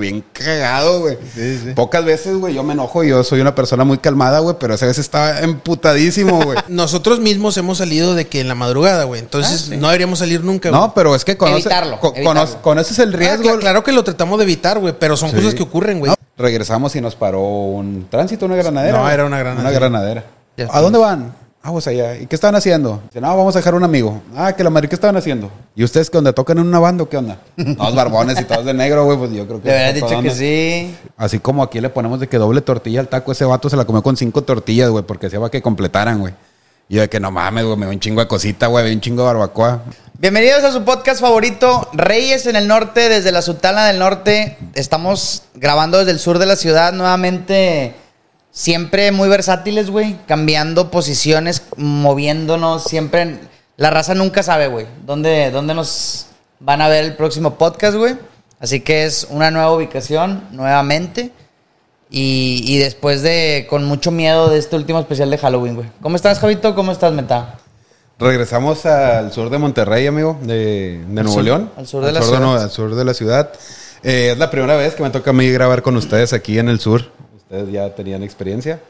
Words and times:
bien 0.00 0.24
cagado, 0.32 1.00
güey. 1.00 1.16
Pocas 1.74 2.04
veces, 2.04 2.36
güey, 2.36 2.54
yo 2.54 2.62
me 2.62 2.72
enojo. 2.74 3.04
Yo 3.04 3.22
soy 3.24 3.40
una 3.40 3.54
persona 3.54 3.84
muy 3.84 3.98
calmada, 3.98 4.38
güey, 4.40 4.56
pero 4.58 4.74
esa 4.74 4.86
vez 4.86 4.98
estaba 4.98 5.40
emputadísimo, 5.40 6.42
güey. 6.42 6.58
Nosotros 6.68 7.20
mismos 7.20 7.56
hemos 7.56 7.78
salido 7.78 8.14
de 8.14 8.26
que 8.26 8.40
en 8.40 8.48
la 8.48 8.54
madrugada, 8.54 9.04
güey. 9.04 9.20
Entonces 9.20 9.70
no 9.70 9.88
deberíamos 9.88 10.18
salir 10.18 10.42
nunca, 10.44 10.70
güey. 10.70 10.80
no, 10.80 10.94
pero 10.94 11.14
es 11.14 11.24
que 11.24 11.36
conoce, 11.36 11.60
Evitarlo, 11.62 12.00
co- 12.00 12.12
evitarlo. 12.14 12.40
conoce- 12.42 12.60
conoces 12.60 12.98
el 12.98 13.14
Ah, 13.14 13.16
riesgo. 13.18 13.44
cla- 13.44 13.58
claro 13.60 13.82
que 13.84 13.92
lo 13.92 14.04
tratamos 14.04 14.38
de 14.38 14.44
evitar, 14.44 14.78
güey, 14.78 14.94
pero 14.98 15.16
son 15.16 15.30
Sí. 15.30 15.36
cosas 15.36 15.54
que 15.54 15.62
ocurren, 15.62 15.98
güey. 16.00 16.12
Regresamos 16.36 16.94
y 16.96 17.00
nos 17.00 17.14
paró 17.14 17.40
un 17.42 18.08
tránsito, 18.10 18.46
una 18.46 18.56
granadera. 18.56 18.98
No, 18.98 19.08
era 19.08 19.24
una 19.24 19.38
granadera. 19.38 19.68
Una 19.68 19.70
granadera. 19.78 20.24
¿A 20.70 20.80
dónde 20.80 20.98
van? 20.98 21.34
Pues 21.72 21.86
allá. 21.86 22.16
¿Y 22.18 22.26
qué 22.26 22.34
estaban 22.34 22.54
haciendo? 22.54 23.00
Dice, 23.06 23.20
no, 23.20 23.28
vamos 23.36 23.56
a 23.56 23.58
dejar 23.58 23.74
un 23.74 23.82
amigo. 23.84 24.22
Ah, 24.36 24.52
que 24.52 24.62
la 24.62 24.70
madre, 24.70 24.88
¿qué 24.88 24.94
estaban 24.94 25.16
haciendo? 25.16 25.50
¿Y 25.74 25.82
ustedes 25.82 26.10
que 26.10 26.18
donde 26.18 26.32
tocan 26.32 26.58
en 26.58 26.66
una 26.66 26.78
banda 26.78 27.04
o 27.04 27.08
qué 27.08 27.16
onda? 27.16 27.38
Todos 27.76 27.94
barbones 27.94 28.38
y 28.40 28.44
todos 28.44 28.64
de 28.64 28.74
negro, 28.74 29.04
güey, 29.06 29.16
pues 29.16 29.32
yo 29.32 29.46
creo 29.46 29.62
que... 29.62 29.68
Le 29.68 29.74
¿para 29.74 29.92
dicho 29.92 30.22
que 30.22 30.30
sí. 30.30 30.94
Así 31.16 31.38
como 31.38 31.62
aquí 31.62 31.80
le 31.80 31.88
ponemos 31.88 32.20
de 32.20 32.28
que 32.28 32.36
doble 32.36 32.60
tortilla 32.60 33.00
al 33.00 33.08
taco, 33.08 33.32
ese 33.32 33.44
vato 33.44 33.70
se 33.70 33.76
la 33.76 33.84
comió 33.86 34.02
con 34.02 34.16
cinco 34.16 34.42
tortillas, 34.42 34.90
güey, 34.90 35.04
porque 35.04 35.30
se 35.30 35.38
va 35.38 35.46
a 35.46 35.50
que 35.50 35.62
completaran, 35.62 36.20
güey. 36.20 36.34
Y 36.88 36.96
yo 36.96 37.00
de 37.00 37.08
que 37.08 37.18
no 37.18 37.30
mames, 37.30 37.64
güey, 37.64 37.76
me 37.78 37.86
dio 37.86 37.94
un 37.94 38.00
chingo 38.00 38.20
de 38.20 38.28
cosita, 38.28 38.66
güey, 38.66 38.92
un 38.92 39.00
chingo 39.00 39.22
de 39.22 39.28
barbacoa. 39.28 39.82
Bienvenidos 40.18 40.64
a 40.64 40.70
su 40.70 40.84
podcast 40.84 41.22
favorito, 41.22 41.88
Reyes 41.94 42.46
en 42.46 42.56
el 42.56 42.68
Norte, 42.68 43.08
desde 43.08 43.32
la 43.32 43.40
Sultana 43.40 43.86
del 43.86 43.98
Norte. 43.98 44.58
Estamos 44.74 45.44
grabando 45.54 45.98
desde 45.98 46.12
el 46.12 46.18
sur 46.18 46.38
de 46.38 46.46
la 46.46 46.56
ciudad 46.56 46.92
nuevamente. 46.92 47.94
Siempre 48.56 49.10
muy 49.10 49.28
versátiles, 49.28 49.90
güey. 49.90 50.16
Cambiando 50.28 50.88
posiciones, 50.90 51.62
moviéndonos. 51.76 52.84
Siempre. 52.84 53.40
La 53.76 53.90
raza 53.90 54.14
nunca 54.14 54.44
sabe, 54.44 54.68
güey. 54.68 54.86
¿Dónde, 55.04 55.50
¿Dónde 55.50 55.74
nos 55.74 56.26
van 56.60 56.80
a 56.80 56.88
ver 56.88 57.02
el 57.04 57.16
próximo 57.16 57.56
podcast, 57.58 57.96
güey? 57.96 58.14
Así 58.60 58.78
que 58.80 59.04
es 59.04 59.26
una 59.28 59.50
nueva 59.50 59.72
ubicación, 59.72 60.44
nuevamente. 60.52 61.32
Y, 62.10 62.62
y 62.64 62.78
después 62.78 63.22
de. 63.22 63.66
Con 63.68 63.84
mucho 63.86 64.12
miedo 64.12 64.48
de 64.48 64.58
este 64.60 64.76
último 64.76 65.00
especial 65.00 65.30
de 65.30 65.38
Halloween, 65.38 65.74
güey. 65.74 65.88
¿Cómo 66.00 66.14
estás, 66.14 66.38
Javito? 66.38 66.76
¿Cómo 66.76 66.92
estás, 66.92 67.12
Meta? 67.12 67.56
Regresamos 68.20 68.86
al 68.86 69.32
sur 69.32 69.50
de 69.50 69.58
Monterrey, 69.58 70.06
amigo, 70.06 70.38
de, 70.42 71.00
de 71.00 71.04
Nuevo 71.08 71.32
sur- 71.32 71.42
León. 71.42 71.70
al 71.76 71.88
sur 71.88 72.04
de 72.04 72.12
la 72.12 72.22
ciudad. 72.22 72.62
al 72.62 72.70
sur 72.70 72.94
de 72.94 73.04
la 73.04 73.14
ciudad. 73.14 73.50
Eh, 74.04 74.30
es 74.30 74.38
la 74.38 74.48
primera 74.52 74.76
vez 74.76 74.94
que 74.94 75.02
me 75.02 75.10
toca 75.10 75.30
a 75.30 75.32
mí 75.32 75.50
grabar 75.50 75.82
con 75.82 75.96
ustedes 75.96 76.32
aquí 76.32 76.60
en 76.60 76.68
el 76.68 76.78
sur. 76.78 77.10
Ustedes 77.44 77.72
ya 77.72 77.94
tenían 77.94 78.22
experiencia. 78.22 78.80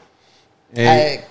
Eh, 0.73 0.85
Eh, 0.87 1.23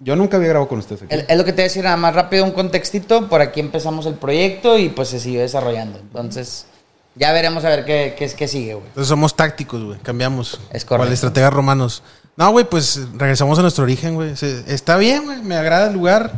yo 0.00 0.16
nunca 0.16 0.36
había 0.36 0.50
grabado 0.50 0.68
con 0.68 0.78
ustedes 0.78 1.02
aquí. 1.02 1.14
Es 1.28 1.36
lo 1.36 1.44
que 1.44 1.52
te 1.52 1.56
voy 1.56 1.62
a 1.62 1.64
decir 1.64 1.84
nada 1.84 1.96
más 1.96 2.14
rápido, 2.14 2.44
un 2.44 2.50
contextito. 2.52 3.28
Por 3.28 3.40
aquí 3.40 3.60
empezamos 3.60 4.06
el 4.06 4.14
proyecto 4.14 4.78
y 4.78 4.88
pues 4.88 5.08
se 5.08 5.20
sigue 5.20 5.40
desarrollando. 5.40 5.98
Entonces, 5.98 6.66
ya 7.14 7.32
veremos 7.32 7.64
a 7.64 7.68
ver 7.70 7.84
qué, 7.84 8.14
qué 8.18 8.24
es 8.24 8.34
que 8.34 8.48
sigue, 8.48 8.74
güey. 8.74 8.86
Entonces 8.88 9.08
somos 9.08 9.34
tácticos, 9.34 9.82
güey. 9.82 9.98
Cambiamos. 10.00 10.60
Es 10.72 10.84
correcto. 10.84 11.06
Cual 11.06 11.12
estrategas 11.12 11.52
romanos. 11.52 12.02
No, 12.36 12.50
güey, 12.50 12.64
pues 12.68 13.00
regresamos 13.14 13.58
a 13.58 13.62
nuestro 13.62 13.84
origen, 13.84 14.14
güey. 14.16 14.32
Está 14.66 14.96
bien, 14.96 15.24
güey. 15.24 15.42
Me 15.42 15.54
agrada 15.56 15.86
el 15.86 15.94
lugar. 15.94 16.32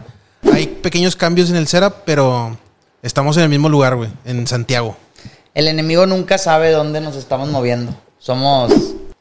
Hay 0.53 0.67
pequeños 0.67 1.17
cambios 1.17 1.51
en 1.51 1.57
el 1.57 1.67
setup, 1.67 1.95
pero 2.05 2.57
estamos 3.03 3.37
en 3.39 3.45
el 3.45 3.49
mismo 3.49 3.69
lugar, 3.69 3.97
güey. 3.97 4.11
En 4.27 4.47
Santiago. 4.47 4.97
El 5.55 5.67
enemigo 5.69 6.07
nunca 6.07 6.37
sabe 6.39 6.71
dónde 6.71 7.01
nos 7.01 7.17
estamos 7.17 7.49
moviendo. 7.49 7.93
Somos, 8.19 8.73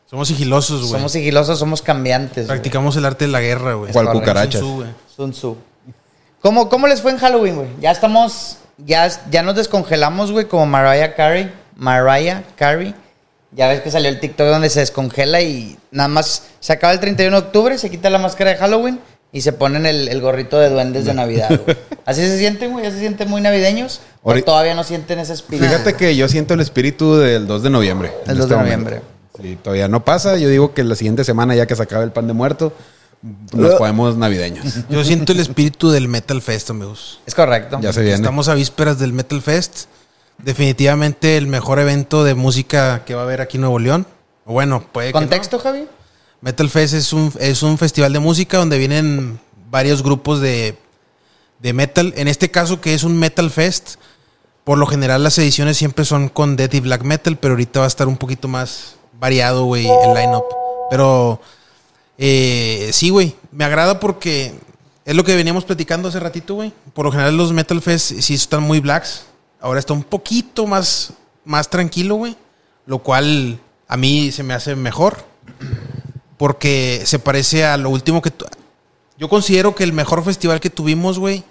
Somos 0.10 0.28
sigilosos, 0.28 0.82
güey. 0.82 0.92
somos 0.92 1.12
sigilosos, 1.12 1.58
somos 1.60 1.82
cambiantes. 1.82 2.46
güey. 2.46 2.58
Practicamos 2.60 2.96
el 2.96 3.06
arte 3.06 3.26
de 3.26 3.32
la 3.32 3.42
guerra, 3.42 3.74
güey. 3.74 3.92
Cual 3.92 4.12
cucarachas. 4.12 4.62
Sun 4.62 4.70
Tzu, 4.70 4.76
güey. 4.76 4.90
Sun 5.16 5.32
Tzu. 5.32 5.58
¿Cómo, 6.42 6.70
¿Cómo 6.70 6.88
les 6.88 7.02
fue 7.02 7.12
en 7.12 7.18
Halloween, 7.18 7.56
güey? 7.56 7.70
Ya 7.82 7.92
estamos, 7.92 8.58
ya, 8.78 9.10
ya 9.32 9.42
nos 9.42 9.56
descongelamos, 9.56 10.32
güey, 10.32 10.46
como 10.46 10.66
Mariah 10.68 11.16
Carey. 11.16 11.52
Mariah 11.76 12.44
Carey. 12.56 12.94
Ya 13.52 13.68
ves 13.68 13.82
que 13.82 13.90
salió 13.90 14.10
el 14.10 14.20
TikTok 14.20 14.48
donde 14.48 14.70
se 14.70 14.82
descongela 14.82 15.42
y 15.42 15.78
nada 15.90 16.10
más 16.10 16.44
se 16.60 16.74
acaba 16.74 16.94
el 16.94 17.00
31 17.00 17.40
de 17.40 17.48
octubre, 17.48 17.78
se 17.78 17.90
quita 17.90 18.10
la 18.10 18.20
máscara 18.20 18.52
de 18.52 18.58
Halloween 18.58 19.00
y 19.32 19.42
se 19.42 19.54
ponen 19.54 19.86
el, 19.86 20.08
el 20.08 20.22
gorrito 20.22 20.60
de 20.60 20.70
duendes 20.70 21.06
de 21.06 21.14
Navidad, 21.14 21.50
güey. 21.66 21.78
¿Así 22.06 22.22
se 22.22 22.38
sienten, 22.38 22.74
güey? 22.74 22.84
¿Ya 22.84 22.92
se 22.92 23.00
sienten 23.00 23.30
muy 23.30 23.42
navideños? 23.42 24.02
¿O 24.24 24.34
todavía 24.44 24.76
no 24.76 24.84
sienten 24.84 25.20
ese 25.20 25.34
espíritu? 25.34 25.66
Fíjate 25.66 25.94
que 25.96 26.16
yo 26.16 26.28
siento 26.28 26.54
el 26.54 26.62
espíritu 26.62 27.16
del 27.16 27.48
2 27.48 27.64
de 27.64 27.70
noviembre. 27.70 28.12
El 28.26 28.32
en 28.32 28.38
2 28.38 28.50
de 28.50 28.56
este 28.56 28.56
noviembre. 28.56 28.96
momento. 28.96 29.15
Sí, 29.42 29.58
todavía 29.62 29.88
no 29.88 30.04
pasa. 30.06 30.38
Yo 30.38 30.50
digo 30.50 30.74
que 30.74 30.84
la 30.84 30.96
siguiente 30.96 31.24
semana, 31.24 31.56
ya 31.56 31.66
que 31.66 31.76
se 31.76 31.84
acabe 31.84 32.04
el 32.04 32.12
pan 32.12 32.28
de 32.28 32.34
muerto, 32.34 32.74
nos 33.54 33.76
podemos 33.76 34.16
navideños. 34.18 34.66
Yo 34.90 35.04
siento 35.04 35.32
el 35.32 35.40
espíritu 35.40 35.90
del 35.90 36.08
Metal 36.08 36.42
Fest, 36.42 36.70
amigos. 36.70 37.20
Es 37.26 37.36
correcto. 37.36 37.80
Ya 37.82 37.92
se 37.92 38.02
viene. 38.02 38.16
Estamos 38.16 38.48
a 38.48 38.54
vísperas 38.54 39.00
del 39.00 39.14
Metal 39.14 39.42
Fest. 39.42 39.86
Definitivamente 40.38 41.38
el 41.38 41.48
mejor 41.48 41.80
evento 41.80 42.24
de 42.24 42.36
música 42.36 43.04
que 43.06 43.16
va 43.16 43.22
a 43.22 43.24
haber 43.24 43.42
aquí 43.42 43.58
en 43.58 43.62
Nuevo 43.62 43.80
León. 43.80 44.06
Bueno, 44.46 44.86
puede 44.92 45.08
que 45.08 45.14
no. 45.14 45.20
¿Contexto, 45.22 45.60
Javi? 45.60 45.88
Metal 46.42 46.70
Fest 46.70 46.94
es 46.94 47.14
un, 47.14 47.34
es 47.40 47.64
un 47.64 47.78
festival 47.78 48.14
de 48.14 48.20
música 48.20 48.58
donde 48.58 48.78
vienen 48.78 49.40
varios 49.72 50.04
grupos 50.04 50.42
de, 50.42 50.78
de 51.60 51.74
metal. 51.74 52.14
En 52.18 52.28
este 52.28 52.52
caso, 52.52 52.82
que 52.82 52.94
es 52.94 53.04
un 53.04 53.18
Metal 53.18 53.50
Fest, 53.50 53.96
por 54.64 54.78
lo 54.78 54.86
general 54.86 55.24
las 55.24 55.38
ediciones 55.38 55.78
siempre 55.78 56.06
son 56.06 56.30
con 56.30 56.56
Death 56.56 56.76
y 56.76 56.80
Black 56.82 57.04
Metal, 57.04 57.38
pero 57.38 57.54
ahorita 57.54 57.80
va 57.80 57.86
a 57.86 57.88
estar 57.88 58.08
un 58.08 58.18
poquito 58.18 58.48
más 58.48 58.95
variado, 59.20 59.66
güey, 59.66 59.86
el 59.86 60.14
lineup. 60.14 60.46
Pero 60.90 61.40
eh, 62.18 62.90
sí, 62.94 63.10
güey, 63.10 63.36
me 63.52 63.66
agrada 63.66 64.00
porque 64.00 64.54
es 65.06 65.16
lo 65.16 65.24
que 65.24 65.36
veníamos 65.36 65.66
platicando 65.66 66.10
hace 66.10 66.20
ratito, 66.20 66.56
güey. 66.56 66.74
Por 66.94 67.06
lo 67.06 67.12
general 67.12 67.38
los 67.38 67.54
Metal 67.54 67.82
Fest 67.82 68.20
sí 68.20 68.34
están 68.34 68.64
muy 68.64 68.80
blacks. 68.80 69.26
Ahora 69.60 69.80
está 69.80 69.94
un 69.94 70.04
poquito 70.04 70.68
más, 70.68 71.14
más 71.44 71.70
tranquilo, 71.70 72.16
güey. 72.16 72.36
Lo 72.86 73.00
cual 73.00 73.60
a 73.88 73.98
mí 73.98 74.32
se 74.32 74.44
me 74.44 74.54
hace 74.54 74.76
mejor 74.76 75.26
porque 76.38 77.04
se 77.06 77.20
parece 77.20 77.66
a 77.66 77.78
lo 77.78 77.90
último 77.90 78.22
que... 78.22 78.32
Yo 79.18 79.30
considero 79.30 79.76
que 79.76 79.84
el 79.84 79.94
mejor 79.94 80.24
festival 80.24 80.60
que 80.60 80.70
tuvimos, 80.70 81.20
güey, 81.20 81.44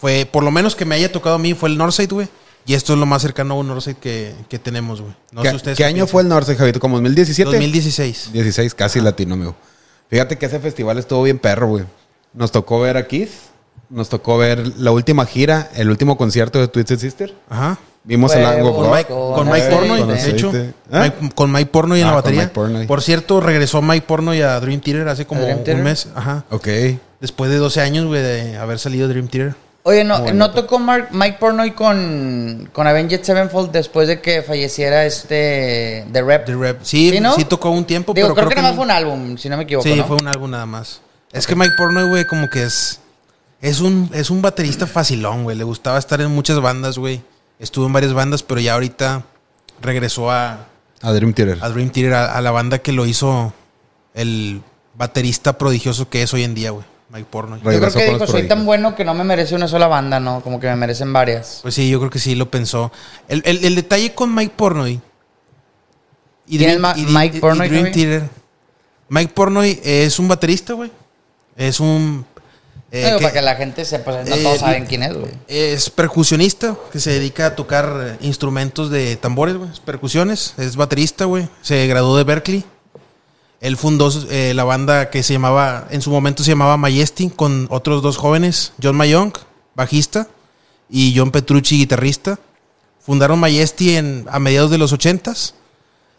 fue, 0.00 0.24
por 0.24 0.42
lo 0.42 0.50
menos 0.50 0.74
que 0.74 0.86
me 0.86 0.94
haya 0.94 1.12
tocado 1.12 1.36
a 1.36 1.38
mí, 1.38 1.54
fue 1.54 1.68
el 1.68 1.76
Northside, 1.76 2.12
güey. 2.12 2.28
Y 2.66 2.74
esto 2.74 2.92
es 2.92 2.98
lo 2.98 3.06
más 3.06 3.22
cercano 3.22 3.54
a 3.54 3.56
un 3.58 3.66
Northside 3.68 3.96
que, 3.96 4.34
que 4.48 4.58
tenemos, 4.58 5.00
güey. 5.00 5.12
No 5.32 5.42
¿Qué, 5.42 5.50
sé 5.50 5.56
ustedes 5.56 5.76
qué 5.76 5.82
qué 5.82 5.86
año 5.86 5.94
piensan. 5.96 6.12
fue 6.12 6.22
el 6.22 6.28
Norte, 6.28 6.54
Javito? 6.54 6.78
¿Como 6.80 6.96
2017? 6.96 7.50
2016. 7.50 8.30
16, 8.32 8.74
casi 8.74 9.00
latino, 9.00 9.34
amigo. 9.34 9.54
Fíjate 10.08 10.38
que 10.38 10.46
ese 10.46 10.60
festival 10.60 10.98
estuvo 10.98 11.22
bien 11.24 11.38
perro, 11.38 11.68
güey. 11.68 11.84
Nos 12.34 12.52
tocó 12.52 12.80
ver 12.80 12.96
a 12.96 13.06
Kiss. 13.08 13.30
Nos 13.90 14.08
tocó 14.08 14.38
ver 14.38 14.78
la 14.78 14.90
última 14.90 15.26
gira, 15.26 15.70
el 15.74 15.90
último 15.90 16.16
concierto 16.16 16.58
de 16.60 16.68
Twisted 16.68 16.98
Sister. 16.98 17.34
Ajá. 17.50 17.78
Vimos 18.04 18.32
el 18.34 18.42
Fue 18.44 18.56
Ango 18.56 18.74
con. 18.74 18.90
Mike, 18.90 19.08
con 19.08 19.48
Mike 19.50 19.68
Con 19.68 20.08
de 20.08 20.30
hecho. 20.30 20.48
aceite. 20.48 20.74
¿Ah? 20.90 21.00
Mike- 21.20 21.34
con 21.34 21.52
Mike 21.52 21.66
Pornoy 21.70 22.00
en 22.00 22.06
Ah, 22.06 22.10
la 22.10 22.22
con 22.22 22.34
batería. 22.36 22.52
Mike. 22.68 22.86
Por 22.88 23.02
cierto, 23.02 23.40
regresó 23.40 23.80
Mike 23.82 24.06
Pornoy 24.06 24.40
a 24.42 24.58
Dream 24.60 24.80
Theater 24.80 25.08
hace 25.08 25.26
como 25.26 25.42
Dream 25.42 25.58
Theater? 25.58 25.76
un 25.76 25.82
mes. 25.82 26.08
Ajá. 26.14 26.44
Ok. 26.50 26.68
Después 27.20 27.50
de 27.50 27.58
12 27.58 27.80
años, 27.80 28.06
güey, 28.06 28.22
de 28.22 28.56
haber 28.56 28.78
salido 28.78 29.08
Dream 29.08 29.28
Theater. 29.28 29.54
Oye, 29.84 30.04
¿no, 30.04 30.20
Muy 30.20 30.32
¿no 30.32 30.52
tocó 30.52 30.78
Mark- 30.78 31.08
Mike 31.10 31.38
Pornoy 31.40 31.72
con, 31.72 32.68
con 32.72 32.86
Avenged 32.86 33.24
Sevenfold 33.24 33.72
después 33.72 34.06
de 34.06 34.20
que 34.20 34.42
falleciera 34.42 35.04
este... 35.06 36.06
The 36.12 36.22
Rep? 36.22 36.46
The 36.46 36.54
Rep. 36.54 36.78
Sí, 36.82 37.10
¿Sí, 37.10 37.16
sí, 37.16 37.20
no? 37.20 37.34
tocó 37.48 37.70
un 37.70 37.84
tiempo, 37.84 38.14
Digo, 38.14 38.28
pero 38.28 38.34
creo, 38.36 38.48
que, 38.48 38.54
nada 38.54 38.68
más 38.68 38.72
no- 38.72 38.76
fue 38.76 38.84
un 38.84 38.90
álbum, 38.92 39.36
si 39.38 39.48
no 39.48 39.56
me 39.56 39.64
equivoco, 39.64 39.88
Sí, 39.88 39.96
¿no? 39.96 40.04
fue 40.04 40.16
un 40.16 40.28
álbum 40.28 40.50
nada 40.50 40.66
más. 40.66 41.00
Es 41.32 41.46
que 41.48 41.56
Mike 41.56 41.72
Pornoy, 41.76 42.08
güey, 42.08 42.24
como 42.26 42.48
que 42.48 42.62
es. 42.62 43.00
Es 43.60 43.80
un, 43.80 44.10
es 44.12 44.28
un 44.30 44.42
baterista 44.42 44.86
facilón, 44.86 45.44
güey. 45.44 45.56
Le 45.56 45.64
gustaba 45.64 45.98
estar 45.98 46.20
en 46.20 46.30
muchas 46.30 46.60
bandas, 46.60 46.98
güey. 46.98 47.22
Estuvo 47.58 47.86
en 47.86 47.92
varias 47.92 48.12
bandas, 48.12 48.42
pero 48.42 48.60
ya 48.60 48.74
ahorita 48.74 49.22
regresó 49.80 50.30
a, 50.30 50.66
A 51.00 51.12
Dream 51.12 51.32
Theater. 51.32 51.58
a 51.60 51.68
Dream 51.70 51.90
Theater, 51.90 52.14
a, 52.14 52.36
a 52.36 52.40
la 52.40 52.50
banda 52.50 52.78
que 52.78 52.92
lo 52.92 53.06
hizo 53.06 53.52
el 54.14 54.62
baterista 54.94 55.58
prodigioso 55.58 56.08
que 56.08 56.22
es 56.22 56.34
hoy 56.34 56.42
en 56.44 56.54
día, 56.54 56.70
güey. 56.70 56.84
Mike 57.12 57.26
Pornoy. 57.30 57.60
Re- 57.60 57.74
Yo 57.74 57.80
creo 57.80 57.92
que 57.92 58.04
dijo, 58.04 58.18
soy 58.26 58.42
tan 58.42 58.46
prodigios". 58.48 58.64
bueno 58.64 58.94
que 58.96 59.04
no 59.04 59.12
me 59.14 59.22
merece 59.24 59.54
una 59.54 59.68
sola 59.68 59.86
banda, 59.86 60.18
¿no? 60.18 60.40
Como 60.40 60.58
que 60.58 60.66
me 60.68 60.76
merecen 60.76 61.12
varias. 61.12 61.58
Pues 61.62 61.74
sí, 61.74 61.88
yo 61.90 61.98
creo 61.98 62.10
que 62.10 62.18
sí 62.18 62.34
lo 62.34 62.50
pensó. 62.50 62.90
El, 63.28 63.42
el- 63.44 63.64
el 63.64 63.74
detalle 63.74 64.14
con 64.14 64.34
Mike 64.34 64.54
Pornoy. 64.56 65.00
Y 66.46 66.58
¿Quién 66.58 66.70
es 66.70 66.80
Ma- 66.80 66.94
y- 66.96 67.04
Mike 67.04 67.34
y- 67.34 67.38
y 67.38 67.40
Pornoy, 67.40 67.68
Dream? 67.68 67.92
Theater. 67.92 68.28
Mike 69.08 69.32
Pornoy 69.34 69.80
es 69.84 70.18
un 70.18 70.28
baterista, 70.28 70.72
güey. 70.72 70.90
Es 71.56 71.80
un. 71.80 72.24
eh, 72.90 73.04
Digo, 73.06 73.18
que- 73.18 73.22
para 73.24 73.34
que 73.34 73.42
la 73.42 73.54
gente 73.56 73.84
sepa, 73.84 74.12
no 74.24 74.34
eh, 74.34 74.42
todos 74.42 74.60
saben 74.60 74.86
quién 74.86 75.02
es, 75.02 75.12
güey. 75.14 75.32
Es 75.48 75.90
percusionista 75.90 76.76
que 76.90 76.98
se 76.98 77.10
dedica 77.10 77.46
a 77.46 77.54
tocar 77.56 77.94
eh, 78.20 78.24
instrumentos 78.26 78.90
de 78.90 79.16
tambores, 79.16 79.56
güey. 79.56 79.70
es 79.70 79.80
Percusiones. 79.80 80.54
Es 80.56 80.76
baterista, 80.76 81.26
güey. 81.26 81.48
Se 81.60 81.86
graduó 81.86 82.16
de 82.16 82.24
Berkeley. 82.24 82.64
Él 83.62 83.76
fundó 83.78 84.10
eh, 84.28 84.52
la 84.54 84.64
banda 84.64 85.08
que 85.08 85.22
se 85.22 85.32
llamaba, 85.32 85.86
en 85.90 86.02
su 86.02 86.10
momento 86.10 86.42
se 86.42 86.50
llamaba 86.50 86.76
Majestic, 86.76 87.34
con 87.34 87.66
otros 87.70 88.02
dos 88.02 88.18
jóvenes, 88.18 88.72
John 88.82 88.96
Mayonk, 88.96 89.38
bajista, 89.74 90.28
y 90.90 91.14
John 91.16 91.30
Petrucci, 91.30 91.78
guitarrista. 91.78 92.38
Fundaron 93.00 93.38
Majesty 93.40 93.96
en, 93.96 94.26
a 94.30 94.38
mediados 94.38 94.70
de 94.70 94.78
los 94.78 94.92
80s. 94.92 95.54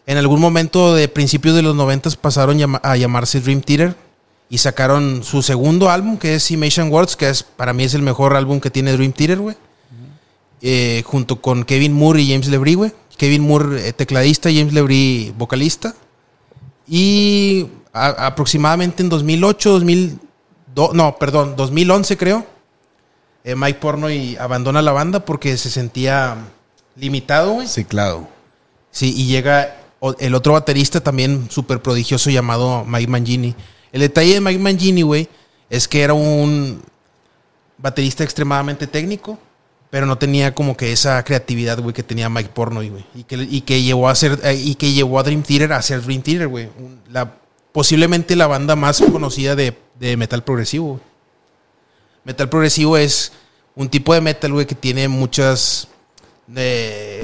En 0.06 0.16
algún 0.18 0.40
momento 0.40 0.94
de 0.94 1.06
principios 1.08 1.54
de 1.54 1.62
los 1.62 1.76
90s 1.76 2.16
pasaron 2.16 2.58
llama- 2.58 2.80
a 2.82 2.96
llamarse 2.96 3.40
Dream 3.40 3.60
Theater 3.60 3.94
y 4.50 4.58
sacaron 4.58 5.22
su 5.22 5.42
segundo 5.42 5.90
álbum, 5.90 6.18
que 6.18 6.34
es 6.34 6.50
Imation 6.50 6.90
Words, 6.90 7.14
que 7.16 7.28
es 7.28 7.42
para 7.42 7.72
mí 7.72 7.84
es 7.84 7.94
el 7.94 8.02
mejor 8.02 8.36
álbum 8.36 8.58
que 8.60 8.70
tiene 8.70 8.92
Dream 8.94 9.12
Theater, 9.12 9.38
güey. 9.38 9.56
Eh, 10.62 11.02
junto 11.06 11.40
con 11.42 11.64
Kevin 11.64 11.92
Moore 11.92 12.22
y 12.22 12.30
James 12.32 12.48
LeBrie, 12.48 12.74
güey. 12.74 12.92
Kevin 13.18 13.42
Moore, 13.46 13.88
eh, 13.88 13.92
tecladista, 13.92 14.50
James 14.50 14.72
Lebris, 14.72 15.36
vocalista. 15.36 15.94
Y 16.86 17.66
a- 17.92 18.26
aproximadamente 18.26 19.02
en 19.02 19.08
2008, 19.08 19.70
2002, 19.70 20.94
no, 20.94 21.16
perdón, 21.18 21.54
2011 21.56 22.16
creo, 22.16 22.46
eh, 23.44 23.54
Mike 23.54 23.78
Pornoy 23.78 24.36
abandona 24.36 24.82
la 24.82 24.92
banda 24.92 25.20
porque 25.24 25.56
se 25.56 25.70
sentía 25.70 26.36
limitado, 26.96 27.52
güey. 27.54 27.66
Sí, 27.68 27.84
claro. 27.84 28.28
Sí, 28.90 29.14
y 29.16 29.26
llega 29.26 29.76
el 30.18 30.34
otro 30.34 30.52
baterista 30.52 31.00
también 31.00 31.48
súper 31.50 31.80
prodigioso 31.80 32.30
llamado 32.30 32.84
Mike 32.84 33.10
Mangini. 33.10 33.54
El 33.92 34.00
detalle 34.02 34.34
de 34.34 34.40
Mike 34.40 34.58
Mangini, 34.58 35.02
güey, 35.02 35.28
es 35.70 35.88
que 35.88 36.02
era 36.02 36.14
un 36.14 36.82
baterista 37.78 38.22
extremadamente 38.22 38.86
técnico, 38.86 39.38
pero 39.94 40.06
no 40.06 40.18
tenía 40.18 40.56
como 40.56 40.76
que 40.76 40.90
esa 40.90 41.22
creatividad, 41.22 41.78
güey, 41.78 41.94
que 41.94 42.02
tenía 42.02 42.28
Mike 42.28 42.50
Pornoy, 42.52 42.88
güey. 42.88 43.06
Y 43.14 43.22
que, 43.22 43.36
y 43.36 43.60
que 43.60 43.80
llevó 43.80 44.08
a 44.08 44.10
hacer, 44.10 44.40
eh, 44.42 44.56
y 44.56 44.74
que 44.74 44.92
llevó 44.92 45.20
a 45.20 45.22
Dream 45.22 45.44
Theater 45.44 45.72
a 45.72 45.76
hacer 45.76 46.02
Dream 46.02 46.20
Theater, 46.20 46.48
güey. 46.48 46.68
La, 47.12 47.36
posiblemente 47.70 48.34
la 48.34 48.48
banda 48.48 48.74
más 48.74 49.00
conocida 49.00 49.54
de, 49.54 49.78
de 50.00 50.16
metal 50.16 50.42
progresivo. 50.42 51.00
Metal 52.24 52.48
progresivo 52.48 52.96
es 52.96 53.30
un 53.76 53.88
tipo 53.88 54.12
de 54.12 54.20
metal, 54.20 54.52
güey, 54.52 54.66
que 54.66 54.74
tiene 54.74 55.06
muchas 55.06 55.86
eh, 56.56 57.22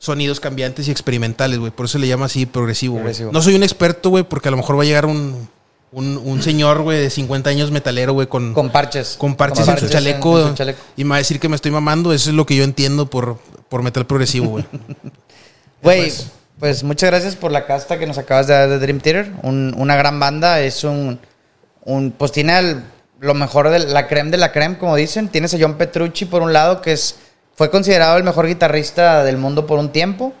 sonidos 0.00 0.40
cambiantes 0.40 0.88
y 0.88 0.90
experimentales, 0.90 1.60
güey. 1.60 1.70
Por 1.70 1.86
eso 1.86 1.98
le 1.98 2.08
llama 2.08 2.26
así 2.26 2.46
progresivo, 2.46 2.98
güey. 2.98 3.14
No 3.30 3.40
soy 3.42 3.54
un 3.54 3.62
experto, 3.62 4.10
güey, 4.10 4.24
porque 4.24 4.48
a 4.48 4.50
lo 4.50 4.56
mejor 4.56 4.76
va 4.76 4.82
a 4.82 4.86
llegar 4.86 5.06
un, 5.06 5.48
un, 5.92 6.16
un 6.18 6.42
señor, 6.42 6.82
güey, 6.82 6.98
de 7.00 7.10
50 7.10 7.48
años 7.50 7.70
metalero, 7.70 8.12
güey, 8.12 8.26
con, 8.26 8.52
Con 8.54 8.70
parches. 8.70 9.16
con 9.18 9.34
parches, 9.36 9.66
en, 9.68 9.78
su 9.78 9.88
chaleco, 9.88 10.40
en 10.40 10.48
su 10.48 10.54
chaleco. 10.54 10.80
Y 10.96 11.04
me 11.04 11.10
va 11.10 11.16
a 11.16 11.18
decir 11.18 11.40
que 11.40 11.48
me 11.48 11.56
estoy 11.56 11.70
mamando. 11.70 12.12
Eso 12.12 12.30
es 12.30 12.36
lo 12.36 12.44
que 12.46 12.56
yo 12.56 12.64
entiendo 12.64 13.08
por, 13.08 13.38
por 13.68 13.82
metal 13.82 14.06
progresivo, 14.06 14.48
güey. 14.50 14.64
Güey, 15.82 16.00
Pues- 16.00 16.26
pues 16.58 16.82
muchas 16.82 17.08
gracias 17.10 17.36
por 17.36 17.52
la 17.52 17.66
casta 17.66 17.98
que 18.00 18.06
nos 18.06 18.18
acabas 18.18 18.48
de 18.48 18.54
dar 18.54 18.68
de 18.68 18.78
Dream 18.80 18.98
Theater. 19.00 19.32
Un- 19.42 19.74
una 19.78 19.94
gran 19.94 20.18
banda, 20.18 20.60
es 20.60 20.82
un, 20.84 21.20
un 21.84 22.10
pues 22.10 22.32
tiene 22.32 22.58
el- 22.58 22.82
lo 23.20 23.34
mejor 23.34 23.68
de 23.70 23.78
la 23.80 24.08
creme 24.08 24.30
de 24.32 24.38
la 24.38 24.50
creme, 24.52 24.76
como 24.78 24.96
dicen. 24.96 25.28
Tienes 25.28 25.54
a 25.54 25.58
John 25.60 25.74
Petrucci 25.74 26.24
por 26.24 26.42
un 26.42 26.52
lado, 26.52 26.82
que 26.82 26.92
es 26.92 27.16
fue 27.54 27.70
considerado 27.70 28.16
el 28.16 28.24
mejor 28.24 28.46
guitarrista 28.48 29.22
del 29.24 29.36
mundo 29.36 29.66
por 29.66 29.78
un 29.78 29.90
tiempo. 29.90 30.32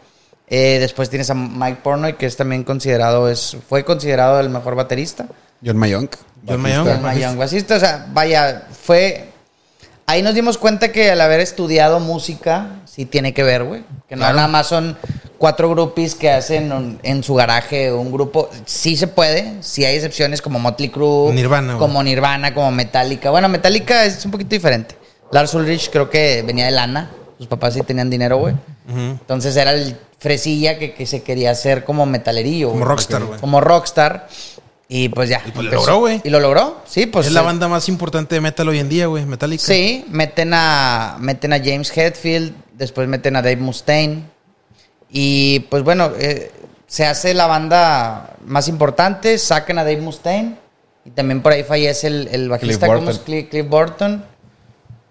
Eh, 0.50 0.78
después 0.80 1.10
tienes 1.10 1.28
a 1.30 1.34
Mike 1.34 1.80
Pornoy, 1.82 2.14
que 2.14 2.26
es 2.26 2.36
también 2.36 2.64
considerado, 2.64 3.28
es, 3.28 3.56
fue 3.68 3.84
considerado 3.84 4.40
el 4.40 4.48
mejor 4.48 4.74
baterista. 4.74 5.26
John 5.64 5.76
Mayonk. 5.76 6.14
John. 6.46 6.60
Mayonk. 6.60 6.88
John 6.88 7.02
Mayong, 7.02 7.36
bajista, 7.38 7.76
o 7.76 7.80
sea, 7.80 8.06
vaya, 8.12 8.66
fue... 8.82 9.26
Ahí 10.06 10.22
nos 10.22 10.34
dimos 10.34 10.56
cuenta 10.56 10.90
que 10.90 11.10
al 11.10 11.20
haber 11.20 11.40
estudiado 11.40 12.00
música, 12.00 12.80
sí 12.86 13.04
tiene 13.04 13.34
que 13.34 13.42
ver, 13.42 13.64
güey. 13.64 13.82
Que 14.08 14.16
no 14.16 14.20
Claro. 14.20 14.36
nada 14.36 14.48
más 14.48 14.66
son 14.66 14.96
cuatro 15.36 15.68
groupies 15.68 16.14
que 16.14 16.30
hacen 16.30 16.72
un- 16.72 16.98
en 17.02 17.22
su 17.22 17.34
garaje 17.34 17.92
un 17.92 18.10
grupo. 18.10 18.48
Sí 18.64 18.96
se 18.96 19.06
puede, 19.06 19.56
sí 19.62 19.84
hay 19.84 19.96
excepciones 19.96 20.40
como 20.40 20.58
Motley 20.58 20.88
Crue. 20.88 21.34
Nirvana. 21.34 21.76
Como 21.76 22.02
Nirvana, 22.02 22.54
como 22.54 22.70
Metallica. 22.70 23.28
Bueno, 23.30 23.50
Metallica 23.50 24.06
es 24.06 24.24
un 24.24 24.30
poquito 24.30 24.48
diferente. 24.50 24.96
Lars 25.30 25.52
Ulrich 25.52 25.90
creo 25.90 26.08
que 26.08 26.42
venía 26.42 26.64
de 26.64 26.70
lana. 26.70 27.10
Sus 27.38 27.46
papás 27.46 27.74
sí 27.74 27.82
tenían 27.82 28.10
dinero, 28.10 28.38
güey. 28.38 28.54
Entonces 28.88 29.56
era 29.56 29.72
el 29.72 29.96
fresilla 30.18 30.78
que, 30.78 30.92
que 30.92 31.06
se 31.06 31.22
quería 31.22 31.52
hacer 31.52 31.84
como 31.84 32.04
metalerillo. 32.04 32.70
Como 32.70 32.84
rockstar, 32.84 33.24
güey. 33.24 33.40
Como 33.40 33.60
rockstar. 33.60 34.28
Y 34.88 35.10
pues 35.10 35.28
ya. 35.28 35.42
Y 35.46 35.50
pues 35.50 35.66
lo 35.66 35.72
logró, 35.72 35.98
güey. 35.98 36.20
Y 36.24 36.30
lo 36.30 36.40
logró, 36.40 36.80
sí, 36.86 37.06
pues. 37.06 37.26
es 37.26 37.32
la 37.32 37.42
eh, 37.42 37.44
banda 37.44 37.68
más 37.68 37.88
importante 37.88 38.34
de 38.34 38.40
metal 38.40 38.68
hoy 38.68 38.78
en 38.78 38.88
día, 38.88 39.06
güey. 39.06 39.26
Metallica. 39.26 39.62
Sí, 39.62 40.04
meten 40.08 40.52
a, 40.54 41.16
meten 41.20 41.52
a 41.52 41.58
James 41.58 41.94
Hetfield, 41.94 42.54
después 42.72 43.06
meten 43.06 43.36
a 43.36 43.42
Dave 43.42 43.58
Mustaine. 43.58 44.24
Y 45.10 45.60
pues 45.70 45.82
bueno, 45.82 46.10
eh, 46.18 46.50
se 46.86 47.04
hace 47.04 47.34
la 47.34 47.46
banda 47.46 48.36
más 48.46 48.66
importante, 48.68 49.36
sacan 49.38 49.78
a 49.78 49.84
Dave 49.84 50.00
Mustaine. 50.00 50.56
Y 51.04 51.10
también 51.10 51.42
por 51.42 51.52
ahí 51.52 51.64
fallece 51.64 52.06
el, 52.06 52.28
el 52.32 52.48
bajista, 52.48 52.86
Cliff 52.86 52.98
¿cómo 52.98 53.10
es? 53.10 53.16
Burton. 53.18 53.24
Cliff, 53.24 53.48
Cliff 53.50 53.68
Burton, 53.68 54.24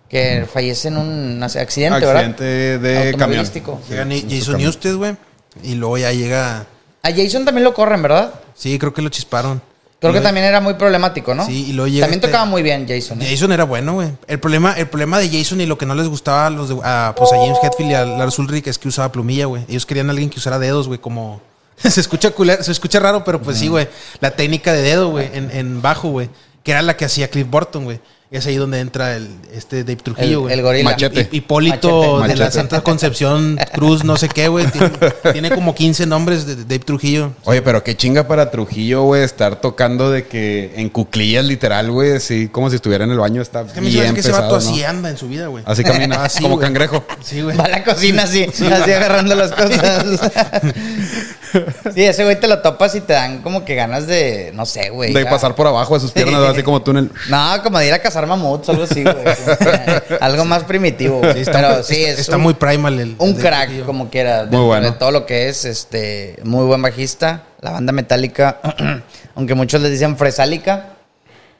que 0.10 0.46
fallece 0.52 0.88
en 0.90 0.98
un 0.98 1.44
accidente, 1.44 1.96
Accidente 2.06 2.46
¿verdad? 2.78 2.80
de 2.80 3.12
camión. 3.12 3.14
Automovilístico. 3.14 3.82
Llega 3.90 4.06
Ni- 4.06 4.20
En 4.20 4.30
su 4.30 4.36
Jason 4.38 4.54
camión. 4.54 4.70
Newsted, 4.70 4.96
güey. 4.96 5.16
Y 5.64 5.76
luego 5.76 5.98
ya 5.98 6.12
llega. 6.12 6.66
A 7.04 7.12
Jason 7.12 7.46
también 7.46 7.64
lo 7.64 7.74
corren, 7.74 8.02
¿verdad? 8.02 8.34
Sí, 8.56 8.78
creo 8.80 8.94
que 8.94 9.02
lo 9.02 9.10
chisparon. 9.10 9.62
Creo 10.00 10.12
Y 10.12 10.16
que 10.16 10.22
también 10.22 10.46
era 10.46 10.62
muy 10.62 10.76
problemático, 10.76 11.34
¿no? 11.34 11.44
Sí, 11.46 11.70
y 11.70 11.74
luego 11.74 11.88
llega 11.88 12.06
También 12.06 12.20
este- 12.20 12.28
tocaba 12.28 12.46
muy 12.46 12.62
bien 12.62 12.86
Jason. 12.88 13.20
¿eh? 13.22 13.28
Jason 13.32 13.52
era 13.52 13.64
bueno, 13.64 13.94
güey. 13.96 14.10
El 14.28 14.40
problema, 14.40 14.74
el 14.74 14.88
problema 14.88 15.18
de 15.18 15.28
Jason 15.28 15.60
y 15.60 15.66
lo 15.66 15.78
que 15.80 15.88
no 15.88 15.96
les 15.96 16.08
gustaba 16.08 16.46
a 16.46 16.50
los 16.52 16.70
de, 16.70 16.78
a, 16.84 17.16
pues 17.18 17.32
a 17.34 17.38
James 17.38 17.58
Hetfield 17.64 17.92
y 17.92 17.94
a 17.96 18.06
Lars 18.06 18.38
Ulrich 18.38 18.68
es 18.68 18.78
que 18.78 18.88
usaba 18.90 19.12
plumilla, 19.12 19.46
güey. 19.48 19.66
Ellos 19.68 19.88
querían 19.88 20.08
a 20.10 20.12
alguien 20.12 20.30
que 20.30 20.38
usara 20.38 20.60
dedos, 20.60 20.88
güey, 20.88 21.00
como 21.00 21.42
se 21.78 22.00
escucha 22.00 22.30
culero- 22.30 22.62
se 22.64 22.72
escucha 22.72 23.00
raro, 23.00 23.24
pero 23.24 23.42
pues 23.42 23.58
sí, 23.58 23.68
güey. 23.70 23.88
La 24.20 24.32
técnica 24.32 24.72
de 24.72 24.84
dedo, 24.84 25.10
güey, 25.10 25.32
en, 25.34 25.50
en 25.52 25.82
bajo, 25.82 26.10
güey, 26.10 26.30
que 26.64 26.72
era 26.72 26.84
la 26.84 26.96
que 26.96 27.06
hacía 27.06 27.30
Cliff 27.30 27.48
Burton, 27.50 27.86
güey. 27.86 28.00
Y 28.30 28.36
es 28.36 28.46
ahí 28.46 28.58
donde 28.58 28.82
entra 28.82 29.16
el 29.16 29.30
este 29.54 29.86
Dave 29.86 29.96
Trujillo, 30.04 30.28
El- 30.28 30.38
güey. 30.40 30.54
el 30.56 30.62
gorila. 30.62 30.92
Machete. 30.92 31.30
Hi- 31.32 31.38
Hipólito 31.38 32.18
Machete. 32.20 32.34
de 32.34 32.40
la. 32.46 32.52
Santa 32.52 32.82
Concepción 32.82 33.58
Cruz, 33.74 34.04
no 34.04 34.18
sé 34.18 34.28
qué, 34.28 34.50
güey. 34.50 34.66
Tiene, 34.68 34.92
tiene 35.32 35.50
como 35.52 35.74
15 35.74 36.06
nombres 36.08 36.46
de 36.46 36.58
Dave 36.58 36.80
Trujillo. 36.80 37.32
Oye, 37.46 37.62
pero 37.62 37.86
qué 37.86 37.96
chinga 37.96 38.28
para 38.28 38.52
Trujillo, 38.52 39.04
güey, 39.04 39.24
estar 39.24 39.62
tocando 39.62 40.12
de 40.12 40.28
que 40.28 40.74
en 40.76 40.90
cuclillas, 40.90 41.46
literal, 41.46 41.90
güey, 41.90 42.18
así 42.18 42.50
como 42.50 42.70
si 42.70 42.76
estuviera 42.76 43.06
en 43.06 43.12
el 43.12 43.18
baño. 43.18 43.42
Está 43.42 43.62
Es 43.62 43.72
que 43.72 43.80
bien 43.80 44.14
que 44.14 44.20
ese 44.20 44.30
pesado, 44.32 44.52
vato 44.52 44.60
¿no? 44.62 44.72
así 44.72 44.84
anda 44.84 45.10
en 45.10 45.16
su 45.18 45.30
vida, 45.30 45.48
güey. 45.48 45.64
Así 45.66 45.86
camina, 45.86 46.24
Así, 46.26 46.42
como 46.44 46.56
güey. 46.56 46.66
cangrejo. 46.68 47.06
Sí, 47.24 47.42
güey. 47.42 47.56
Va 47.56 47.64
a 47.64 47.70
la 47.70 47.84
cocina 47.86 48.24
así, 48.24 48.44
así 48.44 48.66
agarrando 48.92 49.36
las 49.36 49.52
cosas. 49.54 50.04
sí, 51.96 52.04
ese 52.04 52.24
güey 52.26 52.38
te 52.40 52.48
lo 52.48 52.60
topas 52.60 52.94
y 52.96 53.00
te 53.00 53.14
dan 53.14 53.42
como 53.42 53.64
que 53.64 53.76
ganas 53.76 54.06
de, 54.06 54.52
no 54.54 54.66
sé, 54.66 54.90
güey. 54.90 55.14
De 55.14 55.24
ya. 55.24 55.30
pasar 55.30 55.56
por 55.56 55.66
abajo 55.68 55.94
de 55.94 56.02
sus 56.02 56.12
piernas, 56.12 56.42
Sí. 56.44 56.48
así 56.52 56.64
como 56.64 56.82
túnel. 56.82 57.10
No, 57.30 57.64
como 57.64 57.80
de 57.80 57.88
ir 57.88 57.94
a 57.94 58.00
cazar 58.00 58.17
mamuts, 58.26 58.70
algo 58.70 58.84
así, 58.84 59.04
güey. 59.04 59.16
Algo 60.22 60.46
más 60.46 60.64
primitivo. 60.64 61.20
güey. 61.20 61.34
Sí, 61.34 61.40
está, 61.42 61.52
Pero 61.62 61.74
muy- 61.76 61.84
sí, 61.84 61.96
está- 61.96 62.12
es 62.14 62.20
está 62.20 62.36
un, 62.38 62.42
muy 62.44 62.54
primal 62.56 63.00
el. 63.00 63.16
un 63.20 63.34
crack, 63.36 63.86
como 63.86 64.10
quiera. 64.10 64.38
Muy 64.38 64.44
dentro 64.46 64.64
bueno. 64.66 64.86
De 64.88 64.92
todo 64.94 65.12
lo 65.12 65.26
que 65.26 65.50
es, 65.50 65.66
este, 65.66 66.40
muy 66.44 66.66
buen 66.66 66.82
bajista. 66.82 67.44
La 67.62 67.72
banda 67.72 67.92
metálica, 67.92 68.60
aunque 69.36 69.54
muchos 69.54 69.82
les 69.82 69.92
dicen 69.92 70.18
fresálica, 70.18 70.94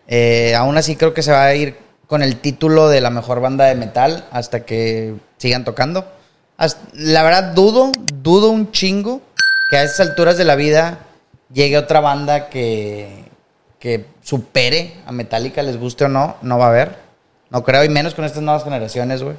eh, 0.08 0.56
aún 0.56 0.78
así 0.78 0.96
creo 0.96 1.14
que 1.14 1.22
se 1.22 1.32
va 1.32 1.44
a 1.46 1.54
ir 1.54 1.78
con 2.08 2.24
el 2.24 2.38
título 2.38 2.88
de 2.90 3.02
la 3.02 3.10
mejor 3.10 3.42
banda 3.42 3.66
de 3.66 3.76
metal 3.76 4.26
hasta 4.32 4.62
que 4.66 5.14
sigan 5.38 5.66
tocando. 5.66 6.08
Hasta- 6.58 6.82
la 6.94 7.22
verdad, 7.24 7.54
dudo, 7.54 7.92
dudo 8.16 8.50
un 8.50 8.72
chingo 8.72 9.22
que 9.70 9.78
a 9.78 9.84
esas 9.84 10.00
alturas 10.08 10.38
de 10.38 10.46
la 10.46 10.56
vida 10.56 11.00
llegue 11.54 11.78
otra 11.78 12.00
banda 12.00 12.50
que, 12.50 13.26
que 13.80 14.06
supere 14.24 14.96
a 15.06 15.12
Metallica, 15.12 15.62
les 15.62 15.78
guste 15.80 16.06
o 16.06 16.08
no, 16.08 16.38
no 16.42 16.58
va 16.58 16.66
a 16.66 16.70
haber. 16.70 16.98
No 17.50 17.64
creo, 17.64 17.84
y 17.84 17.90
menos 17.90 18.14
con 18.14 18.26
estas 18.26 18.44
nuevas 18.44 18.64
generaciones, 18.64 19.24
güey. 19.24 19.36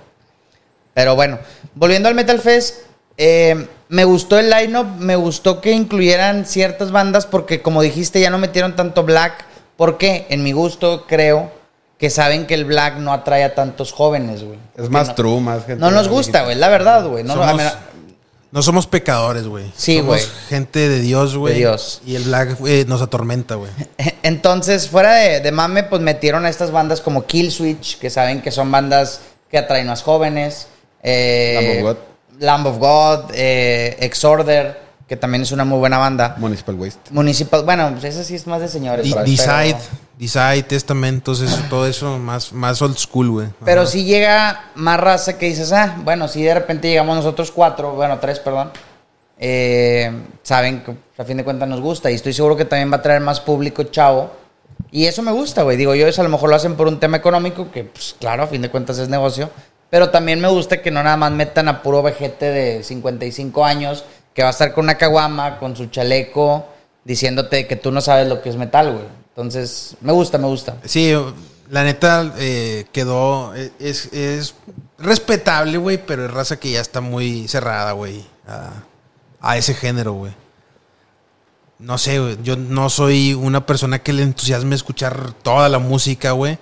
Pero 0.95 1.14
bueno, 1.14 1.38
volviendo 1.75 2.09
al 2.09 2.14
Metal 2.14 2.40
Fest, 2.40 2.80
eh, 3.16 3.68
me 3.88 4.04
gustó 4.04 4.38
el 4.38 4.50
line-up, 4.50 4.87
me 4.99 5.16
gustó 5.16 5.61
que 5.61 5.73
incluyeran 5.73 6.47
ciertas 6.47 6.90
bandas 6.90 7.26
porque 7.26 7.62
como 7.62 7.83
dijiste 7.83 8.21
ya 8.21 8.30
no 8.30 8.38
metieron 8.38 8.76
tanto 8.76 9.04
black. 9.04 9.45
¿Por 9.76 9.99
qué? 9.99 10.26
En 10.30 10.42
mi 10.42 10.52
gusto 10.52 11.04
creo 11.07 11.52
que 11.99 12.11
saben 12.11 12.47
que 12.47 12.54
el 12.54 12.64
black 12.64 12.97
no 12.97 13.12
atrae 13.12 13.45
a 13.45 13.54
tantos 13.54 13.92
jóvenes, 13.92 14.45
güey. 14.45 14.59
Es 14.76 14.88
más 14.88 15.09
no, 15.09 15.14
true, 15.14 15.40
más 15.40 15.64
gente. 15.66 15.80
No 15.80 15.90
nos 15.90 16.09
gusta, 16.09 16.45
güey, 16.45 16.57
la 16.57 16.68
verdad, 16.68 17.07
güey. 17.07 17.25
No, 17.25 17.35
Somos- 17.35 17.76
No 18.50 18.62
somos 18.62 18.87
pecadores, 18.87 19.47
güey. 19.47 19.71
Sí, 19.76 19.99
Somos 19.99 20.07
güey. 20.17 20.23
gente 20.49 20.88
de 20.88 21.00
Dios, 21.00 21.37
güey. 21.37 21.52
De 21.55 21.61
Dios. 21.61 22.00
Y 22.07 22.14
el 22.17 22.25
black 22.25 22.59
güey, 22.59 22.85
nos 22.87 23.02
atormenta, 23.02 23.57
güey. 23.57 23.71
Entonces, 24.23 24.88
fuera 24.88 25.14
de, 25.14 25.40
de 25.40 25.52
mame, 25.52 25.83
pues 25.83 26.00
metieron 26.00 26.47
a 26.47 26.49
estas 26.49 26.71
bandas 26.71 27.00
como 27.02 27.26
Kill 27.26 27.52
Switch, 27.52 27.99
que 27.99 28.09
saben 28.09 28.40
que 28.40 28.50
son 28.50 28.71
bandas 28.71 29.21
que 29.50 29.59
atraen 29.59 29.87
más 29.87 30.02
jóvenes. 30.02 30.69
Eh, 31.02 31.81
Lamb 31.83 31.87
of 31.87 31.97
God. 31.97 31.97
Lamb 32.40 32.67
of 32.67 32.78
God, 32.78 33.31
eh, 33.35 33.97
Exorder, 34.00 34.88
que 35.09 35.17
también 35.17 35.43
es 35.43 35.50
una 35.53 35.65
muy 35.65 35.79
buena 35.79 35.99
banda. 35.99 36.37
Municipal 36.38 36.75
Waste. 36.75 37.11
Municipal, 37.12 37.65
bueno, 37.65 37.91
pues 37.93 38.05
esa 38.05 38.23
sí 38.23 38.35
es 38.35 38.47
más 38.47 38.61
de 38.61 38.69
señores. 38.69 39.05
D- 39.07 39.12
pero- 39.12 39.25
Decide, 39.25 39.77
Decide, 40.19 40.62
Testamentos, 40.65 41.41
eso, 41.41 41.59
todo 41.71 41.87
eso, 41.87 42.19
más, 42.19 42.53
más 42.53 42.83
old 42.83 42.97
school, 42.99 43.31
güey. 43.31 43.49
Pero 43.65 43.83
Ajá. 43.83 43.91
si 43.91 44.05
llega 44.05 44.65
más 44.75 45.00
raza 45.00 45.38
que 45.38 45.47
dices, 45.47 45.73
ah, 45.73 45.97
bueno, 46.05 46.29
si 46.29 46.43
de 46.43 46.53
repente 46.55 46.88
llegamos 46.88 47.17
nosotros 47.17 47.50
cuatro, 47.50 47.93
bueno, 47.95 48.19
tres, 48.19 48.38
perdón, 48.38 48.71
eh, 49.38 50.11
saben 50.43 50.83
que 50.83 50.97
a 51.17 51.25
fin 51.25 51.37
de 51.37 51.45
cuentas 51.45 51.69
nos 51.69 51.81
gusta 51.81 52.11
y 52.11 52.15
estoy 52.15 52.33
seguro 52.33 52.57
que 52.57 52.65
también 52.65 52.91
va 52.93 52.97
a 52.97 53.03
traer 53.03 53.21
más 53.21 53.41
público 53.41 53.83
chavo. 53.85 54.31
Y 54.91 55.07
eso 55.07 55.23
me 55.23 55.33
gusta, 55.33 55.62
güey. 55.62 55.77
Digo, 55.77 55.95
yo 55.95 56.07
eso 56.07 56.21
a 56.21 56.25
lo 56.25 56.31
mejor 56.31 56.50
lo 56.50 56.57
hacen 56.57 56.77
por 56.77 56.87
un 56.88 56.99
tema 57.00 57.17
económico, 57.17 57.71
que 57.71 57.85
pues 57.85 58.15
claro, 58.19 58.43
a 58.45 58.47
fin 58.47 58.62
de 58.62 58.71
cuentas 58.71 58.99
es 58.99 59.09
negocio. 59.09 59.50
Pero 59.91 60.11
también 60.11 60.41
me 60.41 60.49
gusta 60.49 60.83
que 60.83 60.91
no 60.91 61.03
nada 61.03 61.17
más 61.17 61.33
metan 61.33 61.67
a 61.69 61.83
puro 61.83 62.03
vejete 62.03 62.47
de 62.47 62.83
55 62.83 63.65
años 63.65 64.05
que 64.38 64.45
va 64.45 64.50
a 64.50 64.52
estar 64.52 64.73
con 64.73 64.85
una 64.85 64.95
caguama, 64.95 65.59
con 65.59 65.75
su 65.75 65.87
chaleco, 65.87 66.64
diciéndote 67.02 67.66
que 67.66 67.75
tú 67.75 67.90
no 67.90 68.00
sabes 68.00 68.28
lo 68.28 68.40
que 68.40 68.50
es 68.50 68.54
metal, 68.54 68.92
güey. 68.92 69.04
Entonces, 69.30 69.97
me 70.00 70.12
gusta, 70.12 70.38
me 70.38 70.47
gusta. 70.47 70.76
Sí, 70.85 71.12
la 71.68 71.83
neta 71.83 72.33
eh, 72.38 72.87
quedó. 72.92 73.52
eh, 73.57 73.73
Es, 73.80 74.12
es 74.12 74.54
respetable, 74.97 75.76
güey, 75.78 75.99
pero 76.07 76.25
es 76.25 76.30
raza 76.30 76.57
que 76.61 76.71
ya 76.71 76.80
está 76.80 77.00
muy 77.00 77.49
cerrada, 77.49 77.90
güey. 77.90 78.25
a, 79.40 79.57
ese 79.57 79.75
género, 79.75 80.12
güey. 80.12 80.33
No 81.80 81.99
sé, 81.99 82.21
güey. 82.21 82.38
Yo 82.45 82.54
no 82.54 82.90
soy 82.90 83.35
una 83.35 83.66
persona 83.66 83.99
que 83.99 84.12
le 84.12 84.23
entusiasme 84.23 84.76
escuchar 84.76 85.33
toda 85.42 85.68
la 85.68 85.80
música, 85.80 86.30
güey. 86.30 86.59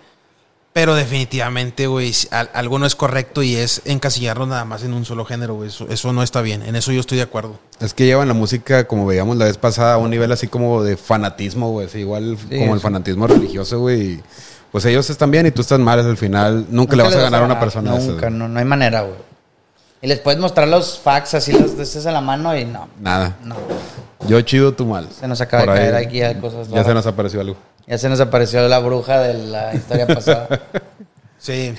Pero 0.77 0.95
definitivamente, 0.95 1.87
güey, 1.87 2.13
algo 2.53 2.79
no 2.79 2.85
es 2.85 2.95
correcto 2.95 3.43
y 3.43 3.57
es 3.57 3.81
encasillarlo 3.87 4.45
nada 4.45 4.67
más 4.67 4.83
en 4.83 4.93
un 4.93 5.07
solo 5.07 5.25
género, 5.25 5.55
güey. 5.55 5.71
Eso, 5.71 5.87
eso 5.89 6.13
no 6.13 6.23
está 6.23 6.43
bien. 6.43 6.61
En 6.63 6.77
eso 6.77 6.93
yo 6.93 7.01
estoy 7.01 7.17
de 7.17 7.23
acuerdo. 7.23 7.59
Es 7.81 7.95
que 7.95 8.05
llevan 8.05 8.29
la 8.29 8.35
música, 8.35 8.87
como 8.87 9.07
veíamos 9.07 9.39
la 9.39 9.47
vez 9.47 9.57
pasada, 9.57 9.95
a 9.95 9.97
un 9.97 10.11
nivel 10.11 10.31
así 10.33 10.49
como 10.49 10.83
de 10.83 10.99
fanatismo, 10.99 11.71
güey. 11.71 11.89
igual 11.95 12.37
Sí, 12.51 12.59
como 12.59 12.75
el 12.75 12.81
fanatismo 12.81 13.27
religioso, 13.27 13.81
güey. 13.81 14.21
Pues 14.71 14.85
ellos 14.85 15.09
están 15.09 15.31
bien 15.31 15.47
y 15.47 15.51
tú 15.51 15.63
estás 15.63 15.79
mal. 15.79 15.99
Al 15.99 16.19
final, 16.19 16.67
nunca, 16.69 16.95
le 16.95 17.05
vas 17.05 17.17
a 17.17 17.23
ganar 17.23 17.41
a 17.41 17.47
una 17.47 17.59
persona 17.59 17.93
Nunca, 17.93 18.29
no, 18.29 18.47
no 18.47 18.59
hay 18.59 18.67
manera, 18.67 19.01
güey. 19.01 19.17
Y 20.03 20.07
les 20.09 20.19
puedes 20.21 20.39
mostrar 20.41 20.69
los 20.69 20.99
facts 20.99 21.35
así, 21.35 21.53
los 21.53 21.77
de 21.77 21.83
estos 21.83 22.05
en 22.07 22.13
la 22.13 22.21
mano 22.21 22.57
y 22.57 22.65
no. 22.65 22.89
Nada. 23.01 23.37
No. 23.43 23.57
Yo 24.29 24.41
chido, 24.43 24.73
tú 24.75 24.87
mal. 24.87 25.09
Se 25.19 25.27
nos 25.27 25.41
acaba 25.41 25.65
Por 25.65 25.75
de 25.75 25.81
ahí 25.81 25.91
caer 25.91 26.07
aquí 26.07 26.19
ya 26.19 26.41
cosas 26.41 26.67
Ya 26.69 26.73
raras. 26.77 26.87
se 26.89 26.95
nos 26.95 27.07
apareció 27.07 27.41
algo. 27.41 27.57
Ya 27.87 27.99
se 27.99 28.09
nos 28.09 28.21
apareció 28.21 28.67
la 28.69 28.79
bruja 28.81 29.21
de 29.21 29.35
la 29.35 29.75
historia 29.75 30.07
pasada. 30.15 30.49
Sí. 31.39 31.75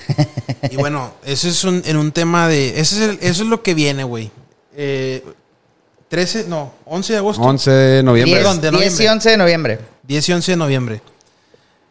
y 0.70 0.76
bueno, 0.76 1.12
eso 1.24 1.48
es 1.48 1.62
un, 1.64 1.82
en 1.84 1.96
un 1.96 2.12
tema 2.12 2.48
de. 2.48 2.80
Eso 2.80 2.96
es, 2.96 3.02
el- 3.10 3.18
eso 3.20 3.42
es 3.42 3.48
lo 3.48 3.62
que 3.62 3.74
viene, 3.74 4.04
güey. 4.04 4.30
Eh, 4.76 5.24
13, 6.08 6.46
no, 6.48 6.72
11 6.86 7.12
de 7.12 7.18
agosto. 7.18 7.42
11 7.42 7.70
de 7.70 8.02
noviembre. 8.02 8.34
10, 8.34 8.38
Perdón, 8.46 8.60
de 8.62 8.70
10 8.70 8.72
y 8.72 8.84
noviembre. 8.86 9.10
11 9.12 9.30
de 9.30 9.36
noviembre. 9.36 9.78
10 10.04 10.28
y 10.28 10.32
11 10.32 10.52
de 10.52 10.56
noviembre. 10.56 11.02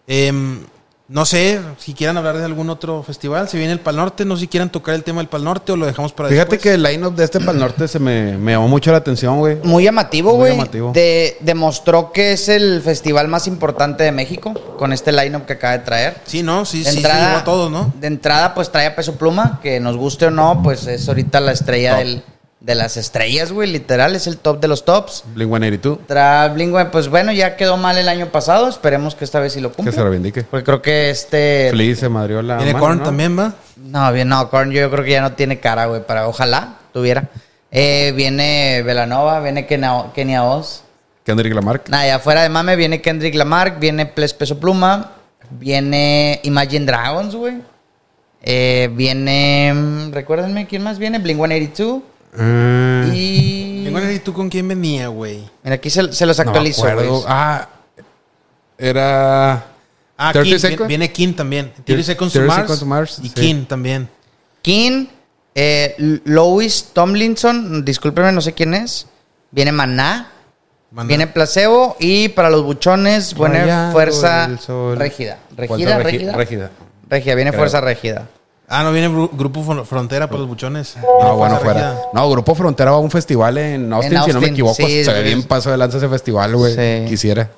Em, 0.08 0.60
no 1.10 1.26
sé 1.26 1.62
si 1.78 1.94
quieran 1.94 2.18
hablar 2.18 2.38
de 2.38 2.44
algún 2.44 2.70
otro 2.70 3.02
festival. 3.02 3.48
Si 3.48 3.58
viene 3.58 3.72
el 3.74 3.80
Pal 3.80 3.96
Norte, 3.96 4.26
no 4.26 4.36
sé 4.36 4.42
si 4.42 4.48
quieran 4.48 4.70
tocar 4.70 4.94
el 4.96 5.04
tema 5.04 5.20
del 5.22 5.30
Pal 5.30 5.44
Norte 5.44 5.72
o 5.72 5.78
lo 5.78 5.86
dejamos 5.86 6.12
para 6.12 6.28
Fíjate 6.28 6.58
después. 6.58 6.62
que 6.62 6.74
el 6.74 6.84
line-up 6.84 7.16
de 7.16 7.24
este 7.24 7.40
Pal 7.40 7.58
Norte 7.58 7.88
se 7.88 7.98
me, 8.00 8.38
me 8.38 8.52
llamó 8.52 8.68
mucho 8.68 8.92
la 8.92 8.98
atención, 8.98 9.38
güey. 9.40 9.58
Muy 9.64 9.84
llamativo, 9.86 10.32
Muy 10.32 10.38
güey. 10.40 10.52
llamativo. 10.52 10.92
De- 10.92 11.38
demostró 11.40 12.12
que 12.12 12.34
es 12.34 12.50
el 12.50 12.82
festival 12.82 13.28
más 13.30 13.48
importante 13.48 14.04
de 14.04 14.12
México 14.12 14.54
con 14.78 14.92
este 14.92 15.12
lineup 15.12 15.46
que 15.46 15.54
acaba 15.54 15.74
de 15.78 15.84
traer. 15.86 16.18
Sí, 16.26 16.44
¿no? 16.44 16.66
Sí, 16.66 16.84
De 16.84 16.92
sí, 16.92 16.98
entrada, 16.98 17.36
sí, 17.36 17.42
a 17.42 17.44
todos, 17.46 17.72
¿no? 17.72 17.94
De 18.00 18.08
entrada, 18.08 18.54
pues 18.54 18.70
trae 18.72 18.88
a 18.88 18.96
Peso 18.96 19.16
Pluma, 19.16 19.60
que 19.64 19.80
nos 19.80 19.96
guste 19.96 20.26
o 20.26 20.32
no, 20.32 20.62
pues 20.62 20.88
es 20.88 21.08
ahorita 21.08 21.40
la 21.40 21.54
estrella 21.54 21.92
Top. 21.92 22.00
del- 22.00 22.24
de 22.60 22.76
las 22.76 22.98
estrellas, 22.98 23.52
güey. 23.52 23.72
Literal, 23.72 24.16
es 24.16 24.28
el 24.28 24.38
top 24.38 24.60
de 24.60 24.68
los 24.68 24.84
tops. 24.86 25.24
Blink 25.34 25.50
182. 25.50 26.00
Tra 26.08 26.48
Blink, 26.50 26.76
pues 26.92 27.08
bueno, 27.08 27.32
ya 27.32 27.56
quedó 27.56 27.78
mal 27.78 27.98
el 27.98 28.10
año 28.10 28.28
pasado. 28.28 28.68
Esperemos 28.68 29.16
que 29.16 29.26
esta 29.26 29.40
vez 29.40 29.54
sí 29.54 29.62
lo 29.62 29.70
Que 29.70 29.76
cumpla. 29.78 29.94
se 29.94 30.02
reivindique. 30.04 30.44
Porque 30.44 30.64
creo 30.64 30.82
que 30.82 31.10
este. 31.10 31.68
Feliz 31.70 32.00
se 32.00 32.10
madrió 32.10 32.42
la. 32.42 32.58
Viene 32.58 32.74
mano, 32.74 32.86
Korn 32.86 32.98
¿no? 33.00 33.04
también, 33.04 33.38
¿va? 33.38 33.54
No, 33.76 34.12
bien, 34.12 34.28
no, 34.28 34.50
Korn 34.50 34.72
yo 34.72 34.90
creo 34.90 35.04
que 35.04 35.12
ya 35.12 35.22
no 35.22 35.34
tiene 35.34 35.60
cara, 35.60 35.86
güey, 35.86 36.06
para 36.06 36.28
ojalá 36.28 36.76
tuviera. 36.94 37.30
Eh, 37.72 38.14
viene 38.16 38.82
Velanova, 38.84 39.40
viene 39.42 39.66
Kenia, 39.68 40.06
Kenia 40.16 40.44
Oz. 40.44 40.84
Kendrick 41.26 41.54
Lamar. 41.54 41.82
Nada, 41.90 42.08
ya 42.08 42.20
fuera 42.20 42.42
de 42.42 42.50
mame 42.50 42.76
viene 42.78 43.02
Kendrick 43.02 43.36
Lamar, 43.36 43.80
viene 43.80 44.06
Ples 44.06 44.34
Peso 44.34 44.58
Pluma, 44.60 45.12
viene 45.52 46.40
Imagine 46.44 46.86
Dragons, 46.86 47.36
güey. 47.36 47.56
Eh, 48.42 48.90
viene, 48.94 49.74
mm, 49.74 50.12
recuérdenme, 50.14 50.68
¿quién 50.68 50.84
más 50.84 50.98
viene? 51.00 51.20
Blink 51.20 51.38
182. 51.38 52.02
Ah, 52.38 53.06
Y... 53.14 53.84
Tengo 53.86 54.12
¿Y 54.12 54.20
tú 54.20 54.34
con 54.34 54.50
quién 54.50 54.68
venía, 54.68 55.08
güey? 55.08 55.48
Mira, 55.64 55.76
aquí 55.76 55.90
se, 55.90 56.12
se 56.14 56.26
los 56.26 56.38
no 56.38 56.44
actualizo, 56.44 56.88
acuerdo. 56.88 57.12
güey. 57.12 57.24
Ah, 57.28 57.68
era. 58.78 59.66
Ah, 60.18 60.32
30 60.34 60.44
King, 60.50 60.60
Seconds. 60.60 60.88
viene 60.88 61.12
King 61.12 61.34
también. 61.34 61.72
30 61.86 62.04
Seconds 62.04 62.34
to 62.34 62.40
30 62.40 62.48
Mars. 62.48 62.62
Seconds 62.64 62.80
to 62.80 62.86
Mars, 62.86 63.20
Y 63.24 63.28
sí. 63.30 63.34
King 63.34 63.66
también. 63.66 64.10
King, 64.62 65.06
eh, 65.56 65.96
Lois 66.26 66.90
Tomlinson, 66.94 67.86
discúlpenme, 67.86 68.32
no 68.32 68.42
sé 68.42 68.54
quién 68.54 68.74
es. 68.74 69.08
Viene 69.52 69.72
Maná, 69.72 70.30
Maná. 70.92 71.08
viene 71.08 71.28
Placebo 71.28 71.96
y 72.00 72.30
para 72.30 72.50
los 72.50 72.64
buchones, 72.64 73.34
buena 73.34 73.60
Rayando 73.62 73.92
Fuerza. 73.94 74.46
Fuerza 74.48 74.96
¿Regida? 74.96 75.38
Regi- 75.56 75.86
¿Regida? 76.04 76.34
Régida. 76.34 76.72
Regia, 77.10 77.36
viene 77.36 77.52
Creo. 77.52 77.60
Fuerza 77.62 77.80
Régida. 77.82 78.28
Ah, 78.70 78.84
no 78.84 78.92
viene 78.92 79.10
Gru- 79.10 79.30
Grupo 79.32 79.64
Fron- 79.64 79.86
Frontera 79.86 80.28
para 80.28 80.40
los 80.40 80.48
buchones. 80.50 80.98
No, 81.22 81.36
bueno, 81.38 81.58
fuera. 81.60 81.92
Regida. 81.94 82.02
No, 82.14 82.30
Grupo 82.30 82.54
Frontera 82.54 82.92
va 82.92 82.98
a 82.98 83.00
un 83.00 83.10
festival 83.12 83.58
en 83.58 83.94
Austin, 83.94 84.18
En 84.18 84.24
si 84.24 84.34
no 84.34 84.42
me 84.42 84.48
equivoco. 84.48 84.76
sí, 84.76 85.06
se 85.06 85.14
ve 85.14 85.24
bien 85.24 85.44
paso 85.44 85.72
de 85.72 85.78
lanza 85.78 85.98
ese 85.98 86.10
festival, 86.10 86.54
güey. 86.56 86.76
Sí. 86.76 87.10
Quisiera, 87.10 87.50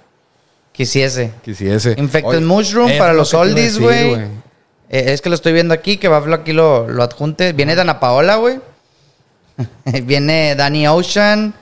Quisiese. 0.72 1.32
quisiese. 1.44 1.96
Infected 1.98 2.38
Oye, 2.38 2.46
Mushroom 2.46 2.90
es 2.90 2.98
para 3.00 3.14
lo 3.14 3.20
los 3.20 3.34
oldies, 3.34 3.80
güey. 3.80 4.14
Eh, 4.92 5.14
es 5.14 5.22
que 5.22 5.30
lo 5.30 5.36
estoy 5.36 5.54
viendo 5.54 5.74
aquí, 5.74 5.98
que 5.98 6.08
Baflo 6.08 6.36
aquí 6.36 6.54
lo, 6.54 6.88
lo 6.88 7.04
adjunte. 7.04 7.54
Viene 7.54 7.76
Dana 7.76 8.00
Paola, 8.00 8.36
güey. 8.36 8.60
Viene 10.04 10.56
Danny 10.56 10.88
Ocean. 10.88 11.54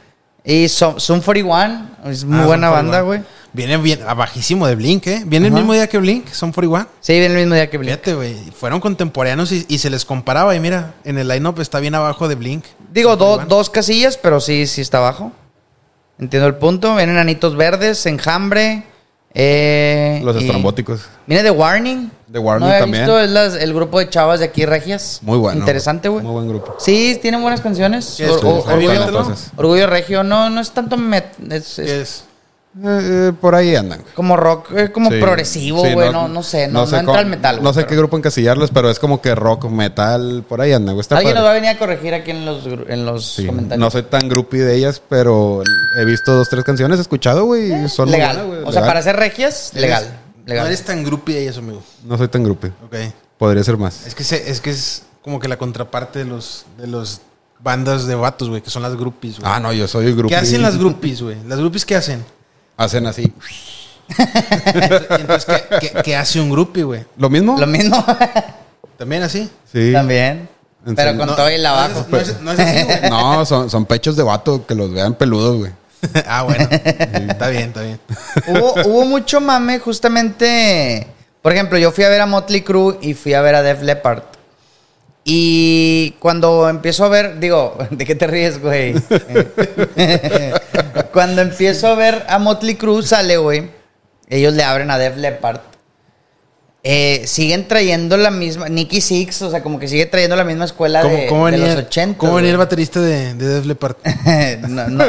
Y 0.43 0.67
Sum 0.69 0.99
Sum 0.99 1.21
41. 1.21 1.89
Es 2.05 2.23
muy 2.23 2.39
Ah, 2.39 2.45
buena 2.45 2.69
banda, 2.69 3.01
41. 3.01 3.05
güey. 3.05 3.21
Viene 3.57 3.75
bien, 3.77 3.99
a 4.07 4.13
bajísimo 4.13 4.67
de 4.67 4.75
Blink, 4.75 5.07
¿eh? 5.07 5.23
Viene 5.25 5.47
el 5.47 5.53
mismo 5.53 5.73
día 5.73 5.87
que 5.87 5.97
Blink, 5.97 6.27
son 6.31 6.51
41. 6.53 6.87
Sí, 7.01 7.13
viene 7.13 7.33
el 7.33 7.39
mismo 7.41 7.55
día 7.55 7.69
que 7.69 7.77
Blink. 7.77 7.91
Fíjate, 7.91 8.13
güey. 8.13 8.35
Fueron 8.57 8.79
contemporáneos 8.79 9.51
y, 9.51 9.65
y 9.67 9.79
se 9.79 9.89
les 9.89 10.05
comparaba. 10.05 10.55
Y 10.55 10.59
mira, 10.59 10.93
en 11.03 11.17
el 11.17 11.27
line-up 11.27 11.59
está 11.59 11.79
bien 11.79 11.95
abajo 11.95 12.27
de 12.27 12.35
Blink. 12.35 12.63
Digo, 12.93 13.17
do- 13.17 13.35
41. 13.35 13.49
dos 13.49 13.69
casillas, 13.71 14.15
pero 14.15 14.39
sí, 14.39 14.67
sí 14.67 14.81
está 14.81 14.99
abajo. 14.99 15.31
Entiendo 16.19 16.47
el 16.47 16.55
punto. 16.55 16.95
Vienen 16.95 17.17
Anitos 17.17 17.55
Verdes, 17.57 18.05
Enjambre. 18.05 18.83
Eh, 19.33 20.21
Los 20.23 20.35
y- 20.35 20.45
estrambóticos. 20.45 21.01
Viene 21.25 21.43
The 21.43 21.51
Warning. 21.51 22.11
The 22.31 22.39
Warning 22.39 22.59
¿No 22.61 22.65
había 22.67 22.79
también. 22.79 23.03
visto? 23.05 23.19
Es 23.19 23.29
las- 23.29 23.55
el 23.55 23.73
grupo 23.73 23.99
de 23.99 24.09
chavas 24.09 24.39
de 24.39 24.45
aquí, 24.45 24.65
Regias. 24.65 25.19
Muy 25.21 25.37
bueno. 25.37 25.59
Interesante, 25.59 26.09
güey. 26.09 26.23
Muy 26.23 26.33
buen 26.33 26.47
grupo. 26.47 26.75
Sí, 26.79 27.17
tienen 27.21 27.41
buenas 27.41 27.61
canciones. 27.61 28.19
Orgullo, 29.57 29.87
Regio. 29.87 30.23
No, 30.23 30.49
no 30.49 30.61
es 30.61 30.71
tanto 30.71 30.97
met- 30.97 31.31
es, 31.51 31.77
es 31.79 31.85
¿Qué 31.87 32.01
es? 32.01 32.23
Eh, 32.83 33.29
eh, 33.29 33.33
por 33.41 33.55
ahí 33.55 33.75
andan. 33.75 34.01
güey. 34.01 34.13
como 34.13 34.37
rock, 34.37 34.71
eh, 34.75 34.91
como 34.91 35.09
Sí. 35.09 35.19
progresivo, 35.19 35.83
Sí, 35.83 35.93
güey. 35.93 36.11
no, 36.11 36.27
no, 36.27 36.43
sé, 36.43 36.67
no, 36.67 36.81
no 36.81 36.87
sé 36.87 36.97
entra 36.97 37.19
al 37.19 37.25
metal. 37.25 37.55
No 37.57 37.61
güey, 37.63 37.73
sé 37.73 37.79
pero- 37.81 37.87
qué 37.89 37.95
grupo 37.95 38.17
encasillarlos, 38.17 38.69
pero 38.71 38.89
es 38.91 38.99
como 38.99 39.19
que 39.21 39.33
rock, 39.33 39.65
metal, 39.69 40.43
por 40.47 40.61
ahí 40.61 40.73
andan, 40.73 40.93
güey. 40.95 41.01
Está 41.01 41.17
Alguien 41.17 41.33
padre. 41.33 41.39
nos 41.41 41.47
va 41.47 41.51
a 41.51 41.55
venir 41.55 41.69
a 41.71 41.79
corregir 41.79 42.13
aquí 42.13 42.31
en 42.31 42.45
los, 42.45 42.65
en 42.87 43.05
los 43.05 43.25
Sí, 43.25 43.45
comentarios. 43.47 43.79
no 43.79 43.89
soy 43.89 44.03
tan 44.03 44.29
groupie 44.29 44.61
de 44.63 44.75
ellas, 44.75 45.01
pero 45.09 45.63
he 45.99 46.05
visto 46.05 46.33
dos, 46.33 46.49
tres 46.49 46.63
canciones, 46.63 46.99
he 46.99 47.01
escuchado, 47.01 47.45
güey. 47.45 47.73
y 47.85 47.89
son 47.89 48.11
legal. 48.11 48.35
buenas, 48.37 48.45
güey, 48.47 48.59
o 48.61 48.71
sea, 48.71 48.81
legal. 48.81 48.87
para 48.87 49.01
ser 49.01 49.15
regias, 49.15 49.71
legal. 49.73 50.03
legal. 50.45 50.63
No 50.65 50.67
eres 50.67 50.83
tan 50.85 51.03
groupie 51.03 51.35
de 51.35 51.47
eso, 51.47 51.59
amigo. 51.61 51.81
No 52.05 52.17
soy 52.17 52.27
tan 52.27 52.43
groupie. 52.43 52.71
Ok. 52.85 52.95
Podría 53.39 53.63
ser 53.63 53.77
más. 53.77 54.05
Es 54.05 54.13
que, 54.13 54.23
se- 54.23 54.49
es 54.51 54.61
que 54.61 54.69
es 54.69 55.03
como 55.23 55.39
que 55.39 55.47
la 55.47 55.57
contraparte 55.57 56.19
de 56.19 56.25
los, 56.25 56.65
de 56.79 56.85
los 56.87 57.21
bandas 57.59 58.05
de 58.05 58.13
vatos, 58.15 58.49
güey, 58.49 58.61
que 58.61 58.69
son 58.69 58.83
las 58.83 58.95
groupies, 58.95 59.39
güey. 59.39 59.51
Ah, 59.51 59.59
no, 59.59 59.73
yo 59.73 59.87
soy 59.87 60.05
el 60.05 60.15
groupie. 60.15 60.35
¿Qué 60.37 60.41
hacen 60.43 60.61
las 60.61 60.77
groupies, 60.77 61.21
güey? 61.23 61.37
¿Las 61.47 61.57
groupies 61.59 61.85
qué 61.85 61.95
hacen? 61.95 62.23
Hacen 62.77 63.07
así. 63.07 63.33
Entonces, 65.09 65.45
¿qué, 65.79 65.79
qué- 65.79 66.01
qué 66.03 66.15
hace 66.15 66.39
un 66.39 66.49
groupie, 66.49 66.83
güey? 66.83 67.05
¿Lo 67.17 67.29
mismo? 67.29 67.57
Lo 67.59 67.67
mismo. 67.67 68.03
¿También 68.97 69.23
así? 69.23 69.49
Sí. 69.71 69.91
También. 69.93 70.47
En 70.85 70.95
Pero 70.95 71.09
serio. 71.09 71.25
con 71.25 71.35
todo 71.35 71.47
el 71.49 71.65
abajo. 71.65 72.05
No 72.09 72.17
es, 72.17 72.39
no 72.41 72.51
es 72.53 72.59
así, 72.59 72.83
güey. 72.83 73.09
No, 73.09 73.45
son, 73.45 73.69
son 73.69 73.85
pechos 73.85 74.15
de 74.15 74.23
vato 74.23 74.65
que 74.65 74.75
los 74.75 74.91
vean 74.93 75.15
peludos, 75.15 75.57
güey. 75.57 75.71
ah, 76.27 76.43
bueno. 76.43 76.67
Está 76.71 77.49
bien, 77.49 77.69
está 77.69 77.81
bien. 77.81 77.99
hubo, 78.47 78.73
hubo 78.85 79.05
mucho 79.05 79.41
mame 79.41 79.79
justamente. 79.79 81.07
Por 81.41 81.51
ejemplo, 81.51 81.77
yo 81.77 81.91
fui 81.91 82.03
a 82.03 82.09
ver 82.09 82.21
a 82.21 82.25
Motley 82.25 82.61
Crue 82.61 82.97
y 83.01 83.13
fui 83.13 83.33
a 83.33 83.41
ver 83.41 83.55
a 83.55 83.61
Def 83.63 83.81
Leppard. 83.81 84.23
Y 85.29 86.11
cuando 86.19 86.69
empiezo 86.69 87.03
a 87.03 87.09
ver, 87.09 87.37
digo, 87.37 87.77
¿de 87.91 88.05
qué 88.05 88.15
te 88.15 88.27
ríes, 88.27 88.61
güey? 88.61 88.93
cuando 91.11 91.41
empiezo 91.41 91.87
a 91.87 91.95
ver 91.95 92.25
a 92.29 92.39
Motley 92.39 92.75
Crue 92.75 93.03
sale, 93.03 93.35
güey. 93.35 93.69
Ellos 94.29 94.53
le 94.53 94.63
abren 94.63 94.89
a 94.89 94.97
Def 94.97 95.17
Leppard. 95.17 95.59
Eh, 96.81 97.23
siguen 97.25 97.67
trayendo 97.67 98.15
la 98.15 98.31
misma, 98.31 98.69
Nicky 98.69 99.01
Six, 99.01 99.41
o 99.41 99.51
sea, 99.51 99.61
como 99.61 99.79
que 99.79 99.89
sigue 99.89 100.05
trayendo 100.05 100.37
la 100.37 100.45
misma 100.45 100.63
escuela 100.63 101.01
¿Cómo, 101.01 101.17
de, 101.17 101.27
cómo 101.27 101.45
de 101.47 101.51
venía, 101.51 101.75
los 101.75 101.85
80. 101.87 102.17
¿cómo 102.17 102.35
venía 102.35 102.51
el 102.51 102.57
baterista 102.57 103.01
de, 103.01 103.33
de 103.33 103.47
Def 103.47 103.65
Leppard? 103.65 103.97
no, 104.69 104.87
no, 104.87 105.05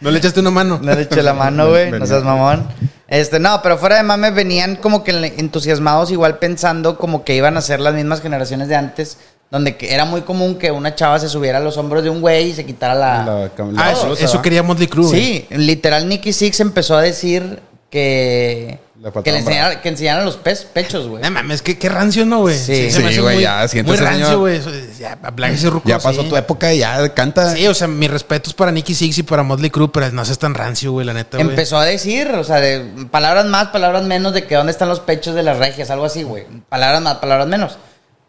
¿No 0.00 0.10
le 0.12 0.18
echaste 0.18 0.38
una 0.38 0.52
mano? 0.52 0.78
No 0.80 0.94
le 0.94 1.02
eché 1.02 1.24
la 1.24 1.34
mano, 1.34 1.70
güey. 1.70 1.90
No 1.90 2.06
seas 2.06 2.22
mamón. 2.22 2.68
Este, 3.10 3.38
no, 3.40 3.60
pero 3.60 3.76
fuera 3.76 3.96
de 3.96 4.02
mame 4.04 4.30
venían 4.30 4.76
como 4.76 5.04
que 5.04 5.10
entusiasmados, 5.36 6.10
igual 6.12 6.38
pensando 6.38 6.96
como 6.96 7.24
que 7.24 7.34
iban 7.34 7.56
a 7.56 7.60
ser 7.60 7.80
las 7.80 7.92
mismas 7.92 8.22
generaciones 8.22 8.68
de 8.68 8.76
antes, 8.76 9.18
donde 9.50 9.76
que 9.76 9.92
era 9.92 10.04
muy 10.04 10.20
común 10.22 10.54
que 10.54 10.70
una 10.70 10.94
chava 10.94 11.18
se 11.18 11.28
subiera 11.28 11.58
a 11.58 11.60
los 11.60 11.76
hombros 11.76 12.04
de 12.04 12.10
un 12.10 12.20
güey 12.20 12.50
y 12.50 12.54
se 12.54 12.64
quitara 12.64 12.94
la. 12.94 13.24
La 13.24 13.54
cam- 13.56 13.72
la 13.72 13.82
Ah, 13.88 13.90
eso, 14.16 14.40
quería 14.40 14.62
Motley 14.62 14.86
Crue, 14.86 15.08
sí, 15.10 15.46
literal, 15.50 16.08
Nicky 16.08 16.32
Six 16.32 16.60
empezó 16.60 16.96
a 16.96 17.02
decir 17.02 17.58
que. 17.90 18.78
Le 19.02 19.10
Que 19.22 19.32
le 19.32 19.38
enseñara, 19.38 19.80
que 19.80 19.88
enseñara 19.88 20.22
los 20.24 20.36
pes- 20.36 20.66
pechos, 20.66 21.08
güey. 21.08 21.22
No 21.22 21.30
mames, 21.30 21.62
qué, 21.62 21.78
qué 21.78 21.88
rancio, 21.88 22.26
¿no, 22.26 22.40
güey? 22.40 22.58
Sí. 22.58 22.90
Sí, 22.90 23.00
güey, 23.00 23.18
muy- 23.36 23.40
ya, 23.42 23.60
Muy 23.60 23.68
siéntese, 23.68 24.04
rancio, 24.04 24.26
señor. 24.26 24.38
güey. 24.40 24.60
Ya. 24.98 25.18
Ya 25.86 25.98
pasó 25.98 26.22
sí. 26.22 26.28
tu 26.28 26.36
época, 26.36 26.70
ya 26.74 27.08
canta. 27.14 27.54
Sí, 27.54 27.66
o 27.66 27.72
sea, 27.72 27.88
mis 27.88 28.10
respetos 28.10 28.52
para 28.52 28.70
Nicky 28.72 28.94
Six 28.94 29.16
y 29.16 29.22
para 29.22 29.42
Motley 29.42 29.70
Crue, 29.70 29.88
pero 29.90 30.10
no 30.12 30.22
seas 30.26 30.38
tan 30.38 30.52
rancio, 30.52 30.92
güey, 30.92 31.06
la 31.06 31.14
neta, 31.14 31.38
güey. 31.38 31.48
Empezó 31.48 31.78
a 31.78 31.86
decir, 31.86 32.28
o 32.32 32.44
sea, 32.44 32.56
de 32.60 33.06
palabras 33.10 33.46
más, 33.46 33.68
palabras 33.68 34.04
menos 34.04 34.34
de 34.34 34.44
que 34.46 34.54
dónde 34.54 34.72
están 34.72 34.90
los 34.90 35.00
pechos 35.00 35.34
de 35.34 35.44
las 35.44 35.56
regias, 35.56 35.88
algo 35.90 36.04
así, 36.04 36.22
güey. 36.22 36.44
Palabras 36.68 37.00
más, 37.00 37.14
palabras 37.16 37.48
menos. 37.48 37.78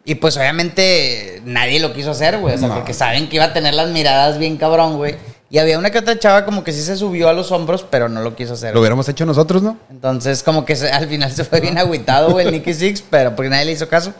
Y 0.06 0.14
pues 0.16 0.36
obviamente 0.38 1.42
nadie 1.44 1.80
lo 1.80 1.92
quiso 1.92 2.12
hacer, 2.12 2.38
güey. 2.38 2.54
O 2.54 2.58
sea, 2.58 2.68
No. 2.68 2.74
porque 2.76 2.94
saben 2.94 3.28
que 3.28 3.36
iba 3.36 3.44
a 3.44 3.52
tener 3.52 3.74
las 3.74 3.88
miradas 3.90 4.38
bien 4.38 4.56
cabrón, 4.56 4.96
güey. 4.96 5.16
Y 5.52 5.58
había 5.58 5.78
una 5.78 5.90
que 5.90 5.98
otra 5.98 6.18
chava 6.18 6.46
como 6.46 6.64
que 6.64 6.72
sí 6.72 6.80
se 6.80 6.96
subió 6.96 7.28
a 7.28 7.34
los 7.34 7.52
hombros, 7.52 7.84
pero 7.88 8.08
no 8.08 8.22
lo 8.22 8.34
quiso 8.34 8.54
hacer. 8.54 8.72
Lo 8.72 8.80
hubiéramos 8.80 9.06
hecho 9.10 9.26
nosotros, 9.26 9.62
¿no? 9.62 9.76
Entonces, 9.90 10.42
como 10.42 10.64
que 10.64 10.74
se- 10.76 10.90
al 10.90 11.06
final 11.06 11.30
se 11.30 11.44
fue 11.44 11.60
bien 11.60 11.76
agüitado, 11.76 12.30
güey, 12.30 12.46
el 12.46 12.52
Nicky 12.54 12.72
Six, 12.72 13.02
pero 13.10 13.36
porque 13.36 13.50
nadie 13.50 13.66
le 13.66 13.72
hizo 13.72 13.86
caso. 13.86 14.14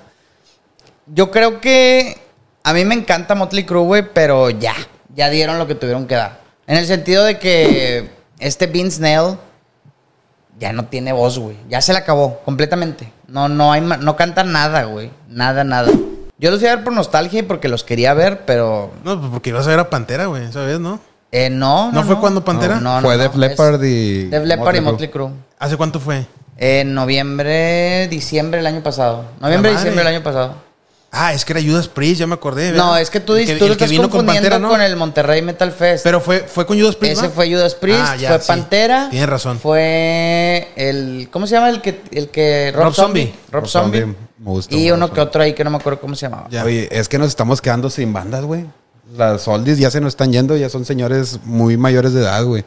Yo 1.06 1.30
creo 1.30 1.58
que 1.58 2.20
a 2.62 2.74
mí 2.74 2.84
me 2.84 2.94
encanta 2.94 3.34
Motley 3.34 3.64
Crue, 3.64 3.82
güey, 3.82 4.04
pero 4.12 4.50
ya, 4.50 4.74
ya 5.14 5.30
dieron 5.30 5.58
lo 5.58 5.66
que 5.66 5.74
tuvieron 5.74 6.06
que 6.06 6.16
dar. 6.16 6.38
En 6.66 6.76
el 6.76 6.86
sentido 6.86 7.24
de 7.24 7.38
que 7.38 8.10
este 8.38 8.66
Vince 8.66 9.00
Neil 9.00 9.38
ya 10.58 10.74
no 10.74 10.84
tiene 10.84 11.14
voz, 11.14 11.38
güey. 11.38 11.56
Ya 11.68 11.80
se 11.80 11.92
le 11.94 11.98
acabó 12.00 12.40
completamente. 12.44 13.10
No, 13.26 13.48
no 13.48 13.72
hay, 13.72 13.80
no 13.80 14.16
canta 14.16 14.44
nada, 14.44 14.84
güey. 14.84 15.10
Nada, 15.28 15.64
nada. 15.64 15.90
Yo 16.38 16.50
los 16.50 16.60
iba 16.60 16.72
a 16.72 16.76
ver 16.76 16.84
por 16.84 16.92
nostalgia 16.92 17.40
y 17.40 17.42
porque 17.42 17.68
los 17.68 17.84
quería 17.84 18.12
ver, 18.12 18.44
pero 18.44 18.90
No, 19.02 19.18
pues 19.18 19.30
porque 19.32 19.48
ibas 19.50 19.66
a 19.66 19.70
ver 19.70 19.78
a 19.78 19.88
Pantera, 19.88 20.26
güey, 20.26 20.52
¿sabes, 20.52 20.78
no? 20.78 21.00
Eh, 21.32 21.50
no, 21.50 21.90
¿No 21.90 22.04
fue 22.04 22.20
cuando 22.20 22.44
Pantera? 22.44 22.76
No, 22.78 23.00
no, 23.00 23.06
Fue 23.08 23.16
no, 23.16 23.22
Def 23.22 23.34
Leppard 23.34 23.82
y 23.82 24.24
Def 24.26 24.44
Leppard 24.44 24.76
y 24.76 24.80
Motley 24.82 25.08
Crue. 25.10 25.30
¿Hace 25.58 25.76
cuánto 25.76 25.98
fue? 25.98 26.26
En 26.58 26.94
noviembre, 26.94 28.06
diciembre 28.08 28.58
del 28.58 28.66
año 28.66 28.82
pasado. 28.82 29.24
Noviembre, 29.40 29.72
diciembre 29.72 30.04
del 30.04 30.14
año 30.14 30.22
pasado. 30.22 30.54
Ah, 31.14 31.34
es 31.34 31.44
que 31.44 31.52
era 31.52 31.60
Judas 31.62 31.88
Priest, 31.88 32.20
ya 32.20 32.26
me 32.26 32.34
acordé. 32.34 32.70
¿verdad? 32.72 32.84
No, 32.86 32.96
es 32.96 33.10
que 33.10 33.20
tú, 33.20 33.34
El 33.34 33.40
dices- 33.40 33.58
tú 33.58 33.64
el 33.64 33.68
lo 33.68 33.72
estás 33.74 33.90
vino 33.90 34.04
confundiendo 34.08 34.48
con, 34.48 34.62
Pantera, 34.62 34.78
¿no? 34.78 34.84
el 34.92 34.96
Monterrey 34.96 35.42
Metal 35.42 35.70
Fest. 35.70 36.04
Pero 36.04 36.20
fue, 36.22 36.40
fue 36.40 36.64
con 36.64 36.78
Judas 36.80 36.96
Priest, 36.96 37.18
Ese 37.18 37.26
¿no? 37.28 37.30
fue 37.34 37.50
Judas 37.52 37.74
Priest, 37.74 38.00
Ah, 38.02 38.16
ya, 38.16 38.28
fue 38.30 38.40
sí. 38.40 38.46
Pantera. 38.48 39.08
Tienes 39.10 39.28
razón. 39.28 39.58
Fue 39.58 40.68
el. 40.76 41.28
¿Cómo 41.30 41.46
se 41.46 41.54
llama 41.54 41.68
el 41.68 41.82
que. 41.82 42.00
El 42.12 42.28
que 42.30 42.72
Rob, 42.74 42.84
Rob 42.84 42.94
Zombie? 42.94 43.22
Zombie. 43.26 43.34
Rob 43.50 43.62
Rob 43.62 43.68
Zombie. 43.70 44.00
Zombie, 44.00 44.16
me 44.38 44.50
gusta 44.50 44.74
Y 44.74 44.90
uno 44.90 45.12
que 45.12 45.20
otro 45.20 45.42
ahí 45.42 45.52
que 45.52 45.64
no 45.64 45.70
me 45.70 45.76
acuerdo 45.76 46.00
cómo 46.00 46.14
se 46.14 46.26
llamaba. 46.26 46.48
Ya. 46.50 46.64
Oye, 46.64 46.88
es 46.90 47.08
que 47.10 47.18
nos 47.18 47.28
estamos 47.28 47.60
quedando 47.60 47.90
sin 47.90 48.12
bandas, 48.12 48.44
güey. 48.44 48.64
Las 49.16 49.47
oldies 49.49 49.78
ya 49.78 49.90
se 49.90 50.00
nos 50.00 50.12
están 50.12 50.33
yendo, 50.33 50.57
ya 50.57 50.69
son 50.69 50.85
señores 50.85 51.40
muy 51.45 51.76
mayores 51.76 52.12
de 52.12 52.23
edad, 52.23 52.45
güey. 52.45 52.64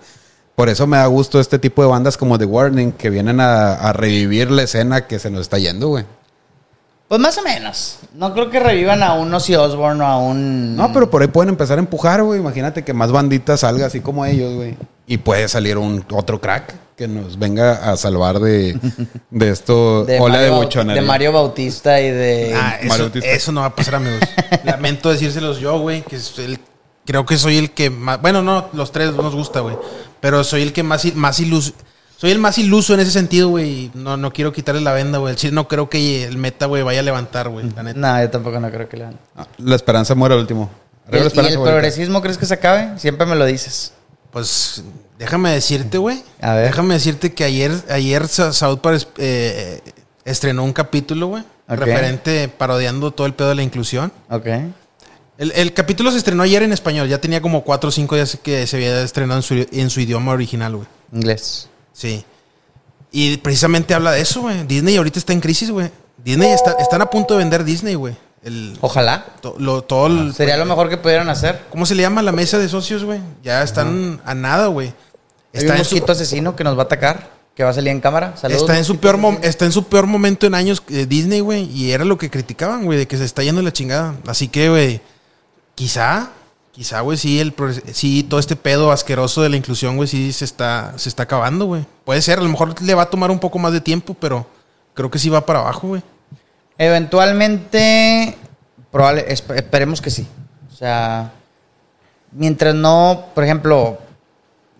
Por 0.56 0.70
eso 0.70 0.88
me 0.88 0.98
da 0.98 1.06
gusto 1.08 1.40
este 1.40 1.60
tipo 1.60 1.82
de 1.82 1.88
bandas 1.90 2.18
como 2.18 2.38
The 2.38 2.46
Warning, 2.46 2.92
que 2.94 3.10
vienen 3.10 3.40
a, 3.40 3.74
a 3.74 3.94
revivir 3.94 4.52
la 4.52 4.64
escena 4.64 5.08
que 5.08 5.20
se 5.20 5.30
nos 5.30 5.42
está 5.42 5.58
yendo, 5.58 5.90
güey. 5.90 6.06
Pues 7.08 7.22
más 7.22 7.38
o 7.38 7.44
menos. 7.44 8.00
No 8.14 8.34
creo 8.34 8.50
que 8.50 8.60
revivan 8.60 9.04
a 9.04 9.14
un 9.14 9.34
Ozzy 9.34 9.56
Osbourne 9.56 10.02
o 10.04 10.08
a 10.08 10.18
un. 10.18 10.75
No, 10.75 10.92
pero 10.94 11.10
por 11.10 11.22
ahí 11.22 11.28
pueden 11.28 11.50
empezar 11.50 11.78
a 11.78 11.82
empujar, 11.82 12.24
güey. 12.24 12.40
Imagínate 12.40 12.84
que 12.84 12.94
más 12.94 13.12
banditas 13.12 13.60
salga 13.60 13.86
así 13.86 14.00
como 14.00 14.25
ellos, 14.25 14.54
güey. 14.56 14.78
Y 15.06 15.18
puede 15.18 15.48
salir 15.48 15.78
un 15.78 16.04
otro 16.12 16.42
crack 16.42 16.74
que 16.96 17.08
nos 17.08 17.38
venga 17.38 17.92
a 17.92 17.98
salvar 17.98 18.40
de, 18.40 18.80
de 19.30 19.50
esto, 19.50 20.06
De 20.06 20.20
ola 20.20 20.40
de 20.40 20.50
Mario, 20.50 20.64
buchonería. 20.64 21.02
de 21.02 21.08
Mario 21.08 21.32
Bautista 21.34 22.00
y 22.02 22.10
de. 22.10 22.54
Ah, 22.56 22.78
eso, 22.80 22.88
Mario 22.88 23.04
Bautista. 23.06 23.30
eso 23.30 23.52
no 23.52 23.62
va 23.62 23.68
a 23.68 23.75
pasar, 23.75 23.96
amigos. 23.96 24.20
Lamento 24.64 25.10
decírselos 25.10 25.60
yo, 25.60 25.80
güey, 25.80 26.04
que 26.04 26.16
es 26.16 26.38
el- 26.40 26.60
creo 27.06 27.25
que 27.25 27.38
soy 27.38 27.58
el 27.58 27.72
que 27.72 27.90
más... 27.90 28.22
Bueno, 28.22 28.42
no, 28.42 28.70
los 28.74 28.92
tres 28.92 29.14
nos 29.14 29.36
gusta, 29.36 29.60
güey. 29.60 29.78
Pero 30.22 30.44
soy 30.44 30.62
el 30.64 30.74
que 30.74 30.84
más, 30.84 31.06
más 31.16 31.40
iluso... 31.40 31.74
Soy 32.18 32.32
el 32.32 32.40
más 32.40 32.58
iluso 32.58 32.94
en 32.94 33.02
ese 33.02 33.12
sentido, 33.12 33.50
güey. 33.50 33.70
y 33.70 33.92
No, 33.94 34.16
no 34.18 34.32
quiero 34.32 34.54
quitarle 34.54 34.80
la 34.82 34.94
venda, 34.94 35.18
güey. 35.20 35.36
No 35.52 35.68
creo 35.68 35.90
que 35.90 36.24
el 36.24 36.38
meta, 36.38 36.66
güey, 36.66 36.82
vaya 36.82 37.02
a 37.02 37.04
levantar, 37.04 37.50
güey. 37.50 37.70
La 37.75 37.84
neta. 37.84 38.00
No, 38.00 38.22
yo 38.22 38.30
tampoco 38.30 38.60
no 38.60 38.72
creo 38.72 38.88
que 38.88 38.98
le. 38.98 39.06
Ah, 39.36 39.46
La 39.58 39.75
esperanza 39.75 40.16
muere 40.16 40.34
al 40.34 40.42
último. 40.42 40.72
¿Y 41.12 41.18
el, 41.18 41.28
y 41.28 41.58
progresismo 41.58 42.22
crees 42.22 42.38
que 42.38 42.46
se 42.46 42.54
acabe? 42.56 42.98
Siempre 42.98 43.28
me 43.28 43.36
lo 43.36 43.46
dices. 43.46 43.92
Pues 44.36 44.84
déjame 45.18 45.51
decirte, 45.51 45.98
güey. 45.98 46.22
A 46.42 46.56
ver. 46.56 46.65
Déjame 46.68 46.96
decirte 46.96 47.34
que 47.34 47.46
ayer, 47.46 47.72
ayer 47.89 48.27
South 48.27 48.80
Park 48.82 49.08
eh, 49.18 49.80
estrenó 50.25 50.65
un 50.65 50.74
capítulo, 50.74 51.27
güey. 51.27 51.44
Referente, 51.70 52.50
parodiando 52.50 53.12
todo 53.12 53.27
el 53.27 53.34
pedo 53.34 53.48
de 53.48 53.56
la 53.56 53.63
inclusión. 53.63 54.12
Ok. 54.30 54.48
El, 55.38 55.54
el 55.56 55.74
capítulo 55.74 56.12
se 56.12 56.18
estrenó 56.18 56.44
ayer 56.44 56.63
en 56.63 56.74
español. 56.74 57.08
Ya 57.08 57.22
tenía 57.22 57.42
como 57.42 57.63
cuatro 57.63 57.88
o 57.88 57.92
cinco 57.94 58.15
días 58.15 58.38
que 58.44 58.68
se 58.68 58.75
había 58.75 59.04
estrenado 59.04 59.39
en 59.39 59.44
su, 59.44 59.54
en 59.72 59.89
su 59.89 60.01
idioma 60.01 60.34
original, 60.34 60.75
güey. 60.75 60.88
Inglés. 61.13 61.70
Sí. 61.94 62.25
Y 63.13 63.38
precisamente 63.38 63.93
habla 63.93 64.12
de 64.12 64.19
eso, 64.19 64.41
güey. 64.41 64.65
Disney 64.67 64.98
ahorita 64.98 65.17
está 65.17 65.32
en 65.32 65.39
crisis, 65.39 65.71
güey. 65.71 65.89
Disney 66.21 66.52
está, 66.52 66.76
están 66.82 67.02
a 67.02 67.10
punto 67.10 67.36
de 67.36 67.38
vender 67.38 67.63
Disney, 67.63 67.95
güey. 67.95 68.17
El, 68.45 68.77
Ojalá. 68.79 69.25
to- 69.41 69.55
lo- 69.58 69.81
todo 69.81 70.08
el- 70.08 70.34
Sería 70.34 70.55
lo 70.55 70.65
mejor 70.65 70.88
que 70.88 70.97
pudieran 70.97 71.27
hacer. 71.29 71.65
¿Cómo 71.71 71.86
se 71.86 71.95
le 71.95 72.03
llama 72.03 72.21
la 72.21 72.31
mesa 72.31 72.58
de 72.60 72.69
socios, 72.69 73.03
güey? 73.03 73.19
Ya 73.43 73.62
están 73.63 74.21
a 74.23 74.34
nada, 74.36 74.67
güey. 74.67 74.89
Hay 75.53 75.62
Está 75.62 75.73
un 75.73 75.79
en 75.79 75.86
su- 75.86 75.95
mosquito 75.95 76.12
asesino 76.13 76.55
que 76.55 76.63
nos 76.63 76.77
va 76.77 76.84
a 76.84 76.86
atacar, 76.86 77.31
que 77.55 77.63
va 77.63 77.71
a 77.71 77.73
salir 77.73 77.89
en 77.89 78.01
cámara. 78.01 78.38
Saludos. 78.38 78.62
Está 78.62 78.77
en 78.77 78.86
su 78.86 78.97
peor 78.97 79.17
mom- 79.17 79.39
está 79.41 79.65
en 79.65 79.71
su 79.71 79.86
peor 79.86 80.05
momento 80.05 80.45
en 80.45 80.53
años 80.53 80.84
eh, 80.89 81.05
Disney, 81.08 81.39
güey, 81.39 81.63
y 81.71 81.91
era 81.91 82.05
lo 82.05 82.17
que 82.19 82.29
criticaban, 82.29 82.86
güey, 82.86 82.99
de 82.99 83.08
que 83.08 83.17
se 83.17 83.25
está 83.25 83.41
yendo 83.43 83.62
la 83.63 83.73
chingada. 83.73 84.13
Así 84.27 84.47
que, 84.47 84.69
güey, 84.69 85.01
quizá, 85.73 86.29
quizá, 86.71 86.99
güey, 87.01 87.17
sí 87.17 87.39
el 87.39 87.53
sí 87.93 88.23
todo 88.23 88.39
este 88.39 88.55
pedo 88.55 88.91
asqueroso 88.91 89.41
de 89.41 89.49
la 89.49 89.58
inclusión, 89.58 89.95
güey, 89.95 90.08
sí 90.08 90.31
se 90.34 90.45
está 90.45 90.93
se 90.97 91.10
está 91.10 91.23
acabando, 91.23 91.65
güey. 91.65 91.86
Puede 92.03 92.21
ser, 92.21 92.39
a 92.39 92.43
lo 92.43 92.49
mejor 92.49 92.79
le 92.81 92.93
va 92.93 93.03
a 93.03 93.10
tomar 93.10 93.31
un 93.31 93.39
poco 93.39 93.58
más 93.58 93.71
de 93.73 93.81
tiempo, 93.81 94.13
pero 94.19 94.45
creo 94.93 95.10
que 95.10 95.17
sí 95.19 95.29
va 95.29 95.45
para 95.45 95.60
abajo, 95.60 95.88
güey. 95.88 96.03
Eventualmente, 96.78 98.38
probable, 98.92 99.28
esp- 99.30 99.56
esperemos 99.56 100.02
que 100.02 100.10
sí. 100.10 100.28
O 100.72 100.76
sea, 100.76 101.32
mientras 102.32 102.76
no, 102.76 103.28
por 103.34 103.44
ejemplo, 103.44 103.98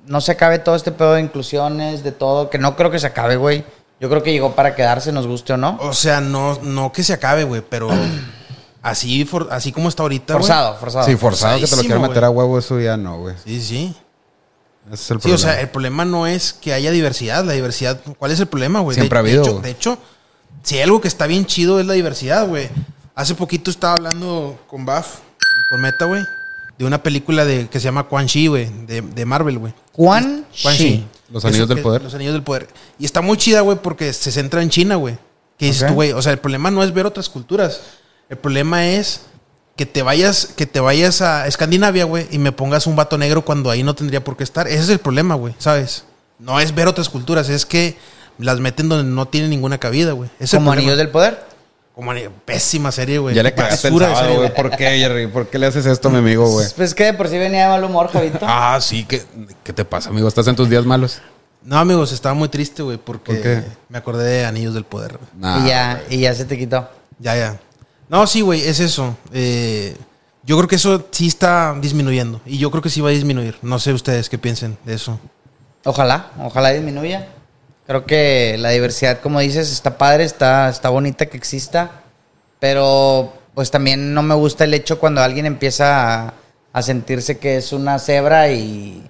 no 0.06 0.22
se 0.22 0.34
acabe 0.34 0.60
todo 0.60 0.76
este 0.76 0.92
pedo 0.92 1.14
de 1.14 1.22
inclusiones, 1.22 2.04
de 2.04 2.12
todo, 2.12 2.50
que 2.50 2.58
no 2.58 2.76
creo 2.76 2.92
que 2.92 3.00
se 3.00 3.08
acabe, 3.08 3.36
güey. 3.38 3.64
Yo 4.00 4.10
creo 4.10 4.22
que 4.24 4.34
llegó 4.34 4.54
para 4.56 4.76
quedarse, 4.76 5.12
nos 5.12 5.26
guste 5.26 5.54
o 5.54 5.58
no. 5.58 5.78
O 5.82 5.94
sea, 5.94 6.20
no 6.20 6.60
no 6.62 6.92
que 6.92 7.04
se 7.04 7.14
acabe, 7.14 7.44
güey, 7.46 7.62
pero 7.68 7.90
así 8.82 9.24
for- 9.26 9.48
así 9.52 9.72
como 9.72 9.88
está 9.90 10.04
ahorita. 10.04 10.34
Forzado, 10.34 10.76
forzado. 10.76 11.06
Sí, 11.06 11.16
forzado 11.16 11.60
que 11.60 11.66
te 11.68 11.76
lo 11.78 11.82
quieran 11.82 12.02
meter 12.02 12.24
a 12.26 12.30
huevo, 12.30 12.60
eso 12.60 12.80
ya 12.80 12.98
no, 12.98 13.20
güey. 13.20 13.36
Sí, 13.46 13.62
sí. 13.62 13.96
Ese 14.92 14.94
es 14.96 15.12
el 15.12 15.18
Sí, 15.18 15.22
problema. 15.22 15.36
o 15.36 15.38
sea, 15.40 15.62
el 15.62 15.70
problema 15.70 16.06
no 16.06 16.28
es 16.28 16.54
que 16.54 16.74
haya 16.74 16.92
diversidad. 16.92 17.44
La 17.46 17.54
diversidad, 17.54 18.00
¿cuál 18.20 18.32
es 18.32 18.40
el 18.40 18.48
problema, 18.48 18.82
güey? 18.82 18.96
Siempre 18.96 19.18
de, 19.18 19.20
ha 19.20 19.22
habido, 19.28 19.44
De 19.44 19.48
hecho, 19.50 19.52
güey. 19.54 19.64
de 19.64 19.72
hecho, 19.72 19.98
si 20.63 20.76
hay 20.76 20.82
algo 20.82 21.02
que 21.02 21.08
está 21.08 21.28
bien 21.28 21.46
chido 21.46 21.80
es 21.80 21.86
la 21.86 21.94
diversidad, 21.94 22.48
güey. 22.48 22.70
Hace 23.15 23.36
poquito 23.36 23.72
estaba 23.72 23.96
hablando 23.96 24.60
con 24.68 24.86
Baf 24.86 25.20
y 25.39 25.70
con 25.70 25.82
Meta, 25.82 26.06
güey, 26.06 26.24
de 26.78 26.86
una 26.86 27.02
película 27.02 27.46
de, 27.46 27.68
que 27.68 27.80
se 27.80 27.86
llama 27.86 28.08
Quan 28.08 28.28
Chi, 28.28 28.48
güey, 28.48 28.70
de, 28.86 29.02
de 29.02 29.26
Marvel, 29.26 29.58
güey. 29.58 29.74
Quan 29.91 30.46
Quan 30.62 30.76
Chi. 30.76 31.06
Los 31.32 31.44
Eso 31.44 31.48
Anillos 31.48 31.70
del 31.70 31.82
Poder. 31.82 32.04
Los 32.04 32.13
Anillos 32.13 32.34
del 32.34 32.44
Poder. 32.44 32.68
Y 33.00 33.06
está 33.06 33.22
muy 33.22 33.38
chida, 33.38 33.62
güey, 33.62 33.78
porque 33.82 34.13
se 34.13 34.32
centra 34.32 34.62
en 34.62 34.70
China, 34.70 34.96
güey. 34.96 35.18
Que 35.58 35.68
dices 35.68 35.88
tú, 35.88 35.94
güey, 35.94 36.12
o 36.12 36.22
sea, 36.22 36.34
el 36.34 36.39
problema 36.39 36.70
no 36.70 36.84
es 36.84 36.94
ver 36.94 37.06
otras 37.06 37.30
culturas. 37.30 37.82
El 38.30 38.38
problema 38.38 38.86
es 38.88 39.22
que 39.76 39.86
te 39.86 40.02
vayas, 40.02 40.48
que 40.56 40.65
te 40.65 40.80
vayas 40.80 41.22
a 41.22 41.48
Escandinavia, 41.48 42.06
güey, 42.06 42.28
y 42.32 42.38
me 42.38 42.52
pongas 42.52 42.88
un 42.88 42.96
vato 42.96 43.18
negro 43.18 43.44
cuando 43.44 43.70
ahí 43.70 43.84
no 43.84 43.96
tendría 43.96 44.24
por 44.24 44.38
qué 44.38 44.44
estar. 44.44 44.68
Ese 44.68 44.84
es 44.84 44.89
el 44.89 45.00
problema, 45.00 45.36
güey, 45.36 45.56
¿sabes? 45.58 46.06
No 46.39 46.60
es 46.60 46.76
ver 46.76 46.88
otras 46.88 47.10
culturas, 47.10 47.50
es 47.50 47.65
que 47.65 47.98
las 48.38 48.60
meten 48.60 48.89
donde 48.89 49.10
no 49.10 49.28
tienen 49.28 49.50
ninguna 49.50 49.78
cabida, 49.78 50.13
güey. 50.13 50.30
Como. 50.52 50.71
Anillos 50.71 50.98
del 50.98 51.10
Poder. 51.10 51.56
Como 51.93 52.12
pésima 52.43 52.91
serie, 52.91 53.19
güey. 53.19 53.34
ya 53.34 53.41
le 53.41 53.54
cagaste 53.54 53.88
el 53.88 53.98
sábado, 53.98 54.36
güey. 54.36 54.54
¿Por 54.54 54.69
qué, 54.71 54.98
Jerry? 54.98 55.28
¿Por 55.28 55.48
qué 55.48 55.58
le 55.58 55.67
haces 55.67 55.86
esto 55.86 56.10
a 56.10 56.12
mi 56.12 56.17
amigo, 56.17 56.45
güey? 56.50 56.67
Pues 56.76 56.93
que 56.93 57.06
de 57.06 57.13
por 57.13 57.30
sí 57.30 57.38
venía 57.38 57.63
de 57.63 57.69
mal 57.69 57.84
humor, 57.86 58.10
Javito. 58.12 58.39
Ah, 58.48 58.78
sí, 58.82 59.06
¿qué, 59.06 59.24
¿qué 59.63 59.71
te 59.71 59.86
pasa, 59.86 60.10
amigo? 60.10 60.28
¿Estás 60.28 60.45
en 60.48 60.58
tus 60.58 60.69
días 60.69 60.86
malos? 60.86 61.21
No, 61.63 61.78
amigos, 61.78 62.12
estaba 62.12 62.36
muy 62.36 62.50
triste, 62.50 62.84
güey, 62.84 62.98
porque 62.98 63.34
¿Por 63.34 63.41
qué? 63.41 63.63
me 63.88 63.98
acordé 63.98 64.26
de 64.30 64.45
Anillos 64.45 64.74
del 64.74 64.84
Poder. 64.84 65.17
Nah, 65.38 65.65
y 65.65 65.69
ya, 65.69 66.04
y 66.10 66.19
ya 66.19 66.36
se 66.36 66.43
te 66.43 66.58
quitó. 66.58 66.89
Ya, 67.17 67.36
ya. 67.38 67.60
No, 68.10 68.28
sí, 68.28 68.41
güey, 68.41 68.62
es 68.62 68.82
eso. 68.82 69.17
Eh, 69.34 69.95
yo 70.43 70.58
creo 70.58 70.67
que 70.67 70.76
eso 70.76 71.08
sí 71.12 71.28
está 71.28 71.76
disminuyendo. 71.80 72.41
Y 72.45 72.58
yo 72.58 72.69
creo 72.71 72.84
que 72.84 72.89
sí 72.89 73.02
va 73.02 73.10
a 73.10 73.13
disminuir. 73.13 73.58
No 73.62 73.80
sé 73.80 73.93
ustedes 73.93 74.30
qué 74.30 74.38
piensen 74.38 74.78
de 74.86 74.93
eso. 74.95 75.17
Ojalá, 75.86 76.32
ojalá 76.39 76.71
disminuya. 76.71 77.30
Creo 77.88 78.06
que 78.06 78.56
la 78.60 78.69
diversidad, 78.69 79.19
como 79.21 79.39
dices, 79.39 79.71
está 79.71 79.98
padre, 79.98 80.24
está, 80.24 80.69
está 80.69 80.89
bonita 80.89 81.28
que 81.28 81.38
exista. 81.38 81.91
Pero 82.60 83.34
pues 83.54 83.71
también 83.71 84.13
no 84.13 84.21
me 84.24 84.36
gusta 84.36 84.63
el 84.63 84.74
hecho 84.74 85.00
cuando 85.00 85.21
alguien 85.21 85.45
empieza 85.45 86.26
a, 86.28 86.34
a 86.74 86.82
sentirse 86.82 87.38
que 87.38 87.58
es 87.58 87.71
una 87.74 88.00
cebra 88.00 88.50
y, 88.52 89.08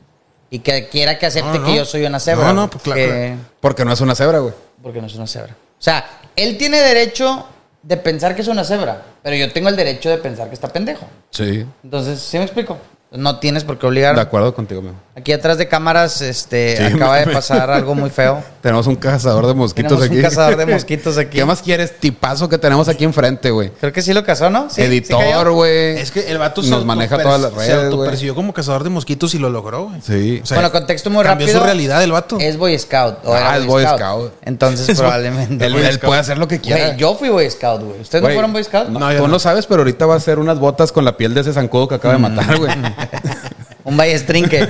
y 0.50 0.60
que 0.60 0.88
quiera 0.90 1.18
que 1.18 1.26
acepte 1.26 1.54
No, 1.54 1.60
no. 1.60 1.66
que 1.66 1.76
yo 1.78 1.86
soy 1.86 2.06
una 2.06 2.20
cebra. 2.20 2.48
No, 2.48 2.54
no, 2.54 2.70
pues, 2.70 2.84
claro, 2.84 3.00
que- 3.02 3.36
Porque 3.62 3.86
no 3.86 3.94
es 3.94 4.02
una 4.02 4.16
cebra, 4.16 4.40
güey. 4.40 4.54
Porque 4.84 5.00
no 5.02 5.08
es 5.08 5.16
una 5.16 5.28
cebra. 5.28 5.54
O 5.54 5.82
sea, 5.82 6.06
él 6.36 6.58
tiene 6.58 6.80
derecho 6.80 7.48
de 7.82 7.98
pensar 7.98 8.36
que 8.36 8.42
es 8.42 8.48
una 8.48 8.64
cebra, 8.64 9.04
pero 9.24 9.36
yo 9.36 9.52
tengo 9.52 9.70
el 9.70 9.76
derecho 9.76 10.10
de 10.10 10.18
pensar 10.18 10.48
que 10.48 10.56
está 10.56 10.68
pendejo. 10.68 11.08
Sí. 11.30 11.66
Entonces, 11.84 12.20
¿sí 12.20 12.38
me 12.38 12.44
explico? 12.44 12.78
No 13.16 13.40
tienes 13.40 13.64
por 13.64 13.78
qué 13.78 13.82
De 13.82 13.88
obligar. 13.88 14.20
acuerdo 14.20 14.54
contigo, 14.54 14.82
amigo. 14.82 14.96
Aquí 15.16 15.32
atrás 15.32 15.58
de 15.58 15.68
cámaras, 15.68 16.22
este, 16.22 16.76
Sí, 16.76 16.84
acaba 16.96 17.18
de 17.18 17.28
pasar 17.32 17.70
algo 17.72 17.96
muy 17.96 18.10
feo. 18.10 18.44
Tenemos 18.62 18.86
un 18.88 18.96
cazador 18.96 19.48
de 19.48 19.54
mosquitos 19.54 19.92
Tenemos 20.00 20.08
aquí. 20.08 20.16
un 20.18 20.22
cazador 20.24 20.58
de 20.58 20.66
mosquitos 20.74 21.18
aquí. 21.18 21.38
¿Qué 21.38 21.46
más 21.46 21.62
quieres? 21.62 21.98
Tipazo 22.00 22.50
que 22.50 22.58
tenemos 22.58 22.90
aquí 22.90 23.04
enfrente, 23.06 23.50
güey. 23.52 23.70
Creo 23.80 23.94
que 23.94 24.02
sí 24.02 24.14
lo 24.14 24.24
casó, 24.26 24.50
¿no? 24.50 24.70
Sí, 24.70 24.76
sí 24.76 24.82
Editor, 24.84 25.52
güey. 25.52 25.98
Es 26.00 26.12
que 26.12 26.30
el 26.30 26.38
vato 26.38 26.62
Nos 26.64 26.84
maneja 26.84 27.18
todas 27.22 27.40
las 27.40 27.52
Se 27.52 27.58
redes, 27.60 27.76
güey. 27.76 27.86
autopercibió 27.92 28.36
como 28.36 28.54
cazador 28.54 28.84
de 28.84 28.90
mosquitos 28.90 29.34
y 29.36 29.40
lo 29.40 29.50
logró, 29.50 29.86
güey. 29.90 30.02
Sí. 30.02 30.42
O 30.44 30.46
sea, 30.46 30.58
Bueno, 30.58 30.72
contexto 30.72 31.10
muy 31.10 31.24
cambió 31.24 31.46
rápido. 31.48 31.60
su 31.62 31.66
realidad 31.66 32.04
el 32.04 32.12
vato. 32.12 32.38
Es 32.40 32.58
Boy 32.58 32.78
Scout. 32.78 33.20
O 33.24 33.34
Ah, 33.34 33.40
era 33.40 33.58
es 33.58 33.66
Boy 33.66 33.86
Scout. 33.86 34.34
Entonces, 34.44 34.90
Es 34.96 35.00
probablemente. 35.00 35.66
Él, 35.66 36.00
puede 36.00 36.20
hacer 36.20 36.38
lo 36.38 36.48
que 36.48 36.60
quiera. 36.60 36.98
Yo 36.98 37.16
fui 37.16 37.30
Boy 37.30 37.50
Scout, 37.50 37.82
güey. 37.84 38.02
¿Ustedes 38.02 38.22
no 38.24 38.30
fueron 38.32 38.52
Boy 38.52 38.64
Scout? 38.66 38.90
No, 38.90 39.12
yo 39.12 39.18
Tú 39.20 39.24
no. 39.28 39.34
no. 39.34 39.40
sabes, 39.40 39.66
pero 39.66 39.82
ahorita 39.82 40.06
va 40.06 40.16
a 40.16 40.18
hacer 40.18 40.40
unas 40.40 40.60
botas 40.60 40.92
con 40.92 41.06
la 41.06 41.16
piel 41.16 41.34
de 41.34 41.42
ese 41.42 41.54
zancudo 41.54 41.88
que 41.88 41.96
acaba 41.96 42.16
de 42.16 42.20
matar, 42.20 42.58
güey. 42.58 42.72
Un 43.84 43.96
ballestrinque. 43.98 44.68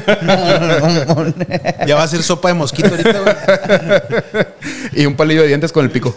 Ya 1.88 1.96
va 1.96 2.04
a 2.04 2.08
ser 2.08 2.22
sopa 2.22 2.50
de 2.50 2.54
mosquito 2.56 2.90
ahorita, 2.90 3.20
güey. 3.22 4.46
y 4.94 5.06
un 5.06 5.16
palillo 5.16 5.42
de 5.42 5.48
dientes 5.48 5.72
con 5.72 5.86
el 5.86 5.92
pico. 5.92 6.16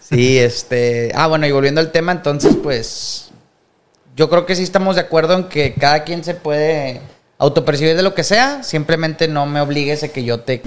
Sí, 0.00 0.38
este. 0.38 1.10
Ah, 1.14 1.26
bueno, 1.28 1.46
y 1.46 1.52
volviendo 1.52 1.80
al 1.80 1.90
tema, 1.92 2.12
entonces, 2.12 2.56
pues. 2.62 3.30
Yo 4.14 4.28
creo 4.28 4.44
que 4.44 4.54
sí 4.54 4.62
estamos 4.62 4.96
de 4.96 5.00
acuerdo 5.00 5.32
en 5.34 5.44
que 5.48 5.72
cada 5.72 6.04
quien 6.04 6.22
se 6.22 6.34
puede 6.34 7.00
autopercibir 7.38 7.96
de 7.96 8.02
lo 8.02 8.14
que 8.14 8.24
sea. 8.24 8.62
Simplemente 8.62 9.26
no 9.26 9.46
me 9.46 9.60
obligues 9.62 10.02
a 10.02 10.08
que 10.08 10.22
yo 10.24 10.40
te 10.40 10.60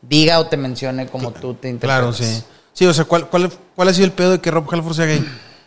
diga 0.00 0.38
o 0.38 0.46
te 0.46 0.56
mencione 0.56 1.06
como 1.06 1.32
tú 1.32 1.52
te 1.54 1.76
Claro, 1.78 2.06
interpretas. 2.08 2.36
sí. 2.38 2.44
Sí, 2.72 2.86
o 2.86 2.94
sea, 2.94 3.04
¿cuál, 3.04 3.28
cuál, 3.28 3.52
cuál 3.76 3.88
ha 3.88 3.92
sido 3.92 4.06
el 4.06 4.12
pedo 4.12 4.30
de 4.32 4.38
que 4.40 4.50
Rob 4.50 4.66
Halford 4.72 4.94
sea 4.96 5.04
gay? 5.04 5.22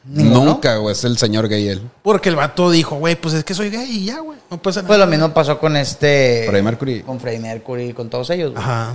¿Ninguno? 0.07 0.45
Nunca, 0.45 0.77
güey. 0.77 0.93
Es 0.93 1.03
el 1.03 1.17
señor 1.17 1.47
gay 1.47 1.67
él. 1.67 1.81
Porque 2.03 2.29
el 2.29 2.35
vato 2.35 2.69
dijo, 2.69 2.95
güey, 2.97 3.15
pues 3.15 3.33
es 3.33 3.43
que 3.43 3.53
soy 3.53 3.69
gay 3.69 3.89
y 3.89 4.05
ya, 4.05 4.19
güey. 4.19 4.37
No 4.51 4.61
pasa 4.61 4.81
nada. 4.81 4.87
Pues 4.87 4.99
lo 4.99 5.07
mismo 5.07 5.33
pasó 5.33 5.57
con 5.59 5.75
este. 5.77 6.43
Freddie 6.47 6.63
Mercury. 6.63 7.01
Con 7.01 7.19
Freddie 7.19 7.39
Mercury 7.39 7.89
y 7.89 7.93
con 7.93 8.09
todos 8.09 8.29
ellos. 8.29 8.51
güey. 8.51 8.63
Ajá. 8.63 8.93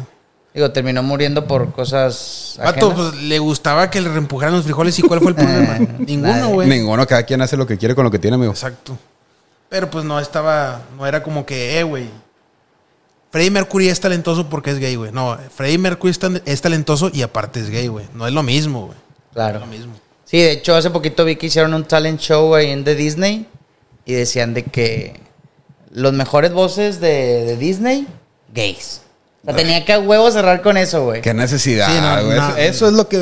Digo, 0.55 0.71
terminó 0.73 1.03
muriendo 1.03 1.47
por 1.47 1.73
cosas. 1.73 2.57
Vato, 2.59 2.91
ajenas. 2.91 3.11
pues 3.13 3.23
le 3.23 3.39
gustaba 3.39 3.89
que 3.91 4.01
le 4.01 4.09
reempujaran 4.09 4.55
los 4.55 4.65
frijoles 4.65 4.99
y 4.99 5.03
¿cuál 5.03 5.21
fue 5.21 5.31
el 5.31 5.35
problema? 5.37 5.79
Ninguno, 5.99 6.49
güey. 6.51 6.69
Ninguno, 6.69 7.07
cada 7.07 7.23
quien 7.25 7.41
hace 7.43 7.57
lo 7.57 7.67
que 7.67 7.77
quiere 7.79 7.95
con 7.95 8.05
lo 8.05 8.11
que 8.11 8.19
tiene, 8.19 8.35
amigo. 8.37 8.53
Exacto. 8.53 8.97
Pero 9.69 9.89
pues 9.91 10.05
no 10.05 10.19
estaba, 10.19 10.83
no 10.97 11.07
era 11.07 11.23
como 11.23 11.47
que, 11.47 11.79
eh, 11.79 11.83
güey. 11.85 12.09
Freddie 13.31 13.51
Mercury 13.53 13.89
es 13.89 14.01
talentoso 14.01 14.49
porque 14.49 14.71
es 14.73 14.79
gay, 14.81 14.97
güey. 14.97 15.13
No, 15.13 15.39
Freddie 15.55 15.79
Mercury 15.79 16.11
es, 16.11 16.19
tan- 16.19 16.43
es 16.45 16.61
talentoso 16.61 17.11
y 17.13 17.23
aparte 17.23 17.61
es 17.61 17.71
gay, 17.71 17.87
güey. 17.87 18.07
No 18.15 18.27
es 18.27 18.33
lo 18.33 18.43
mismo, 18.43 18.87
güey. 18.87 18.99
Claro. 19.33 19.61
No 19.61 19.65
es 19.67 19.71
lo 19.71 19.77
mismo. 19.77 19.93
Sí, 20.31 20.39
de 20.39 20.53
hecho, 20.53 20.77
hace 20.77 20.91
poquito 20.91 21.25
vi 21.25 21.35
que 21.35 21.47
hicieron 21.47 21.75
un 21.75 21.85
talent 21.85 22.21
show 22.21 22.55
ahí 22.55 22.71
en 22.71 22.85
de 22.85 22.95
Disney 22.95 23.49
y 24.05 24.13
decían 24.13 24.55
de 24.55 24.63
que 24.63 25.19
los 25.91 26.13
mejores 26.13 26.53
voces 26.53 27.01
de, 27.01 27.45
de 27.45 27.57
Disney, 27.57 28.07
gays. 28.55 29.03
O 29.43 29.47
sea, 29.47 29.57
tenía 29.57 29.85
que 29.85 29.93
a 29.93 29.99
huevo 29.99 30.31
cerrar 30.31 30.63
con 30.63 30.77
eso, 30.77 31.05
güey. 31.05 31.21
Qué 31.21 31.35
necesidad, 31.35 31.89
Sí, 31.89 32.01
no, 32.01 32.27
güey. 32.27 32.39
no. 32.39 32.49
eso, 32.51 32.57
eso 32.59 32.87
es 32.87 32.93
lo 32.93 33.09
que. 33.09 33.17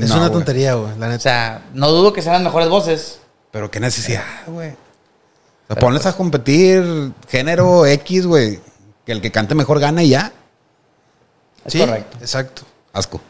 Es 0.00 0.10
una 0.10 0.32
tontería, 0.32 0.74
güey. 0.74 0.98
La 0.98 1.14
O 1.14 1.20
sea, 1.20 1.62
no 1.74 1.90
dudo 1.90 2.12
que 2.12 2.22
sean 2.22 2.34
las 2.34 2.42
mejores 2.42 2.68
voces. 2.68 3.20
Pero 3.52 3.70
qué 3.70 3.78
necesidad, 3.78 4.24
güey. 4.48 4.70
O 4.70 5.74
sea, 5.74 5.76
ponles 5.76 6.06
a 6.06 6.16
competir 6.16 7.12
género 7.28 7.86
X, 7.86 8.26
güey. 8.26 8.58
Que 9.06 9.12
el 9.12 9.20
que 9.20 9.30
cante 9.30 9.54
mejor 9.54 9.78
gana 9.78 10.02
y 10.02 10.08
ya. 10.08 10.32
Es 11.64 11.72
sí, 11.74 11.78
correcto. 11.78 12.18
exacto. 12.20 12.62
Asco. 12.92 13.20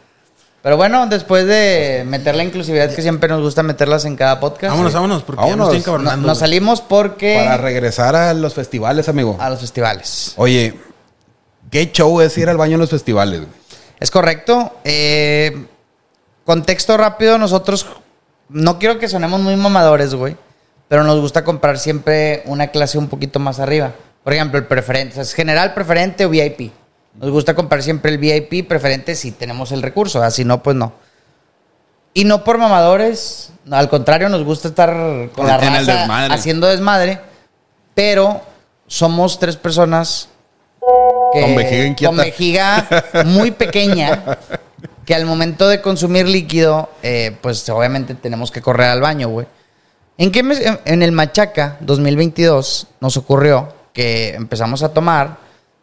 Pero 0.63 0.77
bueno, 0.77 1.07
después 1.07 1.47
de 1.47 2.05
meter 2.07 2.35
la 2.35 2.43
inclusividad 2.45 2.93
que 2.93 3.01
siempre 3.01 3.29
nos 3.29 3.41
gusta 3.43 3.63
meterlas 3.63 4.05
en 4.05 4.17
cada 4.17 4.41
podcast, 4.41 4.71
Vámonos, 4.73 4.93
vámonos, 4.93 5.23
porque 5.23 5.43
ya 5.43 5.51
Vámonos. 5.51 5.75
estoy 5.75 6.03
no- 6.03 6.17
nos 6.17 6.39
salimos 6.39 6.81
porque 6.81 7.37
Para 7.45 7.57
regresar 7.59 8.17
a 8.17 8.35
los 8.35 8.55
festivales, 8.55 9.09
amigo. 9.09 9.37
a 9.41 9.51
los 9.51 9.61
festivales. 9.61 10.33
Oye, 10.37 10.75
¿qué 11.71 11.91
show 11.93 12.21
es 12.21 12.37
ir 12.39 12.49
al 12.49 12.57
baño 12.57 12.75
en 12.75 12.81
los 12.81 12.91
festivales, 12.91 13.41
güey? 13.41 13.53
Es 14.01 14.11
correcto. 14.11 14.77
Eh, 14.85 15.67
contexto 16.45 16.97
rápido, 16.97 17.39
nosotros 17.39 17.87
no 18.49 18.79
quiero 18.79 18.99
que 18.99 19.09
sonemos 19.09 19.41
muy 19.41 19.55
mamadores, 19.57 20.15
güey, 20.15 20.37
pero 20.89 21.05
nos 21.05 21.21
gusta 21.21 21.45
comprar 21.45 21.79
siempre 21.79 22.43
una 22.47 22.69
clase 22.69 22.99
un 22.99 23.09
poquito 23.09 23.39
más 23.39 23.61
arriba. 23.61 23.93
Por 24.25 24.33
ejemplo, 24.35 24.59
el 24.59 24.67
preferente, 24.67 25.13
o 25.13 25.15
sea, 25.15 25.23
es 25.23 25.35
general, 25.35 25.73
preferente 25.73 26.27
o 26.27 26.31
VIP. 26.31 26.73
Nos 27.19 27.31
gusta 27.31 27.55
comprar 27.55 27.83
siempre 27.83 28.13
el 28.13 28.19
VIP 28.19 28.67
preferente 28.69 29.15
si 29.15 29.33
tenemos 29.33 29.73
el 29.73 29.83
recurso, 29.83 30.23
así 30.23 30.45
no, 30.45 30.63
pues 30.63 30.77
no. 30.77 30.93
Y 32.15 32.25
no 32.25 32.45
por 32.45 32.59
mamadores, 32.59 33.51
al 33.71 33.89
contrario, 33.89 34.29
nos 34.29 34.45
gusta 34.45 34.69
estar 34.69 34.91
con 35.35 35.47
la 35.47 35.59
raza 35.59 35.93
desmadre. 36.01 36.35
haciendo 36.35 36.67
desmadre, 36.69 37.21
pero 37.95 38.41
somos 38.87 39.39
tres 39.39 39.57
personas 39.57 40.29
que- 41.33 41.41
Con 41.43 41.55
vejiga 41.57 41.85
inquieta. 41.87 42.09
con 42.09 42.17
vejiga 42.17 42.89
muy 43.27 43.51
pequeña 43.51 44.39
que 45.05 45.15
al 45.15 45.27
momento 45.27 45.69
de 45.69 45.81
consumir 45.81 46.27
líquido, 46.29 46.91
eh, 47.03 47.37
pues 47.41 47.69
obviamente 47.69 48.15
tenemos 48.15 48.51
que 48.51 48.63
correr 48.63 48.89
al 48.89 49.01
baño, 49.01 49.29
güey. 49.29 49.47
¿En 50.19 50.31
qué 50.33 50.43
mes- 50.43 50.63
En 50.85 51.03
el 51.03 51.13
Machaca 51.13 51.77
2022 51.81 52.87
nos 53.01 53.17
ocurrió 53.17 53.73
que 53.93 54.35
empezamos 54.35 54.83
a 54.83 54.89
tomar, 54.93 55.37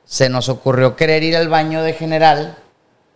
se 0.06 0.30
nos 0.30 0.50
ocurrió 0.50 0.96
querer 0.96 1.24
ir 1.24 1.36
al 1.36 1.50
baño 1.50 1.84
de 1.84 1.94
general. 1.94 2.58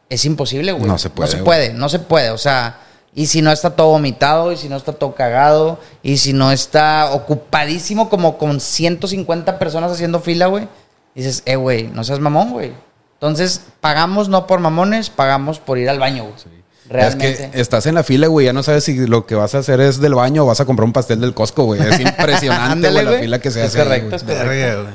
Es 0.10 0.25
imposible, 0.25 0.71
güey. 0.71 0.86
No 0.86 0.97
se 0.97 1.10
puede, 1.10 1.28
No 1.28 1.32
se 1.32 1.38
güey. 1.38 1.45
puede, 1.45 1.73
no 1.73 1.89
se 1.89 1.99
puede. 1.99 2.30
O 2.32 2.38
sea, 2.38 2.80
y 3.13 3.28
si 3.28 3.41
no 3.41 3.52
está 3.52 3.71
todo 3.75 3.89
vomitado, 3.89 4.52
y 4.52 4.58
si 4.58 4.69
no 4.69 4.75
está 4.75 4.93
todo 4.93 5.13
cagado, 5.13 5.80
y 6.04 6.17
si 6.17 6.34
no 6.34 6.52
está 6.52 7.12
ocupadísimo 7.12 8.10
como 8.10 8.38
con 8.38 8.60
150 8.60 9.60
personas 9.60 9.91
haciendo 9.91 10.19
fila, 10.19 10.47
güey. 10.47 10.67
Dices, 11.15 11.43
eh, 11.45 11.56
güey, 11.56 11.88
no 11.88 12.04
seas 12.04 12.19
mamón, 12.19 12.52
güey. 12.52 12.73
Entonces, 13.13 13.62
pagamos 13.82 14.30
no 14.30 14.47
por 14.47 14.60
mamones, 14.60 15.10
pagamos 15.10 15.60
por 15.60 15.78
ir 15.78 15.89
al 15.89 15.99
baño, 15.99 16.23
güey. 16.23 16.60
Realmente. 16.88 17.43
Es 17.45 17.49
que 17.52 17.62
estás 17.62 17.86
en 17.86 17.93
la 17.95 18.04
fila, 18.04 18.28
güey. 18.28 18.47
Ya 18.47 18.54
no 18.54 18.63
sabes 18.63 18.84
si 18.86 19.06
lo 19.06 19.28
que 19.28 19.36
vas 19.36 19.54
a 19.54 19.60
hacer 19.60 19.80
es 19.82 19.99
del 19.99 20.15
baño 20.15 20.43
o 20.43 20.47
vas 20.47 20.60
a 20.60 20.65
comprar 20.65 20.86
un 20.86 20.93
pastel 20.93 21.19
del 21.21 21.36
Costco, 21.36 21.65
güey. 21.65 21.82
Es 21.82 21.99
impresionante, 21.99 22.88
Ándale, 22.88 23.04
güey, 23.04 23.13
la 23.15 23.19
fila 23.21 23.39
que 23.39 23.52
se 23.52 23.60
Es 23.63 23.67
hace. 23.75 23.82
ahí, 23.82 23.86
correcto, 24.02 24.25
güey. 24.25 24.38
es 24.38 24.43
correcto. 24.43 24.91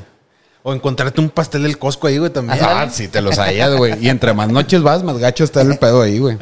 O 0.66 0.72
encontrarte 0.72 1.20
un 1.20 1.28
pastel 1.28 1.64
del 1.64 1.78
Costco 1.78 2.06
ahí, 2.06 2.16
güey, 2.16 2.30
también. 2.30 2.58
Ah, 2.62 2.88
sí, 2.90 3.06
te 3.08 3.20
lo 3.20 3.30
sabías, 3.32 3.76
güey. 3.76 4.02
Y 4.02 4.08
entre 4.08 4.32
más 4.32 4.48
noches 4.48 4.82
vas, 4.82 5.02
más 5.02 5.18
gacho 5.18 5.44
está 5.44 5.60
el 5.60 5.76
pedo 5.78 6.00
ahí, 6.00 6.18
güey. 6.18 6.38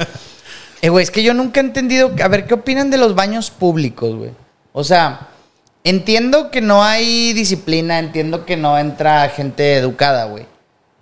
Eh, 0.81 0.87
güey, 0.87 1.03
es 1.03 1.11
que 1.11 1.23
yo 1.23 1.33
nunca 1.33 1.59
he 1.59 1.63
entendido. 1.63 2.09
A 2.23 2.27
ver, 2.29 2.47
¿qué 2.47 2.53
opinan 2.53 2.89
de 2.89 2.97
los 2.97 3.15
baños 3.15 3.51
públicos, 3.51 4.15
güey? 4.15 4.31
O 4.71 4.85
sea, 4.85 5.27
entiendo 5.83 6.51
que 6.51 6.61
no 6.61 6.83
hay 6.83 7.33
disciplina, 7.33 7.99
entiendo 7.99 8.45
que 8.45 8.55
no 8.55 8.79
entra 8.79 9.27
gente 9.27 9.75
educada, 9.75 10.23
güey. 10.23 10.45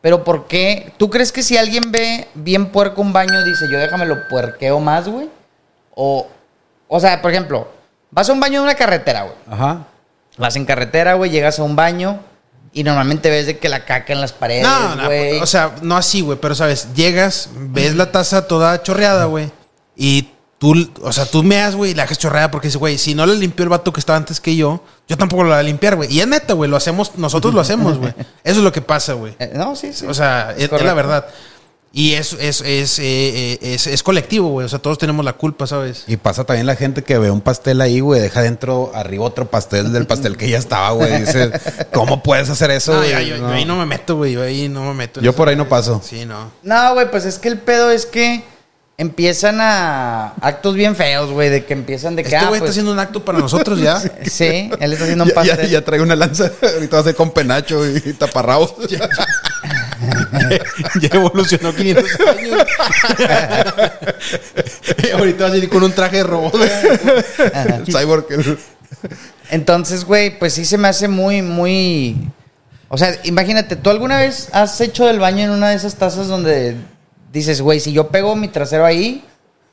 Pero 0.01 0.23
¿por 0.23 0.47
qué? 0.47 0.91
¿Tú 0.97 1.12
crees 1.12 1.31
que 1.31 1.43
si 1.43 1.57
alguien 1.57 1.91
ve 1.91 2.27
bien 2.34 2.71
puerco 2.71 3.03
un 3.03 3.13
baño, 3.13 3.43
dice 3.43 3.65
yo 3.71 3.77
déjame 3.77 4.07
lo 4.07 4.27
puerqueo 4.29 4.79
más, 4.79 5.07
güey? 5.07 5.29
O, 5.93 6.27
o 6.88 6.99
sea, 6.99 7.21
por 7.21 7.29
ejemplo, 7.29 7.67
vas 8.10 8.27
a 8.29 8.34
un 8.34 8.39
baño 8.39 8.62
de 8.62 8.63
una 8.63 8.75
carretera, 8.75 9.23
güey. 9.23 9.36
Ajá. 9.47 9.86
Vas 10.39 10.55
en 10.55 10.65
carretera, 10.65 11.13
güey, 11.13 11.29
llegas 11.29 11.60
a 11.60 11.63
un 11.63 11.75
baño 11.75 12.19
y 12.73 12.84
normalmente 12.84 13.29
ves 13.29 13.45
de 13.45 13.57
que 13.57 13.69
la 13.69 13.86
caca 13.86 14.13
en 14.13 14.21
las 14.21 14.34
paredes, 14.34 14.63
No, 14.63 14.95
no, 14.95 15.05
güey. 15.05 15.39
o 15.39 15.45
sea, 15.45 15.75
no 15.81 15.97
así, 15.97 16.21
güey, 16.21 16.38
pero 16.39 16.55
sabes, 16.55 16.89
llegas, 16.95 17.49
ves 17.55 17.95
la 17.95 18.12
taza 18.12 18.47
toda 18.47 18.81
chorreada, 18.84 19.25
güey, 19.25 19.51
y 19.95 20.29
tú, 20.57 20.91
o 21.01 21.12
sea, 21.12 21.25
tú 21.25 21.41
meas, 21.43 21.75
güey, 21.75 21.91
y 21.91 21.93
la 21.95 22.03
dejas 22.03 22.19
chorreada 22.19 22.51
porque 22.51 22.67
dices, 22.67 22.79
güey, 22.79 22.97
si 22.99 23.15
no 23.15 23.25
la 23.25 23.34
limpió 23.34 23.63
el 23.63 23.69
vato 23.69 23.91
que 23.91 23.99
estaba 23.99 24.17
antes 24.17 24.39
que 24.39 24.55
yo, 24.55 24.84
yo 25.07 25.17
tampoco 25.17 25.43
la 25.43 25.49
voy 25.49 25.60
a 25.60 25.63
limpiar, 25.63 25.95
güey. 25.95 26.13
Y 26.13 26.19
es 26.21 26.27
neta, 26.27 26.53
güey, 26.53 26.69
lo 26.69 26.77
hacemos, 26.77 27.17
nosotros 27.17 27.53
lo 27.53 27.62
hacemos, 27.62 27.97
güey. 27.97 28.13
Eso 28.43 28.60
es 28.60 28.63
lo 28.63 28.71
que 28.71 28.81
pasa, 28.81 29.13
güey. 29.13 29.36
Eh, 29.39 29.53
no, 29.55 29.75
sí, 29.75 29.91
sí. 29.91 30.05
O 30.05 30.13
sea, 30.13 30.53
es, 30.55 30.71
la 30.71 30.93
verdad. 30.93 31.25
Y 31.93 32.13
es, 32.13 32.34
es, 32.39 32.62
es, 32.62 32.99
eh, 32.99 33.04
eh, 33.04 33.60
es, 33.62 33.86
es 33.86 34.01
colectivo, 34.01 34.47
güey. 34.49 34.65
O 34.65 34.69
sea, 34.69 34.80
todos 34.80 34.97
tenemos 34.97 35.25
la 35.25 35.34
culpa, 35.34 35.67
¿sabes? 35.67 36.06
Y 36.08 36.15
pasa 36.15 36.45
también 36.45 36.65
la 36.65 36.77
gente 36.77 37.04
que 37.04 37.17
ve 37.17 37.30
un 37.30 37.41
pastel 37.41 37.82
ahí, 37.82 37.99
güey, 37.99 38.21
deja 38.21 38.41
dentro, 38.41 38.91
arriba 38.95 39.25
otro 39.25 39.49
pastel 39.49 39.91
del 39.91 40.08
pastel 40.08 40.38
que 40.38 40.49
ya 40.49 40.58
estaba, 40.58 40.91
güey. 40.91 41.19
Dice, 41.19 41.51
¿cómo 41.93 42.23
puedes 42.23 42.49
hacer 42.49 42.71
eso? 42.71 42.93
No, 42.93 43.06
ya, 43.06 43.21
yo, 43.21 43.45
ahí 43.47 43.65
no 43.65 43.75
me 43.75 43.86
meto, 43.86 44.15
güey. 44.15 44.32
Yo 44.34 44.41
ahí 44.41 44.69
no 44.69 44.86
me 44.86 44.93
meto. 44.93 45.19
Yo 45.19 45.34
por 45.34 45.49
ahí 45.49 45.58
no 45.58 45.67
paso. 45.67 46.01
Sí, 46.04 46.23
no. 46.25 46.49
No, 46.63 46.93
güey, 46.93 47.12
pues 47.12 47.25
es 47.25 47.38
que 47.39 47.49
el 47.49 47.60
pedo 47.60 47.91
es 47.91 48.06
que 48.06 48.41
empiezan 48.97 49.60
a 49.60 50.34
actos 50.41 50.75
bien 50.75 50.95
feos, 50.95 51.32
güey, 51.32 51.49
de 51.49 51.65
que 51.65 51.73
empiezan 51.73 52.15
de 52.15 52.21
que 52.21 52.30
Este 52.30 52.38
ah, 52.38 52.47
güey 52.49 52.60
pues, 52.60 52.69
está 52.69 52.71
haciendo 52.71 52.91
un 52.91 52.99
acto 52.99 53.25
para 53.25 53.39
nosotros 53.39 53.80
ya. 53.82 53.99
Sí, 54.25 54.69
él 54.80 54.93
está 54.93 55.04
haciendo 55.04 55.23
un 55.25 55.30
Ya, 55.36 55.43
ya, 55.43 55.51
pastel. 55.51 55.69
ya 55.69 55.84
trae 55.84 55.99
una 56.01 56.15
lanza. 56.15 56.51
Ahorita 56.62 56.95
va 56.95 57.01
a 57.01 57.04
ser 57.04 57.15
con 57.15 57.32
penacho 57.32 57.86
y 57.86 58.13
taparrabos. 58.13 58.75
ya 61.01 61.09
evolucionó 61.13 61.73
500 61.73 62.05
años. 62.37 62.65
Ahorita 65.13 65.43
vas 65.45 65.53
a 65.53 65.57
ir 65.57 65.69
con 65.69 65.83
un 65.83 65.91
traje 65.93 66.17
de 66.17 66.23
robot. 66.23 66.57
güey. 66.57 66.69
El 67.77 67.85
cyborg. 67.85 68.25
Entonces, 69.49 70.05
güey, 70.05 70.37
pues 70.37 70.53
sí 70.53 70.65
se 70.65 70.77
me 70.77 70.87
hace 70.87 71.07
muy, 71.07 71.41
muy. 71.41 72.17
O 72.89 72.97
sea, 72.97 73.15
imagínate, 73.23 73.75
¿tú 73.75 73.89
alguna 73.89 74.17
vez 74.17 74.49
has 74.51 74.79
hecho 74.81 75.05
del 75.05 75.19
baño 75.19 75.43
en 75.45 75.51
una 75.51 75.69
de 75.69 75.75
esas 75.75 75.95
tazas 75.95 76.27
donde 76.27 76.75
dices, 77.31 77.61
güey, 77.61 77.79
si 77.79 77.93
yo 77.93 78.09
pego 78.09 78.35
mi 78.35 78.47
trasero 78.49 78.85
ahí, 78.85 79.23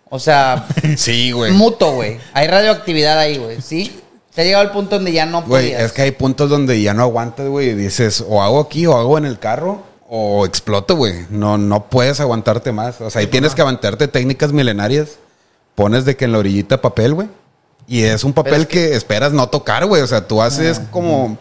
o 0.08 0.18
sea, 0.18 0.66
Sí, 0.96 1.32
güey. 1.32 1.52
muto, 1.52 1.92
güey. 1.94 2.18
Hay 2.32 2.46
radioactividad 2.46 3.18
ahí, 3.18 3.38
güey, 3.38 3.60
¿sí? 3.60 4.00
Se 4.32 4.42
ha 4.42 4.44
llegado 4.44 4.62
al 4.64 4.70
punto 4.70 4.96
donde 4.96 5.10
ya 5.12 5.26
no 5.26 5.42
Güey, 5.42 5.64
podías. 5.72 5.82
es 5.82 5.92
que 5.92 6.02
hay 6.02 6.10
puntos 6.12 6.48
donde 6.48 6.80
ya 6.80 6.94
no 6.94 7.02
aguantas, 7.02 7.48
güey. 7.48 7.70
y 7.70 7.74
Dices, 7.74 8.24
o 8.26 8.40
hago 8.40 8.60
aquí 8.60 8.86
o 8.86 8.96
hago 8.96 9.18
en 9.18 9.24
el 9.24 9.40
carro 9.40 9.82
o 10.08 10.46
exploto, 10.46 10.96
güey. 10.96 11.26
No, 11.30 11.58
no 11.58 11.84
puedes 11.84 12.18
aguantarte 12.20 12.72
más. 12.72 13.00
O 13.00 13.10
sea, 13.10 13.20
ahí 13.20 13.26
tienes 13.26 13.54
que 13.54 13.60
aguantarte 13.60 14.08
técnicas 14.08 14.52
milenarias. 14.52 15.18
Pones 15.74 16.04
de 16.04 16.16
que 16.16 16.24
en 16.24 16.32
la 16.32 16.38
orillita 16.38 16.80
papel, 16.80 17.14
güey. 17.14 17.28
Y 17.86 18.02
es 18.02 18.24
un 18.24 18.32
papel 18.32 18.62
es 18.62 18.66
que... 18.66 18.94
esperas 18.96 19.32
no 19.32 19.48
tocar, 19.48 19.86
güey. 19.86 20.02
O 20.02 20.06
sea, 20.06 20.26
tú 20.26 20.42
haces 20.42 20.80
como... 20.90 21.38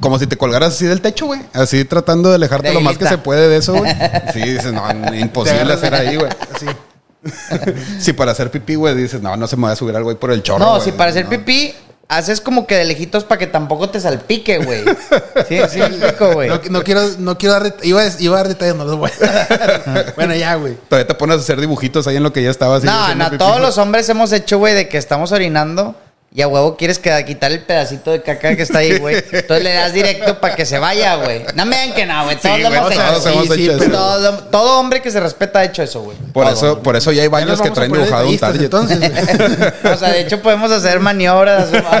Como 0.00 0.18
si 0.18 0.26
te 0.26 0.36
colgaras 0.36 0.74
así 0.74 0.86
del 0.86 1.00
techo, 1.00 1.26
güey. 1.26 1.40
Así 1.52 1.84
tratando 1.84 2.28
de 2.28 2.36
alejarte 2.36 2.68
De 2.68 2.74
lo 2.74 2.80
más 2.80 2.96
que 2.96 3.06
se 3.06 3.18
puede 3.18 3.48
de 3.48 3.56
eso, 3.56 3.74
güey. 3.74 3.92
Sí, 4.32 4.40
dices, 4.40 4.72
no, 4.72 4.84
imposible 5.14 5.72
hacer 5.72 5.94
ahí, 5.94 6.16
güey. 6.16 6.30
Así. 6.54 6.66
Si 7.98 8.12
para 8.12 8.32
hacer 8.32 8.50
pipí, 8.50 8.74
güey, 8.76 8.94
dices, 8.94 9.20
no, 9.20 9.36
no 9.36 9.46
se 9.46 9.56
me 9.56 9.64
va 9.64 9.72
a 9.72 9.76
subir 9.76 9.96
al 9.96 10.04
güey 10.04 10.16
por 10.16 10.30
el 10.30 10.42
chorro. 10.42 10.64
No, 10.64 10.80
si 10.80 10.92
para 10.92 11.10
hacer 11.10 11.24
No. 11.24 11.30
pipí, 11.30 11.74
haces 12.16 12.40
como 12.40 12.66
que 12.66 12.76
de 12.76 12.84
lejitos 12.84 13.24
para 13.24 13.38
que 13.38 13.46
tampoco 13.46 13.90
te 13.90 14.00
salpique, 14.00 14.58
güey. 14.58 14.84
Sí, 15.48 15.58
sí, 15.70 15.80
explico, 15.80 16.32
güey. 16.32 16.48
No, 16.48 16.60
no 16.70 16.82
quiero, 16.84 17.02
no 17.18 17.36
quiero 17.38 17.54
dar, 17.54 17.74
iba, 17.82 18.00
a- 18.02 18.10
iba 18.18 18.34
a 18.34 18.38
dar 18.38 18.48
detalles, 18.48 18.74
no 18.76 18.84
los 18.84 18.96
voy 18.96 19.10
a 19.10 20.12
Bueno, 20.16 20.34
ya, 20.34 20.54
güey. 20.54 20.74
Todavía 20.88 21.06
te 21.06 21.14
pones 21.14 21.36
a 21.36 21.40
hacer 21.40 21.60
dibujitos 21.60 22.06
ahí 22.06 22.16
en 22.16 22.22
lo 22.22 22.32
que 22.32 22.42
ya 22.42 22.50
estaba 22.50 22.76
así. 22.76 22.86
No, 22.86 23.14
no, 23.14 23.24
pipí. 23.26 23.38
todos 23.38 23.60
los 23.60 23.78
hombres 23.78 24.08
hemos 24.08 24.32
hecho, 24.32 24.58
güey, 24.58 24.74
de 24.74 24.88
que 24.88 24.98
estamos 24.98 25.32
orinando 25.32 25.94
y 26.34 26.40
a 26.40 26.48
huevo 26.48 26.76
quieres 26.78 26.98
que, 26.98 27.10
quitar 27.26 27.52
el 27.52 27.60
pedacito 27.60 28.10
de 28.10 28.22
caca 28.22 28.56
que 28.56 28.62
está 28.62 28.78
ahí, 28.78 28.98
güey. 28.98 29.16
Entonces 29.32 29.62
le 29.62 29.74
das 29.74 29.92
directo 29.92 30.40
para 30.40 30.54
que 30.56 30.64
se 30.64 30.78
vaya, 30.78 31.16
güey. 31.16 31.44
No 31.54 31.66
me 31.66 31.76
digan 31.78 31.94
que 31.94 32.06
no, 32.06 32.24
güey. 32.24 32.36
Todos 32.40 32.56
Sí, 32.56 32.62
lo 32.62 32.68
hemos 32.68 32.80
todos 32.94 33.20
hecho. 33.26 33.28
hemos 33.30 33.54
sí, 33.54 33.64
hecho 33.64 33.78
pero- 33.78 33.82
eso. 33.84 33.90
Todo, 33.92 34.38
todo 34.44 34.80
hombre 34.80 35.02
que 35.02 35.10
se 35.10 35.20
respeta 35.20 35.58
ha 35.58 35.64
hecho 35.64 35.82
eso, 35.82 36.00
güey. 36.02 36.16
Por 36.32 36.46
Todo. 36.46 36.54
eso, 36.54 36.82
por 36.82 36.96
eso 36.96 37.12
ya 37.12 37.20
hay 37.22 37.28
baños 37.28 37.60
que 37.60 37.70
traen 37.70 37.92
dibujado 37.92 38.28
un 38.28 38.38
target. 38.38 38.62
Entonces. 38.64 38.98
O 39.84 39.96
sea, 39.96 40.08
de 40.08 40.20
hecho 40.22 40.40
podemos 40.40 40.72
hacer 40.72 41.00
maniobras, 41.00 41.68
hacemos- 41.72 41.92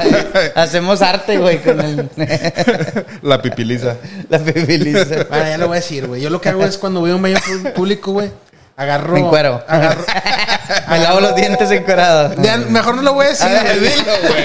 hacemos 0.54 1.02
arte, 1.02 1.36
güey, 1.38 1.58
con 1.62 1.78
el, 1.80 2.08
La 3.22 3.42
pipiliza. 3.42 3.96
la 4.28 4.38
pibiliza. 4.38 5.24
Bueno, 5.28 5.44
ya 5.46 5.58
lo 5.58 5.68
voy 5.68 5.76
a 5.76 5.80
decir, 5.80 6.06
güey. 6.06 6.20
Yo 6.22 6.30
lo 6.30 6.40
que 6.40 6.48
hago 6.48 6.64
es 6.64 6.78
cuando 6.78 7.00
voy 7.00 7.10
a 7.10 7.16
un 7.16 7.22
baño 7.22 7.36
público, 7.74 8.12
güey, 8.12 8.30
agarro. 8.76 9.16
En 9.16 9.28
cuero. 9.28 9.62
Agarro. 9.68 10.04
Me 10.88 10.98
lavo 10.98 11.20
los 11.20 11.34
dientes 11.34 11.70
encuerados. 11.70 12.34
Ya, 12.38 12.56
mejor 12.56 12.96
no 12.96 13.02
lo 13.02 13.14
voy 13.14 13.26
a 13.26 13.28
decir, 13.30 13.46
A 13.46 13.62
ver, 13.62 13.78
güey. 13.78 13.92
dilo, 13.92 14.12
güey. 14.28 14.44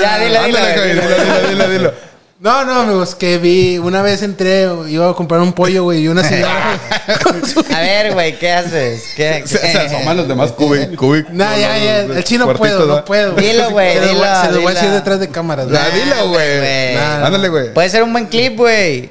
Ya, 0.00 0.18
dile, 0.18 0.26
dile, 0.28 0.38
Ándale, 0.38 0.74
güey, 0.76 0.88
dile. 0.94 1.02
dilo, 1.02 1.16
dilo, 1.24 1.48
dilo, 1.48 1.68
dilo. 1.70 2.14
No, 2.40 2.62
no, 2.66 2.80
amigos, 2.80 3.14
que 3.14 3.38
vi, 3.38 3.78
una 3.78 4.02
vez 4.02 4.20
entré, 4.22 4.68
iba 4.88 5.08
a 5.08 5.14
comprar 5.14 5.40
un 5.40 5.54
pollo, 5.54 5.84
güey, 5.84 6.00
y 6.02 6.08
una 6.08 6.22
señora. 6.22 6.78
A 7.74 7.80
ver, 7.80 8.12
güey, 8.12 8.38
¿qué 8.38 8.52
haces? 8.52 9.02
¿Qué, 9.16 9.42
Se, 9.46 9.56
se 9.58 9.78
asoman 9.78 10.16
los 10.18 10.28
demás 10.28 10.52
cubic, 10.52 10.94
cubic. 10.94 11.30
Nah, 11.30 11.56
ya, 11.56 11.78
ya, 11.78 12.00
el 12.00 12.24
chino 12.24 12.52
puedo, 12.54 12.84
no 12.86 13.04
puedo. 13.04 13.32
Dilo, 13.32 13.70
güey, 13.70 13.94
Se 13.94 14.00
lo 14.00 14.06
voy- 14.08 14.14
dilo, 14.14 14.40
Se 14.42 14.50
lo 14.52 14.60
voy 14.60 14.66
a 14.66 14.74
decir 14.74 14.82
dilo. 14.88 14.94
detrás 14.96 15.20
de 15.20 15.28
cámaras, 15.30 15.68
Nah, 15.68 15.88
güey. 15.88 16.02
dilo, 16.04 16.28
güey. 16.28 16.58
güey. 16.58 16.94
Nah, 16.96 17.26
Ándale, 17.26 17.48
güey. 17.48 17.72
Puede 17.72 17.88
ser 17.88 18.02
un 18.02 18.12
buen 18.12 18.26
clip, 18.26 18.56
güey. 18.58 19.10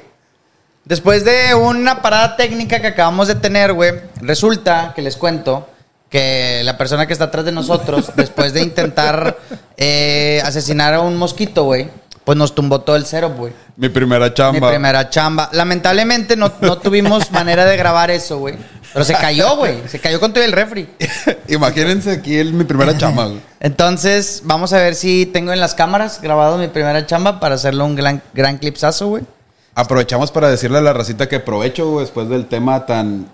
Después 0.84 1.24
de 1.24 1.54
una 1.54 2.02
parada 2.02 2.36
técnica 2.36 2.80
que 2.80 2.88
acabamos 2.88 3.28
de 3.28 3.36
tener, 3.36 3.72
güey, 3.72 3.92
resulta 4.20 4.92
que 4.94 5.00
les 5.02 5.16
cuento 5.16 5.68
que 6.10 6.60
la 6.62 6.76
persona 6.76 7.06
que 7.06 7.12
está 7.12 7.26
atrás 7.26 7.44
de 7.44 7.52
nosotros, 7.52 8.12
después 8.16 8.52
de 8.52 8.62
intentar 8.62 9.38
eh, 9.76 10.42
asesinar 10.44 10.92
a 10.94 11.00
un 11.00 11.16
mosquito, 11.16 11.64
güey, 11.64 11.88
pues 12.24 12.36
nos 12.38 12.54
tumbó 12.54 12.80
todo 12.82 12.96
el 12.96 13.06
cero, 13.06 13.34
güey. 13.36 13.52
Mi 13.76 13.88
primera 13.88 14.28
Mi 14.28 14.34
chamba. 14.34 14.70
primera 14.70 15.10
chamba. 15.10 15.48
Lamentablemente 15.52 16.36
no, 16.36 16.52
no 16.60 16.78
tuvimos 16.78 17.30
manera 17.32 17.64
de 17.64 17.76
grabar 17.76 18.10
eso, 18.10 18.38
güey. 18.38 18.56
Pero 18.92 19.04
se 19.04 19.14
cayó, 19.14 19.56
güey. 19.56 19.88
Se 19.88 19.98
cayó 19.98 20.20
con 20.20 20.32
todo 20.32 20.44
el 20.44 20.52
refri. 20.52 20.88
Imagínense 21.48 22.12
aquí 22.12 22.36
el, 22.36 22.52
mi 22.52 22.64
primera 22.64 22.96
chamba, 22.96 23.26
güey. 23.26 23.40
Entonces, 23.60 24.42
vamos 24.44 24.72
a 24.72 24.78
ver 24.78 24.94
si 24.94 25.26
tengo 25.26 25.52
en 25.52 25.60
las 25.60 25.74
cámaras 25.74 26.20
grabado 26.20 26.58
mi 26.58 26.68
primera 26.68 27.04
chamba 27.04 27.40
para 27.40 27.56
hacerlo 27.56 27.84
un 27.84 27.96
gran, 27.96 28.22
gran 28.32 28.58
clipsazo, 28.58 29.08
güey. 29.08 29.24
Aprovechamos 29.74 30.30
para 30.30 30.48
decirle 30.50 30.78
a 30.78 30.82
la 30.82 30.92
racita 30.92 31.28
que 31.28 31.36
aprovecho 31.36 32.00
después 32.00 32.28
del 32.28 32.46
tema 32.46 32.86
tan 32.86 33.28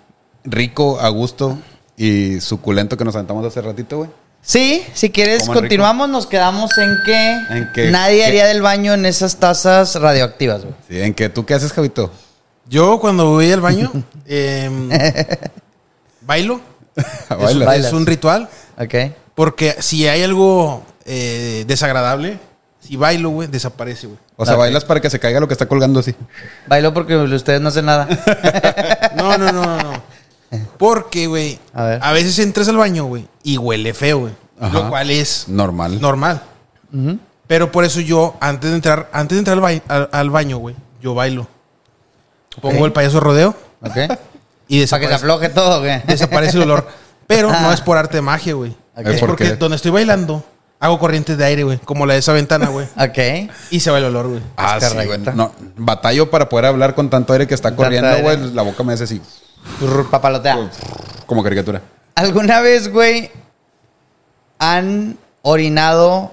rico, 0.44 0.98
a 1.00 1.08
gusto 1.10 1.58
y 1.96 2.40
suculento 2.40 2.96
que 2.96 3.04
nos 3.04 3.14
aventamos 3.14 3.44
hace 3.44 3.60
ratito, 3.60 3.98
güey. 3.98 4.10
Sí, 4.42 4.82
si 4.94 5.10
quieres, 5.10 5.46
continuamos. 5.46 6.08
Nos 6.08 6.26
quedamos 6.26 6.70
en 6.78 6.96
que, 7.04 7.32
En 7.50 7.72
que- 7.74 7.90
nadie 7.90 8.18
que- 8.20 8.24
haría 8.26 8.46
del 8.46 8.62
baño 8.62 8.94
en 8.94 9.04
esas 9.04 9.36
tazas 9.36 9.94
radioactivas, 9.96 10.62
güey. 10.62 10.74
Sí, 10.88 11.00
¿en 11.02 11.12
qué? 11.12 11.28
¿Tú 11.28 11.44
qué 11.44 11.52
haces, 11.54 11.72
Javito? 11.72 12.10
Yo 12.66 12.98
cuando 13.00 13.28
voy 13.32 13.52
al 13.52 13.60
baño, 13.60 13.92
em, 14.26 14.88
bailo. 16.22 16.60
Es, 16.96 17.04
un- 17.30 17.38
Bailas. 17.38 17.66
Bailas. 17.66 17.86
es 17.88 17.92
un 17.92 18.06
ritual. 18.06 18.48
Ok. 18.78 18.94
Porque 19.34 19.76
si 19.80 20.08
hay 20.08 20.22
algo 20.22 20.82
eh, 21.04 21.64
desagradable, 21.66 22.38
si 22.80 22.96
bailo, 22.96 23.28
güey, 23.30 23.48
desaparece, 23.48 24.06
güey. 24.06 24.18
O 24.42 24.46
sea, 24.46 24.56
bailas 24.56 24.84
para 24.84 25.00
que 25.00 25.10
se 25.10 25.18
caiga 25.20 25.38
lo 25.40 25.46
que 25.48 25.54
está 25.54 25.66
colgando 25.66 26.00
así. 26.00 26.14
Bailo 26.66 26.94
porque 26.94 27.16
ustedes 27.16 27.60
no 27.60 27.68
hacen 27.68 27.84
nada. 27.86 28.08
No, 29.16 29.36
no, 29.36 29.52
no, 29.52 29.64
no, 29.64 29.76
no. 29.82 30.02
Porque, 30.78 31.26
güey, 31.26 31.58
A 31.74 32.12
veces 32.12 32.38
entras 32.38 32.68
al 32.68 32.76
baño, 32.76 33.04
güey, 33.04 33.28
y 33.42 33.58
huele 33.58 33.92
feo, 33.94 34.20
güey. 34.20 34.32
Lo 34.72 34.88
cual 34.88 35.10
es 35.10 35.44
Normal. 35.48 36.00
normal. 36.00 36.42
Pero 37.46 37.70
por 37.72 37.84
eso 37.84 38.00
yo, 38.00 38.36
antes 38.40 38.70
de 38.70 38.76
entrar, 38.76 39.08
antes 39.12 39.36
de 39.36 39.40
entrar 39.40 39.56
al, 39.58 39.62
bai- 39.62 39.82
al- 39.88 40.08
al 40.12 40.30
baño, 40.30 40.58
güey, 40.58 40.74
yo 41.02 41.14
bailo. 41.14 41.46
Pongo 42.60 42.84
el 42.86 42.92
payaso 42.92 43.20
rodeo 43.20 43.54
Ok. 43.82 43.96
y 43.96 43.98
Para 43.98 44.08
que 44.08 44.16
se 44.68 44.76
desaparece, 44.80 45.14
afloje 45.14 45.48
todo, 45.50 45.80
güey. 45.80 46.02
desaparece 46.06 46.56
el 46.56 46.62
olor. 46.64 46.88
Pero 47.26 47.50
no 47.52 47.72
es 47.72 47.80
por 47.80 47.96
arte 47.96 48.16
de 48.18 48.22
magia, 48.22 48.54
güey. 48.54 48.70
Ok. 48.96 49.06
Es 49.06 49.20
¿Por 49.20 49.30
porque 49.30 49.56
donde 49.56 49.76
estoy 49.76 49.90
bailando, 49.90 50.44
hago 50.80 50.98
corrientes 50.98 51.38
de 51.38 51.44
aire, 51.44 51.62
güey. 51.62 51.78
Como 51.78 52.06
la 52.06 52.14
de 52.14 52.18
esa 52.20 52.32
ventana, 52.32 52.68
güey. 52.68 52.86
Ok. 52.96 53.50
Y 53.70 53.78
se 53.80 53.90
va 53.90 53.98
el 53.98 54.04
olor, 54.04 54.28
güey. 54.28 54.40
Ah, 54.56 54.78
Es 54.80 54.88
sí, 54.88 54.96
güey. 55.06 55.18
No, 55.34 55.52
batallo 55.76 56.30
para 56.30 56.48
poder 56.48 56.66
hablar 56.66 56.94
con 56.94 57.08
tanto 57.10 57.32
aire 57.32 57.46
que 57.46 57.54
está 57.54 57.76
corriendo, 57.76 58.18
güey. 58.22 58.52
La 58.52 58.62
boca 58.62 58.82
me 58.82 58.94
hace 58.94 59.04
así, 59.04 59.20
Papalotea. 60.10 60.70
como 61.26 61.42
caricatura. 61.42 61.82
¿Alguna 62.16 62.60
vez, 62.60 62.90
güey, 62.90 63.30
han 64.58 65.16
orinado 65.42 66.32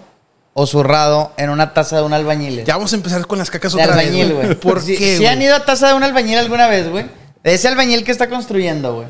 o 0.53 0.65
zurrado 0.65 1.31
en 1.37 1.49
una 1.49 1.73
taza 1.73 1.97
de 1.97 2.03
un 2.03 2.13
albañil? 2.13 2.63
Ya 2.65 2.75
vamos 2.75 2.91
a 2.93 2.95
empezar 2.95 3.25
con 3.27 3.37
las 3.37 3.49
cacas 3.51 3.73
de 3.73 3.81
otra 3.81 3.93
albañil, 3.93 4.33
vez, 4.33 4.35
güey. 4.45 4.55
¿Por 4.59 4.81
Si, 4.81 4.97
qué, 4.97 5.17
si 5.17 5.25
han 5.25 5.41
ido 5.41 5.55
a 5.55 5.65
taza 5.65 5.89
de 5.89 5.93
un 5.93 6.03
albañil 6.03 6.37
alguna 6.37 6.67
vez, 6.67 6.89
güey. 6.89 7.05
De 7.43 7.53
ese 7.53 7.67
albañil 7.67 8.03
que 8.03 8.11
está 8.11 8.27
construyendo, 8.27 8.95
güey. 8.95 9.07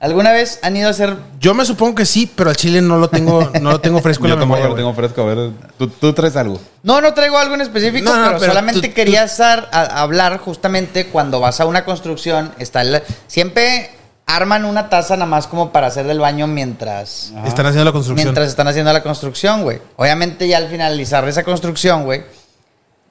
¿Alguna 0.00 0.30
vez 0.30 0.60
han 0.62 0.76
ido 0.76 0.86
a 0.86 0.92
hacer 0.92 1.16
Yo 1.40 1.54
me 1.54 1.64
supongo 1.64 1.96
que 1.96 2.06
sí, 2.06 2.30
pero 2.36 2.50
al 2.50 2.56
chile 2.56 2.80
no 2.80 2.98
lo 2.98 3.08
tengo, 3.10 3.50
no 3.60 3.72
lo 3.72 3.80
tengo 3.80 4.00
fresco 4.00 4.24
en 4.26 4.28
Yo 4.30 4.34
la 4.36 4.40
tampoco 4.40 4.60
lo 4.60 4.68
güey. 4.68 4.76
tengo 4.76 4.94
fresco. 4.94 5.22
A 5.22 5.24
ver, 5.34 5.50
¿tú, 5.76 5.88
tú 5.88 6.12
traes 6.12 6.36
algo. 6.36 6.60
No, 6.84 7.00
no 7.00 7.12
traigo 7.14 7.36
algo 7.36 7.54
en 7.56 7.62
específico, 7.62 8.04
No, 8.08 8.16
no, 8.16 8.26
pero, 8.28 8.38
pero 8.38 8.52
solamente 8.52 8.88
tú- 8.88 8.94
quería 8.94 9.24
estar 9.24 9.68
a- 9.72 10.00
hablar 10.00 10.38
justamente 10.38 11.06
cuando 11.06 11.40
vas 11.40 11.60
a 11.60 11.64
una 11.66 11.84
construcción. 11.84 12.52
Está 12.60 12.82
el- 12.82 13.02
siempre 13.26 13.90
arman 14.26 14.66
una 14.66 14.88
taza 14.88 15.16
nada 15.16 15.26
más 15.26 15.46
como 15.48 15.72
para 15.72 15.88
hacer 15.88 16.06
del 16.06 16.20
baño 16.20 16.46
mientras, 16.46 17.32
Están 17.46 17.66
haciendo 17.66 17.84
la 17.86 17.92
construcción. 17.92 18.26
mientras 18.26 18.46
están 18.48 18.68
haciendo 18.68 18.92
la 18.92 19.02
construcción, 19.02 19.62
güey. 19.62 19.80
Obviamente 19.96 20.46
ya 20.46 20.58
al 20.58 20.68
finalizar 20.68 21.26
esa 21.26 21.42
construcción, 21.42 22.04
güey, 22.04 22.22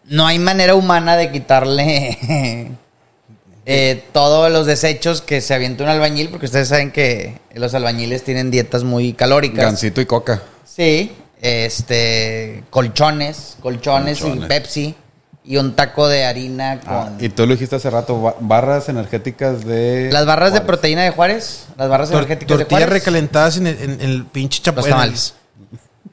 no 0.06 0.26
hay 0.26 0.40
manera 0.40 0.76
humana 0.76 1.18
de 1.18 1.32
quitarle 1.32 2.72
eh, 3.70 4.04
todos 4.14 4.52
los 4.52 4.66
desechos 4.66 5.22
que 5.22 5.42
se 5.42 5.54
avienta 5.54 5.84
un 5.84 5.90
albañil, 5.90 6.30
porque 6.30 6.46
ustedes 6.46 6.70
saben 6.70 6.92
que 6.92 7.38
los 7.54 7.74
albañiles 7.74 8.24
tienen 8.24 8.50
dietas 8.50 8.84
muy 8.84 9.14
calóricas. 9.14 9.66
Gancito 9.66 10.00
y 10.02 10.06
coca. 10.06 10.42
Sí, 10.66 11.12
este, 11.42 12.64
colchones, 12.70 13.58
colchones, 13.62 14.20
y 14.20 14.22
Colchones. 14.24 14.48
Pepsi 14.48 14.96
y 15.44 15.58
un 15.58 15.76
taco 15.76 16.08
de 16.08 16.26
harina 16.26 16.80
con 16.82 16.94
Ah, 16.94 17.12
y 17.20 17.30
tú 17.30 17.46
lo 17.46 17.54
dijiste 17.54 17.76
hace 17.78 17.90
rato, 17.90 18.22
ba- 18.22 18.36
barras 18.40 18.90
energéticas 18.90 19.64
de... 19.66 20.10
las 20.12 20.26
barras 20.26 20.52
de 20.54 20.62
proteína 20.62 21.04
de 21.04 21.12
Juárez, 21.12 21.66
las 21.78 21.88
barras 21.90 22.10
Tor- 22.10 22.18
energéticas 22.18 22.58
de 22.58 22.64
tortillas 22.66 22.84
Juárez. 22.88 22.90
recalentadas 23.04 23.58
en 23.58 23.68
el, 23.68 23.78
en 23.82 24.02
el 24.02 24.26
pinche 24.26 24.62
chapo. 24.62 24.78
Los 24.78 24.86
en 24.88 24.92
el- 24.92 24.96
tamales. 25.00 25.34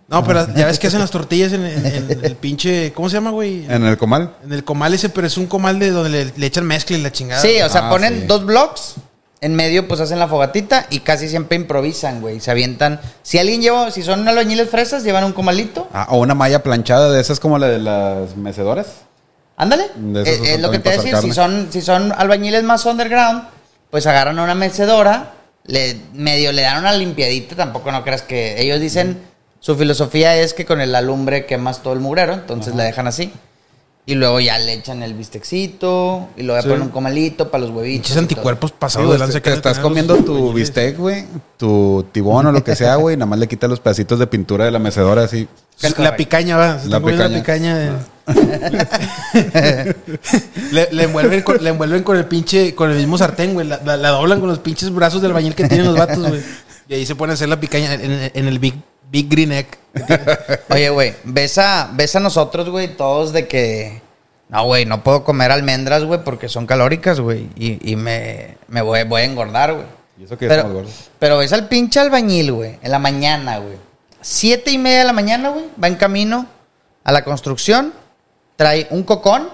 No, 0.09 0.23
pero 0.23 0.47
ya 0.55 0.67
ves 0.67 0.79
que 0.79 0.87
hacen 0.89 1.01
las 1.01 1.11
tortillas 1.11 1.53
en, 1.53 1.65
en- 1.65 1.87
en 2.11 2.25
el 2.25 2.37
pinche. 2.37 2.93
¿Cómo 2.93 3.09
se 3.09 3.15
llama, 3.17 3.31
güey? 3.31 3.65
En 3.69 3.85
el 3.87 3.97
comal. 3.97 4.35
En 4.45 4.53
el 4.53 4.63
comal 4.63 4.93
ese, 4.93 5.09
pero 5.09 5.27
es 5.27 5.37
un 5.39 5.47
comal 5.47 5.79
de 5.79 5.91
donde 5.91 6.11
le, 6.11 6.33
le 6.37 6.47
echan 6.47 6.65
mezcla 6.67 6.97
y 6.97 7.03
la 7.03 7.11
chingada. 7.11 7.41
Sí, 7.41 7.61
o 7.63 7.69
sea, 7.69 7.87
Ah, 7.87 7.91
ponen 7.91 8.21
sí. 8.21 8.27
dos 8.27 8.45
blocks, 8.45 8.95
en 9.41 9.55
medio 9.57 9.89
pues 9.89 10.01
hacen 10.01 10.19
la 10.19 10.29
fogatita 10.29 10.87
y 10.91 11.01
casi 11.01 11.29
siempre 11.29 11.57
improvisan, 11.57 12.21
güey, 12.21 12.39
se 12.41 12.51
avientan. 12.51 13.01
Si 13.23 13.39
alguien 13.39 13.63
lleva, 13.63 13.91
si 13.91 14.03
son 14.03 14.29
albañiles 14.29 14.69
fresas, 14.69 15.05
llevan 15.05 15.25
un 15.25 15.33
comalito. 15.33 15.89
Ah, 15.95 16.07
o 16.11 16.19
una 16.19 16.35
malla 16.35 16.63
planchada 16.63 17.11
de 17.11 17.21
esas 17.21 17.41
como 17.41 17.59
la 17.59 17.69
de 17.69 17.79
las 17.79 18.37
mecedoras. 18.37 18.87
Ándale. 19.57 19.85
De 19.97 20.23
esos 20.23 20.47
Eh, 20.47 20.55
Es 20.55 20.61
lo 20.61 20.71
que 20.71 20.81
también 20.81 20.83
te 20.83 20.89
voy 20.91 21.09
a 21.09 21.13
para 21.13 21.21
decir. 21.23 21.31
Si 21.31 21.35
son, 21.35 21.69
si 21.71 21.81
son 21.81 22.13
albañiles 22.13 22.63
más 22.63 22.85
underground, 22.85 23.45
pues 23.91 24.07
agarran 24.07 24.39
una 24.39 24.55
mecedora, 24.55 25.33
le, 25.65 25.97
medio 26.13 26.53
le 26.53 26.61
dan 26.63 26.79
una 26.81 26.93
limpiadita. 26.93 27.55
Tampoco 27.57 27.91
no 27.93 28.03
creas 28.05 28.23
que 28.23 28.61
ellos 28.61 28.81
dicen, 28.81 29.19
su 29.65 29.75
filosofía 29.77 30.37
es 30.37 30.53
que 30.53 30.67
con 30.67 30.83
el 30.83 30.95
alumbre 30.95 31.47
quemas 31.47 31.83
todo 31.83 31.95
el 31.95 32.01
mugrero, 32.01 32.35
entonces 32.35 32.75
la 32.75 32.85
dejan 32.85 33.07
así. 33.07 33.33
Y 34.07 34.17
luego 34.17 34.39
ya 34.39 34.59
le 34.59 34.75
echan 34.75 35.03
el 35.03 35.15
bistecito. 35.15 36.29
Y 36.37 36.43
luego 36.43 36.59
ya 36.59 36.63
Sí. 36.65 36.69
ponen 36.69 36.83
un 36.83 36.89
comalito 36.91 37.51
para 37.51 37.63
los 37.65 37.71
huevitos. 37.75 38.03
Pinches 38.03 38.17
y 38.17 38.19
anticuerpos 38.19 38.73
pasados 38.73 39.11
de 39.11 39.19
lanza 39.19 39.33
te 39.41 39.41
que 39.43 39.55
estás 39.55 39.79
comiendo 39.79 40.17
tu 40.19 40.53
bistec, 40.53 40.99
güey, 40.99 41.25
tu 41.57 42.05
tibón 42.13 42.45
o 42.45 42.53
lo 42.53 42.63
que 42.63 42.77
sea, 42.77 42.97
güey, 42.97 43.17
nada 43.17 43.25
más 43.25 43.39
le 43.39 43.49
quitas 43.49 43.71
los 43.71 43.81
pedacitos 43.81 44.19
de 44.19 44.27
pintura 44.27 44.67
de 44.67 44.71
la 44.73 44.79
mecedora 44.79 45.23
así. 45.25 45.49
La 45.97 46.15
picaña, 46.17 46.59
va. 46.59 46.79
Se 46.79 46.89
La 46.91 46.99
está 46.99 47.01
comiendo 47.01 47.27
La 47.27 47.35
picaña. 47.39 47.79
de- 47.79 47.93
le, 50.73 50.89
le 50.93 51.03
envuelven 51.05 51.43
con, 51.43 51.63
le 51.63 51.71
envuelven 51.71 52.03
con 52.03 52.17
el 52.19 52.27
pinche, 52.27 52.75
con 52.75 52.91
el 52.91 52.99
mismo 52.99 53.17
sartén, 53.19 53.55
güey. 53.55 53.67
La, 53.67 53.81
la- 53.85 53.97
la 53.97 54.11
doblan 54.11 54.41
con 54.41 54.51
los 54.51 54.59
pinches 54.59 54.91
brazos 54.95 55.23
del 55.23 55.33
bañil 55.33 55.55
que 55.55 55.67
tienen 55.67 55.87
los 55.87 55.97
vatos, 55.97 56.19
güey. 56.29 56.43
Y 56.89 56.95
ahí 56.95 57.07
se 57.07 57.15
pone 57.15 57.33
a 57.33 57.35
hacer 57.35 57.49
la 57.49 57.59
picaña 57.59 57.95
en, 57.95 58.31
en 58.35 58.49
el 58.49 58.59
Big, 58.59 58.75
big 59.11 59.29
Green 59.29 59.53
Egg. 59.53 59.67
Oye, 60.71 60.91
güey, 60.91 61.15
ves 61.25 61.59
a, 61.59 61.91
ves 61.93 62.17
a 62.17 62.21
nosotros, 62.21 62.69
güey, 62.71 62.97
todos 62.97 63.33
de 63.33 63.47
que. 63.49 64.03
No, 64.49 64.65
güey, 64.67 64.85
no 64.85 65.03
puedo 65.03 65.25
comer 65.25 65.51
almendras, 65.51 66.05
güey, 66.05 66.23
porque 66.23 66.49
son 66.49 66.67
calóricas, 66.67 67.19
güey. 67.21 67.49
Y, 67.57 67.91
y 67.93 67.97
me, 67.97 68.57
me 68.69 68.83
voy, 68.83 69.03
voy 69.05 69.23
a 69.23 69.25
engordar, 69.25 69.73
güey. 69.75 69.87
Y 70.19 70.25
eso 70.25 70.37
que 70.39 70.47
estamos 70.47 70.65
Pero, 70.67 70.75
gordos. 70.75 71.11
pero 71.19 71.39
ves 71.39 71.53
al 71.53 71.67
pinche 71.69 71.99
albañil, 71.99 72.53
güey, 72.53 72.79
en 72.83 72.91
la 72.91 72.99
mañana, 72.99 73.59
güey. 73.59 73.77
Siete 74.21 74.71
y 74.71 74.79
media 74.79 74.99
de 75.01 75.05
la 75.05 75.13
mañana, 75.13 75.49
güey, 75.51 75.65
va 75.83 75.89
en 75.89 75.97
camino 75.97 76.47
a 77.03 77.13
la 77.13 77.25
construcción, 77.25 77.93
trae 78.57 78.87
un 78.91 79.03
cocón, 79.03 79.49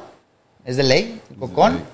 es 0.64 0.76
de 0.76 0.82
ley, 0.82 1.20
un 1.30 1.36
cocón. 1.36 1.74
ley. 1.76 1.84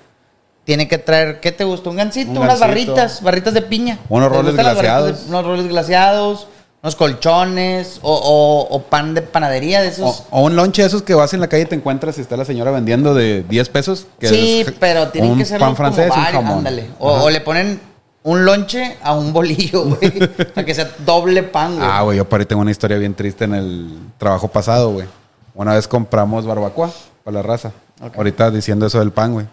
Tiene 0.65 0.89
que 0.89 0.99
traer, 0.99 1.39
¿qué 1.39 1.53
te 1.53 1.63
gusta? 1.63 1.91
Un 1.91 1.97
gancito, 1.97 2.33
Un 2.33 2.39
unas 2.39 2.59
barritas, 2.59 3.23
barritas 3.23 3.55
de 3.55 3.63
piña. 3.63 4.01
Unos 4.09 4.31
¿Te 4.33 4.37
roles 4.37 4.57
barritas 4.57 5.23
de- 5.25 5.29
unos 5.29 5.45
roles 5.45 5.69
glaseados, 5.69 6.49
unos 6.87 6.95
colchones, 6.95 7.99
o, 8.03 8.15
o- 8.15 8.77
o 8.77 8.83
pan 8.85 9.13
de 9.13 9.21
panadería 9.21 9.83
de 9.83 9.89
esos. 9.89 10.25
O, 10.31 10.39
o 10.39 10.43
un 10.45 10.55
lonche 10.55 10.83
de 10.83 10.89
esos 10.89 11.03
que 11.03 11.15
vas 11.15 11.35
en 11.35 11.41
la 11.41 11.49
calle 11.49 11.65
y 11.65 11.67
te 11.67 11.75
encuentras 11.75 12.17
y 12.19 12.21
está 12.21 12.37
la 12.37 12.45
señora 12.45 12.71
vendiendo 12.71 13.13
de 13.13 13.43
10 13.43 13.69
pesos. 13.71 14.07
que 14.21 14.29
sí, 14.29 14.61
es 14.61 14.73
pero 14.79 15.09
tienen 15.09 15.37
que 15.37 15.45
ser 15.45 15.59
pan 15.59 15.75
francés 15.75 16.13
ándale. 16.15 16.87
O, 17.01 17.29
le 17.29 17.41
ponen 17.41 17.81
un 18.23 18.45
lonche 18.45 18.99
a 19.03 19.15
un 19.15 19.33
bolillo, 19.33 19.83
güey, 19.85 20.13
para 20.55 20.65
que 20.65 20.75
sea 20.75 20.89
doble 21.05 21.43
pan, 21.43 21.75
güey. 21.77 21.89
Ah, 21.91 22.03
güey, 22.03 22.19
yo 22.19 22.29
por 22.29 22.39
ahí 22.39 22.47
tengo 22.47 22.63
una 22.63 22.71
historia 22.71 22.99
bien 22.99 23.15
triste 23.15 23.47
en 23.47 23.55
el 23.55 23.91
trabajo 24.17 24.47
pasado, 24.47 24.93
güey. 24.93 25.09
Una 25.57 25.75
vez 25.75 25.89
compramos 25.89 26.47
barbacoa 26.47 26.93
para 27.25 27.35
la 27.39 27.43
raza. 27.43 27.73
Ahorita 28.17 28.53
diciendo 28.53 28.87
eso 28.87 29.01
del 29.01 29.11
pan, 29.11 29.33
güey. 29.33 29.47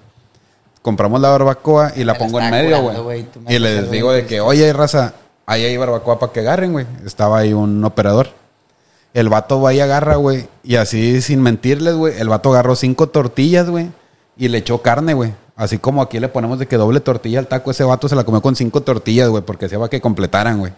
Compramos 0.83 1.19
la 1.19 1.29
barbacoa 1.29 1.93
y 1.95 2.03
la 2.03 2.13
Me 2.13 2.19
pongo 2.19 2.39
en 2.39 2.51
medio, 2.51 3.01
güey. 3.01 3.25
Y 3.47 3.57
les 3.57 3.89
digo 3.89 4.11
de 4.11 4.27
que, 4.27 4.39
oye, 4.39 4.71
raza, 4.71 5.13
ahí 5.45 5.63
hay 5.65 5.77
barbacoa 5.77 6.19
para 6.19 6.31
que 6.31 6.39
agarren, 6.41 6.71
güey. 6.71 6.85
Estaba 7.05 7.39
ahí 7.39 7.53
un 7.53 7.83
operador. 7.83 8.29
El 9.13 9.29
vato 9.29 9.61
va 9.61 9.73
y 9.73 9.79
agarra, 9.79 10.15
güey. 10.15 10.47
Y 10.63 10.75
así, 10.75 11.21
sin 11.21 11.41
mentirles, 11.41 11.95
güey, 11.95 12.19
el 12.19 12.29
vato 12.29 12.51
agarró 12.51 12.75
cinco 12.75 13.07
tortillas, 13.07 13.69
güey. 13.69 13.91
Y 14.37 14.47
le 14.47 14.59
echó 14.59 14.81
carne, 14.81 15.13
güey. 15.13 15.33
Así 15.55 15.77
como 15.77 16.01
aquí 16.01 16.19
le 16.19 16.29
ponemos 16.29 16.57
de 16.57 16.67
que 16.67 16.77
doble 16.77 16.99
tortilla 16.99 17.39
al 17.39 17.47
taco, 17.47 17.69
ese 17.69 17.83
vato 17.83 18.09
se 18.09 18.15
la 18.15 18.23
comió 18.23 18.41
con 18.41 18.55
cinco 18.55 18.81
tortillas, 18.81 19.29
güey, 19.29 19.43
porque 19.43 19.65
hacía 19.65 19.77
para 19.77 19.89
que 19.89 20.01
completaran, 20.01 20.57
güey. 20.57 20.73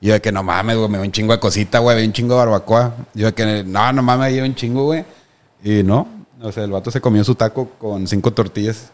Y 0.00 0.08
yo 0.08 0.14
de 0.14 0.20
que 0.20 0.32
no 0.32 0.42
mames, 0.42 0.76
güey, 0.76 0.88
me 0.88 0.98
dio 0.98 1.06
un 1.06 1.12
chingo 1.12 1.32
de 1.32 1.38
cosita, 1.38 1.78
güey, 1.78 1.96
me 1.96 2.04
un 2.04 2.12
chingo 2.12 2.34
de 2.34 2.38
barbacoa. 2.38 2.94
Yo 3.14 3.26
de 3.26 3.34
que 3.34 3.62
no, 3.64 3.92
no 3.92 4.02
mames, 4.02 4.28
me 4.28 4.32
dio 4.34 4.44
un 4.44 4.54
chingo, 4.56 4.84
güey. 4.84 5.04
Y 5.62 5.82
no, 5.84 6.08
o 6.42 6.50
sea, 6.50 6.64
el 6.64 6.72
vato 6.72 6.90
se 6.90 7.00
comió 7.00 7.22
su 7.22 7.36
taco 7.36 7.70
con 7.78 8.06
cinco 8.08 8.32
tortillas. 8.32 8.90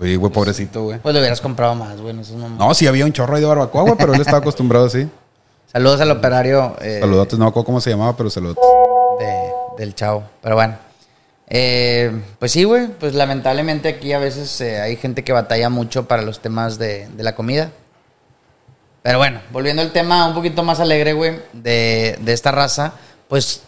Sí, 0.00 0.16
güey, 0.16 0.32
pobrecito, 0.32 0.82
güey. 0.84 0.98
Pues 0.98 1.14
lo 1.14 1.20
hubieras 1.20 1.40
comprado 1.40 1.74
más, 1.74 2.00
güey. 2.00 2.12
no. 2.14 2.48
No, 2.50 2.74
sí 2.74 2.86
había 2.86 3.04
un 3.06 3.12
chorro 3.12 3.34
ahí 3.36 3.40
de 3.40 3.46
barbacoa, 3.48 3.82
güey, 3.82 3.94
pero 3.96 4.12
él 4.14 4.20
estaba 4.20 4.38
acostumbrado 4.38 4.86
así. 4.86 5.08
Saludos 5.72 6.00
al 6.00 6.10
operario 6.10 6.76
eh, 6.80 6.98
Saludotes, 7.00 7.38
no 7.38 7.44
me 7.46 7.48
acuerdo 7.50 7.66
cómo 7.66 7.80
se 7.80 7.90
llamaba, 7.90 8.16
pero 8.16 8.30
saludos. 8.30 8.56
de- 9.18 9.52
del 9.84 9.94
chavo. 9.94 10.22
Pero 10.42 10.54
bueno. 10.54 10.76
Eh, 11.48 12.22
pues 12.38 12.52
sí, 12.52 12.64
güey. 12.64 12.88
Pues 12.88 13.14
lamentablemente 13.14 13.88
aquí 13.88 14.12
a 14.12 14.18
veces 14.18 14.60
eh, 14.60 14.80
hay 14.80 14.96
gente 14.96 15.22
que 15.24 15.32
batalla 15.32 15.68
mucho 15.70 16.06
para 16.08 16.22
los 16.22 16.40
temas 16.40 16.78
de, 16.78 17.08
de 17.08 17.22
la 17.22 17.34
comida. 17.34 17.70
Pero 19.02 19.18
bueno, 19.18 19.40
volviendo 19.52 19.82
al 19.82 19.92
tema 19.92 20.26
un 20.26 20.34
poquito 20.34 20.62
más 20.62 20.80
alegre, 20.80 21.12
güey, 21.12 21.40
de, 21.52 22.18
de 22.20 22.32
esta 22.32 22.50
raza, 22.50 22.92
pues 23.28 23.62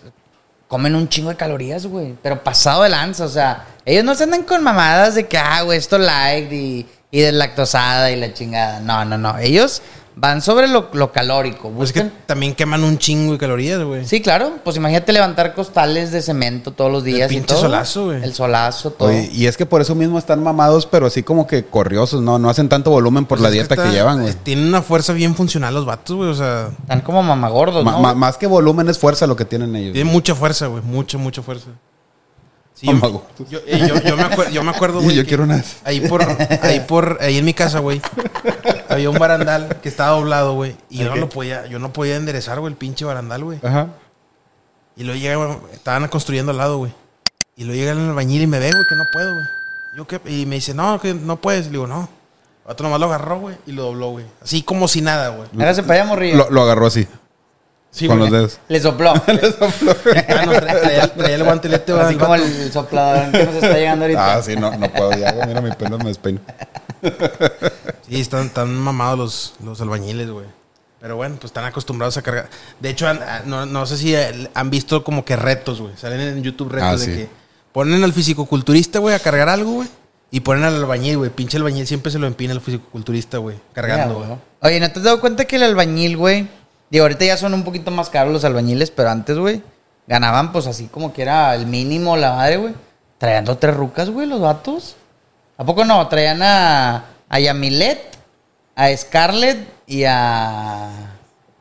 comen 0.68 0.94
un 0.94 1.08
chingo 1.08 1.30
de 1.30 1.36
calorías, 1.36 1.86
güey. 1.86 2.14
Pero 2.22 2.44
pasado 2.44 2.82
de 2.82 2.90
lanza, 2.90 3.24
o 3.24 3.28
sea, 3.28 3.66
ellos 3.84 4.04
no 4.04 4.14
se 4.14 4.24
andan 4.24 4.42
con 4.42 4.62
mamadas 4.62 5.14
de 5.14 5.26
que, 5.26 5.38
ah, 5.38 5.62
güey, 5.62 5.78
esto 5.78 5.98
light 5.98 6.52
y, 6.52 6.86
y 7.10 7.20
deslactosada 7.20 8.10
y 8.10 8.16
la 8.16 8.32
chingada. 8.32 8.80
No, 8.80 9.04
no, 9.04 9.18
no. 9.18 9.38
Ellos 9.38 9.82
van 10.20 10.42
sobre 10.42 10.66
lo, 10.68 10.88
lo 10.92 11.12
calórico. 11.12 11.70
Pues 11.70 11.90
es 11.90 11.92
que 11.92 12.00
Buscan- 12.04 12.12
también 12.26 12.54
queman 12.54 12.82
un 12.82 12.98
chingo 12.98 13.32
de 13.32 13.38
calorías, 13.38 13.82
güey. 13.82 14.04
Sí, 14.04 14.20
claro. 14.20 14.54
Pues 14.64 14.76
imagínate 14.76 15.12
levantar 15.12 15.54
costales 15.54 16.10
de 16.10 16.20
cemento 16.22 16.72
todos 16.72 16.90
los 16.90 17.04
días. 17.04 17.30
y 17.30 17.34
pinche 17.36 17.48
todo. 17.54 17.60
solazo, 17.62 18.06
güey. 18.06 18.22
El 18.24 18.34
solazo, 18.34 18.90
todo. 18.90 19.08
Oye, 19.08 19.30
y 19.32 19.46
es 19.46 19.56
que 19.56 19.64
por 19.66 19.80
eso 19.80 19.94
mismo 19.94 20.18
están 20.18 20.42
mamados, 20.42 20.86
pero 20.86 21.06
así 21.06 21.22
como 21.22 21.46
que 21.46 21.64
corriosos, 21.66 22.20
¿no? 22.20 22.38
No 22.38 22.50
hacen 22.50 22.68
tanto 22.68 22.90
volumen 22.90 23.24
por 23.26 23.38
Pues 23.38 23.42
la 23.42 23.50
dieta 23.50 23.76
que, 23.76 23.82
está- 23.82 23.92
llevan, 23.92 24.22
güey. 24.22 24.34
Tienen 24.42 24.66
una 24.66 24.82
fuerza 24.82 25.12
bien 25.12 25.34
funcional 25.34 25.72
los 25.74 25.84
vatos, 25.86 26.16
güey. 26.16 26.30
O 26.30 26.34
sea, 26.34 26.70
Están 26.80 27.00
como 27.02 27.22
mamagordos, 27.22 27.84
Ma- 27.84 27.92
¿no? 27.92 28.00
ma- 28.00 28.14
más 28.14 28.36
que 28.36 28.46
volumen 28.46 28.88
es 28.88 28.98
fuerza 28.98 29.26
lo 29.26 29.36
que 29.36 29.44
tienen 29.44 29.74
ellos. 29.76 29.92
tienen 29.92 30.12
mucha 30.12 30.34
fuerza, 30.34 30.66
güey. 30.66 30.82
Mucha, 30.82 31.16
mucha 31.18 31.42
fuerza. 31.42 31.68
Sí, 32.78 32.86
yo, 33.50 33.58
eh, 33.66 33.86
yo- 33.88 34.00
yo 34.02 34.16
me 34.16 34.22
acuer- 34.22 34.50
yo 34.50 34.62
me 34.62 34.70
acuerdo, 34.70 35.00
Y 35.00 35.04
güey. 35.04 35.16
yo 35.16 35.22
que 35.22 35.28
quiero 35.28 35.42
una 35.44 35.54
de 35.56 35.60
esas. 35.62 35.78
Ahí 35.84 36.00
por, 36.00 36.22
ahí 36.62 36.80
por, 36.86 37.18
ahí 37.20 37.38
en 37.38 37.44
mi 37.44 37.52
casa, 37.54 37.80
güey. 37.80 38.00
Había 38.88 39.10
un 39.10 39.18
barandal 39.18 39.80
que 39.82 39.88
estaba 39.88 40.12
doblado, 40.16 40.54
güey. 40.54 40.76
Y 40.88 40.98
yo 40.98 41.10
no 41.10 41.16
lo 41.16 41.28
podía, 41.28 41.66
yo 41.66 41.78
no 41.80 41.92
podía 41.92 42.14
enderezar, 42.16 42.60
güey, 42.60 42.72
el 42.72 42.78
pinche 42.78 43.04
barandal, 43.04 43.42
güey. 43.42 43.58
Ajá. 43.64 43.88
Y 44.96 45.04
luego 45.04 45.18
llega, 45.20 45.36
güey, 45.36 45.58
estaban 45.72 46.06
construyendo 46.08 46.52
al 46.52 46.58
lado, 46.58 46.78
güey. 46.78 46.92
Y 47.56 47.64
luego 47.64 47.78
llega 47.80 47.92
el 47.92 47.98
albañil 48.10 48.42
y 48.42 48.46
me 48.46 48.58
ve, 48.60 48.70
güey, 48.70 48.84
que 48.88 48.94
no 48.94 49.04
puedo, 49.12 49.32
güey. 49.34 49.46
Yo 49.96 50.06
qué, 50.06 50.20
y 50.30 50.46
me 50.46 50.54
dice, 50.56 50.72
no, 50.74 51.00
que 51.00 51.14
no 51.14 51.40
puedes. 51.40 51.66
Le 51.66 51.72
digo, 51.72 51.86
no. 51.88 52.08
Otro 52.64 52.84
nomás 52.86 53.00
lo 53.00 53.06
agarró, 53.06 53.40
güey, 53.40 53.56
y 53.66 53.72
lo 53.72 53.82
dobló, 53.84 54.10
güey. 54.10 54.26
Así 54.42 54.62
como 54.62 54.86
si 54.88 55.00
nada, 55.00 55.30
güey. 55.30 55.48
Hágase 55.58 55.82
para 55.82 56.02
allá, 56.02 56.04
morrillo. 56.10 56.36
Lo, 56.36 56.50
lo 56.50 56.62
agarró 56.62 56.86
así, 56.86 57.08
Sí, 57.90 58.06
con 58.06 58.18
güey. 58.18 58.30
los 58.30 58.38
dedos. 58.38 58.60
Le 58.68 58.80
sopló. 58.80 59.12
Ah, 59.24 59.24
no, 60.46 60.52
traía, 60.52 60.80
traía- 60.80 61.14
traía 61.14 61.34
el 61.36 61.44
guantelete. 61.44 61.92
Así 61.92 62.16
como 62.16 62.34
el 62.34 62.72
soplador 62.72 63.32
que 63.32 63.44
nos 63.44 63.54
está 63.54 63.72
llegando 63.76 64.04
ahorita. 64.04 64.34
Ah, 64.36 64.42
sí, 64.42 64.56
no, 64.56 64.76
no 64.76 64.92
puedo 64.92 65.12
ya, 65.12 65.32
güey. 65.32 65.46
Mira 65.48 65.60
mi 65.60 65.70
pelo, 65.72 65.98
me 65.98 66.04
despeino. 66.06 66.40
Sí, 68.08 68.20
están, 68.20 68.46
están 68.46 68.74
mamados 68.74 69.18
los, 69.18 69.54
los 69.62 69.80
albañiles, 69.80 70.30
güey. 70.30 70.46
Pero 71.00 71.16
bueno, 71.16 71.34
pues 71.36 71.46
están 71.46 71.64
acostumbrados 71.66 72.16
a 72.16 72.22
cargar. 72.22 72.48
De 72.80 72.88
hecho, 72.90 73.06
han- 73.06 73.20
ah, 73.22 73.42
no, 73.44 73.66
no 73.66 73.84
sé 73.86 73.96
si 73.98 74.14
eh, 74.14 74.48
han 74.54 74.70
visto 74.70 75.04
como 75.04 75.24
que 75.24 75.36
retos, 75.36 75.80
güey. 75.80 75.94
Salen 75.96 76.20
en 76.20 76.42
YouTube 76.42 76.70
retos 76.72 76.88
Ah, 76.88 76.96
de 76.96 77.04
sí. 77.04 77.10
que 77.12 77.28
ponen 77.72 78.02
al 78.02 78.12
fisicoculturista, 78.12 78.98
güey, 78.98 79.14
a 79.14 79.18
cargar 79.18 79.48
algo, 79.48 79.72
güey. 79.74 79.88
Y 80.30 80.40
ponen 80.40 80.64
al 80.64 80.74
albañil, 80.74 81.18
güey. 81.18 81.30
Pinche 81.30 81.56
albañil 81.58 81.86
siempre 81.86 82.10
se 82.10 82.18
lo 82.18 82.26
empina 82.26 82.52
al 82.54 82.60
fisicoculturista, 82.60 83.38
güey. 83.38 83.56
Cargando, 83.72 84.14
güey. 84.16 84.30
Oye, 84.62 84.80
¿no 84.80 84.90
te 84.90 84.98
has 84.98 85.04
dado 85.04 85.20
cuenta 85.20 85.44
que 85.44 85.56
el 85.56 85.62
albañil, 85.62 86.16
güey? 86.16 86.48
Digo, 86.90 87.04
ahorita 87.04 87.24
ya 87.24 87.36
son 87.36 87.54
un 87.54 87.64
poquito 87.64 87.90
más 87.90 88.08
caros 88.10 88.32
los 88.32 88.44
albañiles, 88.44 88.90
pero 88.90 89.10
antes, 89.10 89.36
güey, 89.36 89.62
ganaban 90.06 90.52
pues 90.52 90.66
así 90.66 90.86
como 90.86 91.12
que 91.12 91.22
era 91.22 91.54
el 91.54 91.66
mínimo, 91.66 92.16
la 92.16 92.32
madre, 92.34 92.56
güey. 92.56 92.74
Traían 93.18 93.44
dos, 93.44 93.58
tres 93.60 93.74
rucas, 93.74 94.08
güey, 94.10 94.26
los 94.26 94.40
vatos. 94.40 94.96
¿A 95.56 95.64
poco 95.64 95.84
no? 95.84 96.06
Traían 96.08 96.40
a, 96.42 97.04
a 97.28 97.40
Yamilet, 97.40 98.00
a 98.76 98.96
Scarlett 98.96 99.68
y 99.86 100.04
a... 100.04 100.88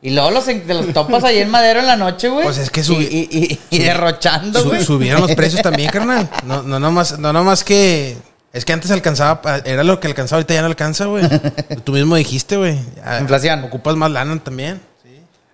Y 0.00 0.10
luego 0.10 0.30
los, 0.30 0.44
te 0.44 0.62
los 0.74 0.92
topas 0.92 1.24
ahí 1.24 1.38
en 1.38 1.50
Madero 1.50 1.80
en 1.80 1.86
la 1.88 1.96
noche, 1.96 2.28
güey. 2.28 2.44
Pues 2.44 2.58
es 2.58 2.70
que 2.70 2.82
subi- 2.82 3.08
y, 3.10 3.28
y- 3.36 3.60
y 3.70 3.78
derrochando, 3.82 4.64
güey. 4.64 4.84
subieron 4.84 5.20
los 5.20 5.34
precios 5.34 5.60
también, 5.64 5.90
carnal. 5.90 6.30
No, 6.44 6.62
no, 6.62 6.78
nomás, 6.78 7.18
no 7.18 7.32
nomás 7.32 7.64
que. 7.64 8.16
Es 8.52 8.64
que 8.64 8.72
antes 8.72 8.92
alcanzaba, 8.92 9.58
era 9.64 9.82
lo 9.82 9.98
que 9.98 10.06
alcanzaba, 10.06 10.38
ahorita 10.38 10.54
ya 10.54 10.60
no 10.60 10.68
alcanza, 10.68 11.06
güey. 11.06 11.24
Tú 11.84 11.92
mismo 11.92 12.14
dijiste, 12.14 12.56
güey. 12.56 12.78
Ya 13.04 13.18
Inflación. 13.20 13.64
Ocupas 13.64 13.96
más 13.96 14.12
lana 14.12 14.38
también. 14.38 14.80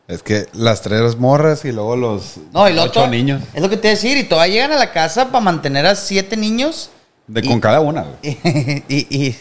Es 0.07 0.23
que 0.23 0.47
las 0.53 0.83
tres 0.83 1.17
morras 1.17 1.64
y 1.64 1.73
luego 1.73 1.97
los 1.97 2.35
No, 2.53 2.69
y 2.69 2.75
lo 2.75 2.83
ocho 2.85 3.07
niños. 3.09 3.43
Es 3.55 3.62
lo 3.62 3.71
que 3.71 3.77
te 3.79 3.88
iba 3.88 3.93
a 3.93 3.95
decir. 3.97 4.17
Y 4.19 4.25
todavía 4.25 4.55
llegan 4.55 4.73
a 4.73 4.77
la 4.77 4.93
casa 4.93 5.27
para 5.29 5.40
mantener 5.40 5.87
a 5.87 5.97
siete 5.97 6.37
niños. 6.37 6.90
De, 7.27 7.40
Y- 7.43 7.49
con 7.49 7.59
cada 7.59 7.81
una, 7.81 8.03
güey. 8.03 8.38
y, 8.88 9.07
y, 9.29 9.37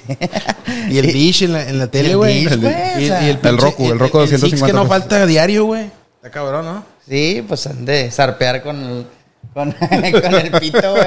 Y 0.90 0.98
el 1.00 1.08
dish 1.12 1.44
en 1.44 1.52
la, 1.54 1.68
en 1.68 1.80
la 1.80 1.88
tele, 1.88 2.12
el 2.12 2.18
güey. 2.18 2.46
sea. 2.48 3.22
y 3.28 3.30
El 3.30 3.58
Roku, 3.58 3.92
el 3.92 4.00
Roku 4.00 4.22
el 4.22 4.28
Six 4.30 4.40
250 4.40 4.66
que 4.68 4.74
no 4.74 4.84
pesos. 4.84 4.88
falta 4.88 5.26
diario, 5.26 5.66
güey. 5.66 5.92
Está 6.16 6.32
cabrón, 6.32 6.64
¿no? 6.66 6.86
Sí, 7.06 7.44
pues 7.46 7.68
han 7.68 7.84
de 7.84 8.10
zarpear 8.10 8.64
con 8.64 8.78
el, 8.82 9.06
con, 9.54 9.72
con 10.22 10.34
el 10.36 10.52
pito, 10.52 10.92
güey. 10.92 11.04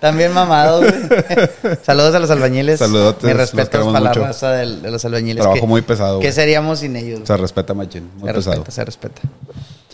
También 0.00 0.32
mamados, 0.32 0.84
güey. 0.84 1.76
Saludos 1.82 2.14
a 2.14 2.18
los 2.20 2.30
albañiles. 2.30 2.78
Saludotes, 2.78 3.24
Mis 3.24 3.36
respetos 3.36 3.92
para 3.92 4.08
mucho. 4.08 4.20
la 4.20 4.26
raza 4.28 4.52
del- 4.52 4.80
de, 4.82 4.90
los 4.90 5.04
albañiles. 5.04 5.42
Trabajo 5.42 5.60
que- 5.60 5.66
muy 5.66 5.82
pesado, 5.82 6.20
¿Qué 6.20 6.30
seríamos 6.32 6.78
sin 6.80 6.94
ellos? 6.96 7.20
Se 7.24 7.36
respeta, 7.36 7.74
machín. 7.74 8.08
Muy 8.18 8.28
se 8.28 8.34
pesado. 8.34 8.56
respeta, 8.56 8.70
se 8.72 8.84
respeta. 8.84 9.20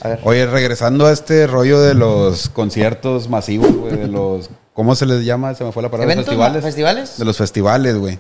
A 0.02 0.08
ver. 0.08 0.20
Oye, 0.24 0.46
regresando 0.46 1.06
a 1.06 1.12
este 1.12 1.46
rollo 1.46 1.80
de 1.80 1.94
los 1.94 2.48
conciertos 2.50 3.28
masivos, 3.28 3.72
güey, 3.72 3.96
de 3.96 4.06
los... 4.08 4.50
¿Cómo 4.74 4.94
se 4.96 5.06
les 5.06 5.24
llama? 5.24 5.54
Se 5.54 5.64
me 5.64 5.72
fue 5.72 5.82
la 5.82 5.90
palabra. 5.90 6.12
¿Eventos, 6.12 6.26
festivales. 6.34 6.62
¿Festivales? 6.64 7.18
De 7.18 7.24
los 7.24 7.36
festivales, 7.36 7.96
güey. 7.96 8.18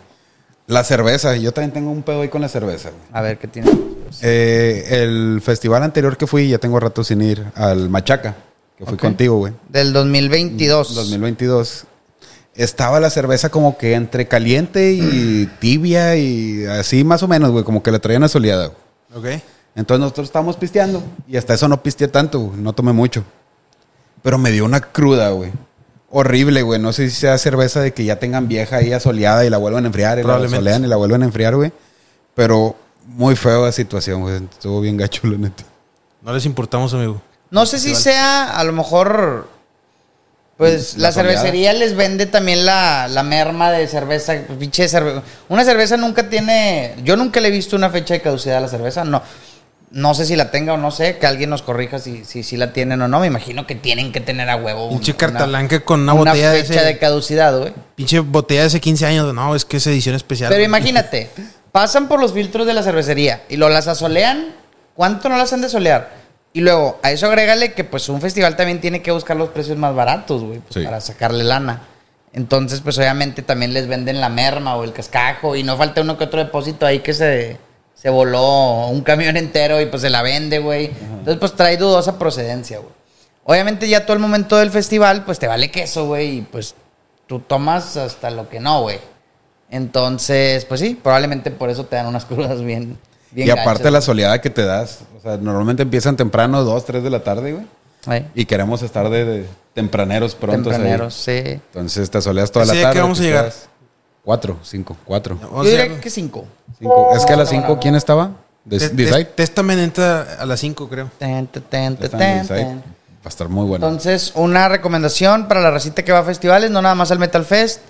La 0.66 0.84
cerveza. 0.84 1.36
Yo 1.36 1.52
también 1.52 1.72
tengo 1.72 1.90
un 1.90 2.02
pedo 2.02 2.22
ahí 2.22 2.28
con 2.28 2.40
la 2.40 2.48
cerveza, 2.48 2.90
güey. 2.90 3.02
A 3.12 3.20
ver, 3.20 3.38
¿qué 3.38 3.48
tiene? 3.48 3.70
Eh, 4.22 4.86
el 5.02 5.40
festival 5.44 5.82
anterior 5.82 6.16
que 6.16 6.26
fui, 6.28 6.48
ya 6.48 6.58
tengo 6.58 6.78
rato 6.80 7.02
sin 7.04 7.20
ir, 7.20 7.44
al 7.56 7.90
Machaca. 7.90 8.36
Que 8.76 8.84
fui 8.86 8.96
contigo, 8.96 9.36
güey. 9.38 9.52
Del 9.68 9.92
2022. 9.92 10.94
2022. 10.94 11.84
Estaba 12.54 13.00
la 13.00 13.10
cerveza 13.10 13.48
como 13.50 13.76
que 13.76 13.94
entre 13.94 14.26
caliente 14.28 14.92
y 14.92 15.46
tibia 15.60 16.16
y 16.16 16.64
así 16.66 17.04
más 17.04 17.22
o 17.22 17.28
menos, 17.28 17.50
güey, 17.50 17.64
como 17.64 17.82
que 17.82 17.90
la 17.90 17.98
traían 17.98 18.22
asoleada. 18.24 18.70
güey. 19.12 19.36
Ok. 19.36 19.42
Entonces 19.76 20.00
nosotros 20.00 20.26
estábamos 20.28 20.56
pisteando 20.56 21.02
y 21.26 21.36
hasta 21.36 21.54
eso 21.54 21.66
no 21.66 21.82
pisteé 21.82 22.06
tanto, 22.08 22.38
güey, 22.40 22.60
no 22.60 22.72
tomé 22.72 22.92
mucho. 22.92 23.24
Pero 24.22 24.38
me 24.38 24.50
dio 24.52 24.64
una 24.64 24.80
cruda, 24.80 25.30
güey. 25.30 25.50
Horrible, 26.10 26.62
güey. 26.62 26.80
No 26.80 26.92
sé 26.92 27.10
si 27.10 27.16
sea 27.16 27.36
cerveza 27.38 27.80
de 27.80 27.92
que 27.92 28.04
ya 28.04 28.20
tengan 28.20 28.46
vieja 28.46 28.76
ahí 28.76 28.92
asoleada 28.92 29.44
y 29.44 29.50
la 29.50 29.58
vuelvan 29.58 29.84
a 29.84 29.88
enfriar 29.88 30.18
y 30.18 30.22
la 30.22 30.36
asolean 30.36 30.84
y 30.84 30.86
la 30.86 30.96
vuelvan 30.96 31.22
a 31.22 31.24
enfriar, 31.24 31.56
güey. 31.56 31.72
Pero 32.34 32.76
muy 33.06 33.34
feo 33.34 33.64
la 33.66 33.72
situación, 33.72 34.20
güey. 34.22 34.36
Estuvo 34.36 34.80
bien 34.80 34.96
gacho, 34.96 35.26
la 35.26 35.36
neta. 35.38 35.64
No 36.22 36.32
les 36.32 36.46
importamos, 36.46 36.94
amigo. 36.94 37.20
No 37.54 37.66
sé 37.66 37.78
si 37.78 37.94
sea, 37.94 38.50
a 38.58 38.64
lo 38.64 38.72
mejor, 38.72 39.48
pues 40.56 40.96
La 40.96 41.12
cervecería 41.12 41.72
les 41.72 41.94
vende 41.94 42.26
también 42.26 42.66
la, 42.66 43.06
la 43.08 43.22
merma 43.22 43.70
de 43.70 43.86
cerveza. 43.86 44.34
Pinche 44.58 44.88
cerveza. 44.88 45.22
Una 45.48 45.64
cerveza 45.64 45.96
nunca 45.96 46.28
tiene. 46.28 46.94
Yo 47.04 47.16
nunca 47.16 47.40
le 47.40 47.48
he 47.48 47.50
visto 47.52 47.76
una 47.76 47.90
fecha 47.90 48.14
de 48.14 48.20
caducidad 48.22 48.56
a 48.58 48.60
la 48.60 48.68
cerveza. 48.68 49.04
No. 49.04 49.22
No 49.92 50.12
sé 50.14 50.26
si 50.26 50.34
la 50.34 50.50
tenga 50.50 50.72
o 50.74 50.76
no 50.76 50.90
sé. 50.90 51.18
Que 51.18 51.26
alguien 51.28 51.50
nos 51.50 51.62
corrija 51.62 52.00
si, 52.00 52.24
si, 52.24 52.42
si 52.42 52.56
la 52.56 52.72
tienen 52.72 53.00
o 53.02 53.06
no. 53.06 53.20
Me 53.20 53.28
imagino 53.28 53.66
que 53.68 53.76
tienen 53.76 54.10
que 54.10 54.20
tener 54.20 54.50
a 54.50 54.56
huevo. 54.56 54.86
un- 54.86 54.94
Pinche 54.98 55.14
cartalanca 55.14 55.78
con 55.80 56.00
una, 56.02 56.12
una 56.14 56.30
botella 56.32 56.50
de 56.50 56.62
fecha 56.64 56.80
ese. 56.80 56.84
de 56.86 56.98
caducidad, 56.98 57.56
güey. 57.56 57.72
Pinche 57.94 58.18
botella 58.18 58.62
de 58.62 58.66
hace 58.66 58.80
15 58.80 59.06
años. 59.06 59.32
No, 59.32 59.54
es 59.54 59.64
que 59.64 59.76
es 59.76 59.86
edición 59.86 60.16
especial. 60.16 60.48
Pero 60.48 60.58
güey. 60.58 60.66
imagínate, 60.66 61.30
pasan 61.72 62.08
por 62.08 62.18
los 62.20 62.32
filtros 62.32 62.66
de 62.66 62.74
la 62.74 62.82
cervecería 62.82 63.42
y 63.48 63.56
lo 63.56 63.68
las 63.68 63.86
asolean. 63.86 64.54
¿Cuánto 64.94 65.28
no 65.28 65.36
las 65.36 65.52
han 65.52 65.60
de 65.60 65.68
solear? 65.68 66.23
Y 66.54 66.60
luego, 66.60 66.98
a 67.02 67.10
eso 67.10 67.26
agrégale 67.26 67.72
que 67.74 67.84
pues 67.84 68.08
un 68.08 68.20
festival 68.22 68.56
también 68.56 68.80
tiene 68.80 69.02
que 69.02 69.10
buscar 69.10 69.36
los 69.36 69.50
precios 69.50 69.76
más 69.76 69.94
baratos, 69.94 70.42
güey, 70.42 70.60
pues, 70.60 70.74
Sí. 70.74 70.84
para 70.84 71.00
sacarle 71.02 71.44
lana. 71.44 71.82
Entonces, 72.32 72.80
pues 72.80 72.96
obviamente 72.96 73.42
también 73.42 73.74
les 73.74 73.86
venden 73.88 74.20
la 74.20 74.28
merma 74.28 74.76
o 74.76 74.84
el 74.84 74.92
cascajo 74.92 75.54
y 75.56 75.62
no 75.64 75.76
falta 75.76 76.00
uno 76.00 76.16
que 76.16 76.24
otro 76.24 76.38
depósito 76.42 76.86
ahí 76.86 77.00
que 77.00 77.12
se, 77.12 77.58
se 77.94 78.08
voló 78.08 78.86
un 78.88 79.02
camión 79.02 79.36
entero 79.36 79.80
y 79.80 79.86
pues 79.86 80.02
se 80.02 80.10
la 80.10 80.22
vende, 80.22 80.58
güey. 80.60 80.86
Entonces, 80.86 81.36
pues 81.38 81.54
trae 81.54 81.76
dudosa 81.76 82.18
procedencia, 82.18 82.78
güey. 82.78 82.92
Obviamente 83.44 83.88
ya 83.88 84.06
todo 84.06 84.14
el 84.14 84.20
momento 84.20 84.56
del 84.56 84.70
festival, 84.70 85.24
pues 85.24 85.38
te 85.38 85.46
vale 85.48 85.70
queso, 85.70 86.06
güey, 86.06 86.38
y 86.38 86.42
pues 86.42 86.74
tú 87.26 87.40
tomas 87.40 87.96
hasta 87.96 88.30
lo 88.30 88.48
que 88.48 88.58
no, 88.60 88.82
güey. 88.82 88.98
Entonces, 89.70 90.64
pues 90.66 90.80
sí, 90.80 90.98
probablemente 91.00 91.50
por 91.50 91.68
eso 91.70 91.84
te 91.86 91.96
dan 91.96 92.06
unas 92.06 92.24
crudas 92.26 92.62
bien, 92.62 92.96
bien 93.34 93.48
y 93.48 93.50
aparte 93.50 93.80
gachas. 93.82 93.92
la 93.92 94.00
soleada 94.00 94.40
que 94.40 94.50
te 94.50 94.64
das. 94.64 95.00
O 95.18 95.20
sea, 95.20 95.36
normalmente 95.36 95.82
empiezan 95.82 96.16
temprano, 96.16 96.64
2, 96.64 96.84
3 96.86 97.02
de 97.02 97.10
la 97.10 97.22
tarde, 97.22 97.52
güey. 97.52 97.66
Ay, 98.06 98.28
Y 98.34 98.44
queremos 98.44 98.82
estar 98.82 99.08
de, 99.10 99.24
de 99.24 99.46
tempraneros 99.72 100.34
pronto. 100.34 100.70
tempraneros, 100.70 101.14
sí. 101.14 101.32
Entonces 101.38 102.10
te 102.10 102.20
soleas 102.20 102.50
toda 102.50 102.66
la 102.66 102.72
¿Ese 102.72 102.78
día 102.78 102.86
tarde. 102.88 102.94
qué 102.98 103.02
vamos 103.02 103.20
a 103.20 103.22
llegar? 103.22 103.52
Cuatro, 104.22 104.58
cinco, 104.62 104.96
cuatro. 105.04 105.38
Yo 105.40 105.62
diría 105.64 106.00
que 106.00 106.10
cinco. 106.10 106.44
Cinco. 106.78 107.10
Es 107.16 107.24
que 107.26 107.32
a 107.32 107.36
las 107.36 107.50
no, 107.52 107.58
cinco, 107.60 107.74
no. 107.74 107.80
¿quién 107.80 107.94
estaba? 107.94 108.30
De, 108.64 108.78
Te- 108.78 108.88
Decide. 108.90 109.82
entra 109.82 110.36
a 110.38 110.46
las 110.46 110.60
5, 110.60 110.88
creo. 110.88 111.10
Ten. 111.18 111.48
Va 111.66 113.26
a 113.26 113.28
estar 113.28 113.48
muy 113.48 113.66
bueno. 113.66 113.86
Entonces, 113.86 114.32
una 114.34 114.68
recomendación 114.68 115.48
para 115.48 115.60
la 115.60 115.70
racita 115.70 116.02
que 116.02 116.12
va 116.12 116.20
a 116.20 116.24
festivales, 116.24 116.70
no 116.70 116.80
nada 116.82 116.94
más 116.94 117.10
al 117.10 117.18
Metal 117.18 117.44
Fest. 117.44 117.80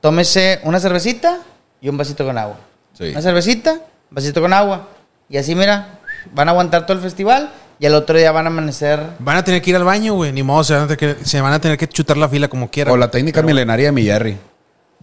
Tómese 0.00 0.60
una 0.62 0.78
cervecita 0.80 1.38
y 1.80 1.88
un 1.88 1.96
vasito 1.96 2.24
con 2.24 2.38
agua. 2.38 2.56
Sí. 2.96 3.10
Una 3.10 3.20
cervecita, 3.22 3.80
vasito 4.10 4.40
con 4.40 4.52
agua. 4.52 4.88
Y 5.28 5.36
así, 5.36 5.54
mira, 5.54 5.98
van 6.32 6.48
a 6.48 6.52
aguantar 6.52 6.86
todo 6.86 6.96
el 6.96 7.02
festival 7.02 7.50
y 7.78 7.86
al 7.86 7.94
otro 7.94 8.16
día 8.18 8.32
van 8.32 8.46
a 8.46 8.48
amanecer. 8.48 9.00
Van 9.18 9.36
a 9.36 9.44
tener 9.44 9.60
que 9.62 9.70
ir 9.70 9.76
al 9.76 9.84
baño, 9.84 10.14
güey. 10.14 10.32
Ni 10.32 10.42
modo, 10.42 10.64
se 10.64 10.74
van 10.74 10.82
a 10.84 10.86
tener 10.96 11.16
que, 11.16 11.24
se 11.24 11.40
van 11.40 11.52
a 11.52 11.60
tener 11.60 11.76
que 11.78 11.88
chutar 11.88 12.16
la 12.16 12.28
fila 12.28 12.48
como 12.48 12.70
quieran. 12.70 12.92
O 12.94 12.96
la 12.96 13.10
técnica 13.10 13.42
milenaria 13.42 13.86
de 13.86 13.92
mi 13.92 14.02
Jerry. 14.04 14.36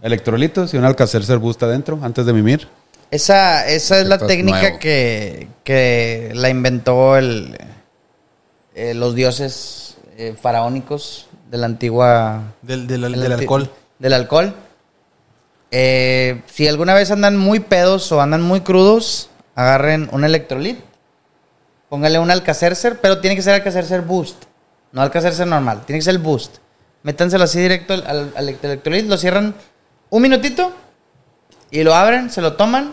Electrolitos 0.02 0.74
y 0.74 0.76
un 0.76 0.84
alcacercer 0.84 1.38
boost 1.38 1.62
adentro 1.62 1.98
antes 2.02 2.26
de 2.26 2.32
mimir. 2.32 2.68
Esa, 3.10 3.66
esa 3.66 3.98
es 4.00 4.06
la 4.06 4.18
técnica 4.18 4.78
que, 4.78 5.48
que 5.64 6.32
la 6.34 6.48
inventó 6.50 7.16
el, 7.16 7.56
eh, 8.74 8.94
los 8.94 9.14
dioses 9.14 9.96
eh, 10.18 10.34
faraónicos 10.40 11.28
de 11.50 11.58
la 11.58 11.66
antigua 11.66 12.42
Del, 12.62 12.86
del- 12.86 13.04
El 13.04 13.20
del 13.20 13.32
alcohol. 13.32 13.70
Del 13.98 14.12
alcohol. 14.12 14.54
Eh, 15.70 16.42
si 16.46 16.68
alguna 16.68 16.94
vez 16.94 17.10
andan 17.10 17.36
muy 17.36 17.60
pedos 17.60 18.10
o 18.12 18.20
andan 18.20 18.42
muy 18.42 18.60
crudos, 18.60 19.30
agarren 19.54 20.08
un 20.12 20.24
electrolit. 20.24 20.78
Póngale 21.88 22.18
un 22.18 22.30
Alcacercer, 22.30 23.00
pero 23.00 23.20
tiene 23.20 23.36
que 23.36 23.42
ser 23.42 23.54
Alcacercer 23.54 24.00
Boost. 24.02 24.44
No 24.92 25.02
Alcacercer 25.02 25.46
normal, 25.46 25.82
tiene 25.86 25.98
que 25.98 26.04
ser 26.04 26.12
el 26.14 26.18
Boost. 26.18 26.56
Métanselo 27.02 27.44
así 27.44 27.60
directo 27.60 27.94
al, 27.94 28.06
al- 28.06 28.32
al 28.36 28.48
electrolit, 28.48 29.06
lo 29.06 29.16
cierran 29.16 29.54
un 30.10 30.22
minutito 30.22 30.72
y 31.70 31.82
lo 31.84 31.94
abren, 31.94 32.30
se 32.30 32.40
lo 32.40 32.54
toman. 32.54 32.92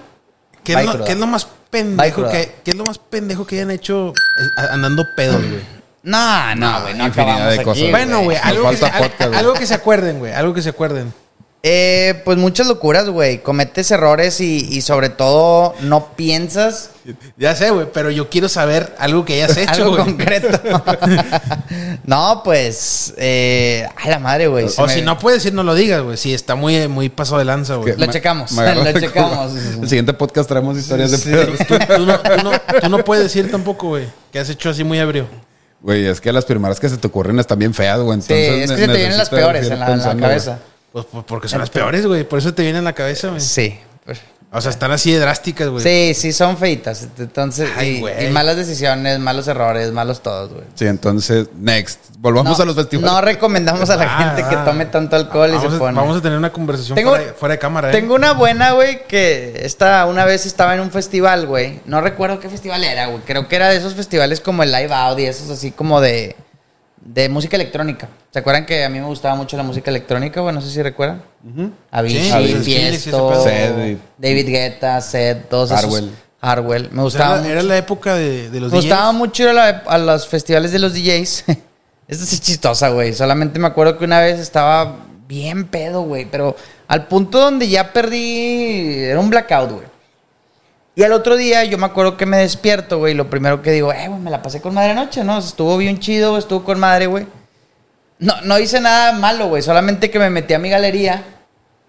¿Qué, 0.63 0.73
es 0.73 0.85
lo, 0.85 0.91
cruda. 0.91 1.05
qué 1.05 1.11
es 1.13 1.17
lo 1.17 1.27
más 1.27 1.47
pendejo 1.69 2.29
que, 2.29 2.55
qué 2.63 2.71
es 2.71 2.77
lo 2.77 2.83
más 2.85 2.97
pendejo 2.99 3.45
que 3.45 3.55
hayan 3.55 3.71
hecho 3.71 4.09
eh, 4.09 4.61
andando 4.71 5.03
pedos, 5.15 5.37
güey? 5.41 5.61
No, 6.03 6.53
no, 6.55 6.81
güey, 6.81 6.95
no 6.95 7.05
infinidad 7.05 7.35
acabamos 7.37 7.47
de 7.47 7.53
aquí, 7.55 7.63
cosas. 7.63 7.89
Bueno, 7.89 8.17
algo, 8.17 8.63
güey. 8.63 9.35
algo 9.37 9.53
que 9.53 9.65
se 9.65 9.73
acuerden, 9.73 10.19
güey. 10.19 10.33
Algo 10.33 10.53
que 10.53 10.61
se 10.61 10.67
acuerden. 10.69 11.13
Eh, 11.65 12.21
pues 12.25 12.37
muchas 12.37 12.67
locuras, 12.67 13.07
güey. 13.07 13.41
Cometes 13.41 13.89
errores 13.91 14.41
y, 14.41 14.67
y 14.69 14.81
sobre 14.81 15.07
todo 15.07 15.73
no 15.79 16.07
piensas 16.17 16.89
Ya 17.37 17.55
sé, 17.55 17.69
güey, 17.69 17.87
pero 17.93 18.11
yo 18.11 18.29
quiero 18.29 18.49
saber 18.49 18.93
algo 18.99 19.23
que 19.23 19.41
hayas 19.41 19.55
hecho, 19.57 19.71
algo 19.85 19.95
concreto. 19.97 20.49
no, 22.05 22.41
pues, 22.43 23.13
eh, 23.15 23.87
ay 23.95 24.09
la 24.11 24.19
madre, 24.19 24.47
güey. 24.47 24.65
O 24.77 24.85
me- 24.87 24.93
si 24.93 25.01
no 25.01 25.17
puedes 25.17 25.41
decir, 25.41 25.53
no 25.53 25.63
lo 25.63 25.73
digas, 25.73 26.01
güey. 26.01 26.17
Si 26.17 26.33
está 26.33 26.55
muy, 26.55 26.87
muy 26.89 27.07
paso 27.07 27.37
de 27.37 27.45
lanza, 27.45 27.75
güey. 27.75 27.95
Lo 27.97 28.07
checamos, 28.07 28.51
lo 28.51 28.99
checamos. 28.99 29.53
El 29.81 29.87
siguiente 29.87 30.13
podcast 30.13 30.49
traemos 30.49 30.77
historias 30.77 31.11
de 31.11 31.17
Sí, 31.17 31.29
pedos. 31.29 31.57
tú, 31.65 31.75
tú 31.95 32.05
no, 32.05 32.19
tú 32.19 32.43
no- 32.43 32.79
tú 32.81 32.89
no 32.89 33.05
puedes 33.05 33.23
decir 33.23 33.49
tampoco, 33.49 33.87
güey, 33.87 34.07
que 34.33 34.39
has 34.39 34.49
hecho 34.49 34.69
así 34.69 34.83
muy 34.83 34.99
ebrio. 34.99 35.27
Güey, 35.81 36.07
es 36.07 36.19
que 36.21 36.31
las 36.33 36.43
primeras 36.45 36.79
que 36.79 36.87
se 36.89 36.97
te 36.97 37.07
ocurren 37.07 37.39
están 37.39 37.59
bien 37.59 37.73
feas, 37.73 37.99
güey. 37.99 38.21
Sí, 38.21 38.33
es 38.33 38.69
que 38.71 38.77
se 38.77 38.87
te 38.87 38.93
vienen 38.97 39.17
las 39.17 39.29
peores 39.29 39.63
en 39.69 39.69
la, 39.69 39.75
en 39.75 39.79
la 39.79 39.87
pensando, 39.87 40.21
cabeza. 40.23 40.59
Pues, 40.93 41.05
pues, 41.11 41.25
porque 41.27 41.47
son 41.49 41.59
las 41.59 41.69
peores, 41.69 42.05
güey. 42.05 42.23
Por 42.23 42.39
eso 42.39 42.53
te 42.53 42.61
viene 42.63 42.77
en 42.77 42.85
la 42.85 42.93
cabeza, 42.93 43.27
güey. 43.29 43.41
Sí. 43.41 43.77
O 44.55 44.61
sea, 44.61 44.69
están 44.69 44.91
así 44.91 45.11
de 45.11 45.17
drásticas, 45.17 45.67
güey. 45.67 45.81
Sí, 45.83 46.13
sí, 46.13 46.31
son 46.31 46.57
feitas. 46.57 47.07
Entonces, 47.17 47.71
Ay, 47.75 48.05
y- 48.21 48.27
malas 48.29 48.55
decisiones, 48.55 49.17
malos 49.17 49.47
errores, 49.47 49.91
malos 49.91 50.21
todos, 50.21 50.51
güey. 50.53 50.65
Sí, 50.75 50.85
entonces, 50.85 51.47
next. 51.57 51.99
Volvamos 52.19 52.55
no, 52.59 52.63
a 52.63 52.67
los 52.67 52.75
festivales. 52.75 53.11
no 53.11 53.19
recomendamos 53.21 53.89
a 53.89 53.95
la 53.95 54.03
Ah, 54.15 54.19
gente 54.35 54.47
que 54.47 54.55
ah. 54.55 54.63
tome 54.63 54.85
tanto 54.85 55.15
alcohol 55.15 55.49
y 55.57 55.59
se 55.59 55.75
a, 55.75 55.79
pone. 55.79 55.97
vamos 55.99 56.17
a 56.17 56.21
tener 56.21 56.37
una 56.37 56.51
conversación 56.51 56.93
Tengo- 56.95 57.09
fuera, 57.09 57.25
de, 57.25 57.33
fuera 57.33 57.53
de 57.53 57.59
cámara, 57.59 57.89
¿eh? 57.89 57.91
Tengo 57.93 58.13
una 58.13 58.33
buena, 58.33 58.73
güey, 58.73 59.07
que 59.07 59.59
esta, 59.65 60.05
una 60.05 60.23
vez 60.23 60.45
estaba 60.45 60.75
en 60.75 60.81
un 60.81 60.91
festival, 60.91 61.47
güey. 61.47 61.79
No 61.87 62.01
recuerdo 62.01 62.39
qué 62.39 62.47
festival 62.47 62.83
era, 62.83 63.07
güey. 63.07 63.23
Creo 63.25 63.47
que 63.47 63.55
era 63.55 63.69
de 63.69 63.77
esos 63.77 63.95
festivales 63.95 64.39
como 64.39 64.61
el 64.61 64.71
Live 64.71 64.93
Out 64.93 65.17
y 65.17 65.25
esos 65.25 65.49
así 65.49 65.71
como 65.71 65.99
de, 65.99 66.35
de 67.05 67.29
música 67.29 67.55
electrónica. 67.55 68.07
¿Se 68.31 68.39
acuerdan 68.39 68.65
que 68.65 68.83
a 68.83 68.89
mí 68.89 68.99
me 68.99 69.05
gustaba 69.05 69.35
mucho 69.35 69.57
la 69.57 69.63
música 69.63 69.91
electrónica, 69.91 70.41
güey? 70.41 70.53
No 70.55 70.61
sé 70.61 70.69
si 70.71 70.81
recuerdan. 70.81 71.21
Avicii, 71.91 72.23
Sí, 72.23 72.31
Avicii, 72.31 72.57
Fiesto, 72.63 73.43
sí, 73.43 73.49
y- 73.49 73.97
David 74.17 74.47
Guetta, 74.47 75.01
Sed, 75.01 75.37
todos 75.49 75.69
esos. 75.71 75.83
Hardwell. 75.83 76.11
Hardwell. 76.41 76.89
Me 76.91 77.01
O 77.03 77.09
sea, 77.09 77.27
gustaba 77.35 77.47
era, 77.47 77.63
la 77.63 77.77
época 77.77 78.15
de, 78.15 78.49
de 78.49 78.59
los 78.59 78.71
Me 78.71 78.77
gustaba 78.79 79.07
DJs. 79.11 79.17
mucho 79.17 79.43
ir 79.43 79.49
a, 79.49 79.53
la- 79.53 79.83
a 79.85 79.97
los 79.97 80.27
festivales 80.27 80.71
de 80.71 80.79
los 80.79 80.93
DJs. 80.93 81.43
Esta 82.07 82.25
sí 82.25 82.35
es 82.35 82.41
chistosa, 82.41 82.89
güey. 82.89 83.13
Solamente 83.13 83.59
me 83.59 83.67
acuerdo 83.67 83.97
que 83.97 84.05
una 84.05 84.19
vez 84.19 84.39
estaba 84.39 84.97
bien 85.27 85.65
pedo, 85.67 86.01
güey. 86.03 86.25
Pero 86.29 86.55
al 86.87 87.07
punto 87.07 87.39
donde 87.39 87.67
ya 87.69 87.93
perdí. 87.93 89.03
Era 89.05 89.19
un 89.19 89.29
blackout, 89.29 89.71
güey. 89.71 89.92
Y 90.95 91.03
al 91.03 91.11
otro 91.11 91.35
día 91.35 91.63
yo 91.63 91.77
me 91.77 91.87
acuerdo 91.87 92.17
que 92.17 92.25
me 92.25 92.37
despierto, 92.37 92.99
güey. 92.99 93.13
y 93.13 93.15
Lo 93.15 93.29
primero 93.29 93.61
que 93.61 93.71
digo, 93.71 93.91
eh, 93.91 94.07
güey, 94.07 94.19
me 94.19 94.29
la 94.29 94.41
pasé 94.41 94.61
con 94.61 94.73
madre 94.73 94.91
anoche, 94.91 95.23
¿no? 95.23 95.39
Estuvo 95.39 95.77
bien 95.77 95.99
chido, 95.99 96.37
estuvo 96.37 96.63
con 96.63 96.79
madre, 96.79 97.07
güey. 97.07 97.25
No, 98.19 98.39
no 98.43 98.59
hice 98.59 98.79
nada 98.79 99.11
malo, 99.13 99.47
güey. 99.47 99.61
Solamente 99.63 100.11
que 100.11 100.19
me 100.19 100.29
metí 100.29 100.53
a 100.53 100.59
mi 100.59 100.69
galería. 100.69 101.23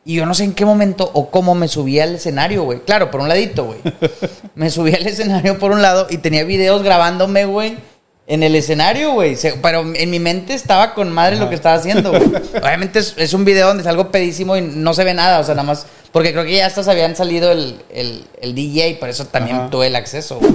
Y 0.07 0.17
yo 0.17 0.27
no 0.27 0.35
sé 0.35 0.45
en 0.45 0.53
qué 0.53 0.65
momento 0.65 1.11
o 1.15 1.31
cómo 1.31 1.55
me 1.55 1.69
subí 1.69 1.99
al 2.01 2.17
escenario, 2.17 2.65
güey. 2.65 2.81
Claro, 2.81 3.11
por 3.11 3.21
un 3.21 3.29
ladito, 3.29 3.65
güey. 3.65 3.79
Me 4.55 4.71
subí 4.71 4.95
al 4.95 5.07
escenario 5.07 5.59
por 5.59 5.73
un 5.73 5.81
lado 5.81 6.07
y 6.11 6.19
tenía 6.19 6.45
videos 6.45 6.83
grabándome, 6.83 7.47
güey. 7.47 7.79
En 8.27 8.43
el 8.43 8.55
escenario, 8.55 9.13
güey. 9.13 9.37
Pero 9.63 9.85
en 9.95 10.11
mi 10.11 10.19
mente 10.21 10.53
estaba 10.53 10.93
con 10.93 11.11
madre 11.11 11.37
lo 11.37 11.49
que 11.49 11.55
estaba 11.55 11.77
haciendo, 11.77 12.11
güey. 12.11 12.23
Obviamente 12.63 12.99
es, 12.99 13.15
es 13.17 13.33
un 13.33 13.47
video 13.47 13.69
donde 13.69 13.83
salgo 13.83 14.11
pedísimo 14.11 14.57
y 14.59 14.61
no 14.61 14.93
se 14.93 15.05
ve 15.05 15.15
nada. 15.15 15.41
O 15.41 15.45
sea, 15.45 15.55
nada 15.55 15.67
más. 15.67 15.87
Porque 16.15 16.31
creo 16.31 16.45
que 16.45 16.55
ya 16.55 16.67
hasta 16.67 16.85
se 16.85 16.93
habían 16.93 17.17
salido 17.17 17.51
el, 17.51 17.83
el, 17.91 18.25
el 18.41 18.55
DJ. 18.55 18.99
Por 19.01 19.09
eso 19.09 19.27
también 19.27 19.57
Ajá. 19.57 19.71
tuve 19.71 19.89
el 19.89 19.97
acceso, 19.97 20.39
güey. 20.39 20.55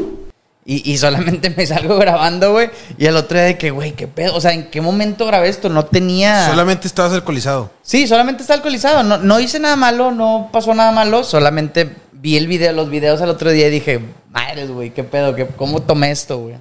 Y, 0.64 0.90
y 0.90 0.98
solamente 0.98 1.50
me 1.58 1.66
salgo 1.66 1.98
grabando, 1.98 2.54
güey. 2.54 2.70
Y 2.98 3.08
el 3.08 3.18
otro 3.18 3.38
día 3.38 3.48
de 3.48 3.58
que, 3.58 3.70
güey, 3.70 3.92
qué 3.92 4.08
pedo. 4.08 4.38
O 4.38 4.40
sea, 4.40 4.54
¿en 4.54 4.70
qué 4.70 4.80
momento 4.80 5.26
grabé 5.26 5.50
esto? 5.50 5.68
No 5.68 5.84
tenía. 5.84 6.48
Solamente 6.48 6.88
estabas 6.88 7.12
alcoholizado. 7.12 7.72
Sí, 7.82 8.08
solamente 8.08 8.42
está 8.42 8.54
alcoholizado. 8.54 9.04
No, 9.04 9.18
no 9.18 9.38
hice 9.42 9.60
nada 9.60 9.76
malo, 9.76 10.12
no 10.12 10.48
pasó 10.54 10.74
nada 10.74 10.94
malo. 10.94 11.26
Solamente 11.26 11.94
vi 12.14 12.38
el 12.38 12.48
video, 12.48 12.72
los 12.72 12.90
videos 12.90 13.22
al 13.22 13.28
otro 13.28 13.52
día 13.52 13.68
y 13.68 13.72
dije, 13.72 14.00
madres, 14.30 14.72
güey, 14.72 14.92
qué 14.92 15.04
pedo, 15.04 15.36
qué, 15.36 15.46
¿cómo 15.46 15.82
tomé 15.82 16.12
esto, 16.12 16.38
güey? 16.40 16.56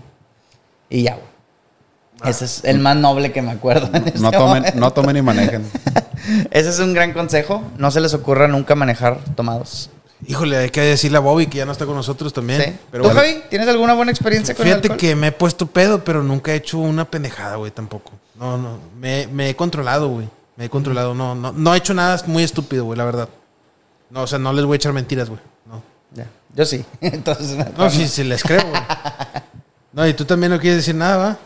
Y 0.90 1.04
ya, 1.04 1.12
güey. 1.12 1.37
Ese 2.24 2.44
es 2.46 2.64
el 2.64 2.78
más 2.80 2.96
noble 2.96 3.32
que 3.32 3.42
me 3.42 3.52
acuerdo. 3.52 3.88
en 3.92 4.08
este 4.08 4.18
No 4.18 4.30
tomen, 4.30 4.46
momento. 4.62 4.78
no 4.80 4.90
tomen 4.92 5.14
ni 5.16 5.22
manejen. 5.22 5.64
Ese 6.50 6.68
es 6.70 6.78
un 6.80 6.92
gran 6.94 7.12
consejo. 7.12 7.62
No 7.78 7.90
se 7.90 8.00
les 8.00 8.12
ocurra 8.14 8.48
nunca 8.48 8.74
manejar 8.74 9.18
tomados. 9.36 9.90
Híjole, 10.26 10.56
hay 10.56 10.70
que 10.70 10.80
decirle 10.80 11.18
a 11.18 11.20
Bobby 11.20 11.46
que 11.46 11.58
ya 11.58 11.64
no 11.64 11.70
está 11.70 11.86
con 11.86 11.94
nosotros 11.94 12.32
también. 12.32 12.60
Sí. 12.60 12.72
Pero 12.90 13.04
¿Tú, 13.04 13.08
bueno, 13.10 13.20
Javi, 13.20 13.42
tienes 13.48 13.68
alguna 13.68 13.94
buena 13.94 14.10
experiencia 14.10 14.52
con 14.54 14.66
el 14.66 14.74
Fíjate 14.74 14.96
que 14.96 15.14
me 15.14 15.28
he 15.28 15.32
puesto 15.32 15.66
pedo, 15.68 16.02
pero 16.02 16.24
nunca 16.24 16.52
he 16.52 16.56
hecho 16.56 16.78
una 16.78 17.04
pendejada, 17.04 17.54
güey, 17.54 17.70
tampoco. 17.70 18.12
No, 18.34 18.58
no. 18.58 18.78
Me, 18.98 19.28
me 19.28 19.50
he 19.50 19.54
controlado, 19.54 20.08
güey. 20.08 20.28
Me 20.56 20.64
he 20.64 20.68
controlado. 20.68 21.14
No, 21.14 21.36
no, 21.36 21.52
no 21.52 21.72
he 21.74 21.78
hecho 21.78 21.94
nada 21.94 22.20
muy 22.26 22.42
estúpido, 22.42 22.84
güey, 22.84 22.98
la 22.98 23.04
verdad. 23.04 23.28
No, 24.10 24.22
o 24.22 24.26
sea, 24.26 24.40
no 24.40 24.52
les 24.52 24.64
voy 24.64 24.74
a 24.74 24.76
echar 24.76 24.92
mentiras, 24.92 25.28
güey. 25.28 25.40
No. 25.66 25.82
Ya, 26.14 26.26
Yo 26.52 26.64
sí. 26.64 26.84
Entonces, 27.00 27.56
No, 27.76 27.88
sí, 27.88 28.08
sí 28.08 28.24
les 28.24 28.42
creo, 28.42 28.62
güey. 28.68 28.82
No, 29.92 30.06
y 30.06 30.14
tú 30.14 30.24
también 30.24 30.52
no 30.52 30.60
quieres 30.60 30.78
decir 30.78 30.94
nada, 30.94 31.16
¿va? 31.16 31.38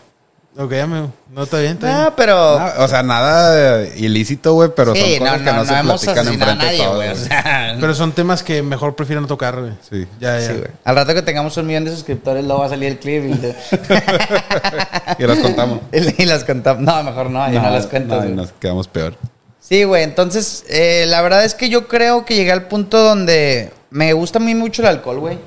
Ok, 0.54 0.70
ya 0.70 0.86
me... 0.86 1.08
No, 1.30 1.44
está 1.44 1.60
bien, 1.60 1.72
está 1.72 1.86
bien. 1.86 1.98
No, 2.02 2.16
pero... 2.16 2.58
No, 2.58 2.84
o 2.84 2.88
sea, 2.88 3.02
nada 3.02 3.80
eh, 3.82 3.94
ilícito, 3.96 4.52
güey, 4.52 4.68
pero 4.76 4.94
sí, 4.94 5.00
son 5.16 5.18
cosas 5.20 5.38
no, 5.40 5.44
que 5.44 5.50
no, 5.50 5.64
no, 5.64 5.82
no 5.82 5.98
se 5.98 6.06
platican 6.12 6.28
a 6.28 6.30
enfrente 6.32 6.46
de 6.46 6.54
nadie, 6.54 6.84
todos. 6.84 6.96
güey. 6.96 7.08
O 7.08 7.16
sea, 7.16 7.76
Pero 7.80 7.94
son 7.94 8.12
temas 8.12 8.42
que 8.42 8.62
mejor 8.62 8.94
prefiero 8.94 9.22
no 9.22 9.26
tocar, 9.26 9.58
güey. 9.58 9.72
Sí. 9.88 10.06
Ya, 10.20 10.38
ya. 10.38 10.46
sí, 10.48 10.52
güey. 10.58 10.68
Al 10.84 10.94
rato 10.94 11.14
que 11.14 11.22
tengamos 11.22 11.56
un 11.56 11.66
millón 11.66 11.86
de 11.86 11.92
suscriptores, 11.92 12.44
luego 12.44 12.60
va 12.60 12.66
a 12.66 12.68
salir 12.68 12.88
el 12.90 12.98
clip 12.98 13.24
y, 13.24 13.32
Y 15.22 15.26
las 15.26 15.38
contamos. 15.38 15.80
y 16.18 16.24
las 16.26 16.44
contamos. 16.44 16.82
No, 16.82 17.02
mejor 17.02 17.30
no, 17.30 17.48
y 17.50 17.52
no, 17.52 17.70
las 17.70 17.86
cuento. 17.86 18.16
no, 18.16 18.20
güey. 18.20 18.32
y 18.32 18.36
nos 18.36 18.52
quedamos 18.52 18.88
peor. 18.88 19.14
Sí, 19.58 19.84
güey. 19.84 20.02
Entonces, 20.02 20.66
eh, 20.68 21.06
la 21.08 21.22
verdad 21.22 21.46
es 21.46 21.54
que 21.54 21.70
yo 21.70 21.88
creo 21.88 22.26
que 22.26 22.34
llegué 22.34 22.52
al 22.52 22.68
punto 22.68 22.98
donde 22.98 23.72
me 23.88 24.12
gusta 24.12 24.38
muy 24.38 24.54
mucho 24.54 24.82
el 24.82 24.88
alcohol, 24.88 25.18
güey. 25.20 25.38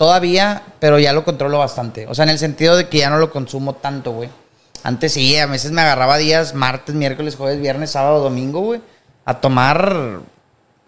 Todavía, 0.00 0.62
pero 0.78 0.98
ya 0.98 1.12
lo 1.12 1.24
controlo 1.24 1.58
bastante. 1.58 2.06
O 2.06 2.14
sea, 2.14 2.22
en 2.22 2.30
el 2.30 2.38
sentido 2.38 2.74
de 2.74 2.88
que 2.88 3.00
ya 3.00 3.10
no 3.10 3.18
lo 3.18 3.30
consumo 3.30 3.74
tanto, 3.74 4.12
güey. 4.12 4.30
Antes 4.82 5.12
sí, 5.12 5.36
a 5.36 5.44
veces 5.44 5.72
me 5.72 5.82
agarraba 5.82 6.16
días, 6.16 6.54
martes, 6.54 6.94
miércoles, 6.94 7.36
jueves, 7.36 7.60
viernes, 7.60 7.90
sábado, 7.90 8.22
domingo, 8.22 8.62
güey. 8.62 8.80
A 9.26 9.42
tomar 9.42 10.20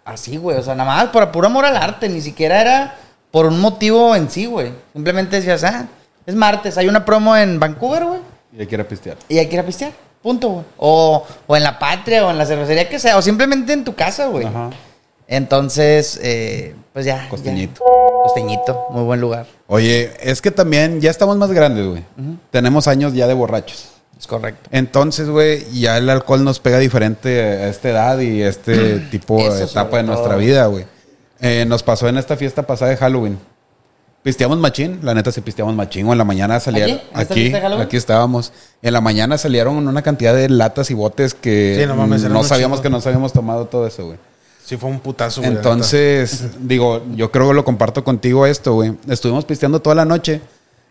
así, 0.03 0.37
güey. 0.37 0.57
O 0.57 0.63
sea, 0.63 0.73
nada 0.73 0.91
más 0.91 1.09
por 1.09 1.31
puro 1.31 1.45
amor 1.45 1.63
al 1.63 1.77
arte. 1.77 2.09
Ni 2.09 2.21
siquiera 2.21 2.59
era 2.59 2.95
por 3.29 3.45
un 3.45 3.59
motivo 3.59 4.15
en 4.15 4.31
sí, 4.31 4.47
güey. 4.47 4.73
Simplemente 4.93 5.35
decías, 5.35 5.63
ah, 5.63 5.85
es 6.25 6.33
martes, 6.33 6.75
hay 6.79 6.87
una 6.87 7.05
promo 7.05 7.37
en 7.37 7.59
Vancouver, 7.59 8.05
güey. 8.05 8.19
Y 8.57 8.61
hay 8.61 8.65
que 8.65 8.73
ir 8.73 8.81
a 8.81 8.87
pistear. 8.87 9.17
Y 9.29 9.37
hay 9.37 9.45
que 9.45 9.53
ir 9.53 9.59
a 9.59 9.63
pistear. 9.63 9.91
Punto, 10.23 10.49
güey. 10.49 10.65
O, 10.77 11.23
o 11.45 11.55
en 11.55 11.61
la 11.61 11.77
patria, 11.77 12.25
o 12.25 12.31
en 12.31 12.39
la 12.39 12.47
cervecería 12.47 12.89
que 12.89 12.97
sea, 12.97 13.15
o 13.15 13.21
simplemente 13.21 13.73
en 13.73 13.83
tu 13.83 13.93
casa, 13.93 14.25
güey. 14.25 14.47
Ajá. 14.47 14.71
Entonces, 15.27 16.19
eh, 16.21 16.75
pues 16.93 17.05
ya. 17.05 17.23
ya. 17.23 17.29
Costeñito. 17.29 17.81
Costeñito, 18.23 18.87
muy 18.91 19.03
buen 19.03 19.19
lugar. 19.19 19.47
Oye, 19.67 20.11
es 20.21 20.41
que 20.41 20.51
también 20.51 21.01
ya 21.01 21.11
estamos 21.11 21.35
más 21.37 21.51
grandes, 21.51 21.85
güey. 21.87 22.03
Tenemos 22.51 22.87
años 22.87 23.13
ya 23.13 23.27
de 23.27 23.33
borrachos. 23.33 23.89
Es 24.17 24.27
correcto. 24.27 24.69
Entonces, 24.71 25.29
güey, 25.29 25.65
ya 25.73 25.97
el 25.97 26.09
alcohol 26.09 26.43
nos 26.43 26.59
pega 26.59 26.79
diferente 26.79 27.41
a 27.41 27.67
esta 27.67 27.89
edad 27.89 28.19
y 28.19 28.41
a 28.43 28.47
este 28.47 28.99
tipo 29.11 29.37
de 29.37 29.63
etapa 29.63 29.97
de 29.97 30.03
nuestra 30.03 30.29
todo. 30.29 30.37
vida, 30.37 30.65
güey. 30.67 30.85
Eh, 31.41 31.65
nos 31.67 31.83
pasó 31.83 32.07
en 32.07 32.17
esta 32.17 32.37
fiesta 32.37 32.63
pasada 32.63 32.91
de 32.91 32.97
Halloween. 32.97 33.37
Pisteamos 34.21 34.57
machín, 34.57 34.99
la 35.03 35.13
neta 35.13 35.33
sí 35.33 35.41
pisteamos 35.41 35.75
machín. 35.75 36.07
O 36.07 36.13
en 36.13 36.17
la 36.17 36.23
mañana 36.23 36.57
salían. 36.61 37.01
¿Aquí? 37.13 37.47
¿En 37.47 37.55
esta 37.55 37.81
Aquí, 37.81 37.97
estábamos. 37.97 38.53
En 38.81 38.93
la 38.93 39.01
mañana 39.01 39.37
salieron 39.37 39.85
una 39.85 40.01
cantidad 40.01 40.33
de 40.33 40.47
latas 40.47 40.89
y 40.91 40.93
botes 40.93 41.33
que 41.33 41.77
Sí, 41.77 41.85
no 41.85 41.97
mames, 41.97 42.21
sabíamos 42.47 42.79
que 42.79 42.89
nos 42.89 43.05
habíamos 43.05 43.33
tomado 43.33 43.65
todo 43.65 43.85
eso, 43.85 44.05
güey. 44.05 44.17
Sí, 44.65 44.77
fue 44.77 44.89
un 44.89 44.99
putazo, 44.99 45.41
güey. 45.41 45.53
Entonces, 45.53 46.45
digo, 46.59 47.03
yo 47.15 47.31
creo 47.31 47.49
que 47.49 47.53
lo 47.53 47.65
comparto 47.65 48.03
contigo 48.03 48.45
esto, 48.45 48.73
güey. 48.73 48.93
Estuvimos 49.09 49.43
pisteando 49.45 49.81
toda 49.81 49.95
la 49.95 50.05
noche 50.05 50.41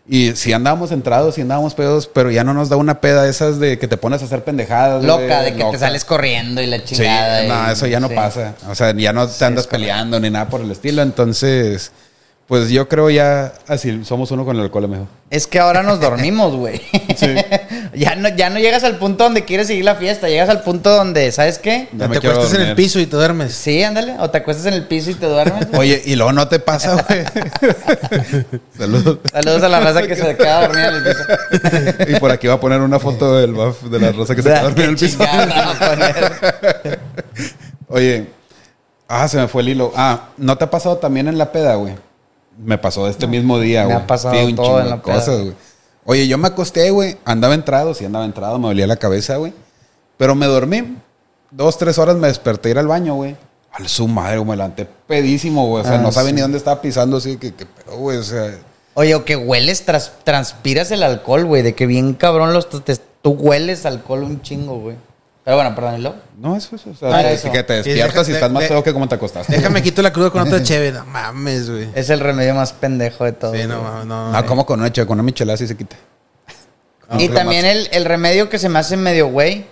y 0.07 0.33
sí 0.33 0.51
andábamos 0.53 0.91
entrados, 0.91 1.35
sí 1.35 1.41
andábamos 1.41 1.73
pedos, 1.73 2.07
pero 2.13 2.29
ya 2.29 2.43
no 2.43 2.53
nos 2.53 2.69
da 2.69 2.75
una 2.75 2.99
peda 3.01 3.27
esas 3.27 3.57
de 3.59 3.79
que 3.79 3.87
te 3.87 3.97
pones 3.97 4.21
a 4.21 4.25
hacer 4.25 4.43
pendejadas. 4.43 5.03
Loca, 5.03 5.41
de 5.41 5.53
que 5.53 5.59
loca. 5.59 5.71
te 5.71 5.79
sales 5.79 6.05
corriendo 6.05 6.61
y 6.61 6.67
la 6.67 6.77
Sí, 6.79 6.95
chingada. 6.95 7.43
no, 7.43 7.69
y- 7.69 7.73
eso 7.73 7.87
ya 7.87 7.99
no 7.99 8.09
sí. 8.09 8.15
pasa. 8.15 8.53
O 8.69 8.75
sea, 8.75 8.93
ya 8.95 9.11
no 9.13 9.25
te 9.27 9.33
Sí, 9.33 9.43
andas 9.43 9.65
peleando 9.65 10.19
ni 10.19 10.29
nada 10.29 10.49
por 10.49 10.61
el 10.61 10.69
estilo. 10.69 11.01
Entonces, 11.01 11.91
pues 12.53 12.69
yo 12.69 12.87
creo 12.87 13.09
ya 13.09 13.51
así, 13.67 14.05
somos 14.05 14.29
uno 14.29 14.45
con 14.45 14.55
el 14.55 14.61
alcohol, 14.61 14.87
mejor. 14.87 15.07
Es 15.31 15.47
que 15.47 15.57
ahora 15.57 15.81
nos 15.81 15.99
dormimos, 15.99 16.55
güey. 16.55 16.79
ya, 17.95 18.13
no, 18.13 18.29
ya 18.29 18.51
no 18.51 18.59
llegas 18.59 18.83
al 18.83 18.99
punto 18.99 19.23
donde 19.23 19.43
quieres 19.43 19.65
seguir 19.65 19.83
la 19.83 19.95
fiesta. 19.95 20.29
Llegas 20.29 20.49
al 20.49 20.61
punto 20.61 20.91
donde, 20.91 21.31
¿sabes 21.31 21.57
qué? 21.57 21.87
Ya 21.93 22.07
te 22.09 22.19
acuestas 22.19 22.53
en 22.53 22.61
el 22.61 22.75
piso 22.75 22.99
y 22.99 23.07
te 23.07 23.15
duermes. 23.15 23.55
Sí, 23.55 23.81
ándale. 23.81 24.17
O 24.19 24.29
te 24.29 24.37
acuestas 24.37 24.67
en 24.67 24.75
el 24.75 24.85
piso 24.85 25.09
y 25.09 25.15
te 25.15 25.25
duermes. 25.25 25.67
Oye, 25.73 25.99
y 26.05 26.15
luego 26.15 26.31
no 26.31 26.47
te 26.47 26.59
pasa, 26.59 26.93
güey. 26.93 27.23
Saludos. 28.77 29.17
Saludos 29.31 29.63
a 29.63 29.69
la 29.69 29.79
raza 29.79 30.03
que 30.03 30.15
se 30.15 30.37
queda 30.37 30.67
dormida 30.67 30.89
en 30.89 30.93
el 30.93 31.03
piso. 31.03 32.11
Y 32.15 32.19
por 32.19 32.29
aquí 32.29 32.45
va 32.45 32.53
a 32.53 32.59
poner 32.59 32.81
una 32.81 32.99
foto 32.99 33.35
del 33.35 33.53
buff 33.53 33.81
de 33.85 33.99
la 33.99 34.11
rosa 34.11 34.35
que 34.35 34.43
se 34.43 34.49
quedó 34.53 34.61
dormida 34.61 34.83
en 34.83 34.89
el 34.91 34.95
piso. 34.95 35.17
Oye, 37.87 38.27
ah, 39.07 39.27
se 39.27 39.37
me 39.37 39.47
fue 39.47 39.63
el 39.63 39.69
hilo. 39.69 39.91
Ah, 39.95 40.29
¿no 40.37 40.55
te 40.55 40.65
ha 40.65 40.69
pasado 40.69 40.97
también 40.97 41.27
en 41.27 41.39
la 41.39 41.51
peda, 41.51 41.73
güey? 41.73 41.95
Me 42.57 42.77
pasó 42.77 43.07
este 43.07 43.27
mismo 43.27 43.59
día, 43.59 43.81
me 43.81 43.93
güey. 43.93 43.97
ha 43.97 44.07
pasado 44.07 44.35
Sí, 44.35 44.43
un 44.43 44.55
todo 44.55 44.79
en 44.81 44.89
la 44.89 45.01
cosas, 45.01 45.39
güey. 45.41 45.53
Oye, 46.05 46.27
yo 46.27 46.37
me 46.37 46.47
acosté, 46.47 46.89
güey. 46.91 47.17
Andaba 47.25 47.53
entrado, 47.53 47.93
sí 47.93 48.05
andaba 48.05 48.25
entrado, 48.25 48.59
me 48.59 48.67
dolía 48.67 48.87
la 48.87 48.97
cabeza, 48.97 49.37
güey. 49.37 49.53
Pero 50.17 50.35
me 50.35 50.45
dormí. 50.45 50.97
Dos, 51.51 51.77
tres 51.77 51.97
horas 51.97 52.15
me 52.15 52.27
desperté 52.27 52.69
a 52.69 52.71
ir 52.71 52.77
al 52.79 52.87
baño, 52.87 53.15
güey. 53.15 53.35
Al 53.71 53.87
su 53.87 54.07
madre, 54.07 54.37
güey, 54.37 54.49
me 54.51 54.55
levanté 54.55 54.85
pedísimo, 54.85 55.67
güey. 55.67 55.83
O 55.83 55.87
sea, 55.87 55.95
Ah, 55.95 56.01
no 56.01 56.11
sabía 56.11 56.29
sí. 56.29 56.35
ni 56.35 56.41
dónde 56.41 56.57
estaba 56.57 56.81
pisando, 56.81 57.17
así 57.17 57.37
que, 57.37 57.53
que 57.55 57.65
pedo, 57.65 57.97
güey. 57.97 58.17
O 58.17 58.23
sea, 58.23 58.53
Oye, 58.95 59.15
o 59.15 59.25
que 59.25 59.35
hueles, 59.35 59.85
tras- 59.85 60.11
transpiras 60.23 60.91
el 60.91 61.01
alcohol, 61.01 61.45
güey. 61.45 61.63
De 61.63 61.73
que 61.73 61.87
bien 61.87 62.13
cabrón 62.13 62.53
los 62.53 62.69
te- 62.69 62.97
tú 63.23 63.31
hueles 63.31 63.85
alcohol 63.87 64.23
un 64.23 64.41
chingo, 64.41 64.79
güey. 64.79 64.95
Pero 65.43 65.57
bueno, 65.57 65.75
perdón, 65.75 65.95
¿y 65.99 66.01
luego? 66.01 66.15
no, 66.37 66.55
eso, 66.55 66.75
eso. 66.77 66.89
O 66.91 66.95
sea, 66.95 67.09
Ah, 67.17 67.21
que- 67.21 67.33
eso. 67.33 67.51
que 67.51 67.63
te 67.63 67.73
despiertas 67.73 68.27
y 68.29 68.31
deja- 68.31 68.45
estás 68.45 68.51
más 68.51 68.63
pedo 68.63 68.81
que 68.83 68.93
como 68.93 69.09
te 69.09 69.15
acostaste. 69.15 69.53
Déjame 69.55 69.81
quito 69.81 70.01
la 70.01 70.13
cruda 70.13 70.29
con 70.29 70.41
otra 70.47 70.63
chévere. 70.63 70.93
No 70.99 71.05
mames, 71.05 71.69
güey. 71.69 71.89
Es 71.95 72.09
el 72.09 72.21
remedio 72.21 72.55
más 72.55 72.71
pendejo 72.71 73.25
de 73.25 73.33
todo. 73.33 73.53
Sí, 73.53 73.65
no 73.67 73.81
mames, 73.81 74.05
no. 74.05 74.31
No, 74.31 74.45
como 74.45 74.65
con 74.65 74.79
una, 74.79 74.91
con 74.91 75.09
una 75.11 75.23
michelada 75.23 75.57
sí 75.57 75.67
se 75.67 75.75
quita. 75.75 75.95
Y 77.19 77.27
también 77.29 77.65
el, 77.65 77.89
el 77.91 78.05
remedio 78.05 78.49
que 78.49 78.57
se 78.57 78.69
me 78.69 78.79
hace 78.79 78.95
medio 78.97 79.27
güey 79.27 79.65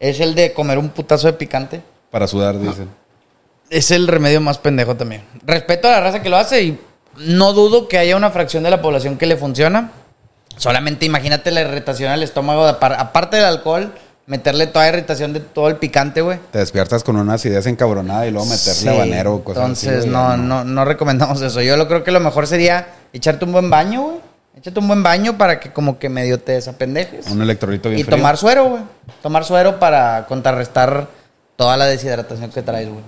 es 0.00 0.18
el 0.20 0.34
de 0.34 0.52
comer 0.52 0.78
un 0.78 0.88
putazo 0.90 1.26
de 1.28 1.32
picante. 1.34 1.80
Para 2.10 2.26
sudar, 2.26 2.58
dicen. 2.58 2.88
Es 3.70 3.90
el 3.90 4.08
remedio 4.08 4.40
más 4.40 4.58
pendejo 4.58 4.96
también. 4.96 5.22
Respeto 5.44 5.88
a 5.88 5.92
la 5.92 6.00
raza 6.00 6.22
que 6.22 6.28
lo 6.28 6.36
hace 6.36 6.62
y 6.62 6.80
no 7.18 7.52
dudo 7.52 7.86
que 7.88 7.98
haya 7.98 8.16
una 8.16 8.30
fracción 8.30 8.62
de 8.64 8.70
la 8.70 8.82
población 8.82 9.16
que 9.16 9.26
le 9.26 9.36
funciona. 9.36 9.92
Solamente 10.56 11.06
imagínate 11.06 11.50
la 11.52 11.60
irritación 11.60 12.10
al 12.10 12.22
estómago, 12.22 12.66
de 12.66 12.72
apar- 12.72 12.96
aparte 12.98 13.36
del 13.36 13.46
alcohol, 13.46 13.92
meterle 14.28 14.66
toda 14.68 14.84
la 14.84 14.90
irritación 14.90 15.32
de 15.32 15.40
todo 15.40 15.68
el 15.68 15.76
picante, 15.76 16.20
güey. 16.20 16.38
Te 16.52 16.58
despiertas 16.60 17.02
con 17.02 17.16
unas 17.16 17.44
ideas 17.46 17.66
encabronadas 17.66 18.28
y 18.28 18.30
luego 18.30 18.46
meterle 18.46 18.72
Sí, 18.74 18.88
habanero, 18.88 19.42
cosas 19.42 19.62
Entonces, 19.62 19.98
así. 20.00 20.08
no, 20.08 20.36
no, 20.36 20.62
no 20.64 20.84
recomendamos 20.84 21.42
eso. 21.42 21.60
Yo 21.62 21.76
lo 21.76 21.88
creo 21.88 22.04
que 22.04 22.10
lo 22.12 22.20
mejor 22.20 22.46
sería 22.46 22.86
echarte 23.12 23.44
un 23.44 23.52
buen 23.52 23.68
baño, 23.70 24.02
güey. 24.02 24.16
Échate 24.56 24.80
un 24.80 24.88
buen 24.88 25.02
baño 25.02 25.38
para 25.38 25.60
que 25.60 25.72
como 25.72 25.98
que 25.98 26.08
medio 26.08 26.40
te 26.40 26.52
desapendejes. 26.52 27.26
Un 27.28 27.40
electrolito 27.42 27.88
bien 27.88 28.00
Y 28.00 28.04
frío. 28.04 28.16
tomar 28.16 28.36
suero, 28.36 28.64
güey. 28.68 28.82
Tomar 29.22 29.44
suero 29.44 29.78
para 29.78 30.26
contrarrestar 30.26 31.06
toda 31.56 31.76
la 31.76 31.86
deshidratación 31.86 32.50
que 32.50 32.62
traes, 32.62 32.88
güey. 32.88 33.02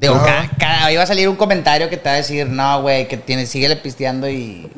Digo, 0.00 0.16
No. 0.16 0.24
cada, 0.24 0.50
cada- 0.58 0.92
iba 0.92 1.02
a 1.02 1.06
salir 1.06 1.28
un 1.28 1.36
comentario 1.36 1.88
que 1.88 1.96
te 1.96 2.08
va 2.08 2.14
a 2.14 2.18
decir, 2.18 2.48
no, 2.48 2.82
güey, 2.82 3.06
que 3.06 3.16
tienes, 3.16 3.48
síguele 3.48 3.76
pisteando 3.76 4.28
y. 4.28 4.68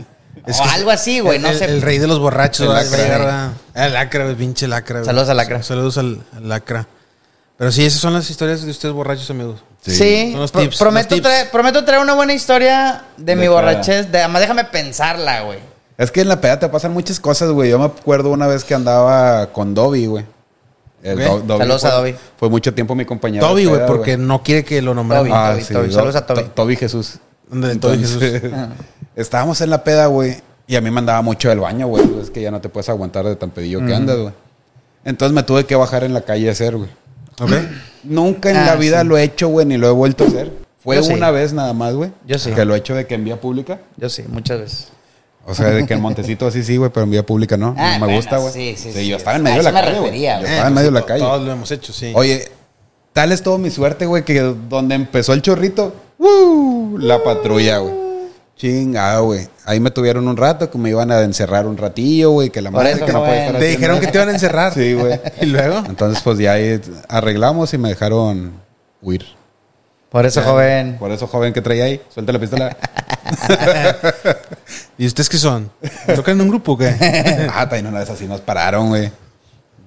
Es 0.46 0.60
o 0.60 0.62
que 0.62 0.68
algo 0.70 0.90
así, 0.90 1.20
güey, 1.20 1.36
el- 1.36 1.42
no 1.42 1.48
el, 1.48 1.58
sé. 1.58 1.64
El 1.66 1.80
rey 1.82 1.98
de 1.98 2.06
los 2.06 2.18
borrachos, 2.18 2.66
El 2.66 2.90
¿verdad? 2.90 3.52
lacra. 3.74 3.86
El 3.86 3.92
lacra, 3.94 4.24
güey, 4.24 4.36
pinche 4.36 4.68
lacra. 4.68 4.96
güey. 5.00 5.06
Saludos 5.06 5.28
al 5.30 5.36
lacra. 5.38 5.62
Saludos 5.62 5.98
al, 5.98 6.22
al 6.36 6.48
lacra. 6.48 6.86
Pero 7.56 7.70
sí, 7.72 7.84
esas 7.86 8.00
son 8.00 8.12
las 8.12 8.28
historias 8.28 8.62
de 8.62 8.70
ustedes 8.70 8.94
borrachos, 8.94 9.30
amigos. 9.30 9.60
Sí, 9.86 10.30
Son 10.32 10.40
los 10.40 10.50
pro- 10.50 10.62
tips, 10.62 10.78
prometo, 10.78 11.10
los 11.10 11.16
tips. 11.22 11.22
traer, 11.22 11.50
prometo 11.50 11.84
traer 11.84 12.02
una 12.02 12.14
buena 12.14 12.32
historia 12.34 13.04
de, 13.16 13.24
De 13.24 13.36
mi 13.36 13.48
borrachez. 13.48 14.10
De, 14.10 14.18
además, 14.18 14.40
déjame 14.40 14.64
pensarla, 14.64 15.42
güey. 15.42 15.58
Es 15.96 16.10
que 16.10 16.22
en 16.22 16.28
la 16.28 16.40
peda 16.40 16.58
te 16.58 16.68
pasan 16.68 16.92
muchas 16.92 17.20
cosas, 17.20 17.50
güey. 17.50 17.70
Yo 17.70 17.78
me 17.78 17.84
acuerdo 17.84 18.30
una 18.30 18.46
vez 18.48 18.64
que 18.64 18.74
andaba 18.74 19.46
con 19.52 19.74
Dobby, 19.74 20.06
güey. 20.06 20.24
El 21.02 21.20
Ok. 21.20 21.24
Do- 21.26 21.40
Dobby 21.40 21.58
Saludos 21.58 21.80
fue, 21.82 21.90
a 21.90 21.94
Dobby. 21.94 22.16
Fue 22.38 22.48
mucho 22.50 22.74
tiempo 22.74 22.94
mi 22.94 23.04
compañero. 23.04 23.46
Toby, 23.46 23.66
güey, 23.66 23.86
porque 23.86 24.16
no 24.16 24.42
quiere 24.42 24.64
que 24.64 24.80
lo. 24.82 24.94
Toby. 24.94 25.30
Ah, 25.32 25.50
Toby, 25.52 25.62
sí. 25.64 25.72
Toby. 25.74 25.88
Do- 25.88 25.94
Saludos 25.94 26.16
a 26.16 26.26
Toby. 26.26 26.42
To- 26.44 26.50
Toby 26.50 26.76
Jesús. 26.76 27.18
Entonces, 27.52 28.18
Jesús. 28.18 28.50
Estábamos 29.16 29.60
en 29.60 29.70
la 29.70 29.84
peda, 29.84 30.06
güey. 30.06 30.36
Y 30.66 30.76
a 30.76 30.80
mí 30.80 30.90
me 30.90 30.98
andaba 30.98 31.20
mucho 31.22 31.48
del 31.50 31.60
baño, 31.60 31.86
güey. 31.86 32.04
Es 32.22 32.30
que 32.30 32.40
ya 32.40 32.50
no 32.50 32.60
te 32.60 32.68
puedes 32.68 32.88
aguantar 32.88 33.24
de 33.26 33.36
tan 33.36 33.50
pedillo 33.50 33.84
que 33.84 33.94
andas, 33.94 34.18
güey. 34.18 34.32
Entonces 35.04 35.34
me 35.34 35.42
tuve 35.42 35.66
que 35.66 35.76
bajar 35.76 36.04
en 36.04 36.14
la 36.14 36.22
calle 36.22 36.48
a 36.48 36.52
hacer, 36.52 36.76
güey. 36.76 36.88
¿Ok? 37.40 37.50
Nunca 38.04 38.50
en 38.50 38.56
Ah, 38.56 38.66
la 38.66 38.76
vida 38.76 39.02
sí. 39.02 39.06
lo 39.06 39.16
he 39.18 39.22
hecho, 39.22 39.48
güey, 39.48 39.66
ni 39.66 39.76
lo 39.76 39.88
he 39.88 39.92
vuelto 39.92 40.24
a 40.24 40.26
hacer. 40.28 40.50
Fue 40.82 40.96
Yo 40.96 41.02
sí. 41.02 41.12
una 41.12 41.30
vez 41.30 41.52
nada 41.52 41.72
más, 41.74 41.94
güey. 41.94 42.10
Yo 42.26 42.38
sí. 42.38 42.50
Que 42.52 42.64
lo 42.64 42.74
he 42.74 42.78
hecho 42.78 42.94
de 42.94 43.06
que 43.06 43.14
en 43.14 43.24
vía 43.24 43.40
pública. 43.40 43.80
Yo 43.96 44.08
sí, 44.08 44.24
muchas 44.28 44.58
veces. 44.60 44.88
O 45.46 45.54
sea, 45.54 45.68
de 45.70 45.86
que 45.86 45.92
en 45.92 46.00
Montecito 46.00 46.46
así 46.46 46.62
sí, 46.64 46.78
güey, 46.78 46.90
pero 46.90 47.04
en 47.04 47.10
vía 47.10 47.24
pública 47.24 47.58
no. 47.58 47.74
Ah, 47.76 47.98
no 47.98 48.06
me 48.06 48.12
bueno, 48.12 48.16
gusta, 48.16 48.38
güey. 48.38 48.52
sí, 48.52 48.74
sí, 48.78 48.92
sí. 48.92 49.06
yo 49.06 49.16
estaba 49.18 49.36
en 49.36 49.42
medio 49.42 49.58
de 49.58 49.62
la 49.64 49.72
calle, 49.72 49.98
refería, 50.00 50.40
Yo 50.40 50.46
estaba 50.46 50.68
en 50.68 50.74
medio 50.74 50.90
de 50.90 51.00
la 51.00 51.04
calle. 51.06 51.20
Todos 51.20 51.42
lo 51.44 51.52
hemos 51.52 51.70
hecho, 51.70 51.92
sí. 51.92 52.12
Oye, 52.14 52.48
tal 53.12 53.30
es 53.30 53.42
todo 53.42 53.58
mi 53.58 53.70
suerte, 53.70 54.06
güey, 54.06 54.24
que 54.24 54.40
donde 54.40 54.94
empezó 54.94 55.34
el 55.34 55.42
chorrito, 55.42 55.94
¡uh! 56.18 56.98
la 56.98 57.22
patrulla, 57.22 57.78
güey. 57.78 57.94
Chingado, 58.56 59.24
güey. 59.24 59.48
Ahí 59.64 59.80
me 59.80 59.90
tuvieron 59.90 60.28
un 60.28 60.36
rato, 60.36 60.70
que 60.70 60.78
me 60.78 60.90
iban 60.90 61.10
a 61.10 61.22
encerrar 61.22 61.66
un 61.66 61.76
ratillo, 61.76 62.30
güey, 62.30 62.50
que 62.50 62.62
la 62.62 62.70
Por 62.70 62.84
madre 62.84 62.92
eso, 62.92 63.06
que 63.06 63.12
no 63.12 63.24
estar 63.24 63.34
Te 63.34 63.40
haciendo 63.40 63.66
dijeron 63.66 64.00
que 64.00 64.06
te 64.06 64.18
iban 64.18 64.28
a 64.28 64.32
encerrar. 64.32 64.74
Sí, 64.74 64.94
güey. 64.94 65.20
Y 65.40 65.46
luego. 65.46 65.82
Entonces, 65.86 66.22
pues 66.22 66.38
ya 66.38 66.52
ahí 66.52 66.80
arreglamos 67.08 67.74
y 67.74 67.78
me 67.78 67.88
dejaron 67.88 68.52
huir. 69.02 69.26
Por 70.08 70.24
eso, 70.24 70.42
joven. 70.42 70.96
Por 70.98 71.10
eso, 71.10 71.26
joven 71.26 71.52
que 71.52 71.60
traía 71.60 71.84
ahí, 71.84 72.00
suelta 72.08 72.32
la 72.32 72.38
pistola. 72.38 72.76
¿Y 74.98 75.06
ustedes 75.06 75.28
qué 75.28 75.38
son? 75.38 75.70
¿Tocan 76.14 76.36
en 76.36 76.42
un 76.42 76.48
grupo 76.48 76.72
o 76.72 76.78
qué? 76.78 76.94
ah, 77.52 77.68
también 77.68 77.88
una 77.88 77.98
vez 77.98 78.10
así 78.10 78.26
nos 78.26 78.40
pararon, 78.40 78.90
güey. 78.90 79.10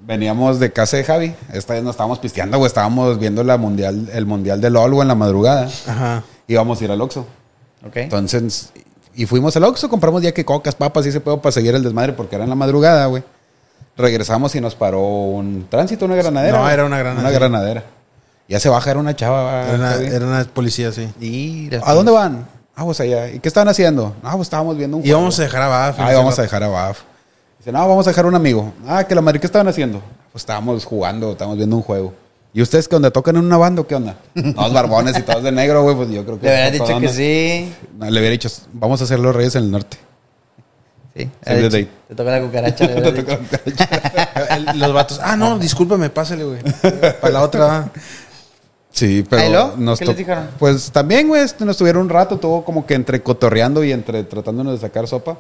Veníamos 0.08 0.60
de 0.60 0.72
casa 0.72 0.96
de 0.96 1.04
Javi. 1.04 1.36
Esta 1.52 1.74
vez 1.74 1.84
nos 1.84 1.92
estábamos 1.92 2.20
pisteando, 2.20 2.58
güey. 2.58 2.68
Estábamos 2.68 3.20
viendo 3.20 3.44
la 3.44 3.58
mundial, 3.58 4.10
el 4.14 4.26
mundial 4.26 4.62
del 4.62 4.72
LOL, 4.74 5.02
en 5.02 5.08
la 5.10 5.16
madrugada. 5.16 5.68
Ajá. 5.86 6.24
Íbamos 6.48 6.80
a 6.80 6.84
ir 6.86 6.92
al 6.92 7.02
Oxxo. 7.02 7.28
Ok. 7.86 7.98
Entonces, 7.98 8.72
y 9.14 9.26
fuimos 9.26 9.56
al 9.58 9.66
Oxxo, 9.66 9.90
compramos 9.90 10.22
ya 10.22 10.32
que 10.32 10.46
cocas, 10.46 10.76
papas 10.76 11.06
y 11.06 11.10
ese 11.10 11.20
pedo 11.20 11.42
para 11.42 11.52
seguir 11.52 11.76
el 11.76 11.84
desmadre 11.84 12.14
porque 12.14 12.36
era 12.36 12.46
en 12.46 12.50
la 12.50 12.56
madrugada, 12.56 13.06
güey. 13.08 13.22
Regresamos 13.98 14.56
y 14.56 14.62
nos 14.62 14.76
paró 14.76 15.02
un 15.02 15.68
tránsito, 15.70 16.06
una 16.06 16.16
granadera. 16.16 16.58
No, 16.58 16.64
güey. 16.64 16.74
era 16.74 16.86
una 16.86 16.98
granadera. 17.00 17.30
Una 17.30 17.38
granadera. 17.38 17.84
Ya 18.48 18.62
se 18.62 18.70
baja, 18.70 18.92
era 18.92 19.00
una 19.02 19.14
chava. 19.14 19.68
Era 19.68 19.76
una, 19.76 19.96
era 19.96 20.26
una 20.26 20.44
policía, 20.46 20.94
sí. 20.94 21.70
¿A 21.84 21.94
dónde 21.94 22.14
van? 22.14 22.48
Ah, 22.78 22.86
pues 22.86 23.02
allá. 23.02 23.30
¿Y 23.30 23.40
qué 23.40 23.50
estaban 23.50 23.68
haciendo? 23.68 24.16
Ah, 24.24 24.36
pues 24.36 24.44
estábamos 24.46 24.78
viendo 24.78 24.98
un 24.98 25.06
Y 25.06 25.12
vamos 25.12 25.34
a 25.34 25.38
juego. 25.38 25.52
dejar 25.52 25.62
a 25.64 25.68
Baf. 25.68 26.00
Ah, 26.00 26.14
vamos 26.14 26.40
a 26.40 26.42
dejar 26.44 26.64
a 26.64 26.68
Baf. 26.70 27.00
Dice, 27.60 27.72
no, 27.72 27.88
vamos 27.88 28.06
a 28.08 28.12
dejar 28.12 28.26
a 28.26 28.28
un 28.28 28.36
amigo. 28.36 28.72
Ah, 28.88 29.04
que 29.06 29.16
la 29.16 29.22
madre, 29.22 29.40
¿qué 29.40 29.48
estaban 29.48 29.68
haciendo? 29.68 30.02
Pues 30.32 30.44
estábamos 30.44 30.86
jugando, 30.86 31.32
estábamos 31.32 31.58
viendo 31.58 31.76
un 31.76 31.82
juego. 31.82 32.14
¿Y 32.54 32.62
ustedes 32.62 32.88
qué 32.88 32.96
onda? 32.96 33.12
¿Tocan 33.12 33.36
en 33.36 33.46
una 33.46 33.58
banda 33.58 33.82
o 33.82 33.88
qué 33.88 33.96
onda? 33.96 34.16
Todos 34.56 34.74
barbones 34.74 35.18
y 35.18 35.22
todos 35.22 35.44
de 35.44 35.52
negro, 35.52 35.84
güey. 35.84 35.96
Pues 35.96 36.10
yo 36.10 36.24
creo 36.26 36.40
que... 36.40 36.46
Le 36.48 36.54
hubieras 36.54 36.78
¿toda 36.78 36.90
dicho 36.90 37.00
que 37.02 37.10
sí. 37.14 37.74
No, 37.98 38.06
le 38.06 38.20
hubiera 38.20 38.32
dicho, 38.32 38.50
vamos 38.74 39.02
a 39.02 39.04
hacer 39.04 39.20
los 39.20 39.36
Reyes 39.36 39.56
en 39.56 39.64
el 39.64 39.72
Norte. 39.72 39.98
Sí. 41.16 41.30
The 41.44 41.70
Te 41.70 41.84
te 42.08 42.16
toca 42.16 42.32
la 42.32 42.42
cucaracha. 42.42 42.86
le 42.88 43.12
dicho. 43.12 43.84
El- 44.50 44.80
Los 44.80 44.94
vatos. 44.94 45.20
Ah, 45.22 45.36
no, 45.36 45.58
discúlpame, 45.60 46.10
pásale, 46.10 46.44
güey. 46.44 46.60
Para 47.20 47.34
la 47.34 47.42
otra. 47.42 47.90
Sí, 48.92 49.24
pero 49.30 49.76
nos 49.78 50.00
¿Qué 50.00 50.06
les 50.06 50.18
dijeron? 50.18 50.48
Pues 50.58 50.92
también, 50.92 51.28
güey, 51.28 51.44
este, 51.44 51.66
nos 51.66 51.78
tuvieron 51.78 52.04
un 52.04 52.10
rato, 52.10 52.38
todo 52.38 52.64
como 52.64 52.86
que 52.86 52.96
entre 52.96 53.22
cotorreando 53.22 53.84
y 53.84 53.92
entre 53.92 54.24
tratándonos 54.24 54.74
de 54.74 54.80
sacar 54.88 55.08
sopa. 55.08 55.38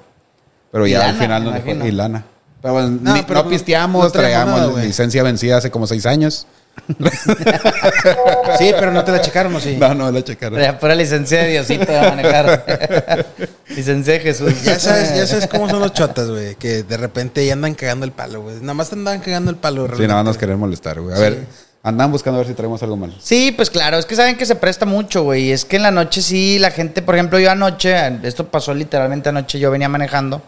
Pero 0.72 0.86
Y 0.88 0.91
ya 0.91 1.09
al 1.09 1.15
final 1.15 1.43
nos 1.43 1.53
dejó 1.53 1.86
y 1.86 1.91
lana. 1.91 2.24
Pero 2.61 2.74
bueno, 2.74 2.97
No, 3.01 3.13
ni- 3.13 3.22
pero 3.24 3.36
no 3.39 3.43
no- 3.45 3.49
pisteamos, 3.49 4.03
no 4.05 4.11
traíamos 4.11 4.59
nada, 4.61 4.84
licencia 4.84 5.24
vencida 5.24 5.57
hace 5.57 5.72
como 5.72 5.88
seis 5.88 6.05
años. 6.05 6.47
Sí, 8.59 8.72
pero 8.80 8.91
no 8.91 9.03
te 9.03 9.11
la 9.11 9.22
checaron, 9.22 9.55
¿o 9.55 9.59
sí? 9.59 9.78
No, 9.80 9.93
no, 9.93 10.11
la 10.11 10.24
checaron. 10.24 10.55
Traía 10.55 10.80
pura 10.80 10.95
licencia 10.95 11.43
de 11.43 11.49
Diosito 11.51 11.91
de 11.91 12.01
manejar. 12.01 13.26
licencia 13.76 14.13
de 14.13 14.20
Jesús. 14.20 14.63
Ya 14.63 14.80
sabes, 14.80 15.15
ya 15.15 15.26
sabes 15.28 15.47
cómo 15.47 15.70
son 15.70 15.80
los 15.80 15.93
chotas, 15.93 16.30
güey. 16.30 16.55
Que 16.55 16.84
de 16.84 16.97
repente 16.97 17.45
ya 17.45 17.53
andan 17.53 17.76
cagando 17.76 18.05
el 18.05 18.11
palo, 18.11 18.41
güey. 18.41 18.55
Nada 18.61 18.74
más 18.74 18.89
te 18.89 18.95
andan 18.95 19.20
cagando 19.20 19.51
el 19.51 19.57
palo, 19.57 19.82
Sí, 19.84 19.88
realmente. 19.88 20.07
nada 20.07 20.20
más 20.24 20.26
nos 20.32 20.38
querer 20.38 20.57
molestar, 20.57 20.99
güey. 21.01 21.15
A 21.15 21.20
ver, 21.20 21.45
andan 21.84 22.11
buscando 22.11 22.38
a 22.39 22.41
ver 22.41 22.47
si 22.47 22.53
traemos 22.53 22.82
algo 22.84 22.95
mal. 22.97 23.15
Sí, 23.22 23.51
pues 23.55 23.70
claro, 23.70 23.97
es 23.97 24.05
que 24.05 24.15
saben 24.15 24.38
que 24.38 24.45
se 24.45 24.55
presta 24.55 24.86
mucho, 24.86 25.24
güey. 25.24 25.51
Es 25.51 25.65
que 25.65 25.76
en 25.78 25.84
la 25.84 25.91
noche 25.91 26.22
sí, 26.22 26.57
la 26.59 26.72
gente, 26.72 27.01
por 27.01 27.15
ejemplo, 27.15 27.39
yo 27.39 27.51
anoche, 27.51 27.95
esto 28.24 28.47
pasó 28.47 28.74
literalmente 28.74 29.30
anoche, 29.30 29.59
yo 29.59 29.72
venía 29.72 29.89
manejando 29.89 30.41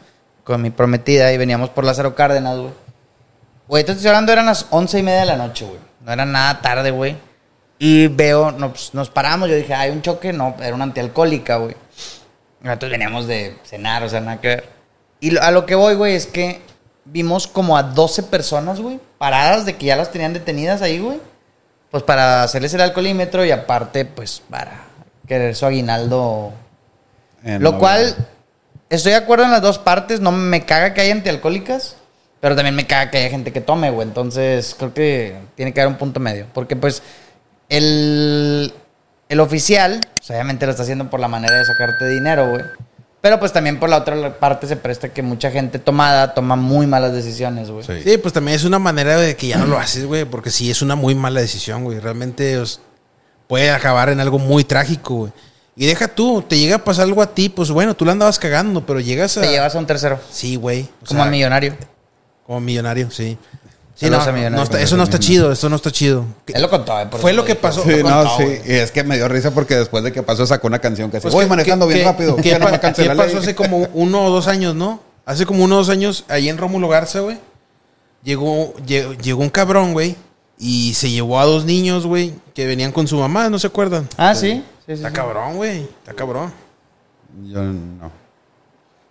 con 0.49 0.63
mi 0.63 0.71
prometida 0.71 1.31
y 1.31 1.37
veníamos 1.37 1.69
por 1.69 1.83
Lázaro 1.83 2.15
Cárdenas, 2.15 2.57
güey. 2.57 2.71
Güey, 3.67 3.85
estoy 3.87 4.07
hablando, 4.07 4.31
eran 4.31 4.47
las 4.47 4.65
once 4.71 4.97
y 4.97 5.03
media 5.03 5.19
de 5.19 5.25
la 5.27 5.37
noche, 5.37 5.63
güey. 5.63 5.77
No 6.03 6.11
era 6.11 6.25
nada 6.25 6.59
tarde, 6.59 6.89
güey. 6.89 7.15
Y 7.77 8.07
veo, 8.07 8.49
nos, 8.51 8.95
nos 8.95 9.11
paramos, 9.11 9.47
yo 9.47 9.55
dije, 9.55 9.75
hay 9.75 9.91
un 9.91 10.01
choque, 10.01 10.33
no, 10.33 10.55
era 10.59 10.73
una 10.73 10.85
antialcohólica, 10.85 11.57
güey. 11.57 11.75
Nosotros 12.61 12.89
veníamos 12.89 13.27
de 13.27 13.59
cenar, 13.63 14.01
o 14.01 14.09
sea, 14.09 14.21
nada 14.21 14.41
que 14.41 14.47
ver. 14.47 14.69
Y 15.19 15.37
a 15.37 15.51
lo 15.51 15.67
que 15.67 15.75
voy, 15.75 15.93
güey, 15.93 16.15
es 16.15 16.25
que 16.25 16.63
vimos 17.05 17.45
como 17.45 17.77
a 17.77 17.83
12 17.83 18.23
personas, 18.23 18.81
güey, 18.81 18.99
paradas 19.19 19.67
de 19.67 19.75
que 19.75 19.85
ya 19.85 19.95
las 19.95 20.11
tenían 20.11 20.33
detenidas 20.33 20.81
ahí, 20.81 20.97
güey. 20.97 21.19
Pues 21.91 22.01
para 22.01 22.41
hacerles 22.41 22.73
el 22.73 22.81
alcoholímetro 22.81 23.45
y 23.45 23.51
aparte, 23.51 24.03
pues 24.03 24.41
para 24.49 24.81
querer 25.27 25.55
su 25.55 25.67
aguinaldo. 25.67 26.53
En 27.43 27.61
Lo 27.61 27.77
cual, 27.77 28.15
estoy 28.89 29.11
de 29.13 29.17
acuerdo 29.17 29.45
en 29.45 29.51
las 29.51 29.61
dos 29.61 29.77
partes. 29.79 30.19
No 30.19 30.31
me 30.31 30.65
caga 30.65 30.93
que 30.93 31.01
haya 31.01 31.13
antialcohólicas, 31.13 31.95
pero 32.39 32.55
también 32.55 32.75
me 32.75 32.87
caga 32.87 33.11
que 33.11 33.17
haya 33.17 33.29
gente 33.29 33.51
que 33.53 33.61
tome, 33.61 33.89
güey. 33.91 34.07
Entonces, 34.07 34.75
creo 34.77 34.93
que 34.93 35.35
tiene 35.55 35.73
que 35.73 35.81
haber 35.81 35.91
un 35.93 35.97
punto 35.99 36.19
medio. 36.19 36.47
Porque, 36.53 36.75
pues, 36.75 37.01
el, 37.69 38.73
el 39.29 39.39
oficial, 39.39 39.99
pues, 40.17 40.29
obviamente 40.31 40.65
lo 40.65 40.71
está 40.71 40.83
haciendo 40.83 41.09
por 41.09 41.19
la 41.19 41.27
manera 41.27 41.57
de 41.57 41.65
sacarte 41.65 42.07
dinero, 42.07 42.49
güey. 42.49 42.63
Pero, 43.21 43.37
pues, 43.39 43.51
también 43.51 43.79
por 43.79 43.89
la 43.89 43.97
otra 43.97 44.39
parte 44.39 44.65
se 44.65 44.77
presta 44.77 45.09
que 45.09 45.21
mucha 45.21 45.51
gente 45.51 45.77
tomada 45.77 46.33
toma 46.33 46.55
muy 46.55 46.87
malas 46.87 47.11
decisiones, 47.13 47.69
güey. 47.69 47.83
Sí. 47.85 48.01
Sí, 48.03 48.17
pues 48.17 48.33
también 48.33 48.55
es 48.55 48.63
una 48.63 48.79
manera 48.79 49.17
de 49.17 49.35
que 49.35 49.47
ya 49.47 49.57
no 49.57 49.65
lo 49.65 49.77
haces, 49.77 50.05
güey. 50.05 50.23
Porque 50.25 50.49
sí, 50.51 50.71
es 50.71 50.81
una 50.81 50.95
muy 50.95 51.15
mala 51.15 51.41
decisión, 51.41 51.83
güey. 51.83 51.99
Realmente 51.99 52.57
os- 52.57 52.79
puede 53.47 53.71
acabar 53.71 54.09
en 54.09 54.19
algo 54.21 54.39
muy 54.39 54.63
trágico, 54.63 55.15
güey. 55.15 55.31
Y 55.81 55.85
deja 55.85 56.09
tú, 56.09 56.41
te 56.45 56.57
llega 56.59 56.75
a 56.75 56.83
pasar 56.83 57.05
algo 57.05 57.21
a 57.21 57.33
ti, 57.33 57.47
pues 57.47 57.71
bueno, 57.71 57.95
tú 57.95 58.03
la 58.03 58.11
andabas 58.11 58.37
cagando, 58.37 58.85
pero 58.85 58.99
llegas 58.99 59.37
a. 59.37 59.41
Te 59.41 59.47
llevas 59.49 59.73
a 59.73 59.79
un 59.79 59.85
tercero, 59.87 60.19
Sí, 60.29 60.57
güey. 60.57 60.89
Como 61.07 61.21
sea, 61.21 61.23
a 61.29 61.31
millonario. 61.31 61.73
Como 62.45 62.59
millonario, 62.59 63.09
sí. 63.11 63.37
Sí, 63.95 64.09
no, 64.09 64.17
a 64.17 64.25
Millonario. 64.31 64.57
no 64.57 64.63
está- 64.63 64.81
eso 64.81 64.97
no 64.97 65.03
está 65.03 65.19
chido, 65.19 65.53
eso 65.53 65.69
no 65.69 65.77
está 65.77 65.89
chido. 65.89 66.25
Él 66.47 66.61
lo 66.61 66.69
contó, 66.69 66.99
eh, 66.99 67.05
por 67.05 67.21
Fue 67.21 67.31
lo 67.31 67.45
que 67.45 67.55
pasó. 67.55 67.81
Sí, 67.83 68.01
lo 68.01 68.09
no, 68.09 68.37
sí. 68.37 68.43
Y 68.65 68.71
es 68.73 68.91
que 68.91 69.03
me 69.05 69.15
dio 69.15 69.27
risa 69.29 69.51
porque 69.51 69.75
después 69.77 70.03
de 70.03 70.11
que 70.11 70.21
pasó 70.21 70.45
sacó 70.45 70.67
una 70.67 70.79
canción 70.79 71.09
que 71.11 71.17
así, 71.17 71.23
Pues, 71.23 71.33
voy 71.33 71.45
¿qué- 71.45 71.49
manejando 71.49 71.87
qué- 71.87 71.93
bien 71.93 72.05
qué- 72.05 72.11
rápido. 72.11 72.35
¿Qué, 72.35 72.59
no 72.59 73.15
pasó 73.17 73.37
hace 73.39 73.55
como 73.55 73.87
uno 73.93 74.25
o 74.25 74.29
dos 74.29 74.47
años, 74.47 74.75
no? 74.75 75.01
Hace 75.25 75.45
como 75.45 75.63
uno 75.63 75.75
o 75.75 75.77
dos 75.79 75.89
años, 75.89 76.25
ahí 76.27 76.49
en 76.49 76.57
Rómulo 76.57 76.87
Garza, 76.89 77.21
güey, 77.21 77.37
llegó, 78.23 78.73
llegó, 78.85 79.13
llegó 79.13 79.41
un 79.41 79.49
cabrón, 79.49 79.93
güey, 79.93 80.15
y 80.57 80.93
se 80.93 81.09
llevó 81.09 81.39
a 81.39 81.45
dos 81.45 81.65
niños, 81.65 82.05
güey, 82.05 82.33
que 82.53 82.65
venían 82.67 82.91
con 82.91 83.07
su 83.07 83.17
mamá, 83.17 83.49
¿no 83.49 83.59
se 83.59 83.67
acuerdan? 83.67 84.07
Ah, 84.17 84.35
sí. 84.35 84.63
Sí, 84.89 84.95
sí, 84.95 85.03
Está 85.03 85.09
sí. 85.09 85.15
cabrón, 85.15 85.55
güey, 85.57 85.81
está 85.83 86.13
cabrón. 86.15 86.51
Yo 87.43 87.61
no. 87.61 88.11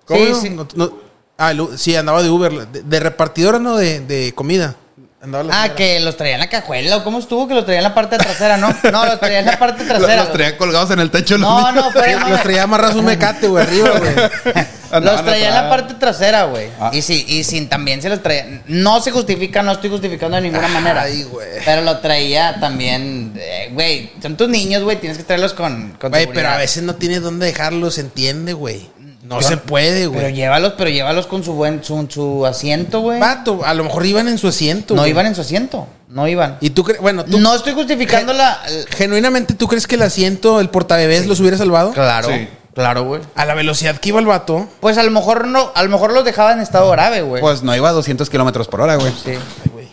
¿Cómo 0.07 0.25
Sí, 0.25 0.31
no? 0.31 0.41
sí. 0.41 0.51
No- 0.51 0.69
no- 0.75 0.93
ah, 1.39 1.53
el 1.53 1.79
sí, 1.79 1.95
andaba 1.95 2.21
de 2.21 2.31
Uber, 2.31 2.67
de, 2.67 2.83
de 2.83 2.99
repartidora, 3.01 3.61
no, 3.61 3.77
de, 3.77 4.01
de 4.01 4.35
comida. 4.35 4.75
Andaba 5.23 5.45
la 5.45 5.53
Ah, 5.53 5.63
señora. 5.63 5.77
que 5.77 6.01
los 6.01 6.17
traía 6.17 6.35
en 6.35 6.41
la 6.41 6.49
cajuela. 6.49 6.97
¿o 6.97 7.05
¿Cómo 7.05 7.21
estuvo 7.21 7.47
que 7.47 7.55
los 7.55 7.65
traía 7.65 7.79
en 7.79 7.85
la 7.85 7.95
parte 7.95 8.19
trasera, 8.19 8.57
no? 8.57 8.69
No, 8.93 9.07
los 9.07 9.21
traía 9.21 9.39
en 9.39 9.47
la 9.47 9.57
parte 9.57 9.85
Los, 9.85 9.89
trasera. 9.99 10.25
los 10.25 10.33
traía 10.33 10.59
colgados 10.59 10.91
en 10.91 10.99
el 10.99 11.13
techo. 11.13 11.39
los 11.39 11.49
No, 11.49 11.59
niños. 11.71 11.85
no, 11.87 11.91
fue 11.93 12.17
Los 12.29 12.43
traía 12.43 12.65
amarrados 12.65 12.97
un 12.97 13.05
mecate, 13.05 13.47
güey, 13.47 13.65
arriba, 13.65 13.91
güey. 14.01 14.15
Los 14.91 15.25
traía 15.25 15.49
en 15.49 15.55
la 15.55 15.69
parte 15.69 15.95
trasera, 15.95 16.45
güey. 16.45 16.69
Ah. 16.81 16.91
Y 16.93 17.03
sí, 17.03 17.25
y 17.29 17.45
sin 17.45 17.69
también 17.69 18.01
se 18.03 18.09
los 18.09 18.23
traía. 18.23 18.63
No 18.67 19.01
se 19.03 19.11
justifica, 19.11 19.63
no 19.63 19.73
estoy 19.73 19.91
justificando 19.91 20.37
de 20.37 20.43
ninguna 20.43 20.69
manera. 20.69 21.03
Ay, 21.03 21.25
güey. 21.25 21.47
Pero 21.65 21.83
lo 21.83 21.99
traía 21.99 22.59
también, 22.61 23.33
eh, 23.37 23.71
güey. 23.73 24.11
son 24.23 24.37
tus 24.37 24.49
niños, 24.49 24.83
güey. 24.83 24.99
Tienes 25.01 25.19
que 25.19 25.25
traerlos 25.25 25.53
con, 25.55 25.97
con 26.01 26.11
Güey, 26.11 26.27
pero 26.27 26.35
seguridad. 26.41 26.55
a 26.55 26.59
veces 26.59 26.83
no 26.83 26.95
tiene 26.95 27.21
dónde 27.21 27.47
dejarlos, 27.47 27.95
se 27.95 28.01
entiende, 28.03 28.53
güey. 28.53 28.89
No 29.25 29.41
Yo- 29.43 29.49
se 29.49 29.57
puede, 29.59 30.07
güey. 30.07 30.21
Pero 30.23 30.35
llévalos, 30.35 30.73
pero 30.79 30.89
llévalos 30.89 31.27
con 31.27 31.45
su 31.45 31.53
buen, 31.53 31.85
su, 31.85 32.07
su 32.09 32.47
asiento, 32.47 33.01
güey. 33.01 33.21
Vato, 33.21 33.61
a 33.65 33.75
lo 33.75 33.85
mejor 33.85 34.07
iban 34.07 34.27
en 34.27 34.39
su 34.39 34.49
asiento. 34.49 34.95
No 34.95 35.03
güey. 35.03 35.11
iban 35.11 35.27
en 35.27 35.35
su 35.35 35.43
asiento. 35.43 35.87
No 36.09 36.27
iban. 36.27 36.57
Y 36.63 36.71
tú 36.71 36.83
crees, 36.83 36.99
bueno, 37.03 37.25
tú 37.27 37.39
No 37.39 37.55
estoy 37.55 37.75
justificando 37.75 38.33
la. 38.33 38.59
genuinamente 38.97 39.53
tú 39.53 39.69
crees 39.69 39.87
que 39.87 39.97
el 39.97 40.03
asiento, 40.03 40.61
el 40.61 40.71
portabebés 40.71 41.27
los 41.27 41.41
hubiera 41.41 41.59
salvado? 41.59 41.93
Claro, 41.93 42.29
Sí. 42.29 42.49
Claro, 42.79 43.05
güey. 43.05 43.21
A 43.35 43.45
la 43.45 43.55
velocidad 43.55 43.97
que 43.99 44.09
iba 44.11 44.21
el 44.21 44.27
vato. 44.27 44.69
Pues 44.81 44.97
a 44.99 45.03
lo 45.03 45.11
mejor 45.11 45.47
no, 45.49 45.73
a 45.75 45.83
lo 45.83 45.91
mejor 45.91 46.13
los 46.13 46.25
dejaba 46.25 46.53
en 46.53 46.61
estado 46.61 46.91
grave, 46.91 47.23
güey. 47.23 47.41
Pues 47.43 47.63
no 47.63 47.75
iba 47.75 47.89
a 47.89 47.93
200 47.93 48.31
kilómetros 48.31 48.69
por 48.69 48.81
hora, 48.81 48.97
güey. 48.97 49.13
sí. 49.13 49.31
Ay, 49.33 49.71
güey. 49.73 49.89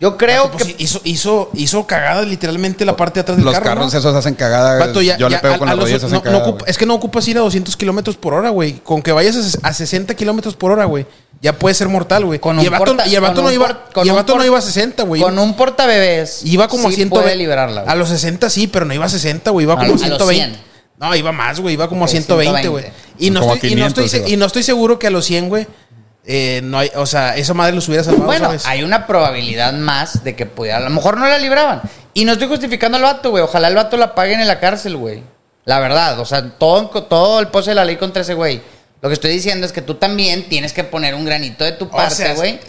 Yo 0.00 0.18
creo 0.18 0.50
Pues 0.50 0.64
que. 0.64 0.74
hizo, 0.78 1.00
hizo, 1.04 1.50
hizo 1.54 1.86
cagada 1.86 2.22
literalmente 2.22 2.84
la 2.84 2.94
parte 2.96 3.14
de 3.14 3.20
atrás 3.22 3.36
del 3.38 3.46
Los 3.46 3.54
carro. 3.54 3.64
carros 3.66 3.92
¿no? 3.92 3.98
esos 3.98 4.14
hacen 4.14 4.34
cagada. 4.34 4.78
Vato, 4.78 5.00
ya- 5.00 5.16
yo 5.16 5.28
ya 5.28 5.36
le 5.36 5.38
pego 5.42 5.54
a- 5.54 5.58
con 5.58 5.68
a 5.68 5.70
las 5.70 5.76
los- 5.78 5.84
rodillas, 5.84 6.04
hacen 6.04 6.12
no- 6.12 6.18
no 6.18 6.24
cagada. 6.24 6.44
ocupa- 6.50 6.64
es 6.66 6.76
que 6.76 6.84
no 6.84 6.94
ocupas 6.94 7.26
ir 7.28 7.38
a 7.38 7.40
200 7.40 7.76
kilómetros 7.76 8.16
por 8.16 8.34
hora, 8.34 8.50
güey. 8.50 8.72
Con 8.80 9.00
que 9.02 9.12
vayas 9.12 9.58
a, 9.62 9.68
a 9.68 9.72
60 9.72 10.14
kilómetros 10.14 10.56
por 10.56 10.72
hora, 10.72 10.84
güey. 10.84 11.06
Ya 11.40 11.54
puede 11.58 11.74
ser 11.74 11.88
mortal, 11.88 12.24
güey. 12.26 12.38
Con 12.38 12.56
Y 12.56 12.60
un 12.60 12.64
el 12.66 12.70
vato, 12.70 12.94
no 12.94 13.06
iba, 13.06 13.68
no 14.36 14.44
iba 14.44 14.58
a 14.58 14.62
60, 14.62 15.04
güey. 15.04 15.22
Con 15.22 15.38
un 15.38 15.54
portabebés. 15.56 16.44
Iba 16.44 16.68
como 16.68 16.88
a 16.88 16.90
sí 16.90 16.96
120. 16.96 17.24
puede 17.24 17.36
liberarla, 17.36 17.82
güey. 17.82 17.92
A 17.92 17.96
los 17.96 18.08
60 18.08 18.50
sí, 18.50 18.66
pero 18.66 18.84
no 18.84 18.92
iba 18.94 19.06
a 19.06 19.08
60, 19.08 19.52
güey. 19.52 19.64
Iba 19.64 19.74
A 19.74 19.76
como 19.76 19.88
a 19.90 19.92
los- 19.92 20.02
a 20.02 20.08
los 20.08 20.18
120. 20.18 20.56
100. 20.58 20.73
No, 20.98 21.14
iba 21.14 21.32
más, 21.32 21.60
güey. 21.60 21.74
Iba 21.74 21.88
como 21.88 22.04
a 22.04 22.06
Ok, 22.06 22.10
120, 22.12 22.68
güey. 22.68 22.84
120. 22.84 22.92
Y 23.18 23.30
no, 23.30 23.40
estoy, 23.54 23.72
y, 23.72 23.74
no 23.74 23.86
estoy, 23.86 24.04
500 24.04 24.10
se- 24.10 24.18
iba. 24.18 24.28
y 24.28 24.36
no 24.36 24.46
estoy 24.46 24.62
seguro 24.62 24.98
que 24.98 25.06
a 25.08 25.10
los 25.10 25.24
100, 25.24 25.48
güey, 25.48 25.66
eh, 26.26 26.60
no 26.64 26.78
hay, 26.78 26.90
o 26.94 27.04
sea, 27.06 27.36
esa 27.36 27.52
madre 27.52 27.74
los 27.74 27.86
hubiera 27.88 28.02
salvado, 28.04 28.24
Bueno, 28.26 28.46
¿sabes? 28.46 28.64
hay 28.66 28.82
una 28.82 29.06
probabilidad 29.06 29.72
más 29.74 30.24
de 30.24 30.34
que 30.36 30.46
pudiera. 30.46 30.78
A 30.78 30.80
lo 30.80 30.90
mejor 30.90 31.16
no 31.18 31.26
la 31.26 31.38
libraban. 31.38 31.82
Y 32.14 32.24
no 32.24 32.32
estoy 32.32 32.48
justificando 32.48 32.96
al 32.96 33.02
vato, 33.02 33.30
güey. 33.30 33.42
Ojalá 33.42 33.68
el 33.68 33.74
vato 33.74 33.96
la 33.96 34.14
paguen 34.14 34.40
en 34.40 34.46
la 34.46 34.60
cárcel, 34.60 34.96
güey. 34.96 35.22
La 35.64 35.80
verdad. 35.80 36.18
O 36.20 36.24
sea, 36.24 36.48
todo, 36.58 36.88
todo 37.04 37.40
el 37.40 37.48
pose 37.48 37.70
de 37.70 37.74
la 37.74 37.84
ley 37.84 37.96
contra 37.96 38.22
ese 38.22 38.34
güey. 38.34 38.62
Lo 39.02 39.08
que 39.08 39.14
estoy 39.14 39.32
diciendo 39.32 39.66
es 39.66 39.72
que 39.72 39.82
tú 39.82 39.96
también 39.96 40.48
tienes 40.48 40.72
que 40.72 40.84
poner 40.84 41.14
un 41.14 41.24
granito 41.24 41.64
de 41.64 41.72
tu 41.72 41.86
O 41.86 41.88
sea, 41.90 41.96
parte, 42.08 42.34
güey. 42.34 42.60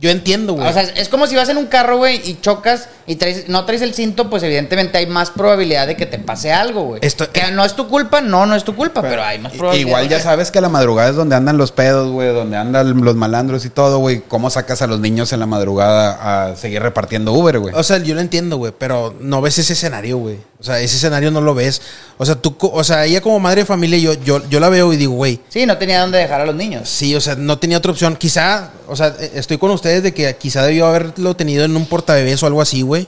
Yo 0.00 0.10
entiendo, 0.10 0.54
güey. 0.54 0.66
O 0.68 0.72
sea, 0.72 0.82
es 0.82 1.08
como 1.08 1.26
si 1.28 1.36
vas 1.36 1.48
en 1.48 1.56
un 1.56 1.66
carro, 1.66 1.98
güey, 1.98 2.20
y 2.28 2.40
chocas 2.40 2.88
y 3.06 3.14
traes, 3.16 3.48
no 3.48 3.64
traes 3.64 3.80
el 3.80 3.94
cinto, 3.94 4.28
pues 4.28 4.42
evidentemente 4.42 4.98
hay 4.98 5.06
más 5.06 5.30
probabilidad 5.30 5.86
de 5.86 5.96
que 5.96 6.04
te 6.04 6.18
pase 6.18 6.52
algo, 6.52 6.82
güey. 6.82 7.00
Esto- 7.04 7.30
que 7.30 7.50
no 7.52 7.64
es 7.64 7.74
tu 7.76 7.86
culpa, 7.88 8.20
no, 8.20 8.44
no 8.44 8.56
es 8.56 8.64
tu 8.64 8.74
culpa, 8.74 9.02
pero, 9.02 9.22
hay 9.22 9.38
más 9.38 9.52
probabilidad. 9.52 9.86
Igual 9.88 10.08
ya 10.08 10.20
sabes 10.20 10.50
que 10.50 10.58
a 10.58 10.62
la 10.62 10.68
madrugada 10.68 11.10
es 11.10 11.16
donde 11.16 11.36
andan 11.36 11.56
los 11.58 11.70
pedos, 11.70 12.10
güey, 12.10 12.32
donde 12.34 12.56
andan 12.56 13.04
los 13.04 13.14
malandros 13.14 13.64
y 13.64 13.70
todo, 13.70 13.98
güey. 13.98 14.20
¿Cómo 14.26 14.50
sacas 14.50 14.82
a 14.82 14.86
los 14.88 14.98
niños 15.00 15.32
en 15.32 15.40
la 15.40 15.46
madrugada 15.46 16.50
a 16.50 16.56
seguir 16.56 16.82
repartiendo 16.82 17.32
Uber, 17.32 17.60
güey? 17.60 17.74
O 17.74 17.82
sea, 17.84 17.98
yo 17.98 18.14
lo 18.16 18.20
entiendo, 18.20 18.56
güey, 18.56 18.72
pero 18.76 19.14
no 19.20 19.40
ves 19.42 19.58
ese 19.58 19.74
escenario, 19.74 20.18
güey. 20.18 20.38
O 20.64 20.66
sea, 20.66 20.80
ese 20.80 20.96
escenario 20.96 21.30
no 21.30 21.42
lo 21.42 21.54
ves. 21.54 21.82
O 22.16 22.24
sea, 22.24 22.36
tú, 22.36 22.56
co- 22.56 22.72
o 22.72 22.82
sea, 22.82 23.04
ella 23.04 23.20
como 23.20 23.38
madre 23.38 23.60
de 23.60 23.66
familia, 23.66 23.98
yo, 23.98 24.14
yo, 24.14 24.48
yo 24.48 24.60
la 24.60 24.70
veo 24.70 24.94
y 24.94 24.96
digo, 24.96 25.12
güey, 25.12 25.38
Sí, 25.50 25.66
no 25.66 25.76
tenía 25.76 26.00
dónde 26.00 26.16
dejar 26.16 26.40
a 26.40 26.46
los 26.46 26.54
niños. 26.54 26.88
sí, 26.88 27.14
o 27.14 27.20
sea, 27.20 27.34
no 27.34 27.58
tenía 27.58 27.76
otra 27.76 27.92
opción. 27.92 28.16
Quizá, 28.16 28.70
o 28.88 28.96
sea, 28.96 29.08
eh, 29.20 29.32
estoy 29.34 29.58
con 29.58 29.70
ustedes 29.72 30.02
de 30.02 30.14
que 30.14 30.34
quizá 30.36 30.62
debió 30.62 30.86
haberlo 30.86 31.36
tenido 31.36 31.66
en 31.66 31.76
un 31.76 31.84
portabebés 31.84 32.42
o 32.42 32.46
algo 32.46 32.62
así, 32.62 32.80
güey. 32.80 33.06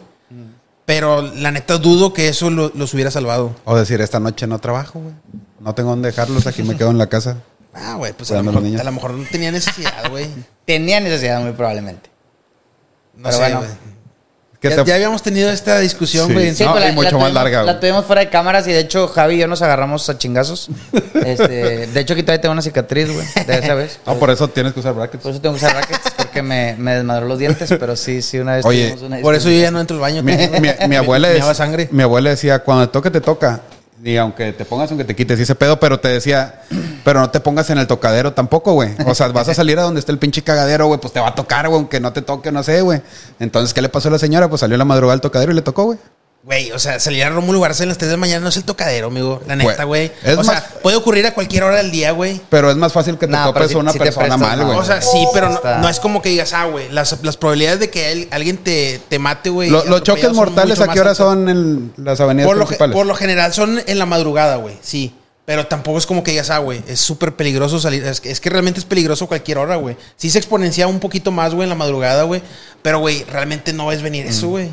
Pero 0.84 1.22
la 1.22 1.50
neta 1.50 1.78
dudo 1.78 2.12
que 2.12 2.28
eso 2.28 2.50
lo- 2.50 2.70
los 2.74 2.92
hubiera 2.92 3.10
salvado. 3.10 3.56
O 3.64 3.74
decir, 3.76 4.00
esta 4.02 4.20
noche 4.20 4.46
no 4.46 4.58
trabajo, 4.58 5.00
güey. 5.00 5.14
No 5.58 5.74
tengo 5.74 5.90
dónde 5.90 6.10
dejarlos, 6.10 6.46
aquí 6.46 6.62
me 6.62 6.76
quedo 6.76 6.90
en 6.90 6.98
la 6.98 7.06
casa. 7.08 7.38
Ah, 7.74 7.94
güey, 7.96 8.12
pues 8.12 8.30
a 8.30 8.34
lo, 8.36 8.42
mejor, 8.44 8.62
niños. 8.62 8.80
a 8.80 8.84
lo 8.84 8.92
mejor 8.92 9.12
no 9.14 9.24
tenía 9.30 9.50
necesidad, 9.50 10.10
güey. 10.10 10.26
Tenía 10.66 11.00
necesidad, 11.00 11.40
muy 11.40 11.52
probablemente. 11.52 12.10
No 13.16 13.24
Pero 13.24 13.32
sé, 13.34 13.38
bueno. 13.40 13.58
güey. 13.60 13.70
¿Qué 14.68 14.76
Ya, 14.76 14.82
te- 14.84 14.88
ya 14.90 14.94
habíamos 14.96 15.22
tenido 15.22 15.50
esta 15.50 15.78
discusión, 15.80 16.32
güey. 16.32 16.54
Sí. 16.54 16.64
No, 16.64 16.72
pues 16.72 16.84
y 16.90 16.92
mucho 16.92 17.04
más 17.04 17.10
tuvimos, 17.12 17.32
larga, 17.32 17.62
güey. 17.62 17.74
La 17.74 17.80
tuvimos 17.80 18.04
fuera 18.04 18.20
de 18.20 18.28
cámaras 18.30 18.66
y 18.68 18.72
de 18.72 18.80
hecho 18.80 19.08
Javi 19.08 19.34
y 19.36 19.38
yo 19.38 19.48
nos 19.48 19.62
agarramos 19.62 20.08
a 20.08 20.18
chingazos. 20.18 20.68
Este, 21.26 21.86
de 21.88 22.00
hecho 22.00 22.12
aquí 22.14 22.22
todavía 22.22 22.40
tengo 22.40 22.52
una 22.52 22.62
cicatriz, 22.62 23.12
güey, 23.12 23.26
de 23.46 23.58
esa 23.58 23.74
vez. 23.74 23.98
No, 24.06 24.14
por 24.16 24.30
eso 24.30 24.48
tienes 24.48 24.72
que 24.72 24.80
usar 24.80 24.94
brackets. 24.94 25.22
Por 25.22 25.32
eso 25.32 25.40
tengo 25.40 25.54
que 25.56 25.64
usar 25.64 25.74
brackets, 25.76 26.00
porque 26.16 26.42
me, 26.42 26.74
me 26.78 26.94
desmadró 26.94 27.26
los 27.26 27.38
dientes, 27.38 27.68
pero 27.80 27.96
sí, 27.96 28.22
sí, 28.22 28.38
una 28.38 28.56
vez 28.56 28.64
Oye, 28.64 28.90
tuvimos 28.90 29.02
una 29.02 29.20
Por 29.20 29.34
eso 29.34 29.50
yo 29.50 29.58
ya 29.60 29.70
no 29.70 29.80
entro 29.80 29.96
al 29.96 30.00
baño. 30.02 30.22
Mi, 30.22 30.32
mi- 30.36 30.88
mi 30.88 30.96
abuela 30.96 31.28
Me 31.28 31.34
es- 31.34 31.40
daba 31.40 31.54
sangre. 31.54 31.88
mi 31.90 32.02
abuela 32.02 32.30
decía, 32.30 32.60
cuando 32.60 32.86
te 32.88 32.92
toque, 32.92 33.10
te 33.10 33.20
toca. 33.20 33.60
Y 34.04 34.16
aunque 34.18 34.52
te 34.52 34.64
pongas, 34.64 34.90
aunque 34.90 35.04
te 35.04 35.16
quites, 35.16 35.38
y 35.38 35.42
ese 35.42 35.54
pedo, 35.54 35.80
pero 35.80 35.98
te 35.98 36.08
decía, 36.08 36.62
pero 37.02 37.20
no 37.20 37.30
te 37.30 37.40
pongas 37.40 37.70
en 37.70 37.78
el 37.78 37.86
tocadero 37.86 38.32
tampoco, 38.32 38.72
güey. 38.74 38.90
O 39.06 39.14
sea, 39.14 39.28
vas 39.28 39.48
a 39.48 39.54
salir 39.54 39.78
a 39.78 39.82
donde 39.82 40.00
esté 40.00 40.12
el 40.12 40.18
pinche 40.18 40.42
cagadero, 40.42 40.86
güey, 40.86 41.00
pues 41.00 41.12
te 41.12 41.20
va 41.20 41.28
a 41.28 41.34
tocar, 41.34 41.66
güey, 41.68 41.78
aunque 41.78 41.98
no 41.98 42.12
te 42.12 42.22
toque, 42.22 42.52
no 42.52 42.62
sé, 42.62 42.82
güey. 42.82 43.00
Entonces, 43.40 43.72
¿qué 43.72 43.80
le 43.80 43.88
pasó 43.88 44.08
a 44.08 44.12
la 44.12 44.18
señora? 44.18 44.48
Pues 44.48 44.60
salió 44.60 44.76
la 44.76 44.84
madrugada 44.84 45.14
al 45.14 45.20
tocadero 45.20 45.52
y 45.52 45.54
le 45.54 45.62
tocó, 45.62 45.84
güey. 45.84 45.98
Güey, 46.46 46.70
o 46.70 46.78
sea, 46.78 47.00
salir 47.00 47.24
a 47.24 47.28
Rómulo 47.30 47.58
Garza 47.60 47.82
a 47.82 47.86
las 47.86 47.98
3 47.98 48.08
de 48.08 48.16
la 48.16 48.20
mañana 48.20 48.38
no 48.38 48.50
es 48.50 48.56
el 48.56 48.62
tocadero, 48.62 49.08
amigo. 49.08 49.42
La 49.48 49.56
neta, 49.56 49.82
Güey, 49.82 50.12
es 50.22 50.34
O 50.34 50.44
más- 50.44 50.46
sea, 50.46 50.64
puede 50.80 50.96
ocurrir 50.96 51.26
a 51.26 51.34
cualquier 51.34 51.64
hora 51.64 51.78
del 51.78 51.90
día, 51.90 52.12
güey. 52.12 52.40
Pero 52.48 52.70
es 52.70 52.76
más 52.76 52.92
fácil 52.92 53.18
que 53.18 53.26
te 53.26 53.32
No, 53.32 53.46
topes 53.52 53.66
si- 53.70 53.74
a 53.74 53.78
una 53.78 53.90
si 53.90 53.98
persona 53.98 54.26
prestas, 54.28 54.40
mal, 54.40 54.58
no. 54.60 54.66
güey. 54.66 54.78
O 54.78 54.84
sea, 54.84 55.02
sí, 55.02 55.26
pero 55.34 55.48
no, 55.80 55.88
es 55.88 55.98
como 55.98 56.22
que 56.22 56.28
digas, 56.28 56.52
ah, 56.52 56.66
güey, 56.66 56.88
las, 56.90 57.16
las 57.24 57.36
probabilidades 57.36 57.80
de 57.80 57.90
que 57.90 58.28
alguien 58.30 58.58
te, 58.58 59.00
te 59.08 59.18
mate, 59.18 59.50
güey. 59.50 59.70
Lo- 59.70 59.84
los 59.86 60.04
choques 60.04 60.32
mortales, 60.32 60.80
¿a 60.80 60.86
qué 60.86 61.00
hora 61.00 61.16
son 61.16 61.48
en 61.48 61.92
las 61.96 62.20
avenidas 62.20 62.46
Por 62.46 62.56
lo, 62.58 62.64
principales? 62.66 62.94
por 62.94 63.06
lo 63.06 63.14
general 63.16 63.52
son 63.52 63.82
en 63.84 63.98
la 63.98 64.06
madrugada, 64.06 64.54
güey, 64.54 64.76
sí. 64.82 65.16
Pero 65.46 65.66
tampoco 65.66 65.98
es 65.98 66.06
como 66.06 66.22
que 66.22 66.30
digas, 66.30 66.50
ah, 66.50 66.58
güey, 66.58 66.80
es 66.86 67.00
súper 67.00 67.34
peligroso 67.34 67.80
salir. 67.80 68.04
Es 68.04 68.20
que, 68.20 68.30
es 68.30 68.38
que 68.40 68.50
realmente 68.50 68.78
es 68.78 68.86
peligroso 68.86 69.26
cualquier 69.26 69.58
hora, 69.58 69.74
güey. 69.76 69.96
Sí 70.16 70.30
se 70.30 70.38
exponencia 70.38 70.86
un 70.86 71.00
poquito 71.00 71.32
más, 71.32 71.54
güey, 71.54 71.64
en 71.64 71.70
la 71.70 71.74
madrugada, 71.76 72.22
güey. 72.22 72.40
Pero, 72.82 73.00
güey, 73.00 73.24
realmente 73.24 73.72
no 73.72 73.86
ves 73.88 74.00
venir 74.00 74.26
eso, 74.26 74.46
güey. 74.46 74.72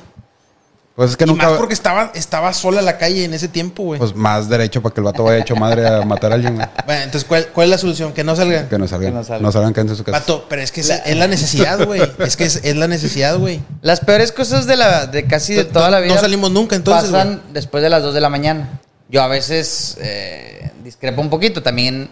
Pues 0.95 1.09
es 1.11 1.17
que 1.17 1.23
Y 1.23 1.27
nunca... 1.27 1.49
más 1.49 1.57
porque 1.57 1.73
estaba, 1.73 2.11
estaba 2.13 2.53
sola 2.53 2.81
la 2.83 2.99
calle 2.99 3.25
en 3.25 3.33
ese 3.33 3.47
tiempo, 3.47 3.81
güey. 3.83 3.97
Pues 3.99 4.15
más 4.15 4.47
derecho 4.47 4.79
para 4.83 4.93
que 4.93 5.01
el 5.01 5.05
vato 5.05 5.23
vaya 5.23 5.39
hecho 5.39 5.55
madre 5.55 5.87
a 5.87 6.01
matar 6.03 6.31
a 6.31 6.35
alguien, 6.35 6.53
güey. 6.55 6.67
Bueno, 6.85 7.01
entonces, 7.01 7.27
¿cuál, 7.27 7.47
cuál 7.47 7.65
es 7.65 7.71
la 7.71 7.77
solución? 7.79 8.13
Que 8.13 8.23
no 8.23 8.35
salgan. 8.35 8.69
Que 8.69 8.77
no 8.77 8.87
salgan. 8.87 9.11
Que 9.11 9.17
no 9.17 9.23
salgan. 9.23 9.41
No 9.41 9.51
salgan, 9.51 9.73
en 9.89 9.95
su 9.95 10.03
casa. 10.03 10.19
Vato, 10.19 10.45
pero 10.47 10.61
es 10.61 10.71
que 10.71 10.81
es, 10.81 10.89
es 10.91 11.17
la 11.17 11.27
necesidad, 11.27 11.83
güey. 11.83 11.99
Es 12.19 12.37
que 12.37 12.43
es, 12.45 12.57
es 12.63 12.75
la 12.75 12.87
necesidad, 12.87 13.37
güey. 13.39 13.59
Las 13.81 14.01
peores 14.01 14.31
cosas 14.31 14.67
de 14.67 14.75
la 14.77 15.07
de 15.07 15.25
casi 15.25 15.55
de 15.55 15.63
No- 15.63 15.69
toda 15.71 15.89
la 15.89 15.97
no 15.99 16.05
vida 16.05 16.19
salimos 16.19 16.51
nunca, 16.51 16.75
entonces, 16.75 17.09
pasan 17.09 17.41
después 17.51 17.81
de 17.81 17.89
las 17.89 18.03
2 18.03 18.13
de 18.13 18.21
la 18.21 18.29
mañana. 18.29 18.79
Yo 19.09 19.23
a 19.23 19.27
veces 19.27 19.97
eh, 19.99 20.71
discrepo 20.83 21.21
un 21.21 21.31
poquito, 21.31 21.63
también 21.63 22.09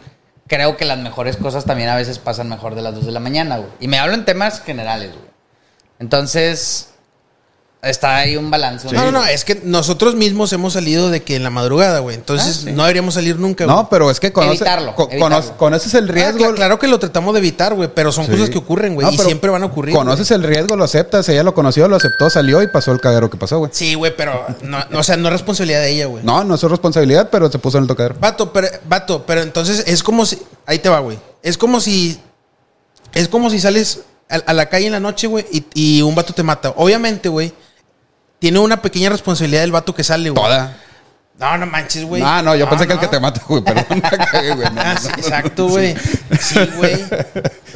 creo 0.47 0.75
que 0.75 0.86
las 0.86 0.97
mejores 0.97 1.38
cosas 1.38 1.65
también 1.65 1.89
a 1.89 1.95
veces 1.95 2.17
pasan 2.17 2.49
mejor 2.49 2.73
de 2.73 2.82
las 2.82 2.95
2 2.95 3.05
de 3.05 3.11
la 3.11 3.19
mañana, 3.19 3.57
güey. 3.57 3.69
Y 3.79 3.88
me 3.88 3.99
hablo 3.99 4.15
en 4.15 4.25
temas 4.25 4.59
generales, 4.61 5.11
güey. 5.11 5.25
Entonces 5.99 6.89
está 7.84 8.17
ahí 8.17 8.38
un 8.38 8.51
balance. 8.51 8.88
No, 8.91 9.05
no, 9.05 9.11
no, 9.11 9.25
es 9.25 9.43
que 9.43 9.59
nosotros 9.63 10.13
mismos 10.15 10.53
hemos 10.53 10.73
salido 10.73 11.09
de 11.09 11.23
que 11.23 11.36
en 11.36 11.43
la 11.43 11.49
madrugada, 11.49 11.99
güey. 11.99 12.15
Entonces 12.15 12.59
Ah, 12.59 12.61
sí. 12.65 12.71
no 12.73 12.84
deberíamos 12.84 13.15
salir 13.15 13.39
nunca, 13.39 13.65
güey. 13.65 13.75
No, 13.75 13.89
pero 13.89 14.11
es 14.11 14.19
que 14.19 14.32
conoce, 14.32 14.57
Evitarlo, 14.57 14.95
co- 14.95 15.09
evitarlo. 15.11 15.36
conoce- 15.38 15.53
conoces 15.57 15.93
el 15.95 16.09
Ah, 16.09 16.11
riesgo. 16.13 16.39
cla- 16.51 16.55
claro 16.55 16.77
que 16.77 16.88
lo 16.88 16.99
tratamos 16.99 17.34
de 17.34 17.39
evitar, 17.39 17.73
güey, 17.73 17.89
pero 17.93 18.11
son 18.11 18.25
Sí. 18.25 18.32
cosas 18.32 18.49
que 18.51 18.57
ocurren, 18.59 18.93
güey. 18.93 19.07
No, 19.07 19.11
y 19.13 19.17
siempre 19.17 19.49
van 19.49 19.63
a 19.63 19.65
ocurrir. 19.65 19.95
Conoces 19.95 20.27
güey. 20.29 20.39
el 20.41 20.47
riesgo, 20.47 20.75
lo 20.75 20.84
aceptas. 20.84 21.27
Ella 21.29 21.43
lo 21.43 21.53
conoció, 21.55 21.88
lo 21.88 21.95
aceptó, 21.95 22.29
salió 22.29 22.61
y 22.61 22.67
pasó 22.67 22.91
el 22.91 23.01
cagadero 23.01 23.29
que 23.29 23.38
pasó, 23.38 23.57
güey. 23.59 23.71
Sí, 23.73 23.95
güey, 23.95 24.15
pero 24.15 24.45
no, 24.63 24.79
no, 24.89 24.99
o 24.99 25.03
sea, 25.03 25.17
no 25.17 25.27
es 25.29 25.34
responsabilidad 25.34 25.79
de 25.82 25.89
ella, 25.91 26.05
güey. 26.05 26.23
No, 26.23 26.43
no 26.43 26.55
es 26.55 26.61
su 26.61 26.67
responsabilidad, 26.69 27.29
pero 27.32 27.51
se 27.51 27.57
puso 27.57 27.77
en 27.77 27.86
el 27.86 27.88
tocadero. 27.88 28.15
Vato, 28.19 28.53
pero, 28.53 28.67
vato, 28.88 29.25
pero 29.25 29.41
entonces 29.41 29.84
es 29.88 30.03
como 30.03 30.25
si. 30.25 30.38
Ahí 30.67 30.77
te 30.79 30.89
va, 30.89 30.99
güey. 30.99 31.17
Es 31.41 31.57
como 31.57 31.79
si. 31.79 32.19
Es 33.13 33.27
como 33.27 33.49
si 33.49 33.59
sales 33.59 34.01
a, 34.29 34.36
a 34.36 34.53
la 34.53 34.67
calle 34.69 34.86
en 34.86 34.93
la 34.93 34.99
noche, 34.99 35.27
güey, 35.27 35.45
y, 35.51 35.65
y 35.73 36.01
un 36.03 36.15
vato 36.15 36.32
te 36.34 36.43
mata. 36.43 36.73
Obviamente, 36.77 37.27
güey, 37.27 37.51
tiene 38.41 38.57
una 38.57 38.81
pequeña 38.81 39.09
responsabilidad 39.11 39.63
el 39.63 39.71
vato 39.71 39.93
que 39.93 40.03
sale, 40.03 40.31
güey. 40.31 40.43
Toda. 40.43 40.75
No, 41.39 41.57
no 41.57 41.65
manches, 41.67 42.03
güey. 42.05 42.21
Ah, 42.25 42.41
no, 42.43 42.55
yo 42.55 42.67
pensé 42.69 42.85
que 42.87 42.93
el 42.93 42.97
no. 42.97 43.01
que 43.01 43.07
te 43.07 43.19
mata, 43.19 43.41
güey, 43.47 43.63
pero 43.63 43.85
no 43.89 43.95
me 43.95 44.01
cagué, 44.01 44.53
güey. 44.55 44.67
No, 44.73 44.81
Ah, 44.81 44.93
no, 44.95 44.99
sí, 44.99 45.07
no, 45.07 45.11
no, 45.15 45.21
exacto, 45.23 45.63
no, 45.63 45.69
güey. 45.69 45.95
sí. 46.39 46.59
Güey. 46.77 47.05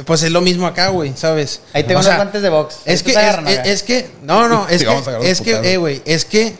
Pues 0.04 0.22
es 0.24 0.30
lo 0.32 0.40
mismo 0.40 0.66
acá, 0.66 0.88
güey, 0.88 1.14
¿sabes? 1.16 1.62
Ahí 1.72 1.82
tengo 1.84 1.94
O 1.94 2.00
unos 2.00 2.06
sea, 2.06 2.16
guantes 2.16 2.42
de 2.42 2.48
box. 2.48 2.78
Es 2.84 3.02
que, 3.04 3.12
es, 3.12 3.16
agarran, 3.16 3.46
es- 3.48 3.82
que, 3.84 4.10
no, 4.24 4.48
no, 4.48 4.66
es 4.68 4.80
Sí, 4.82 4.86
que, 4.86 5.30
es 5.30 5.40
que, 5.40 5.72
eh, 5.72 5.76
güey, 5.78 6.02
es 6.04 6.24
que, 6.24 6.56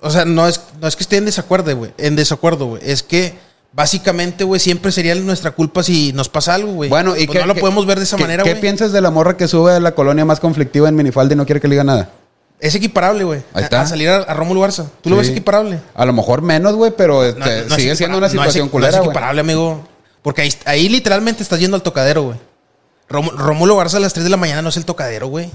o 0.00 0.10
sea, 0.10 0.24
no 0.24 0.46
es, 0.48 0.60
no 0.80 0.88
es 0.88 0.96
que 0.96 1.02
esté 1.04 1.16
en 1.16 1.24
desacuerdo, 1.24 1.74
güey, 1.76 1.92
en 1.98 2.14
desacuerdo, 2.16 2.66
güey, 2.66 2.82
es 2.84 3.02
que 3.02 3.34
básicamente, 3.72 4.44
güey, 4.44 4.60
siempre 4.60 4.92
sería 4.92 5.14
nuestra 5.16 5.50
culpa 5.52 5.82
si 5.82 6.12
nos 6.12 6.28
pasa 6.28 6.54
algo, 6.54 6.72
güey. 6.72 6.90
Bueno, 6.90 7.16
y 7.16 7.26
Pues 7.26 7.36
qué- 7.38 7.40
no 7.42 7.46
lo 7.46 7.54
qué- 7.54 7.60
podemos 7.60 7.86
ver 7.86 7.98
de 7.98 8.04
esa 8.04 8.16
qué- 8.16 8.22
manera, 8.24 8.42
¿Qué 8.44 8.50
güey. 8.50 8.60
piensas 8.60 8.92
de 8.92 9.00
la 9.00 9.10
morra 9.10 9.36
que 9.36 9.48
sube 9.48 9.72
a 9.74 9.80
la 9.80 9.94
colonia 9.96 10.24
más 10.24 10.38
conflictiva 10.40 10.88
en 10.88 10.94
minifalda 10.96 11.34
y 11.34 11.36
no 11.36 11.44
quiere 11.46 11.60
que 11.60 11.68
le 11.68 11.74
diga 11.74 11.84
nada? 11.84 12.10
Es 12.58 12.74
equiparable, 12.74 13.24
güey. 13.24 13.40
Ahí 13.52 13.62
a- 13.62 13.64
está. 13.64 13.80
A, 13.82 13.86
salir 13.86 14.08
a, 14.08 14.16
a 14.18 14.34
Rómulo 14.34 14.62
Barça. 14.62 14.86
¿Tú 15.02 15.10
lo 15.10 15.16
ves 15.16 15.28
equiparable? 15.28 15.78
A 15.94 16.04
lo 16.06 16.12
mejor 16.12 16.40
menos, 16.42 16.74
güey, 16.74 16.90
pero 16.96 17.22
este, 17.24 17.38
No, 17.38 17.46
no 17.46 17.52
es 17.52 17.74
sigue 17.74 17.96
siendo 17.96 18.16
una 18.18 18.26
no 18.26 18.26
es- 18.26 18.32
situación 18.32 18.62
no 18.64 18.66
es 18.66 18.72
culera, 18.72 18.98
güey. 18.98 19.10
equiparable, 19.10 19.40
amigo. 19.42 19.86
Porque 20.22 20.42
ahí, 20.42 20.52
ahí 20.64 20.88
literalmente 20.88 21.42
estás 21.42 21.60
yendo 21.60 21.76
al 21.76 21.82
tocadero, 21.82 22.22
güey. 22.22 22.36
Rom- 23.08 23.30
Rómulo 23.36 23.76
Garza 23.76 23.98
a 23.98 24.00
las 24.00 24.12
3 24.14 24.24
de 24.24 24.30
la 24.30 24.36
mañana 24.36 24.62
no 24.62 24.70
es 24.70 24.76
el 24.76 24.84
tocadero, 24.84 25.28
güey. 25.28 25.50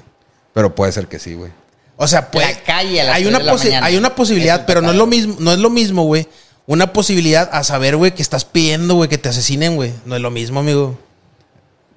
Pero 0.54 0.76
puede 0.76 0.92
ser 0.92 1.08
que 1.08 1.18
sí, 1.20 1.34
güey. 1.34 1.52
O 1.98 2.08
sea, 2.08 2.32
puede, 2.32 2.54
La 2.54 2.64
calle 2.64 3.02
a 3.02 3.04
las 3.06 3.16
hay 3.16 3.24
3 3.24 3.30
una 3.36 3.40
de 3.40 3.46
la 3.46 3.54
posi- 3.54 3.64
mañana. 3.66 3.86
hay 3.88 3.98
una 3.98 4.08
Es 4.10 4.14
posibilidad, 4.14 4.66
pero 4.66 4.82
no 4.82 4.92
es 4.92 4.98
lo 4.98 5.08
mismo, 5.08 5.36
no 5.40 5.52
es 5.52 5.60
lo 5.60 5.70
mismo, 5.70 6.04
güey. 6.04 6.28
Una 6.68 6.94
posibilidad 6.94 7.50
a 7.52 7.64
saber, 7.64 7.98
güey, 7.98 8.12
que 8.14 8.22
estás 8.22 8.46
pidiendo, 8.46 8.94
güey, 8.96 9.10
que 9.10 9.18
te 9.18 9.28
asesinen, 9.30 9.76
güey. 9.76 9.92
No 10.06 10.16
es 10.16 10.22
lo 10.22 10.30
mismo, 10.32 10.60
amigo. 10.62 10.98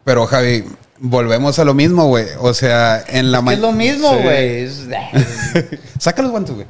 Pero, 0.04 0.26
Javi, 0.26 0.64
volvemos 0.98 1.58
a 1.58 1.64
lo 1.64 1.74
mismo, 1.74 2.06
güey. 2.06 2.26
O 2.40 2.54
sea, 2.54 3.04
en 3.08 3.32
la 3.32 3.38
Es 3.38 3.42
que 3.42 3.46
ma- 3.46 3.52
es 3.54 3.58
lo 3.60 3.72
mismo, 3.72 4.10
Sí. 4.16 4.22
güey. 4.22 4.62
Es- 4.64 4.86
Saca 5.98 6.22
los 6.22 6.30
guantes, 6.30 6.54
güey. 6.54 6.66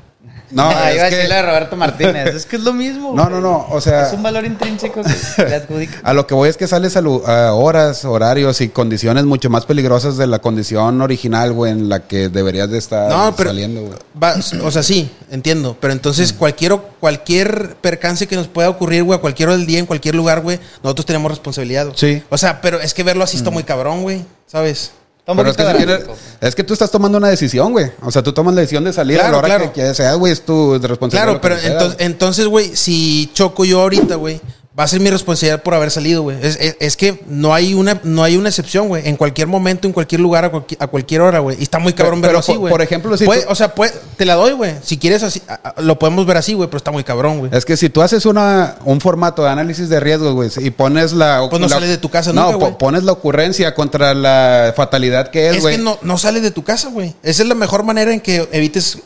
No, 0.55 0.63
Ah, 0.71 0.91
es 0.91 0.97
iba 0.97 1.05
a 1.07 1.09
que- 1.11 1.17
decirle 1.17 1.35
a 1.37 1.43
Roberto 1.43 1.77
Martínez. 1.77 2.35
Es 2.35 2.47
que 2.47 2.57
es 2.57 2.63
lo 2.63 2.73
mismo. 2.73 3.13
No, 3.15 3.25
güey. 3.25 3.35
no, 3.35 3.41
no, 3.41 3.67
o 3.71 3.81
sea- 3.81 4.07
Es 4.07 4.13
un 4.13 4.23
valor 4.23 4.45
intrínseco 4.45 5.03
que 5.03 5.45
le 5.45 5.55
adjudica. 5.57 6.01
A 6.05 6.15
lo 6.15 6.27
que 6.27 6.35
voy 6.35 6.49
es 6.49 6.57
que 6.57 6.67
sales 6.69 6.97
a, 6.97 7.53
horas, 7.55 8.05
horarios 8.05 8.61
y 8.61 8.69
condiciones 8.69 9.25
mucho 9.25 9.51
más 9.51 9.67
peligrosas 9.67 10.17
de 10.17 10.27
la 10.27 10.39
condición 10.39 11.01
original, 11.03 11.53
güey, 11.53 11.73
en 11.73 11.89
la 11.89 12.07
que 12.07 12.29
deberías 12.29 12.71
de 12.71 12.79
estar 12.79 13.09
No, 13.11 13.35
pero- 13.37 13.51
saliendo, 13.51 13.81
güey. 13.83 13.99
Va- 14.23 14.37
o 14.63 14.71
sea, 14.71 14.83
sí, 14.83 15.11
entiendo. 15.31 15.77
Pero 15.81 15.93
entonces, 15.93 16.33
cualquier, 16.33 16.77
cualquier 17.01 17.77
percance 17.81 18.27
que 18.27 18.37
nos 18.37 18.47
pueda 18.49 18.69
ocurrir, 18.71 19.03
güey, 19.03 19.19
a 19.19 19.21
cualquier 19.21 19.49
hora 19.49 19.59
del 19.59 19.67
día, 19.67 19.79
en 19.81 19.87
cualquier 19.87 20.15
lugar, 20.15 20.41
güey, 20.41 20.61
nosotros 20.83 21.07
tenemos 21.07 21.31
responsabilidad. 21.31 21.87
güey. 21.87 21.97
Sí. 21.99 22.23
O 22.31 22.39
sea, 22.39 22.61
pero 22.61 22.81
es 22.81 22.95
que 22.95 23.03
verlo 23.03 23.25
así 23.25 23.37
está 23.37 23.51
muy 23.51 23.65
cabrón, 23.65 24.03
güey. 24.03 24.25
¿Sabes? 24.47 24.93
Pero 25.27 25.49
es 25.51 25.57
que, 25.57 25.64
si 25.64 26.47
es 26.47 26.55
que 26.55 26.64
tú 26.64 26.75
estás 26.75 26.91
tomando 26.91 27.16
una 27.16 27.29
decisión, 27.29 27.72
güey. 27.72 27.91
O 28.03 28.11
sea, 28.11 28.22
tú 28.22 28.33
tomas 28.33 28.55
la 28.55 28.61
decisión 28.61 28.85
de 28.85 28.93
salir 28.93 29.18
a 29.18 29.22
Claro, 29.22 29.33
la 29.33 29.39
hora 29.39 29.49
claro. 29.49 29.72
que, 29.72 29.81
que 29.81 29.95
sea, 29.95 30.14
güey, 30.14 30.33
es 30.33 30.43
tu 30.45 30.79
responsabilidad. 30.79 31.41
Claro, 31.41 31.59
pero 31.70 31.95
entonces, 31.99 32.47
güey, 32.47 32.77
si 32.77 33.31
choco 33.33 33.64
yo 33.64 33.81
ahorita, 33.81 34.16
güey, 34.16 34.41
va 34.77 34.83
a 34.85 34.89
ser 34.89 34.99
mi 35.01 35.09
responsabilidad 35.09 35.62
por 35.62 35.72
haber 35.75 35.91
salido, 35.93 36.22
güey. 36.22 36.37
Es, 36.43 36.57
es- 36.61 36.77
es 36.81 36.97
que 36.97 37.20
no 37.29 37.55
hay 37.55 37.75
una, 37.75 38.01
no 38.03 38.25
hay 38.25 38.37
una 38.37 38.49
excepción, 38.49 38.89
güey. 38.89 39.09
En 39.09 39.16
cualquier 39.16 39.47
momento, 39.47 39.87
en 39.87 39.93
cualquier 39.93 40.20
lugar, 40.20 40.45
a, 40.47 40.51
cualquier, 40.51 40.83
a 40.83 40.87
cualquier 40.89 41.20
hora, 41.20 41.39
güey. 41.39 41.57
Y 41.61 41.62
está 41.62 41.79
muy 41.79 41.93
cabrón 41.93 42.20
Pero- 42.20 42.33
verlo 42.33 42.41
pero, 42.45 42.53
así, 42.55 42.59
güey. 42.59 42.70
por 42.72 42.83
ejemplo, 42.83 43.16
si 43.16 43.25
Puede- 43.25 43.43
tú- 43.45 43.53
O 43.53 43.55
sea, 43.55 43.72
puede- 43.72 43.93
te 44.16 44.25
la 44.25 44.35
doy, 44.35 44.53
güey. 44.53 44.75
Si 44.83 44.99
quieres 44.99 45.22
así, 45.22 45.41
lo 45.79 45.97
podemos 45.99 46.27
ver 46.27 46.39
así, 46.39 46.55
güey, 46.55 46.68
pero 46.68 46.79
está 46.79 46.91
muy 46.91 47.05
cabrón, 47.05 47.39
güey. 47.39 47.51
Es 47.55 47.64
que 47.64 47.77
si 47.77 47.89
tú 47.89 48.03
haces 48.03 48.27
una, 48.27 48.77
un 48.85 49.01
formato 49.01 49.45
de 49.45 49.51
análisis 49.51 49.89
de 49.89 50.01
riesgos, 50.01 50.35
güey, 50.35 50.51
y 50.59 50.70
pones 50.70 51.12
la... 51.12 51.47
Pues 51.49 51.61
no 51.61 51.68
la- 51.68 51.75
sales 51.77 51.91
de 51.91 51.99
tu 51.99 52.09
casa 52.11 52.33
No, 52.33 52.51
nunca, 52.53 52.66
po- 52.70 52.79
pones 52.79 53.05
la 53.05 53.12
ocurrencia 53.12 53.75
contra 53.77 54.12
la 54.12 54.72
fatalidad 54.77 55.29
que 55.31 55.51
es, 55.51 55.57
Es 55.57 55.62
güey. 55.62 55.77
que 55.77 55.83
no, 55.83 55.99
no 56.03 56.18
sales 56.18 56.43
de 56.43 56.51
tu 56.51 56.64
casa, 56.64 56.89
güey. 56.89 57.14
Esa 57.22 57.43
es 57.43 57.49
la 57.49 57.55
mejor 57.55 57.85
manera 57.85 58.12
en 58.12 58.20
que 58.20 58.49
evites 58.51 58.99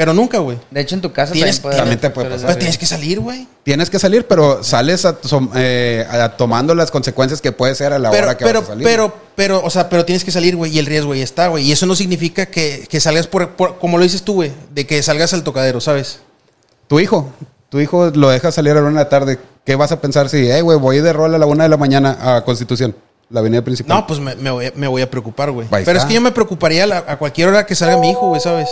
Pero 0.00 0.14
nunca, 0.14 0.38
güey. 0.38 0.56
De 0.70 0.80
hecho, 0.80 0.94
en 0.94 1.02
tu 1.02 1.12
casa 1.12 1.34
Tienes- 1.34 1.56
también 1.56 1.62
puede 1.62 1.76
también 1.76 2.00
te 2.00 2.08
puede 2.08 2.24
pero- 2.28 2.36
pasar. 2.36 2.46
Pero 2.48 2.58
tienes 2.58 2.78
que 2.78 2.86
salir, 2.86 3.20
güey. 3.20 3.46
Tienes 3.64 3.90
que 3.90 3.98
salir, 3.98 4.26
pero 4.26 4.64
sales 4.64 5.04
a- 5.04 5.18
eh, 5.56 6.06
a- 6.10 6.38
tomando 6.38 6.74
las 6.74 6.90
consecuencias 6.90 7.42
que 7.42 7.52
puede 7.52 7.74
ser 7.74 7.92
a 7.92 7.98
la 7.98 8.10
Pero, 8.10 8.28
hora 8.28 8.36
que 8.38 8.44
pero, 8.46 8.60
vas 8.60 8.70
a 8.70 8.72
salir. 8.72 8.84
pero, 8.86 9.14
pero, 9.36 9.62
o 9.62 9.68
sea, 9.68 9.90
pero 9.90 10.06
tienes 10.06 10.24
que 10.24 10.30
salir, 10.30 10.56
güey, 10.56 10.74
y 10.74 10.78
el 10.78 10.86
riesgo 10.86 11.12
ahí 11.12 11.20
está, 11.20 11.48
güey. 11.48 11.64
Y 11.66 11.72
eso 11.72 11.84
no 11.84 11.94
significa 11.94 12.46
que, 12.46 12.86
que 12.88 12.98
salgas 12.98 13.26
por, 13.26 13.50
por- 13.50 13.78
como 13.78 13.98
lo 13.98 14.04
dices 14.04 14.22
tú, 14.22 14.36
güey, 14.36 14.52
de 14.72 14.86
que 14.86 15.02
salgas 15.02 15.34
al 15.34 15.42
tocadero, 15.44 15.82
¿sabes? 15.82 16.20
Tu 16.88 16.98
hijo, 16.98 17.28
tu 17.68 17.78
hijo 17.78 18.10
lo 18.14 18.30
deja 18.30 18.50
salir 18.52 18.72
a 18.72 18.76
la 18.76 18.80
una 18.80 19.00
de 19.00 19.04
la 19.04 19.08
tarde. 19.10 19.38
¿Qué 19.66 19.76
vas 19.76 19.92
a 19.92 20.00
pensar 20.00 20.30
si, 20.30 20.48
güey, 20.62 20.78
voy 20.78 21.00
de 21.00 21.12
rol 21.12 21.34
a 21.34 21.38
la 21.38 21.44
una 21.44 21.64
de 21.64 21.68
la 21.68 21.76
mañana 21.76 22.16
a 22.36 22.42
Constitución, 22.42 22.96
la 23.28 23.40
avenida 23.40 23.60
principal? 23.62 23.98
No, 23.98 24.06
pues 24.06 24.18
me, 24.18 24.34
me 24.36 24.50
voy, 24.50 24.64
a- 24.64 24.72
me 24.76 24.88
voy 24.88 25.02
a 25.02 25.10
preocupar, 25.10 25.50
güey. 25.50 25.68
Pero 25.70 25.98
es 25.98 26.06
que 26.06 26.14
yo 26.14 26.22
me 26.22 26.32
preocuparía 26.32 26.84
a, 26.84 26.86
la- 26.86 27.04
a 27.06 27.18
cualquier 27.18 27.48
hora 27.48 27.66
que 27.66 27.74
salga 27.74 27.98
mi 27.98 28.08
hijo, 28.12 28.28
güey, 28.28 28.40
¿sabes? 28.40 28.70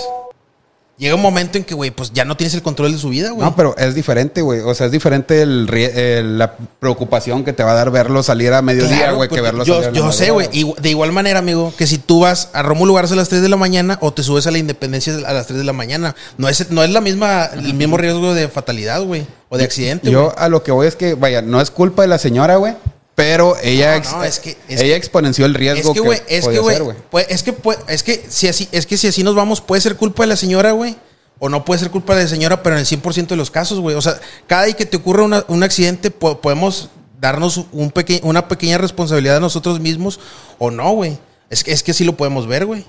Llega 0.99 1.15
un 1.15 1.23
momento 1.23 1.59
en 1.59 1.63
que, 1.65 1.75
güey, 1.77 1.93
pues 1.93 2.13
ya 2.13 2.25
no 2.25 2.37
tienes 2.37 2.55
el 2.55 2.63
control 2.63 2.91
de 2.91 2.99
su 2.99 3.09
vida, 3.11 3.31
güey. 3.31 3.45
No, 3.49 3.55
pero 3.55 3.77
es 3.79 3.95
diferente, 3.95 4.43
güey. 4.43 4.61
O 4.63 4.75
sea, 4.75 4.87
es 4.87 4.93
diferente 4.93 5.43
el, 5.43 5.69
el- 5.73 6.39
la 6.39 6.57
preocupación 6.81 7.45
que 7.45 7.53
te 7.53 7.63
va 7.63 7.71
a 7.71 7.75
dar 7.75 7.93
verlo 7.93 8.23
salir 8.25 8.53
a 8.53 8.63
mediodía, 8.63 8.97
Claro, 8.99 9.17
güey, 9.17 9.29
que 9.29 9.41
verlo 9.41 9.65
yo, 9.65 9.75
salir 9.83 9.89
a 9.91 9.93
yo 10.07 10.13
sé, 10.13 10.31
güey. 10.33 10.49
De 10.81 10.91
igual 10.91 11.13
manera, 11.13 11.39
amigo, 11.39 11.73
que 11.79 11.87
si 11.87 11.99
tú 11.99 12.21
vas 12.21 12.51
a 12.53 12.63
Rómulo 12.63 12.95
Garza 12.95 13.15
a 13.15 13.17
las 13.17 13.29
3 13.29 13.43
de 13.43 13.49
la 13.49 13.57
mañana 13.57 13.97
o 14.01 14.13
te 14.13 14.25
subes 14.25 14.49
a 14.49 14.51
la 14.51 14.59
Independencia 14.59 15.15
a 15.25 15.33
las 15.33 15.47
3 15.47 15.59
de 15.61 15.65
la 15.65 15.73
mañana, 15.73 16.17
no 16.37 16.49
es, 16.49 16.71
no 16.73 16.83
es 16.83 16.91
la 16.91 17.01
misma, 17.01 17.45
el 17.45 17.75
mismo 17.75 17.97
riesgo 17.97 18.35
de 18.35 18.49
fatalidad, 18.49 19.01
güey. 19.03 19.25
O 19.51 19.57
de 19.57 19.65
accidente, 19.65 20.11
Yo 20.11 20.35
a 20.37 20.49
lo 20.49 20.63
que 20.65 20.73
voy 20.73 20.89
es 20.89 20.97
que, 20.97 21.15
vaya, 21.15 21.43
no 21.43 21.61
es 21.61 21.71
culpa 21.71 22.03
de 22.03 22.09
la 22.09 22.19
señora, 22.19 22.57
güey. 22.57 22.75
Pero 23.19 23.57
ella, 23.61 23.91
No, 23.91 23.97
ex- 23.97 24.13
no, 24.13 24.23
es 24.23 24.39
que- 24.39 24.57
es 24.69 24.81
ella 24.81 24.93
que- 24.93 24.95
exponenció 24.95 25.45
el 25.45 25.57
Es 25.57 25.59
riesgo 25.59 25.93
que, 25.93 25.99
güey, 25.99 26.21
es 26.29 26.47
que, 26.47 26.59
güey, 26.61 26.77
ser, 26.77 26.85
güey. 26.85 26.97
pues, 27.11 27.27
es 27.29 27.43
que, 27.43 27.53
pues, 27.53 27.77
es 27.89 28.05
que 28.05 28.25
si 28.29 28.47
así, 28.47 28.69
es 28.71 28.87
que 28.87 28.97
si 28.97 29.09
así 29.09 29.25
nos 29.25 29.35
vamos, 29.35 29.61
puede 29.61 29.81
ser 29.83 29.97
culpa 29.97 30.23
de 30.23 30.29
la 30.29 30.37
señora, 30.37 30.71
güey. 30.71 30.95
O 31.41 31.49
no 31.49 31.65
puede 31.65 31.81
ser 31.81 31.91
culpa 31.91 32.15
de 32.15 32.23
la 32.23 32.29
señora, 32.29 32.63
pero 32.63 32.77
en 32.77 32.81
el 32.81 32.87
100% 32.87 33.35
de 33.35 33.37
los 33.37 33.51
casos, 33.51 33.81
güey. 33.81 33.97
O 33.97 34.01
sea, 34.03 34.21
cada 34.47 34.67
vez 34.67 34.77
que 34.77 34.87
te 34.87 34.97
ocurra 34.99 35.25
una- 35.25 35.45
un 35.49 35.65
accidente, 35.65 36.13
po- 36.13 36.41
podemos 36.41 36.91
darnos 37.21 37.65
un 37.73 37.91
peque- 37.91 38.21
una 38.23 38.47
pequeña 38.47 38.79
responsabilidad 38.79 39.39
a 39.39 39.41
nosotros 39.41 39.81
mismos 39.81 40.21
o 40.59 40.71
no, 40.71 40.93
güey. 40.93 41.19
Es 41.51 41.65
que, 41.65 41.73
es 41.73 41.83
que 41.83 41.95
sí 41.95 42.05
lo 42.05 42.13
podemos 42.17 42.47
ver, 42.47 42.67
güey. 42.67 42.85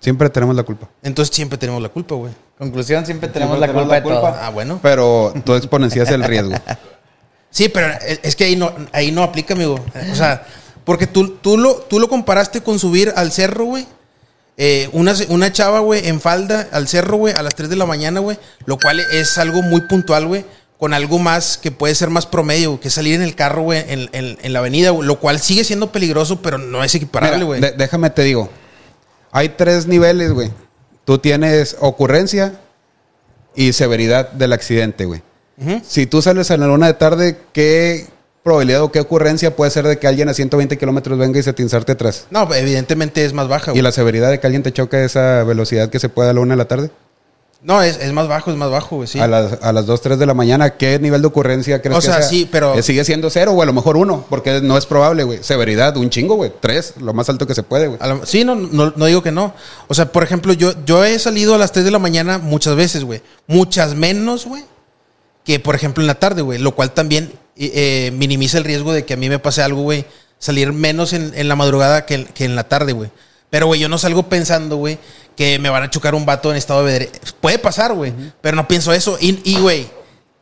Siempre 0.00 0.28
tenemos 0.30 0.54
la 0.56 0.62
culpa. 0.64 0.88
Entonces 1.04 1.34
siempre 1.34 1.58
tenemos 1.58 1.80
la 1.80 1.88
culpa, 1.90 2.16
güey. 2.16 2.32
Conclusión, 2.58 3.06
siempre 3.06 3.28
tenemos 3.28 3.56
Siempre 3.58 3.72
la 3.74 3.80
culpa 3.80 3.94
de 3.96 4.02
todo. 4.02 4.26
Ah, 4.26 4.50
bueno. 4.50 4.80
Pero 4.82 5.32
tú 5.44 5.54
exponencias 5.54 6.10
el 6.10 6.24
riesgo. 6.24 6.52
Sí, 7.56 7.70
pero 7.70 7.86
es 8.22 8.36
que 8.36 8.44
ahí 8.44 8.54
no, 8.54 8.70
ahí 8.92 9.10
no 9.12 9.22
aplica, 9.22 9.54
amigo. 9.54 9.82
O 10.12 10.14
sea, 10.14 10.46
porque 10.84 11.06
tú, 11.06 11.36
tú, 11.36 11.56
lo, 11.56 11.76
tú 11.76 11.98
lo 11.98 12.06
comparaste 12.10 12.60
con 12.60 12.78
subir 12.78 13.14
al 13.16 13.32
cerro, 13.32 13.64
güey. 13.64 13.86
Eh, 14.58 14.90
una, 14.92 15.14
una 15.30 15.50
chava, 15.50 15.80
güey, 15.80 16.06
en 16.06 16.20
falda 16.20 16.68
al 16.70 16.86
cerro, 16.86 17.16
güey, 17.16 17.32
a 17.32 17.42
las 17.42 17.54
3 17.54 17.70
de 17.70 17.76
la 17.76 17.86
mañana, 17.86 18.20
güey. 18.20 18.38
Lo 18.66 18.76
cual 18.78 19.00
es 19.00 19.38
algo 19.38 19.62
muy 19.62 19.80
puntual, 19.88 20.26
güey. 20.26 20.44
Con 20.78 20.92
algo 20.92 21.18
más 21.18 21.56
que 21.56 21.70
puede 21.70 21.94
ser 21.94 22.10
más 22.10 22.26
promedio, 22.26 22.78
que 22.78 22.90
salir 22.90 23.14
en 23.14 23.22
el 23.22 23.34
carro, 23.34 23.62
güey, 23.62 23.82
en, 23.88 24.10
en- 24.12 24.36
en 24.42 24.52
la 24.52 24.58
avenida, 24.58 24.90
güey. 24.90 25.08
Lo 25.08 25.18
cual 25.18 25.40
sigue 25.40 25.64
siendo 25.64 25.90
peligroso, 25.92 26.42
pero 26.42 26.58
no 26.58 26.84
es 26.84 26.94
equiparable, 26.94 27.42
güey. 27.44 27.62
déjame 27.78 28.10
te 28.10 28.20
digo. 28.22 28.50
Hay 29.32 29.48
tres 29.48 29.86
niveles, 29.86 30.30
güey. 30.32 30.50
Tú 31.06 31.16
tienes 31.18 31.76
ocurrencia 31.80 32.60
y 33.54 33.72
severidad 33.72 34.30
del 34.32 34.52
accidente, 34.52 35.06
güey. 35.06 35.22
Si 35.86 36.06
tú 36.06 36.20
sales 36.22 36.50
a 36.50 36.56
la 36.56 36.66
luna 36.66 36.86
de 36.86 36.94
tarde, 36.94 37.38
¿qué 37.52 38.06
probabilidad 38.42 38.82
o 38.82 38.92
qué 38.92 39.00
ocurrencia 39.00 39.56
puede 39.56 39.70
ser 39.70 39.86
de 39.86 39.98
que 39.98 40.06
alguien 40.06 40.28
a 40.28 40.34
120 40.34 40.76
kilómetros 40.78 41.18
venga 41.18 41.38
y 41.38 41.42
se 41.42 41.52
te 41.52 41.62
inserte 41.62 41.92
atrás? 41.92 42.26
No, 42.30 42.52
evidentemente 42.54 43.24
es 43.24 43.32
más 43.32 43.48
baja, 43.48 43.70
¿Y 43.70 43.74
güey. 43.74 43.82
la 43.82 43.92
severidad 43.92 44.30
de 44.30 44.38
que 44.40 44.46
alguien 44.46 44.62
te 44.62 44.72
choque 44.72 44.96
a 44.98 45.04
esa 45.04 45.44
velocidad 45.44 45.88
que 45.88 45.98
se 45.98 46.08
puede 46.08 46.30
a 46.30 46.32
la 46.32 46.40
una 46.40 46.54
de 46.54 46.58
la 46.58 46.68
tarde? 46.68 46.90
No, 47.62 47.82
es, 47.82 47.96
es 47.98 48.12
más 48.12 48.28
bajo, 48.28 48.52
es 48.52 48.56
más 48.56 48.70
bajo, 48.70 48.96
güey, 48.96 49.08
sí. 49.08 49.18
A, 49.18 49.26
las, 49.26 49.60
a 49.62 49.72
las 49.72 49.86
2, 49.86 50.00
3 50.00 50.18
de 50.20 50.26
la 50.26 50.34
mañana, 50.34 50.76
¿qué 50.76 51.00
nivel 51.00 51.22
de 51.22 51.26
ocurrencia 51.26 51.80
crees 51.82 51.96
O 51.96 52.00
que 52.00 52.06
sea, 52.06 52.22
sí, 52.22 52.46
pero- 52.52 52.74
Eh, 52.74 52.82
sigue 52.82 53.02
siendo 53.04 53.28
cero, 53.30 53.52
o 53.52 53.62
a 53.62 53.66
lo 53.66 53.72
mejor 53.72 53.96
uno, 53.96 54.24
porque 54.28 54.60
no 54.60 54.76
es 54.78 54.86
probable, 54.86 55.24
güey. 55.24 55.42
Severidad, 55.42 55.96
un 55.96 56.10
chingo, 56.10 56.36
güey. 56.36 56.52
Tres, 56.60 56.94
lo 57.00 57.12
más 57.14 57.28
alto 57.28 57.46
que 57.46 57.54
se 57.56 57.64
puede, 57.64 57.88
güey. 57.88 57.98
Sí, 58.24 58.44
no, 58.44 58.54
no, 58.54 58.92
no 58.94 59.06
digo 59.06 59.22
que 59.22 59.32
no. 59.32 59.52
O 59.88 59.94
sea, 59.94 60.12
por 60.12 60.22
ejemplo, 60.22 60.52
yo, 60.52 60.74
yo 60.84 61.04
he 61.04 61.18
salido 61.18 61.54
a 61.56 61.58
las 61.58 61.72
3 61.72 61.84
de 61.86 61.90
la 61.90 61.98
mañana 61.98 62.38
muchas 62.38 62.76
veces, 62.76 63.02
güey. 63.02 63.22
Muchas 63.48 63.96
menos, 63.96 64.46
güey, 64.46 64.62
que 65.46 65.58
por 65.60 65.74
ejemplo 65.74 66.02
en 66.02 66.06
la 66.08 66.16
tarde, 66.16 66.42
güey. 66.42 66.58
Lo 66.58 66.74
cual 66.74 66.90
también 66.92 67.32
eh, 67.56 68.10
minimiza 68.14 68.58
el 68.58 68.64
riesgo 68.64 68.92
de 68.92 69.06
que 69.06 69.14
a 69.14 69.16
mí 69.16 69.30
me 69.30 69.38
pase 69.38 69.62
algo, 69.62 69.80
güey. 69.80 70.04
Salir 70.38 70.74
menos 70.74 71.14
en, 71.14 71.32
en 71.34 71.48
la 71.48 71.56
madrugada 71.56 72.04
que, 72.04 72.14
en- 72.16 72.24
que 72.26 72.44
en 72.44 72.54
la 72.56 72.64
tarde, 72.68 72.92
güey. 72.92 73.10
Pero, 73.48 73.66
güey, 73.68 73.80
yo 73.80 73.88
no 73.88 73.96
salgo 73.96 74.24
pensando, 74.28 74.76
güey, 74.76 74.98
que 75.36 75.58
me 75.58 75.70
van 75.70 75.84
a 75.84 75.88
chocar 75.90 76.14
un 76.14 76.26
vato 76.26 76.50
en 76.50 76.56
estado 76.58 76.84
de 76.84 76.92
vedre- 76.98 77.10
Puede 77.40 77.58
pasar, 77.58 77.94
güey. 77.94 78.12
Pero 78.42 78.56
no 78.56 78.68
pienso 78.68 78.92
eso. 78.92 79.16
Y, 79.20 79.58
güey. 79.60 79.86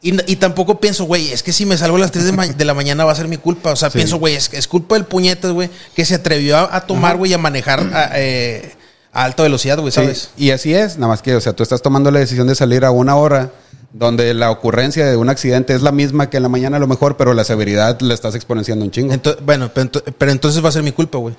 Y, 0.02 0.32
y 0.32 0.36
tampoco 0.36 0.80
pienso, 0.80 1.04
güey, 1.04 1.30
es 1.32 1.42
que 1.42 1.52
si 1.52 1.64
me 1.64 1.78
salgo 1.78 1.96
a 1.96 2.00
las 2.00 2.10
3 2.10 2.24
de, 2.26 2.32
ma- 2.32 2.46
de 2.48 2.64
la 2.64 2.74
mañana 2.74 3.04
va 3.04 3.12
a 3.12 3.14
ser 3.14 3.28
mi 3.28 3.36
culpa. 3.36 3.70
O 3.72 3.76
sea, 3.76 3.90
Sí. 3.90 3.98
pienso, 3.98 4.16
güey, 4.18 4.34
es, 4.34 4.50
es 4.52 4.66
culpa 4.66 4.96
del 4.96 5.04
puñetas, 5.04 5.52
güey, 5.52 5.70
que 5.94 6.04
se 6.04 6.14
atrevió 6.16 6.56
a, 6.56 6.76
a 6.76 6.86
tomar, 6.86 7.16
güey, 7.16 7.30
y 7.30 7.34
a 7.34 7.38
manejar 7.38 7.80
a, 7.92 8.10
eh, 8.14 8.72
a 9.12 9.24
alta 9.24 9.42
velocidad, 9.44 9.78
güey, 9.78 9.92
Sí, 9.92 9.96
¿sabes? 10.00 10.30
y 10.36 10.50
así 10.50 10.74
es, 10.74 10.96
nada 10.96 11.08
más 11.08 11.22
que, 11.22 11.34
o 11.36 11.40
sea, 11.40 11.52
tú 11.52 11.62
estás 11.62 11.80
tomando 11.82 12.10
la 12.10 12.18
decisión 12.20 12.46
de 12.48 12.54
salir 12.56 12.84
a 12.84 12.90
una 12.90 13.14
hora 13.16 13.50
donde 13.96 14.34
la 14.34 14.50
ocurrencia 14.50 15.06
de 15.06 15.16
un 15.16 15.28
accidente 15.30 15.72
es 15.72 15.80
la 15.80 15.92
misma 15.92 16.28
que 16.28 16.36
en 16.38 16.42
la 16.42 16.48
mañana 16.48 16.78
a 16.78 16.80
lo 16.80 16.88
mejor, 16.88 17.16
pero 17.16 17.32
la 17.32 17.44
severidad 17.44 17.98
la 18.00 18.12
estás 18.12 18.34
exponenciando 18.34 18.84
un 18.84 18.90
chingo. 18.90 19.14
Ento- 19.14 19.38
bueno, 19.44 19.70
pero, 19.72 19.88
ento- 19.88 20.02
pero 20.18 20.32
entonces 20.32 20.62
va 20.64 20.68
a 20.68 20.72
ser 20.72 20.82
mi 20.82 20.90
culpa, 20.90 21.16
güey. 21.18 21.34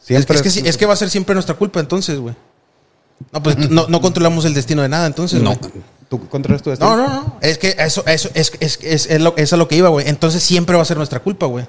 Es, 0.00 0.06
Siempre 0.06 0.36
es 0.36 0.42
que, 0.42 0.68
es 0.68 0.76
que 0.78 0.86
va 0.86 0.94
a 0.94 0.96
ser 0.96 1.10
siempre 1.10 1.34
nuestra 1.34 1.54
culpa, 1.54 1.80
entonces, 1.80 2.18
güey. 2.18 2.34
No, 3.30 3.42
pues 3.42 3.58
no, 3.70 3.86
no 3.88 4.00
controlamos 4.00 4.46
el 4.46 4.54
destino 4.54 4.80
de 4.80 4.88
nada, 4.88 5.06
entonces, 5.06 5.42
no, 5.42 5.54
güey. 5.56 5.70
tú 6.08 6.26
controlas 6.28 6.62
tu 6.62 6.70
destino. 6.70 6.96
No, 6.96 7.06
no, 7.06 7.08
no. 7.24 7.36
Es 7.42 7.58
que 7.58 7.76
eso, 7.78 8.02
eso, 8.06 8.30
es, 8.32 8.52
es, 8.60 8.78
es, 8.82 9.06
es, 9.10 9.20
lo, 9.20 9.34
es 9.36 9.52
a 9.52 9.58
lo 9.58 9.68
que 9.68 9.76
iba, 9.76 9.90
güey. 9.90 10.08
Entonces 10.08 10.42
siempre 10.42 10.76
va 10.76 10.82
a 10.82 10.86
ser 10.86 10.96
nuestra 10.96 11.20
culpa, 11.20 11.44
güey. 11.44 11.66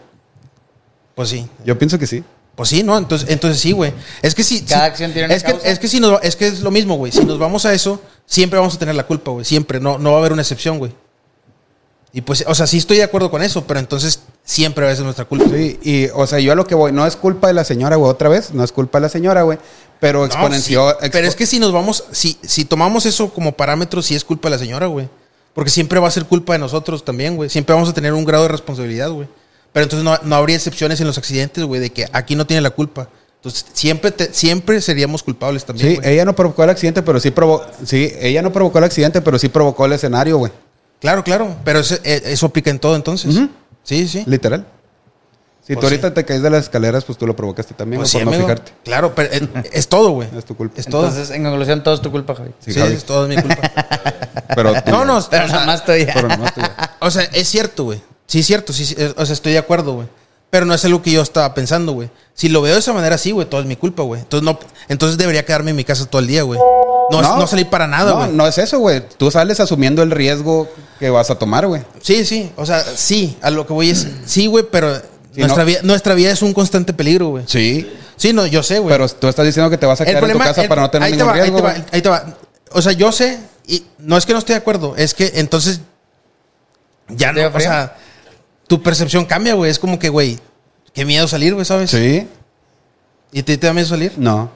Pues 1.15 1.27
sí. 1.29 1.45
Yo 1.65 1.77
pienso 1.77 1.99
que 1.99 2.07
sí. 2.07 2.23
Pues 2.59 2.67
sí, 2.71 2.83
¿no? 2.83 2.97
Entonces, 2.97 3.29
entonces 3.29 3.61
sí, 3.61 3.71
güey. 3.71 3.93
Es 4.21 4.35
que 4.35 4.43
sí. 4.43 4.65
Cada 4.67 4.81
sí- 4.81 4.91
acción 4.91 5.13
tiene 5.13 5.27
una 5.27 5.35
es 5.35 5.43
que, 5.43 5.51
causa. 5.53 5.65
es 5.65 5.79
que 5.79 5.87
si 5.87 6.01
nos, 6.01 6.21
es 6.21 6.35
que 6.35 6.45
es 6.45 6.59
lo 6.59 6.71
mismo, 6.71 6.97
güey. 6.97 7.09
Si 7.13 7.23
nos 7.23 7.39
vamos 7.39 7.65
a 7.65 7.73
eso, 7.73 8.01
siempre 8.25 8.59
vamos 8.59 8.75
a 8.75 8.79
tener 8.79 8.95
la 8.95 9.07
culpa, 9.07 9.31
güey. 9.31 9.45
Siempre. 9.45 9.79
No, 9.79 9.97
no 9.97 10.09
va 10.11 10.17
a 10.17 10.19
haber 10.19 10.33
una 10.33 10.41
excepción, 10.41 10.77
güey. 10.77 10.91
Y 12.11 12.19
pues, 12.19 12.43
o 12.45 12.53
sea, 12.53 12.67
sí 12.67 12.77
estoy 12.79 12.97
de 12.97 13.03
acuerdo 13.03 13.31
con 13.31 13.41
eso, 13.41 13.63
pero 13.65 13.79
entonces 13.79 14.19
siempre 14.43 14.85
va 14.85 14.91
a 14.91 14.95
ser 14.95 15.05
nuestra 15.05 15.23
culpa. 15.23 15.45
Sí, 15.55 15.79
y, 15.83 16.07
o 16.13 16.27
sea, 16.27 16.39
yo 16.39 16.51
a 16.51 16.55
lo 16.55 16.67
que 16.67 16.75
voy, 16.75 16.91
no 16.91 17.07
es 17.07 17.15
culpa 17.15 17.47
de 17.47 17.53
la 17.53 17.63
señora, 17.63 17.95
güey, 17.95 18.11
otra 18.11 18.27
vez, 18.27 18.51
no 18.53 18.61
es 18.65 18.73
culpa 18.73 18.97
de 18.97 19.03
la 19.03 19.09
señora, 19.09 19.43
güey, 19.43 19.57
pero 20.01 20.19
No, 20.19 20.25
exponenció. 20.25 20.97
pero 21.13 21.27
es 21.29 21.35
que 21.37 21.45
si 21.45 21.59
nos 21.59 21.71
vamos, 21.71 22.03
si, 22.11 22.37
si 22.41 22.65
tomamos 22.65 23.05
eso 23.05 23.29
como 23.31 23.53
parámetro, 23.53 24.01
sí 24.01 24.15
es 24.15 24.25
culpa 24.25 24.49
de 24.49 24.55
la 24.55 24.59
señora, 24.59 24.87
güey. 24.87 25.07
Porque 25.53 25.69
siempre 25.69 25.97
va 26.01 26.09
a 26.09 26.11
ser 26.11 26.25
culpa 26.25 26.51
de 26.53 26.59
nosotros 26.59 27.05
también, 27.05 27.37
güey. 27.37 27.49
Siempre 27.49 27.73
vamos 27.73 27.87
a 27.87 27.93
tener 27.93 28.11
un 28.13 28.25
grado 28.25 28.43
de 28.43 28.49
responsabilidad, 28.49 29.11
güey. 29.11 29.29
Pero 29.71 29.83
entonces 29.83 30.03
no, 30.03 30.17
no 30.23 30.35
habría 30.35 30.55
excepciones 30.55 30.99
en 31.01 31.07
los 31.07 31.17
accidentes, 31.17 31.63
güey, 31.63 31.79
de 31.81 31.91
que 31.91 32.07
aquí 32.11 32.35
no 32.35 32.45
tiene 32.47 32.61
la 32.61 32.71
culpa. 32.71 33.07
Entonces 33.35 33.65
siempre, 33.73 34.11
te- 34.11 34.33
siempre 34.33 34.81
seríamos 34.81 35.23
culpables 35.23 35.63
también, 35.63 35.89
Sí, 35.89 35.95
güey. 35.97 36.09
ella 36.13 36.25
no 36.25 36.35
provocó 36.35 36.63
el 36.63 36.69
accidente, 36.71 37.01
pero 37.03 37.19
sí 37.19 37.31
provocó. 37.31 37.65
Sí, 37.85 38.11
ella 38.19 38.41
no 38.41 38.51
provocó 38.51 38.79
el 38.79 38.83
accidente, 38.85 39.21
pero 39.21 39.39
sí 39.39 39.47
provocó 39.49 39.85
el 39.85 39.93
escenario, 39.93 40.37
güey. 40.37 40.51
Claro, 40.99 41.23
claro. 41.23 41.55
Pero 41.63 41.79
ese- 41.79 42.01
eh, 42.03 42.21
eso 42.25 42.47
aplica 42.47 42.69
en 42.69 42.79
todo 42.79 42.95
entonces. 42.95 43.33
Sí, 43.83 44.07
sí. 44.07 44.23
Literal. 44.25 44.65
Si 45.69 45.75
Pues 45.75 45.81
tú 45.81 45.85
ahorita 45.85 46.07
sí. 46.07 46.13
te 46.15 46.25
caes 46.25 46.41
de 46.41 46.49
las 46.49 46.63
escaleras, 46.63 47.03
pues 47.05 47.15
tú 47.19 47.27
lo 47.27 47.35
provocaste 47.35 47.75
también, 47.75 47.99
Pues 48.01 48.11
güey, 48.11 48.23
sí, 48.23 48.25
por 48.25 48.33
no 48.35 48.41
fijarte. 48.41 48.71
Claro, 48.83 49.13
pero 49.13 49.31
es, 49.31 49.43
es 49.71 49.87
todo, 49.87 50.09
güey. 50.09 50.27
Es 50.35 50.43
tu 50.43 50.57
culpa. 50.57 50.79
Es 50.79 50.87
todo. 50.87 51.05
Entonces, 51.05 51.29
en 51.29 51.43
conclusión, 51.43 51.83
todo 51.83 51.93
es 51.93 52.01
tu 52.01 52.09
culpa, 52.09 52.33
Javi. 52.33 52.49
Sí, 52.59 52.73
Sí, 52.73 52.79
Javi. 52.79 52.93
es 52.95 53.03
todo 53.05 53.27
mi 53.27 53.35
culpa. 53.35 53.61
Pero 54.55 54.73
tú- 54.81 54.89
no, 54.89 55.05
no, 55.05 55.23
Pero 55.29 55.47
nada 55.47 55.65
más 55.67 55.81
estoy. 55.81 56.07
Pero 56.11 56.27
nomás 56.27 56.55
tú, 56.55 56.61
güey. 56.61 56.71
O 57.01 57.11
sea, 57.11 57.21
es 57.33 57.47
cierto, 57.47 57.83
güey. 57.83 58.01
Sí, 58.25 58.39
es 58.39 58.47
cierto. 58.47 58.73
Sí, 58.73 58.83
sí, 58.83 58.95
eh, 58.97 59.13
o 59.15 59.23
sea, 59.25 59.33
estoy 59.33 59.51
de 59.51 59.59
acuerdo, 59.59 59.93
güey. 59.93 60.07
Pero 60.49 60.65
no 60.65 60.73
es 60.73 60.83
algo 60.85 61.03
que 61.03 61.11
yo 61.11 61.21
estaba 61.21 61.53
pensando, 61.53 61.91
güey. 61.91 62.09
Si 62.33 62.49
lo 62.49 62.63
veo 62.63 62.73
de 62.73 62.79
esa 62.79 62.91
manera, 62.91 63.19
sí, 63.19 63.29
güey, 63.29 63.47
todo 63.47 63.61
es 63.61 63.67
mi 63.67 63.75
culpa, 63.75 64.01
güey. 64.01 64.21
Entonces, 64.21 64.43
no, 64.43 64.57
entonces 64.87 65.19
debería 65.19 65.45
quedarme 65.45 65.69
en 65.69 65.75
mi 65.77 65.83
casa 65.83 66.07
todo 66.07 66.19
el 66.19 66.27
día, 66.27 66.41
güey. 66.41 66.59
No, 67.11 67.21
no, 67.21 67.45
salir 67.45 67.69
para 67.69 67.85
nada, 67.85 68.11
no, 68.11 68.17
güey. 68.17 68.31
No, 68.31 68.47
es 68.47 68.57
eso, 68.57 68.79
güey. 68.79 69.03
Tú 69.17 69.29
sales 69.29 69.59
asumiendo 69.59 70.01
el 70.01 70.09
riesgo 70.09 70.67
que 70.99 71.11
vas 71.11 71.29
a 71.29 71.35
tomar, 71.37 71.67
güey. 71.67 71.83
Sí, 72.01 72.25
sí. 72.25 72.51
O 72.55 72.65
sea, 72.65 72.83
sí. 72.83 73.37
A 73.43 73.51
lo 73.51 73.67
que 73.67 73.73
voy 73.73 73.91
es. 73.91 74.07
Sí, 74.25 74.47
güey, 74.47 74.65
pero 74.71 74.99
Nuestra, 75.39 75.63
no. 75.63 75.67
vida, 75.67 75.79
nuestra 75.83 76.13
vida 76.15 76.31
es 76.31 76.41
un 76.41 76.53
constante 76.53 76.93
peligro, 76.93 77.29
güey. 77.29 77.43
Sí. 77.47 77.91
Sí, 78.15 78.33
no, 78.33 78.45
yo 78.45 78.61
sé, 78.63 78.79
güey. 78.79 78.93
Pero 78.93 79.07
tú 79.09 79.27
estás 79.27 79.45
diciendo 79.45 79.69
que 79.69 79.77
te 79.77 79.85
vas 79.85 79.99
a 80.01 80.03
El 80.03 80.09
quedar 80.11 80.23
en 80.25 80.31
tu 80.33 80.37
casa 80.39 80.61
el- 80.63 80.69
para 80.69 80.81
no 80.81 80.89
tener 80.89 81.05
ahí 81.05 81.11
te 81.13 81.17
ningún 81.17 81.29
va, 81.29 81.35
ahí 81.35 81.41
riesgo. 81.41 81.57
te 81.57 81.63
va, 81.63 81.71
güey. 81.71 81.83
ahí 81.91 82.01
te 82.01 82.09
va. 82.09 82.25
O 82.71 82.81
sea, 82.81 82.91
yo 82.91 83.11
sé, 83.11 83.39
y 83.67 83.85
no 83.99 84.17
es 84.17 84.25
que 84.25 84.33
no 84.33 84.39
esté 84.39 84.53
de 84.53 84.57
acuerdo, 84.59 84.95
es 84.97 85.13
que 85.13 85.31
entonces 85.35 85.81
ya 87.09 87.33
¿Te 87.33 87.41
no, 87.41 87.55
o 87.55 87.59
sea, 87.59 87.95
tu 88.67 88.81
percepción 88.83 89.25
cambia, 89.25 89.53
güey. 89.55 89.71
Es 89.71 89.79
como 89.79 89.97
que, 89.97 90.09
güey, 90.09 90.37
qué 90.93 91.05
miedo 91.05 91.27
salir, 91.27 91.53
güey, 91.53 91.65
¿sabes? 91.65 91.89
Sí. 91.91 92.27
¿Y 93.31 93.43
te, 93.43 93.57
te 93.57 93.67
da 93.67 93.73
miedo 93.73 93.87
salir? 93.87 94.13
No. 94.17 94.49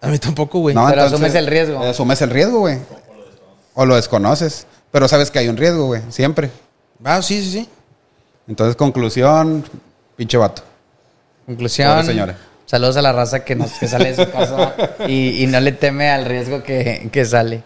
A 0.00 0.08
mí 0.08 0.18
tampoco, 0.18 0.60
güey. 0.60 0.74
No, 0.74 0.82
Pero 0.88 1.02
entonces- 1.04 1.14
asumes 1.14 1.34
el 1.34 1.46
riesgo. 1.46 1.82
Asumes 1.82 2.22
el 2.22 2.30
riesgo, 2.30 2.60
güey. 2.60 2.78
O 3.74 3.84
lo 3.86 3.96
desconoces. 3.96 4.66
Pero 4.92 5.08
sabes 5.08 5.30
que 5.30 5.38
hay 5.40 5.48
un 5.48 5.56
riesgo, 5.56 5.86
güey. 5.86 6.02
Siempre. 6.10 6.50
Ah, 7.02 7.20
sí, 7.22 7.42
sí, 7.42 7.50
sí. 7.50 7.68
Entonces, 8.46 8.76
conclusión, 8.76 9.64
pinche 10.16 10.36
vato. 10.36 10.62
Conclusión. 11.46 12.04
Señora. 12.04 12.36
Saludos 12.66 12.96
a 12.96 13.02
la 13.02 13.12
raza 13.12 13.44
que, 13.44 13.54
nos, 13.54 13.72
que 13.72 13.86
sale 13.86 14.14
de 14.14 14.24
su 14.24 14.30
casa 14.30 14.74
y, 15.06 15.42
y 15.42 15.46
no 15.46 15.60
le 15.60 15.72
teme 15.72 16.10
al 16.10 16.24
riesgo 16.24 16.62
que, 16.62 17.08
que 17.12 17.24
sale. 17.24 17.62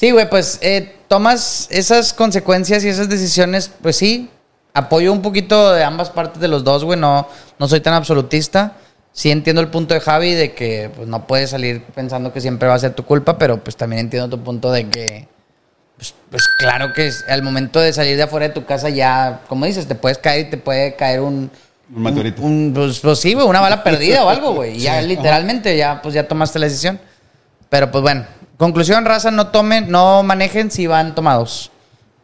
Sí, 0.00 0.12
güey, 0.12 0.30
pues 0.30 0.58
eh, 0.62 0.96
tomas 1.08 1.68
esas 1.70 2.14
consecuencias 2.14 2.84
y 2.84 2.88
esas 2.88 3.08
decisiones, 3.08 3.70
pues 3.82 3.96
sí. 3.96 4.30
Apoyo 4.72 5.12
un 5.12 5.20
poquito 5.20 5.72
de 5.72 5.82
ambas 5.82 6.08
partes 6.08 6.40
de 6.40 6.48
los 6.48 6.64
dos, 6.64 6.84
güey. 6.84 6.98
No, 6.98 7.28
no 7.58 7.68
soy 7.68 7.80
tan 7.80 7.92
absolutista. 7.92 8.76
Sí 9.12 9.30
entiendo 9.30 9.60
el 9.60 9.68
punto 9.68 9.92
de 9.92 10.00
Javi 10.00 10.32
de 10.32 10.54
que 10.54 10.90
pues, 10.94 11.08
no 11.08 11.26
puedes 11.26 11.50
salir 11.50 11.84
pensando 11.94 12.32
que 12.32 12.40
siempre 12.40 12.68
va 12.68 12.74
a 12.74 12.78
ser 12.78 12.94
tu 12.94 13.04
culpa, 13.04 13.36
pero 13.36 13.62
pues 13.62 13.76
también 13.76 14.00
entiendo 14.00 14.34
tu 14.34 14.42
punto 14.42 14.70
de 14.70 14.88
que, 14.88 15.28
pues, 16.00 16.14
pues 16.30 16.42
claro 16.58 16.92
que 16.94 17.06
es- 17.08 17.24
al 17.28 17.42
momento 17.42 17.78
de 17.80 17.92
salir 17.92 18.16
de 18.16 18.22
afuera 18.22 18.48
de 18.48 18.54
tu 18.54 18.64
casa 18.64 18.88
ya, 18.88 19.40
como 19.48 19.66
dices, 19.66 19.86
te 19.86 19.94
puedes 19.94 20.18
caer 20.18 20.46
y 20.46 20.50
te 20.50 20.56
puede 20.56 20.94
caer 20.96 21.20
un... 21.20 21.50
Un 21.94 22.02
meteorito. 22.02 22.40
un- 22.42 22.72
pues, 22.74 23.00
pues 23.00 23.18
sí, 23.18 23.34
güey, 23.34 23.46
una 23.46 23.60
bala 23.60 23.82
perdida 23.84 24.24
o 24.24 24.28
algo, 24.30 24.52
güey. 24.54 24.76
Y 24.76 24.80
Ya 24.80 25.02
literalmente, 25.02 25.76
ya, 25.76 26.00
pues 26.00 26.14
ya 26.14 26.26
tomaste 26.26 26.58
la 26.58 26.66
decisión. 26.66 26.98
Pero 27.68 27.90
pues 27.90 28.02
bueno, 28.02 28.24
conclusión, 28.56 29.04
raza, 29.04 29.30
no 29.30 29.48
tomen, 29.48 29.90
no 29.90 30.22
manejen 30.22 30.70
si 30.70 30.86
van 30.86 31.14
tomados. 31.14 31.70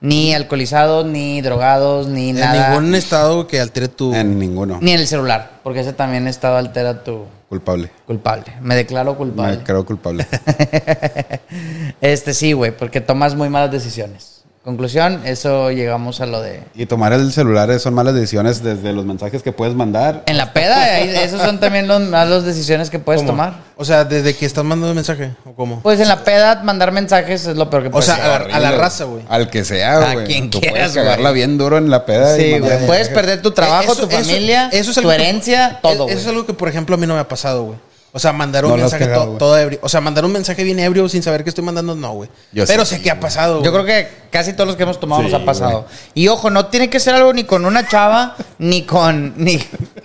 Ni 0.00 0.34
alcoholizados, 0.34 1.06
ni 1.06 1.40
drogados, 1.40 2.06
ni 2.06 2.30
En 2.30 2.36
nada. 2.36 2.68
ningún 2.70 2.94
estado 2.94 3.46
que 3.46 3.60
altere 3.60 3.88
tu. 3.88 4.14
En 4.14 4.38
ninguno. 4.38 4.78
Ni 4.82 4.92
en 4.92 5.00
el 5.00 5.06
celular, 5.06 5.52
porque 5.62 5.80
ese 5.80 5.92
también 5.94 6.28
estado 6.28 6.56
altera 6.58 7.02
tu 7.02 7.24
Culpable. 7.48 7.90
culpable. 8.06 8.44
Me 8.60 8.74
declaro 8.76 9.16
culpable. 9.16 9.56
Me 9.58 9.62
creo 9.64 9.84
culpable. 9.86 10.26
Este 12.00 12.34
sí, 12.34 12.52
güey, 12.52 12.76
porque 12.76 13.00
tomas 13.00 13.34
muy 13.34 13.48
malas 13.48 13.70
decisiones. 13.70 14.35
Conclusión, 14.66 15.22
eso 15.24 15.70
llegamos 15.70 16.20
a 16.20 16.26
lo 16.26 16.40
de... 16.42 16.60
y 16.74 16.86
tomar 16.86 17.12
el 17.12 17.32
celular 17.32 17.78
son 17.78 17.94
malas 17.94 18.14
decisiones 18.14 18.64
desde 18.64 18.92
los 18.92 19.04
mensajes 19.04 19.40
que 19.44 19.52
puedes 19.52 19.76
mandar. 19.76 20.24
En 20.26 20.36
la 20.36 20.52
peda, 20.52 20.98
esos 20.98 21.40
son 21.40 21.60
también 21.60 21.86
las 21.86 22.00
malas 22.00 22.44
decisiones 22.44 22.90
que 22.90 22.98
puedes 22.98 23.20
¿Cómo? 23.22 23.30
tomar. 23.30 23.54
O 23.76 23.84
sea, 23.84 24.02
desde 24.04 24.34
que 24.34 24.44
estás 24.44 24.64
mandando 24.64 24.90
un 24.90 24.96
mensaje. 24.96 25.30
¿O 25.44 25.52
cómo? 25.54 25.78
Pues 25.82 26.00
en 26.00 26.08
la 26.08 26.24
peda, 26.24 26.62
mandar 26.64 26.90
mensajes 26.90 27.46
es 27.46 27.56
lo 27.56 27.70
peor 27.70 27.84
que 27.84 27.88
O 27.90 27.92
puedes 27.92 28.06
sea, 28.06 28.16
hacer. 28.16 28.42
a 28.42 28.48
la, 28.48 28.56
a 28.56 28.72
la 28.72 28.72
raza, 28.72 29.04
güey. 29.04 29.22
Al 29.28 29.48
que 29.50 29.64
sea, 29.64 29.98
A 30.10 30.14
güey. 30.14 30.26
quien 30.26 30.50
Tú 30.50 30.58
quieras, 30.60 30.90
puedes 30.90 30.94
cagarla 30.96 31.30
bien 31.30 31.58
duro 31.58 31.78
en 31.78 31.88
la 31.88 32.04
peda. 32.04 32.34
Sí, 32.34 32.58
güey. 32.58 32.86
Puedes 32.88 33.08
perder 33.10 33.42
tu 33.42 33.52
trabajo, 33.52 33.92
Eso- 33.92 34.08
tu 34.08 34.16
eso- 34.16 34.18
familia, 34.28 34.68
eso 34.72 34.90
es 34.90 34.94
tu 34.96 35.00
algo 35.02 35.10
que- 35.10 35.14
herencia, 35.14 35.78
todo, 35.80 36.08
Eso 36.08 36.18
es 36.18 36.26
algo 36.26 36.44
que, 36.44 36.54
por 36.54 36.68
ejemplo, 36.68 36.96
a 36.96 36.98
mí 36.98 37.06
no 37.06 37.14
me 37.14 37.20
ha 37.20 37.28
pasado, 37.28 37.62
güey. 37.66 37.78
O 38.12 38.18
sea, 38.18 38.32
mandar 38.32 38.64
un 38.64 38.70
No 38.70 38.76
mensaje 38.78 39.04
cagado, 39.04 39.36
todo 39.36 39.58
ebrio. 39.58 39.78
O 39.82 39.90
sea, 39.90 40.00
mandar 40.00 40.24
un 40.24 40.32
mensaje 40.32 40.64
bien 40.64 40.78
ebrio 40.80 41.06
sin 41.06 41.22
saber 41.22 41.44
que 41.44 41.50
estoy 41.50 41.62
mandando, 41.62 41.94
no, 41.94 42.14
güey. 42.14 42.30
Yo 42.50 42.64
Pero 42.66 42.86
sí, 42.86 42.94
sé 42.96 43.02
que 43.02 43.10
ha 43.10 43.20
pasado. 43.20 43.62
Yo 43.62 43.70
creo 43.70 43.84
que 43.84 44.08
casi 44.36 44.52
todos 44.52 44.66
los 44.66 44.76
que 44.76 44.82
hemos 44.82 45.00
tomado 45.00 45.22
Sí, 45.22 45.30
nos 45.30 45.40
ha 45.40 45.44
pasado. 45.46 45.86
Y 46.12 46.28
ojo, 46.28 46.50
no 46.50 46.66
tiene 46.66 46.90
que 46.90 47.00
ser 47.00 47.14
algo 47.14 47.32
ni 47.32 47.44
con 47.44 47.64
una 47.64 47.88
chava, 47.88 48.36
ni 48.58 48.82
con. 48.82 49.32
ni, 49.38 49.58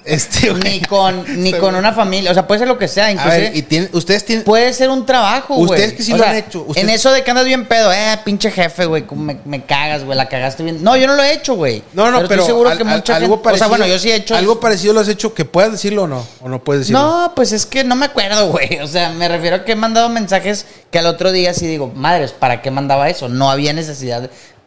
Este, 0.05 0.53
ni 0.63 0.79
con, 0.81 1.43
ni 1.43 1.51
con 1.53 1.75
una 1.75 1.91
familia. 1.91 2.31
O 2.31 2.33
sea, 2.33 2.47
puede 2.47 2.59
ser 2.59 2.67
lo 2.69 2.77
que 2.77 2.87
sea. 2.87 3.07
A 3.07 3.11
Inclusive, 3.11 3.51
ver, 3.69 3.89
y 3.91 3.97
ustedes 3.97 4.23
tienen. 4.25 4.45
puede 4.45 4.71
ser 4.73 4.89
un 4.89 5.05
trabajo, 5.05 5.55
güey. 5.55 5.69
Ustedes 5.69 5.93
que 5.93 6.03
sí 6.03 6.13
O 6.13 6.17
lo 6.17 6.23
sea, 6.23 6.31
han 6.31 6.37
hecho, 6.37 6.63
ustedes- 6.65 6.87
En 6.87 6.89
eso 6.93 7.11
de 7.11 7.23
que 7.23 7.31
andas 7.31 7.45
bien 7.45 7.65
pedo, 7.67 7.91
eh, 7.91 8.17
pinche 8.23 8.49
jefe, 8.51 8.85
güey, 8.85 9.03
me, 9.15 9.37
me 9.45 9.63
cagas, 9.65 10.03
güey, 10.05 10.17
la 10.17 10.29
cagaste 10.29 10.63
bien. 10.63 10.81
No, 10.83 10.95
yo 10.95 11.07
no 11.07 11.15
lo 11.15 11.23
he 11.23 11.33
hecho, 11.33 11.55
güey. 11.55 11.83
No, 11.93 12.09
no, 12.09 12.19
pero, 12.21 12.41
estoy 12.41 12.45
seguro 12.47 12.69
al- 12.69 12.77
que 12.77 12.83
al- 12.83 12.89
mucha 12.89 13.15
algo 13.17 13.35
gente. 13.35 13.43
parecido. 13.43 13.65
o 13.67 13.69
sea, 13.69 13.77
bueno, 13.77 13.85
yo 13.93 13.99
sí 13.99 14.09
he 14.11 14.15
hecho. 14.15 14.35
Algo 14.35 14.59
parecido 14.59 14.93
lo 14.93 15.01
has 15.01 15.07
hecho 15.09 15.33
que 15.33 15.43
puedas 15.45 15.71
decirlo 15.73 16.03
o 16.03 16.07
no. 16.07 16.25
O 16.41 16.47
no 16.49 16.63
puedes 16.63 16.81
decirlo. 16.83 17.01
No, 17.01 17.33
pues 17.35 17.51
es 17.51 17.65
que 17.65 17.83
no 17.83 17.95
me 17.95 18.05
acuerdo, 18.05 18.47
güey. 18.51 18.79
O 18.79 18.87
sea, 18.87 19.09
me 19.11 19.27
refiero 19.27 19.57
a 19.57 19.65
que 19.65 19.73
he 19.73 19.75
mandado 19.75 20.07
mensajes 20.09 20.65
que 20.89 20.99
al 20.99 21.05
otro 21.05 21.31
día 21.31 21.53
sí 21.53 21.67
digo, 21.67 21.91
madres, 21.95 22.31
¿para 22.31 22.61
qué 22.61 22.69
mandaba 22.71 23.09
eso? 23.09 23.29
No 23.29 23.49
había 23.49 23.71
necesidad. 23.73 24.20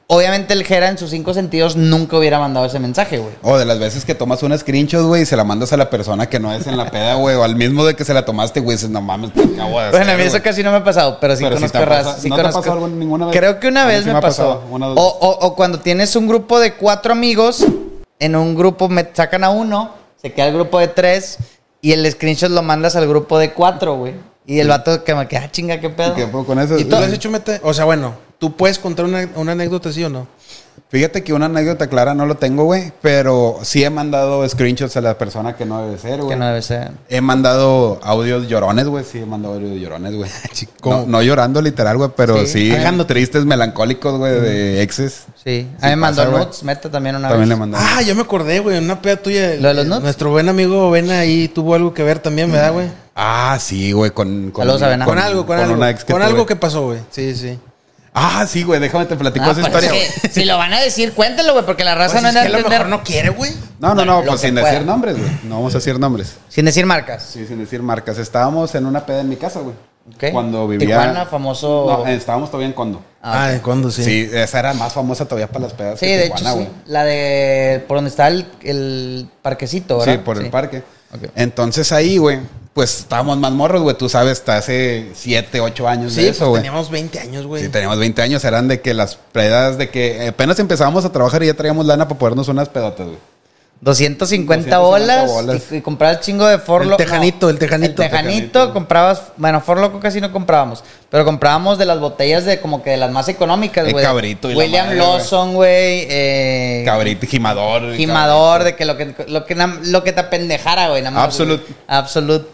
Obviamente 0.06 0.52
el 0.52 0.64
Jera 0.64 0.88
en 0.90 0.98
sus 0.98 1.08
cinco 1.10 1.32
sentidos 1.32 1.76
nunca 1.76 2.18
hubiera 2.18 2.38
mandado 2.38 2.66
ese 2.66 2.78
mensaje, 2.78 3.16
güey. 3.18 3.32
O 3.42 3.56
de 3.56 3.64
las 3.64 3.78
veces 3.78 4.04
que 4.04 4.14
tomas 4.14 4.42
una 4.42 4.56
screenshot, 4.58 5.02
güey, 5.06 5.22
y 5.22 5.26
se 5.26 5.34
la 5.34 5.44
mandas 5.44 5.72
a 5.72 5.78
la 5.78 5.88
persona 5.88 6.28
que 6.28 6.38
no 6.38 6.52
es 6.52 6.66
en 6.66 6.76
la 6.76 6.90
peda, 6.90 7.14
güey. 7.14 7.34
O 7.36 7.42
al 7.42 7.56
mismo 7.56 7.86
de 7.86 7.96
que 7.96 8.04
se 8.04 8.12
la 8.12 8.22
tomaste, 8.26 8.60
güey, 8.60 8.76
dices, 8.76 8.90
no 8.90 9.00
mames, 9.00 9.32
te 9.32 9.40
acabo 9.42 9.80
de 9.80 9.86
hacer, 9.86 9.90
Bueno, 9.92 10.12
a 10.12 10.16
mí 10.16 10.22
eso 10.24 10.32
güey". 10.32 10.42
casi 10.42 10.62
no 10.62 10.72
me 10.72 10.76
ha 10.76 10.84
pasado, 10.84 11.16
pero 11.22 11.34
sí 11.36 11.42
Pero 11.42 11.56
conozco 11.56 11.84
raza. 11.86 12.18
sí 12.18 12.28
¿No 12.28 12.36
te 12.36 12.42
ha 12.42 12.50
pasado 12.50 12.86
ninguna 12.86 13.26
vez? 13.26 13.36
Creo 13.36 13.58
que 13.58 13.68
una 13.68 13.86
vez 13.86 14.00
sí 14.00 14.06
me, 14.08 14.12
me 14.12 14.18
ha 14.18 14.20
pasó. 14.20 14.62
una 14.70 14.88
o 14.88 14.94
o, 15.40 15.54
cuando 15.56 15.80
tienes 15.80 16.14
un 16.16 16.28
grupo 16.28 16.60
de 16.60 16.74
cuatro 16.74 17.12
amigos, 17.12 17.64
en 18.18 18.36
un 18.36 18.54
grupo 18.54 18.90
me 18.90 19.08
sacan 19.14 19.42
a 19.42 19.48
uno, 19.48 19.90
se 20.20 20.34
queda 20.34 20.48
el 20.48 20.54
grupo 20.54 20.80
de 20.80 20.88
tres, 20.88 21.38
y 21.80 21.92
el 21.92 22.10
screenshot 22.12 22.50
lo 22.50 22.60
mandas 22.62 22.94
al 22.94 23.08
grupo 23.08 23.38
de 23.38 23.52
cuatro, 23.54 23.96
güey. 23.96 24.12
Y 24.46 24.60
el 24.60 24.68
vato 24.68 25.02
que 25.02 25.14
me 25.14 25.26
queda, 25.26 25.44
"Ah, 25.46 25.50
chinga, 25.50 25.80
qué 25.80 25.88
pedo. 25.88 26.12
¿Y 26.12 26.16
qué 26.16 26.26
puedo 26.26 26.44
con 26.44 26.58
eso? 26.58 26.78
¿Y 26.78 26.84
tú 26.84 26.90
lo 26.90 26.98
has 26.98 27.12
hecho 27.12 27.30
mete? 27.30 27.58
O 27.62 27.72
sea, 27.72 27.86
bueno, 27.86 28.12
¿tú 28.38 28.56
puedes 28.56 28.78
contar 28.78 29.04
una, 29.04 29.28
una 29.36 29.52
anécdota, 29.52 29.92
sí 29.92 30.04
o 30.04 30.08
no? 30.08 30.26
Fíjate 30.88 31.24
que 31.24 31.32
una 31.32 31.46
anécdota 31.46 31.88
clara 31.88 32.14
no 32.14 32.26
lo 32.26 32.36
tengo, 32.36 32.64
güey. 32.64 32.92
Pero 33.00 33.58
sí 33.62 33.82
he 33.82 33.90
mandado 33.90 34.48
screenshots 34.48 34.96
a 34.96 35.00
la 35.00 35.18
persona 35.18 35.56
que 35.56 35.64
no 35.64 35.84
debe 35.84 35.98
ser, 35.98 36.18
güey. 36.18 36.28
Que 36.30 36.36
no 36.36 36.46
debe 36.46 36.62
ser. 36.62 36.92
He 37.08 37.20
mandado 37.20 37.98
audios 38.02 38.46
llorones, 38.48 38.86
güey. 38.86 39.04
Sí, 39.04 39.18
he 39.18 39.26
mandado 39.26 39.54
audios 39.54 39.80
llorones, 39.80 40.14
güey. 40.14 40.30
No, 40.84 41.06
no 41.06 41.22
llorando 41.22 41.62
literal, 41.62 41.96
güey, 41.96 42.10
pero 42.14 42.44
Sí. 42.46 42.70
sí, 42.70 43.06
tristes, 43.06 43.44
melancólicos, 43.46 44.18
güey, 44.18 44.38
de 44.40 44.82
exes. 44.82 45.24
Sí. 45.42 45.66
A 45.80 45.86
mí 45.86 45.90
me 45.90 45.96
mandó 45.96 46.26
nudes, 46.30 46.62
meta 46.62 46.90
también 46.90 47.16
una 47.16 47.28
También 47.28 47.48
le 47.48 47.54
vez. 47.54 47.60
mandó. 47.60 47.78
Ah, 47.80 48.02
yo 48.02 48.14
me 48.14 48.20
acordé, 48.22 48.60
güey. 48.60 48.78
Una 48.78 49.00
peda 49.00 49.16
tuya. 49.16 49.54
¿Lo 49.56 49.68
de 49.68 49.74
los 49.74 49.86
nuts? 49.86 50.02
Nuestro 50.02 50.30
buen 50.30 50.48
amigo 50.48 50.90
Vena 50.90 51.20
ahí 51.20 51.48
tuvo 51.48 51.74
algo 51.74 51.94
que 51.94 52.02
ver 52.02 52.18
también, 52.18 52.52
¿verdad, 52.52 52.72
güey? 52.72 52.88
Ah, 53.16 53.56
sí, 53.60 53.92
güey, 53.92 54.10
con, 54.10 54.50
con, 54.50 54.66
Vena. 54.66 55.06
Con, 55.06 55.18
algo, 55.18 55.46
con, 55.46 55.58
algo. 55.58 55.78
con 56.10 56.22
algo 56.22 56.46
que 56.46 56.56
pasó, 56.56 56.86
güey. 56.86 56.98
Sí, 57.10 57.34
sí. 57.34 57.58
Ah, 58.16 58.46
sí, 58.46 58.62
güey, 58.62 58.78
déjame 58.78 59.06
te 59.06 59.16
platico 59.16 59.44
Ah, 59.44 59.50
esa 59.50 59.62
pero 59.62 59.78
es 59.78 59.84
historia. 59.84 60.02
que 60.22 60.28
si 60.28 60.44
lo 60.44 60.56
van 60.56 60.72
a 60.72 60.80
decir, 60.80 61.12
cuéntelo, 61.14 61.52
güey, 61.52 61.64
porque 61.66 61.82
la 61.82 61.96
raza 61.96 62.12
Pues 62.20 62.22
no 62.22 62.28
es 62.28 62.34
que 62.34 62.40
a 62.40 62.44
lo 62.48 62.56
entender. 62.58 62.78
mejor 62.78 62.88
no 62.88 63.02
quiere, 63.02 63.30
güey. 63.30 63.50
No, 63.80 63.88
no, 63.88 63.94
Bueno, 63.96 64.20
no, 64.20 64.24
pues 64.28 64.40
sin 64.40 64.54
pueda. 64.54 64.70
decir 64.70 64.86
nombres, 64.86 65.18
güey. 65.18 65.30
No 65.44 65.56
vamos 65.56 65.74
a 65.74 65.78
decir 65.78 65.98
nombres. 65.98 66.36
Sin 66.48 66.64
decir 66.64 66.86
marcas. 66.86 67.24
Sí, 67.24 67.44
sin 67.46 67.58
decir 67.58 67.82
marcas. 67.82 68.18
Estábamos 68.18 68.72
en 68.76 68.86
una 68.86 69.04
peda 69.04 69.20
en 69.20 69.28
mi 69.28 69.34
casa, 69.36 69.60
güey. 69.60 69.74
Ok. 70.14 70.32
Cuando 70.32 70.68
vivía. 70.68 70.86
Tijuana, 70.86 71.26
famoso. 71.26 72.04
No, 72.04 72.06
estábamos 72.06 72.50
todavía 72.50 72.68
en 72.68 72.72
Condo. 72.74 73.02
Ah, 73.22 73.48
Ah, 73.54 73.58
¿cuándo 73.62 73.90
sí? 73.90 74.04
Sí. 74.04 74.30
esa 74.32 74.58
era 74.60 74.74
más 74.74 74.92
famosa 74.92 75.24
todavía 75.24 75.48
para 75.48 75.64
las 75.64 75.72
pedas. 75.72 75.98
Sí, 75.98 76.06
que 76.06 76.16
de 76.18 76.26
hecho, 76.26 76.34
Tijuana, 76.36 76.52
sí. 76.52 76.56
güey. 76.58 76.70
La 76.86 77.04
de. 77.04 77.84
Por 77.88 77.96
donde 77.96 78.10
está 78.10 78.28
el, 78.28 78.46
el 78.62 79.28
parquecito, 79.42 79.98
¿verdad? 79.98 80.12
Sí, 80.12 80.18
por 80.24 80.38
el 80.38 80.50
parque. 80.50 80.82
Ok. 81.12 81.30
Entonces 81.34 81.90
ahí, 81.90 82.18
güey, 82.18 82.38
pues 82.74 82.98
estábamos 83.00 83.38
más 83.38 83.52
morros, 83.52 83.82
güey. 83.82 83.96
Tú 83.96 84.08
sabes, 84.08 84.38
hasta 84.40 84.56
hace 84.58 85.10
7, 85.14 85.60
8 85.60 85.88
años 85.88 86.12
Sí, 86.12 86.22
de 86.22 86.28
eso, 86.30 86.40
pues 86.40 86.48
güey. 86.50 86.62
teníamos 86.62 86.90
20 86.90 87.18
años, 87.20 87.46
güey. 87.46 87.62
Sí, 87.62 87.68
teníamos 87.70 87.98
20 87.98 88.20
años. 88.20 88.44
Eran 88.44 88.68
de 88.68 88.80
que 88.80 88.92
las 88.94 89.14
pedas, 89.32 89.78
de 89.78 89.88
que 89.90 90.26
apenas 90.28 90.58
empezábamos 90.58 91.04
a 91.04 91.12
trabajar 91.12 91.42
y 91.42 91.46
ya 91.46 91.54
traíamos 91.54 91.86
lana 91.86 92.06
para 92.08 92.18
ponernos 92.18 92.48
unas 92.48 92.68
pedotas, 92.68 93.06
güey. 93.06 93.18
250, 93.80 94.70
250 94.70 94.78
bolas, 94.78 95.30
bolas. 95.30 95.62
Y, 95.70 95.76
y 95.76 95.80
comprabas 95.82 96.20
chingo 96.20 96.46
de 96.46 96.58
forlo. 96.58 96.92
El 96.92 96.96
tejanito, 96.96 97.50
el 97.50 97.58
tejanito. 97.58 98.02
El 98.02 98.08
tejanito, 98.10 98.32
Tejanito. 98.32 98.72
comprabas. 98.72 99.22
Bueno, 99.36 99.60
forloco 99.60 100.00
casi 100.00 100.20
no 100.22 100.32
comprábamos. 100.32 100.82
Pero 101.10 101.24
comprábamos 101.26 101.76
de 101.76 101.84
las 101.84 102.00
botellas 102.00 102.44
de 102.46 102.60
como 102.60 102.82
que 102.82 102.90
de 102.90 102.96
las 102.96 103.10
más 103.10 103.28
económicas, 103.28 103.84
El 103.86 103.92
güey. 103.92 104.04
cabrito 104.04 104.48
y 104.50 104.54
la 104.54 104.58
William 104.58 104.86
madre, 104.86 104.98
Lawson, 104.98 105.54
güey. 105.54 106.06
Eh, 106.08 106.82
Cabrito, 106.86 107.26
gimador. 107.26 107.94
Gimador, 107.94 108.64
de 108.64 108.74
que 108.74 108.84
lo 108.86 108.96
que, 108.96 109.14
lo 109.28 109.44
que, 109.44 109.54
lo 109.54 110.02
que 110.02 110.12
te 110.12 110.20
apendejara, 110.20 110.88
güey. 110.88 111.04
Absolute. 111.04 111.74
Absolute. 111.86 112.46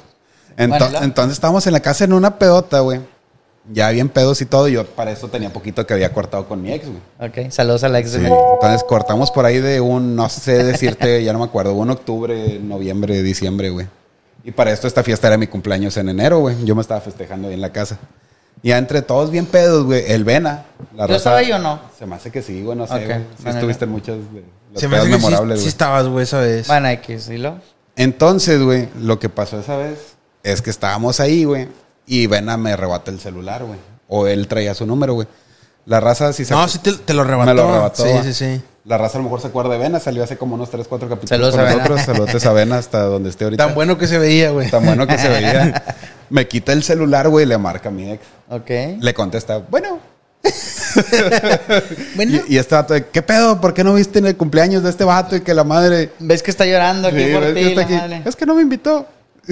Entonces 0.56 1.32
estábamos 1.32 1.66
en 1.66 1.72
la 1.72 1.80
casa 1.80 2.04
en 2.04 2.12
una 2.12 2.38
pedota, 2.38 2.80
güey. 2.80 3.00
Ya 3.72 3.90
bien 3.90 4.08
pedos 4.08 4.40
y 4.40 4.46
todo. 4.46 4.68
Yo 4.68 4.84
para 4.84 5.12
eso 5.12 5.28
tenía 5.28 5.52
poquito 5.52 5.86
que 5.86 5.94
había 5.94 6.12
cortado 6.12 6.48
con 6.48 6.62
mi 6.62 6.72
ex, 6.72 6.86
güey. 6.86 7.00
Ok, 7.20 7.50
saludos 7.50 7.84
a 7.84 7.88
la 7.88 7.98
ex 7.98 8.12
de 8.12 8.20
Sí. 8.20 8.32
Entonces 8.54 8.84
cortamos 8.84 9.30
por 9.30 9.44
ahí 9.44 9.58
de 9.58 9.80
un, 9.80 10.16
no 10.16 10.28
sé 10.28 10.64
decirte, 10.64 11.22
ya 11.24 11.32
no 11.32 11.38
me 11.38 11.44
acuerdo, 11.44 11.74
un 11.74 11.90
octubre, 11.90 12.58
noviembre, 12.58 13.22
diciembre, 13.22 13.70
güey. 13.70 13.86
Y 14.42 14.50
para 14.52 14.72
esto 14.72 14.86
esta 14.86 15.02
fiesta 15.02 15.28
era 15.28 15.36
mi 15.36 15.46
cumpleaños 15.46 15.96
en 15.98 16.08
enero, 16.08 16.38
güey. 16.40 16.56
Yo 16.64 16.74
me 16.74 16.80
estaba 16.80 17.00
festejando 17.00 17.48
ahí 17.48 17.54
en 17.54 17.60
la 17.60 17.70
casa. 17.70 17.98
Y 18.62 18.72
entre 18.72 19.02
todos 19.02 19.30
bien 19.30 19.46
pedos, 19.46 19.84
güey. 19.84 20.04
El 20.10 20.24
Vena. 20.24 20.64
La 20.96 21.06
¿Yo 21.06 21.16
estaba 21.16 21.38
ahí 21.38 21.52
o 21.52 21.58
no? 21.58 21.80
Se 21.98 22.06
me 22.06 22.16
hace 22.16 22.30
que 22.30 22.42
sí, 22.42 22.62
güey, 22.62 22.76
no 22.76 22.86
sé, 22.86 23.04
güey. 23.04 23.18
Sí 23.18 23.42
bueno, 23.42 23.58
estuviste 23.58 23.84
en 23.84 23.90
muchas 23.90 24.16
de 24.16 24.42
las 24.72 24.80
Se 24.80 24.88
me 24.88 24.96
hace 24.96 25.10
que 25.10 25.56
sí, 25.58 25.68
estabas, 25.68 26.06
güey, 26.06 26.24
esa 26.24 26.40
vez. 26.40 26.66
Bueno, 26.66 26.88
X, 26.88 27.28
¿y 27.28 27.38
lo? 27.38 27.58
Entonces, 27.96 28.62
güey, 28.62 28.88
lo 29.00 29.18
que 29.18 29.28
pasó 29.28 29.60
esa 29.60 29.76
vez 29.76 30.09
es 30.42 30.62
que 30.62 30.70
estábamos 30.70 31.20
ahí, 31.20 31.44
güey, 31.44 31.68
y 32.06 32.26
Vena 32.26 32.56
me 32.56 32.76
rebata 32.76 33.10
el 33.10 33.20
celular, 33.20 33.64
güey. 33.64 33.78
O 34.08 34.26
él 34.26 34.48
traía 34.48 34.74
su 34.74 34.86
número, 34.86 35.14
güey. 35.14 35.28
La 35.86 36.00
raza 36.00 36.32
sí 36.32 36.44
se 36.44 36.52
no, 36.54 36.66
sí 36.68 36.78
te, 36.78 36.92
te 36.92 37.14
lo 37.14 37.22
arrebató. 37.22 37.46
me 37.48 37.54
lo 37.54 37.68
arrebató. 37.68 38.04
Sí, 38.04 38.10
sí, 38.24 38.34
sí. 38.34 38.62
La 38.84 38.96
raza 38.98 39.16
a 39.16 39.20
lo 39.20 39.24
mejor 39.24 39.40
se 39.40 39.48
acuerda 39.48 39.72
de 39.72 39.78
Vena, 39.78 40.00
salió 40.00 40.24
hace 40.24 40.36
como 40.36 40.54
unos 40.54 40.70
3, 40.70 40.86
4 40.88 41.08
capítulos 41.08 41.28
Saludos 41.30 41.54
con 41.54 41.60
a 41.60 41.64
Vena. 41.64 41.76
nosotros. 41.76 42.00
Saludos 42.02 42.46
a 42.46 42.52
Vena 42.52 42.78
hasta 42.78 43.02
donde 43.02 43.30
esté 43.30 43.44
ahorita. 43.44 43.66
Tan 43.66 43.74
bueno 43.74 43.98
que 43.98 44.06
se 44.06 44.18
veía, 44.18 44.50
güey. 44.50 44.70
Tan 44.70 44.84
bueno 44.84 45.06
que 45.06 45.18
se 45.18 45.28
veía. 45.28 45.82
Me 46.30 46.48
quita 46.48 46.72
el 46.72 46.82
celular, 46.82 47.28
güey, 47.28 47.44
y 47.44 47.48
le 47.48 47.58
marca 47.58 47.88
a 47.88 47.92
mi 47.92 48.10
ex. 48.10 48.22
Ok. 48.48 48.70
Le 49.00 49.14
contesta, 49.14 49.58
bueno. 49.70 49.98
Bueno. 52.16 52.40
Y, 52.48 52.54
y 52.54 52.58
este 52.58 52.74
vato, 52.74 52.94
de, 52.94 53.06
¿qué 53.06 53.22
pedo? 53.22 53.60
¿Por 53.60 53.74
qué 53.74 53.84
no 53.84 53.94
viste 53.94 54.18
en 54.18 54.26
el 54.26 54.36
cumpleaños 54.36 54.82
de 54.82 54.90
este 54.90 55.04
vato 55.04 55.36
y 55.36 55.40
que 55.40 55.54
la 55.54 55.62
madre... 55.64 56.10
¿Ves 56.18 56.42
que 56.42 56.50
está 56.50 56.66
llorando 56.66 57.08
aquí 57.08 57.24
Sí, 57.26 57.32
por 57.32 57.42
que 57.44 57.52
ti, 57.52 57.60
está 57.60 57.74
la 57.80 57.82
aquí. 57.86 57.94
madre? 57.94 58.22
Es 58.24 58.36
que 58.36 58.46
no 58.46 58.54
me 58.54 58.62
invitó. 58.62 59.06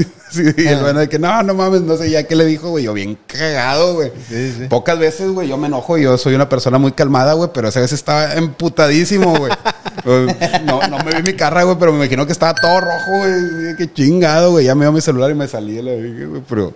Sí, 0.31 0.43
y 0.59 0.67
el 0.67 0.79
Ah. 0.79 0.83
bueno 0.83 1.01
de 1.01 1.09
que 1.09 1.19
no, 1.19 1.43
no 1.43 1.55
mames, 1.55 1.81
no 1.81 1.97
sé 1.97 2.11
ya 2.11 2.23
qué 2.25 2.37
le 2.37 2.45
dijo, 2.45 2.69
güey. 2.69 2.85
Yo 2.85 2.93
bien 2.93 3.19
cagado, 3.27 3.95
güey. 3.95 4.13
Sí, 4.29 4.53
sí. 4.59 4.65
Pocas 4.69 4.99
veces, 4.99 5.31
güey, 5.31 5.49
yo 5.49 5.57
me 5.57 5.69
enojo. 5.69 5.97
Yo 5.97 6.19
soy 6.19 6.35
una 6.35 6.49
persona 6.51 6.77
muy 6.79 6.93
calmada, 6.93 7.33
güey, 7.33 7.49
pero 7.55 7.69
esa 7.69 7.81
vez 7.81 7.93
estaba 7.93 8.35
emputadísimo, 8.35 9.37
güey. 9.37 9.53
Pues, 10.05 10.33
no, 10.65 10.81
no 10.89 10.99
me 11.05 11.11
vi 11.21 11.33
mi 11.33 11.37
carra, 11.37 11.65
güey, 11.65 11.77
pero 11.79 11.91
me 11.93 11.99
imagino 11.99 12.25
que 12.25 12.33
estaba 12.33 12.55
todo 12.55 12.81
rojo, 12.81 13.11
güey. 13.19 13.77
Qué 13.77 13.93
chingado, 13.93 14.53
güey. 14.53 14.65
Ya 14.67 14.75
me 14.77 14.85
dio 14.85 14.93
mi 14.93 15.01
celular 15.01 15.31
y 15.31 15.35
me 15.35 15.49
salí, 15.49 15.81
güey, 15.81 16.43
pero. 16.49 16.73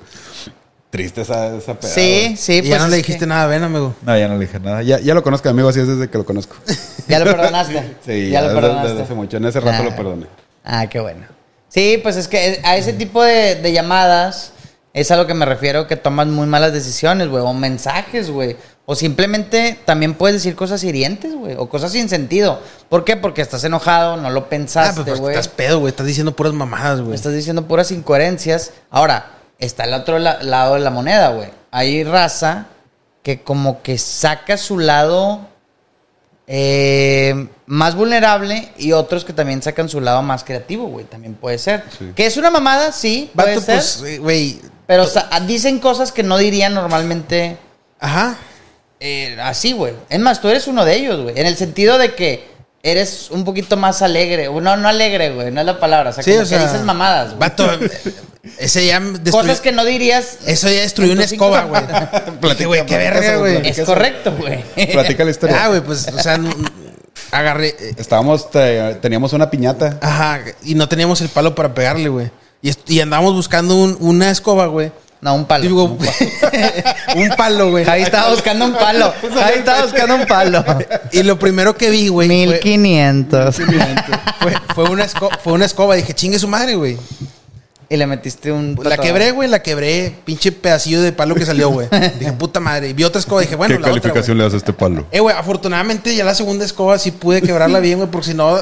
Triste 0.91 1.23
esa, 1.23 1.57
esa 1.57 1.73
peda, 1.79 1.91
Sí, 1.91 2.35
sí, 2.37 2.55
y 2.57 2.59
pues. 2.63 2.71
ya 2.71 2.79
no 2.81 2.87
le 2.89 2.97
que 2.97 2.97
dijiste 2.99 3.27
nada, 3.27 3.47
ven, 3.47 3.63
amigo. 3.63 3.95
No, 4.05 4.19
ya 4.19 4.29
no 4.29 4.35
le 4.35 4.41
dije 4.47 4.59
nada. 4.61 4.83
Ya, 4.83 4.99
ya 4.99 5.15
lo 5.15 5.23
conozco, 5.23 5.49
amigo, 5.49 5.69
así 5.69 5.81
es 5.81 5.87
desde 5.87 6.11
que 6.11 6.19
lo 6.19 6.27
conozco. 6.27 6.57
Ya 7.09 7.19
lo 7.21 7.25
perdonaste. 7.37 7.97
Sí, 8.05 8.29
ya, 8.31 8.33
ya, 8.33 8.43
lo 8.43 8.49
desde, 8.49 8.61
perdonaste. 8.61 8.89
desde 8.91 9.03
hace 9.05 9.15
mucho. 9.15 9.37
En 9.39 9.45
ese 9.47 9.61
rato 9.61 9.79
Ah. 9.83 9.85
lo 9.85 9.97
perdoné. 9.97 10.27
Ah, 10.65 10.87
qué 10.89 11.01
bueno. 11.01 11.21
Sí, 11.73 11.99
pues 12.03 12.17
es 12.17 12.29
que 12.29 12.61
a 12.65 12.77
ese 12.77 12.93
tipo 12.93 13.23
de, 13.23 13.55
de 13.57 13.73
llamadas 13.73 14.53
es 14.93 15.11
a 15.11 15.17
lo 15.17 15.27
que 15.27 15.33
me 15.35 15.47
refiero 15.47 15.87
que 15.87 15.97
toman 15.97 16.31
muy 16.31 16.47
malas 16.47 16.73
decisiones, 16.73 17.29
güey. 17.29 17.43
O 17.43 17.53
mensajes, 17.55 18.31
güey. 18.31 18.57
O 18.85 18.95
simplemente 18.95 19.79
también 19.87 20.13
puedes 20.15 20.35
decir 20.37 20.55
cosas 20.55 20.85
hirientes, 20.85 21.35
güey. 21.35 21.55
O 21.57 21.69
cosas 21.71 21.93
sin 21.93 22.11
sentido. 22.11 22.61
¿Por 22.91 23.05
qué? 23.05 23.17
Porque 23.17 23.41
estás 23.41 23.65
enojado, 23.65 24.19
no 24.19 24.29
lo 24.29 24.41
Ah, 24.41 24.49
pensaste, 24.51 25.03
pues 25.03 25.19
güey. 25.21 25.35
estás 25.35 25.49
pedo, 25.49 25.79
güey. 25.79 25.91
Estás 25.91 26.07
diciendo 26.07 26.37
puras 26.37 26.53
mamadas, 26.53 27.01
güey. 27.01 27.15
Estás 27.15 27.33
diciendo 27.33 27.67
puras 27.67 27.91
incoherencias. 27.91 28.73
Ahora, 28.91 29.31
está 29.59 29.85
el 29.85 29.95
otro 29.95 30.19
la- 30.19 30.43
lado 30.43 30.75
de 30.75 30.81
la 30.81 30.91
moneda, 30.91 31.29
güey. 31.31 31.49
Hay 31.71 32.05
raza 32.05 32.67
que 33.23 33.41
como 33.43 33.81
que 33.83 33.97
saca 33.97 34.59
su 34.59 34.79
lado 34.79 35.49
eh, 36.47 37.47
más 37.67 37.95
vulnerable 37.95 38.71
y 38.77 38.93
otros 38.93 39.25
que 39.25 39.33
también 39.33 39.63
sacan 39.63 39.89
su 39.89 40.01
lado 40.01 40.23
más 40.23 40.45
creativo, 40.45 40.87
güey. 40.87 41.05
También 41.05 41.35
puede 41.35 41.59
ser. 41.59 41.85
Sí. 41.99 42.13
Que 42.15 42.27
es 42.27 42.37
una 42.37 42.51
mamada, 42.51 42.93
sí, 42.93 43.31
puede 43.35 43.61
ser. 43.61 43.77
pues, 43.77 44.19
güey. 44.21 44.61
pero 44.87 45.07
dicen 45.47 45.79
cosas 45.79 46.13
que 46.13 46.23
no 46.23 46.37
dirían 46.39 46.75
normalmente 46.75 47.57
Ajá. 48.01 48.37
eh, 49.01 49.37
así, 49.43 49.73
güey. 49.73 49.95
Es 50.09 50.19
más, 50.21 50.41
tú 50.41 50.49
eres 50.49 50.67
uno 50.67 50.85
de 50.85 50.97
ellos, 50.97 51.21
güey. 51.23 51.39
En 51.39 51.47
el 51.47 51.57
sentido 51.57 51.97
de 51.99 52.15
que 52.15 52.51
eres 52.83 53.31
un 53.31 53.45
poquito 53.45 53.77
más 53.77 54.03
alegre. 54.03 54.49
No, 54.49 54.77
no 54.77 54.89
alegre, 54.89 55.31
güey. 55.33 55.51
No 55.53 55.61
es 55.61 55.67
la 55.67 55.79
palabra. 55.79 56.11
O 56.11 56.13
sea, 56.13 56.25
Sí, 56.25 56.31
como 56.33 56.41
o 56.41 56.45
que 56.45 56.49
sea. 56.49 56.63
dices 56.67 56.83
mamadas, 56.83 57.29
güey. 57.29 57.39
Vato, 57.39 57.71
ese 58.59 58.87
ya 58.87 58.99
destruyó. 59.01 59.33
Cosas 59.41 59.61
que 59.61 59.73
no 59.73 59.85
dirías. 59.85 60.39
Eso 60.47 60.69
ya 60.69 60.81
destruyó 60.81 61.13
una 61.13 61.25
escoba, 61.25 61.63
güey. 61.65 61.83
Dije, 62.53 62.67
güey, 62.67 62.81
qué 62.87 62.97
platica, 62.97 62.97
verga, 63.21 63.37
güey. 63.37 63.53
platica. 63.61 63.83
Es 63.83 63.87
correcto, 63.87 64.33
güey. 64.39 64.65
Platica 64.93 65.25
la 65.25 65.31
historia. 65.31 65.65
Ah, 65.65 65.69
güey, 65.69 65.81
pues, 65.81 66.09
o 66.09 66.19
sea, 66.23 66.39
agarré. 67.31 67.69
eh, 67.79 67.95
Estábamos, 67.97 68.51
te- 68.51 68.95
teníamos 68.97 69.33
una 69.33 69.51
piñata. 69.51 69.99
Ajá, 70.01 70.41
y 70.65 70.75
no 70.75 70.89
teníamos 70.89 71.21
el 71.21 71.29
palo 71.29 71.55
para 71.55 71.73
pegarle, 71.75 72.09
güey. 72.09 72.31
Y, 72.63 72.73
y 72.87 73.01
andábamos 73.01 73.35
buscando 73.35 73.77
un- 73.77 73.97
una 74.01 74.31
escoba, 74.31 74.67
güey. 74.67 74.93
No, 75.21 75.37
un 75.37 75.45
palo. 75.47 75.63
Digo, 75.63 75.85
un 75.85 75.99
palo. 75.99 76.13
un 77.15 77.29
palo, 77.37 77.71
güey. 77.71 77.85
Javi 77.85 78.03
estaba 78.03 78.31
buscando 78.31 78.65
un 78.65 78.75
palo. 78.75 79.15
Javi 79.33 79.59
estaba 79.59 79.83
buscando 79.83 80.17
un 80.17 80.27
palo. 80.27 80.65
Y 81.13 81.23
lo 81.23 81.39
primero 81.39 81.77
que 81.77 81.91
vi, 81.91 82.09
güey, 82.09 82.27
fue, 82.29 82.61
1500. 82.65 83.55
fue, 84.41 84.53
fue 84.75 84.85
una 84.91 85.05
escoba, 85.05 85.39
fue 85.43 85.53
una 85.53 85.65
escoba. 85.67 85.95
Dije, 85.95 86.13
chingue 86.13 86.41
su 86.41 86.49
madre, 86.49 86.75
güey. 86.75 86.99
Y 87.93 87.97
le 87.99 88.07
metiste 88.07 88.51
un. 88.51 88.79
La 88.83 88.97
quebré, 88.97 89.33
güey, 89.33 89.51
la 89.51 89.63
quebré. 89.63 90.15
Pinche 90.25 90.51
pedacillo 90.51 91.03
de 91.03 91.13
palo 91.13 91.35
que 91.35 91.45
salió, 91.45 91.69
güey. 91.69 91.89
Dije, 92.19 92.33
puta 92.33 92.59
madre. 92.59 92.89
Y 92.89 92.93
vi 92.95 93.05
otra 93.05 93.21
escoba. 93.21 93.43
Dije, 93.43 93.55
bueno, 93.55 93.75
¿Qué 93.75 93.81
la 93.83 93.89
otra, 93.89 94.01
calificación 94.01 94.39
güey. 94.39 94.39
le 94.39 94.45
das 94.45 94.55
a 94.55 94.57
este 94.57 94.73
palo? 94.73 95.05
Eh, 95.13 95.21
güey, 95.21 95.37
afortunadamente 95.37 96.15
ya 96.17 96.25
la 96.25 96.35
segunda 96.35 96.65
escoba 96.65 96.99
sí 96.99 97.11
pude 97.11 97.43
quebrarla 97.43 97.81
bien, 97.81 97.99
güey, 97.99 98.11
porque 98.11 98.29
si 98.29 98.35
no, 98.35 98.57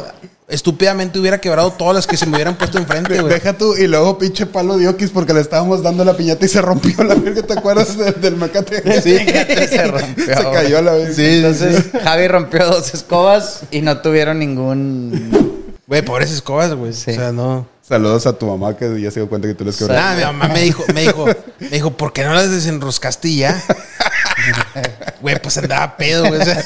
estúpidamente 0.48 1.20
hubiera 1.20 1.38
quebrado 1.40 1.70
todas 1.72 1.94
las 1.94 2.08
que 2.08 2.16
se 2.16 2.26
me 2.26 2.34
hubieran 2.34 2.56
puesto 2.56 2.78
enfrente, 2.78 3.20
güey. 3.20 3.32
Deja 3.32 3.52
tú, 3.56 3.76
y 3.76 3.86
luego 3.86 4.18
pinche 4.18 4.46
palo 4.46 4.76
de 4.78 4.88
Oquis 4.88 5.10
porque 5.10 5.32
le 5.32 5.40
estábamos 5.42 5.80
dando 5.84 6.04
la 6.04 6.16
piñata 6.16 6.44
y 6.44 6.48
se 6.48 6.60
rompió 6.60 7.04
la 7.04 7.14
verga, 7.14 7.42
¿te 7.42 7.52
acuerdas 7.52 7.96
de- 7.96 8.10
del 8.12 8.34
mecate? 8.34 8.82
Sí, 9.00 9.16
se 9.68 9.84
rompió. 9.86 10.24
Se 10.26 10.34
cayó 10.50 10.78
a 10.78 10.82
la 10.82 10.92
vez. 10.94 11.16
Entonces, 11.16 11.84
Javi 12.02 12.26
rompió 12.26 12.66
dos 12.66 12.92
escobas 12.94 13.60
y 13.70 13.80
no 13.80 13.98
tuvieron 13.98 14.40
ningún. 14.40 15.70
Güey, 15.86 16.02
pobres 16.02 16.32
escobas, 16.32 16.74
güey. 16.74 16.92
Sí. 16.94 17.12
O 17.12 17.14
sea, 17.14 17.30
no. 17.30 17.66
Saludos 17.90 18.24
a 18.28 18.32
tu 18.32 18.46
mamá 18.46 18.76
que 18.76 19.00
ya 19.00 19.10
se 19.10 19.18
dio 19.18 19.28
cuenta 19.28 19.48
que 19.48 19.54
tú 19.54 19.64
les 19.64 19.76
quebraste. 19.76 20.00
Nada, 20.00 20.14
mi 20.14 20.22
mamá 20.22 20.46
me 20.54 20.60
dijo, 20.62 20.84
me 20.94 21.00
dijo, 21.02 21.26
me 21.58 21.68
dijo, 21.70 21.90
¿por 21.90 22.12
qué 22.12 22.22
no 22.22 22.32
las 22.32 22.48
desenroscaste 22.48 23.28
y 23.28 23.36
ya? 23.38 23.60
Güey, 25.20 25.42
pues 25.42 25.58
andaba 25.58 25.96
pedo, 25.98 26.26
güey. 26.28 26.40
o 26.40 26.44
sea, 26.44 26.62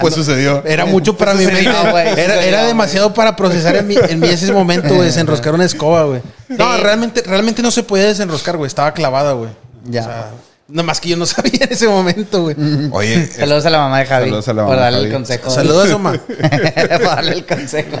Pues 0.00 0.14
sucedió. 0.14 0.62
era 0.64 0.84
mucho 0.86 1.16
para 1.16 1.34
mi 1.34 1.44
mente. 1.46 1.62
Era, 1.62 1.80
sucedió, 1.80 1.98
era 2.40 2.58
güey. 2.58 2.66
demasiado 2.68 3.12
para 3.14 3.34
procesar 3.34 3.74
en, 3.76 3.88
mi, 3.88 3.96
en 3.96 4.20
mí 4.20 4.28
ese 4.28 4.52
momento, 4.52 4.88
güey, 4.94 5.06
desenroscar 5.06 5.54
una 5.54 5.64
escoba, 5.64 6.04
güey. 6.04 6.22
No, 6.48 6.76
realmente, 6.76 7.22
realmente 7.26 7.62
no 7.62 7.70
se 7.72 7.82
podía 7.82 8.04
desenroscar, 8.04 8.56
güey. 8.58 8.68
Estaba 8.68 8.92
clavada, 8.94 9.32
güey. 9.32 9.50
Ya. 9.86 10.02
O 10.02 10.04
sea, 10.04 10.30
nada 10.68 10.82
más 10.84 11.00
que 11.00 11.10
yo 11.10 11.16
no 11.16 11.26
sabía 11.26 11.60
en 11.64 11.72
ese 11.72 11.88
momento, 11.88 12.42
güey. 12.42 12.56
Oye, 12.92 13.26
Saludos 13.30 13.66
a 13.66 13.70
la 13.70 13.78
mamá 13.78 13.98
de 14.00 14.06
Javi. 14.06 14.24
Saludos 14.26 14.48
a 14.48 14.52
la 14.54 14.62
por 14.62 14.70
mamá 14.76 14.86
de 14.86 14.92
darle 14.92 15.08
el 15.08 15.12
consejo. 15.14 15.50
Saludos, 15.50 15.90
Oma. 15.92 16.12
por 16.26 17.02
darle 17.02 17.32
el 17.32 17.46
consejo. 17.46 17.96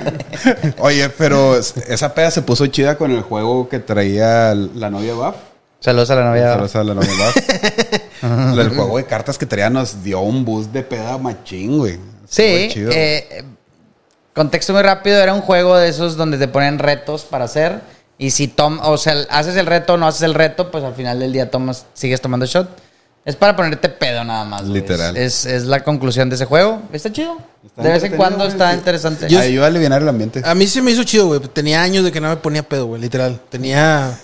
oye, 0.78 1.08
pero 1.10 1.56
esa 1.58 2.14
peda 2.14 2.30
se 2.30 2.42
puso 2.42 2.66
chida 2.66 2.96
con 2.96 3.10
el 3.10 3.22
juego 3.22 3.68
que 3.68 3.78
traía 3.78 4.54
la 4.54 4.90
novia 4.90 5.14
Baf. 5.14 5.36
Saludos 5.80 6.10
a 6.10 6.14
la 6.14 6.24
novia. 6.24 6.52
Saludos 6.52 6.76
a 6.76 6.84
la 6.84 6.94
novia 6.94 7.10
Baf. 7.18 8.58
el 8.58 8.68
juego 8.70 8.96
de 8.98 9.04
cartas 9.04 9.36
que 9.36 9.46
traía 9.46 9.68
nos 9.68 10.02
dio 10.02 10.20
un 10.20 10.44
boost 10.44 10.70
de 10.72 10.82
peda 10.82 11.18
machín, 11.18 11.78
güey. 11.78 11.98
Sí, 12.28 12.68
chido. 12.72 12.90
eh, 12.92 13.44
contexto 14.32 14.72
muy 14.72 14.82
rápido, 14.82 15.18
era 15.20 15.34
un 15.34 15.42
juego 15.42 15.76
de 15.76 15.88
esos 15.88 16.16
donde 16.16 16.38
te 16.38 16.48
ponen 16.48 16.78
retos 16.78 17.24
para 17.24 17.44
hacer 17.44 17.80
y 18.18 18.30
si 18.30 18.48
tom 18.48 18.78
o 18.82 18.96
sea, 18.98 19.14
haces 19.30 19.56
el 19.56 19.66
reto 19.66 19.94
o 19.94 19.96
no 19.96 20.06
haces 20.06 20.22
el 20.22 20.34
reto, 20.34 20.70
pues 20.70 20.84
al 20.84 20.94
final 20.94 21.18
del 21.18 21.32
día 21.32 21.50
tomas, 21.50 21.86
sigues 21.94 22.20
tomando 22.20 22.46
shot. 22.46 22.68
Es 23.24 23.36
para 23.36 23.54
ponerte 23.54 23.88
pedo 23.88 24.24
nada 24.24 24.44
más. 24.44 24.62
güey. 24.62 24.80
Literal. 24.80 25.16
Es, 25.16 25.46
es 25.46 25.64
la 25.64 25.84
conclusión 25.84 26.28
de 26.28 26.34
ese 26.34 26.44
juego. 26.44 26.82
Está 26.92 27.12
chido. 27.12 27.36
Está 27.64 27.82
de 27.82 27.90
vez 27.90 28.02
en 28.02 28.16
cuando 28.16 28.44
está 28.44 28.72
sí. 28.72 28.78
interesante. 28.78 29.26
Ayuda 29.26 29.64
a 29.64 29.68
aliviar 29.68 30.02
el 30.02 30.08
ambiente. 30.08 30.42
A 30.44 30.54
mí 30.56 30.66
se 30.66 30.82
me 30.82 30.90
hizo 30.90 31.04
chido, 31.04 31.28
güey. 31.28 31.40
Tenía 31.40 31.82
años 31.82 32.04
de 32.04 32.10
que 32.10 32.20
no 32.20 32.28
me 32.28 32.36
ponía 32.36 32.64
pedo, 32.64 32.86
güey, 32.86 33.00
literal. 33.00 33.40
Tenía 33.48 34.18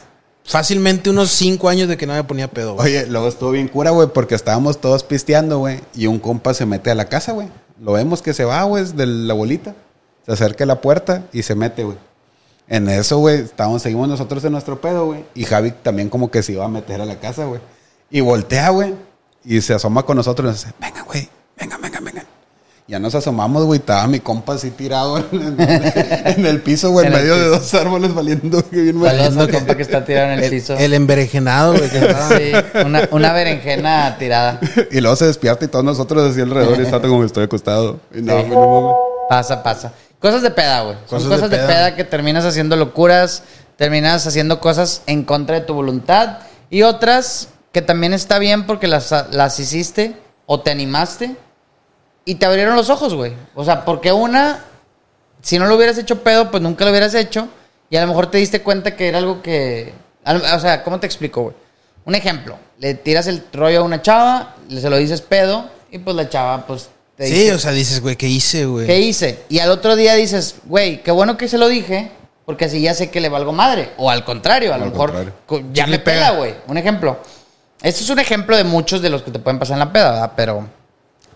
fácilmente 0.44 1.10
unos 1.10 1.30
cinco 1.30 1.68
años 1.68 1.88
de 1.88 1.96
que 1.96 2.06
no 2.06 2.14
me 2.14 2.24
ponía 2.24 2.48
pedo, 2.48 2.74
güey. 2.74 2.88
Oye, 2.88 3.06
luego 3.06 3.28
estuvo 3.28 3.52
bien 3.52 3.68
cura, 3.68 3.90
güey, 3.90 4.08
porque 4.08 4.34
estábamos 4.34 4.80
todos 4.80 5.04
pisteando, 5.04 5.58
güey, 5.58 5.80
y 5.94 6.06
un 6.06 6.18
compa 6.18 6.52
se 6.54 6.66
mete 6.66 6.90
a 6.90 6.94
la 6.96 7.04
casa, 7.04 7.32
güey. 7.32 7.48
Lo 7.80 7.92
vemos 7.92 8.22
que 8.22 8.34
se 8.34 8.44
va, 8.44 8.64
güey, 8.64 8.84
de 8.84 9.06
la 9.06 9.34
abuelita. 9.34 9.74
Se 10.26 10.32
acerca 10.32 10.64
a 10.64 10.66
la 10.66 10.80
puerta 10.80 11.22
y 11.32 11.44
se 11.44 11.54
mete, 11.54 11.84
güey. 11.84 11.96
En 12.68 12.88
eso, 12.88 13.18
güey, 13.18 13.38
estábamos, 13.40 13.80
seguimos 13.82 14.08
nosotros 14.08 14.44
en 14.44 14.52
nuestro 14.52 14.80
pedo, 14.80 15.06
güey. 15.06 15.24
Y 15.34 15.44
Javi 15.44 15.70
también 15.70 16.08
como 16.10 16.30
que 16.30 16.42
se 16.42 16.52
iba 16.52 16.64
a 16.64 16.68
meter 16.68 17.00
a 17.00 17.06
la 17.06 17.16
casa, 17.18 17.44
güey. 17.46 17.60
Y 18.10 18.20
voltea, 18.20 18.68
güey. 18.70 18.94
Y 19.44 19.60
se 19.62 19.72
asoma 19.74 20.02
con 20.02 20.16
nosotros 20.16 20.44
y 20.46 20.48
nos 20.50 20.60
dice, 20.62 20.74
venga, 20.80 21.02
güey, 21.02 21.28
venga, 21.58 21.78
venga, 21.78 22.00
venga. 22.00 22.24
Ya 22.86 22.98
nos 22.98 23.14
asomamos, 23.14 23.64
güey. 23.64 23.80
Estaba 23.80 24.06
mi 24.06 24.20
compa 24.20 24.54
así 24.54 24.70
tirado 24.70 25.18
en, 25.32 25.56
en 25.60 26.46
el 26.46 26.60
piso, 26.62 26.90
güey, 26.90 27.06
en, 27.06 27.12
En 27.12 27.18
el 27.18 27.24
medio 27.24 27.38
de 27.38 27.48
dos 27.48 27.72
árboles 27.74 28.14
valiendo 28.14 28.62
bien 28.70 28.96
mal. 28.96 29.16
Saludos 29.16 29.36
al 29.38 29.50
compa 29.50 29.74
que 29.76 29.82
está 29.82 30.04
tirado 30.04 30.32
en 30.32 30.42
el, 30.42 30.50
piso. 30.50 30.74
El 30.76 30.92
emberenjenado, 30.94 31.74
güey. 31.76 31.88
que 31.90 31.98
estaba- 31.98 32.28
Sí, 32.38 32.52
una, 32.86 33.08
una 33.12 33.32
berenjena 33.32 34.16
tirada. 34.18 34.60
Y 34.90 35.00
luego 35.00 35.16
se 35.16 35.26
despierta 35.26 35.64
y 35.64 35.68
todos 35.68 35.84
nosotros 35.84 36.30
así 36.30 36.40
alrededor 36.40 36.78
y 36.78 36.82
está 36.82 37.00
como 37.00 37.20
que 37.20 37.26
estoy 37.26 37.44
acostado. 37.44 38.00
Y 38.14 38.20
no, 38.22 38.36
Sí. 38.38 38.44
güey, 38.46 38.50
no 38.58 38.80
mames. 38.80 38.96
Pasa, 39.28 39.62
pasa. 39.62 39.92
Cosas 40.20 40.42
de 40.42 40.50
peda, 40.50 40.82
güey. 40.82 40.96
Son 41.08 41.18
Cosas 41.18 41.22
de 41.28 41.34
cosas 41.36 41.50
de 41.50 41.56
peda. 41.58 41.66
peda. 41.68 41.96
que 41.96 42.04
terminas 42.04 42.44
haciendo 42.44 42.76
locuras, 42.76 43.42
terminas 43.76 44.26
haciendo 44.26 44.60
cosas 44.60 45.02
en 45.06 45.24
contra 45.24 45.60
de 45.60 45.66
tu 45.66 45.74
voluntad. 45.74 46.38
Y 46.70 46.82
otras 46.82 47.48
que 47.72 47.82
también 47.82 48.12
está 48.12 48.38
bien 48.38 48.66
porque 48.66 48.88
las, 48.88 49.12
las 49.30 49.58
hiciste 49.60 50.16
o 50.46 50.60
te 50.60 50.70
animaste 50.70 51.36
y 52.24 52.34
te 52.36 52.46
abrieron 52.46 52.74
los 52.76 52.90
ojos, 52.90 53.14
güey. 53.14 53.34
O 53.54 53.64
sea, 53.64 53.84
porque 53.84 54.12
una, 54.12 54.64
si 55.40 55.58
no 55.58 55.66
lo 55.66 55.76
hubieras 55.76 55.98
hecho 55.98 56.22
pedo, 56.22 56.50
pues 56.50 56.62
nunca 56.62 56.84
lo 56.84 56.90
hubieras 56.90 57.14
hecho. 57.14 57.48
Y 57.90 57.96
a 57.96 58.02
lo 58.02 58.08
mejor 58.08 58.30
te 58.30 58.38
diste 58.38 58.62
cuenta 58.62 58.96
que 58.96 59.08
era 59.08 59.18
algo 59.18 59.40
que... 59.40 59.94
O 60.26 60.58
sea, 60.58 60.82
¿cómo 60.84 60.98
te 61.00 61.06
explico, 61.06 61.42
güey? 61.42 61.54
Un 62.04 62.14
ejemplo. 62.14 62.58
Le 62.78 62.94
tiras 62.94 63.26
el 63.28 63.44
rollo 63.52 63.80
a 63.80 63.82
una 63.84 64.02
chava, 64.02 64.56
le- 64.68 64.80
se 64.80 64.90
lo 64.90 64.96
dices 64.98 65.22
pedo 65.22 65.70
y 65.90 65.98
pues 65.98 66.16
la 66.16 66.28
chava, 66.28 66.66
pues... 66.66 66.90
Te 67.18 67.26
Sí, 67.26 67.34
dice, 67.34 67.52
o 67.52 67.58
sea, 67.58 67.72
dices, 67.72 68.00
güey, 68.00 68.16
¿qué 68.16 68.28
hice, 68.28 68.64
güey? 68.64 68.86
¿Qué 68.86 69.00
hice? 69.00 69.40
Y 69.50 69.58
al 69.58 69.70
otro 69.70 69.94
día 69.96 70.14
dices, 70.14 70.54
güey, 70.64 71.02
qué 71.02 71.10
bueno 71.10 71.36
que 71.36 71.48
se 71.48 71.58
lo 71.58 71.68
dije, 71.68 72.10
porque 72.46 72.64
así 72.66 72.80
ya 72.80 72.94
sé 72.94 73.10
que 73.10 73.20
le 73.20 73.28
valgo 73.28 73.52
madre. 73.52 73.90
O 73.98 74.08
al 74.08 74.24
contrario, 74.24 74.70
a 74.72 74.76
Al 74.76 74.80
lo 74.82 74.86
mejor 74.86 75.10
contrario. 75.12 75.32
co- 75.44 75.62
ya 75.72 75.86
me 75.86 75.98
pega, 75.98 76.30
güey. 76.30 76.54
Un 76.68 76.78
ejemplo. 76.78 77.18
Este 77.82 78.02
es 78.04 78.08
un 78.10 78.20
ejemplo 78.20 78.56
de 78.56 78.64
muchos 78.64 79.02
de 79.02 79.10
los 79.10 79.22
que 79.22 79.30
te 79.32 79.38
pueden 79.40 79.58
pasar 79.58 79.74
en 79.74 79.80
la 79.80 79.92
peda, 79.92 80.12
¿verdad? 80.12 80.32
Pero 80.36 80.68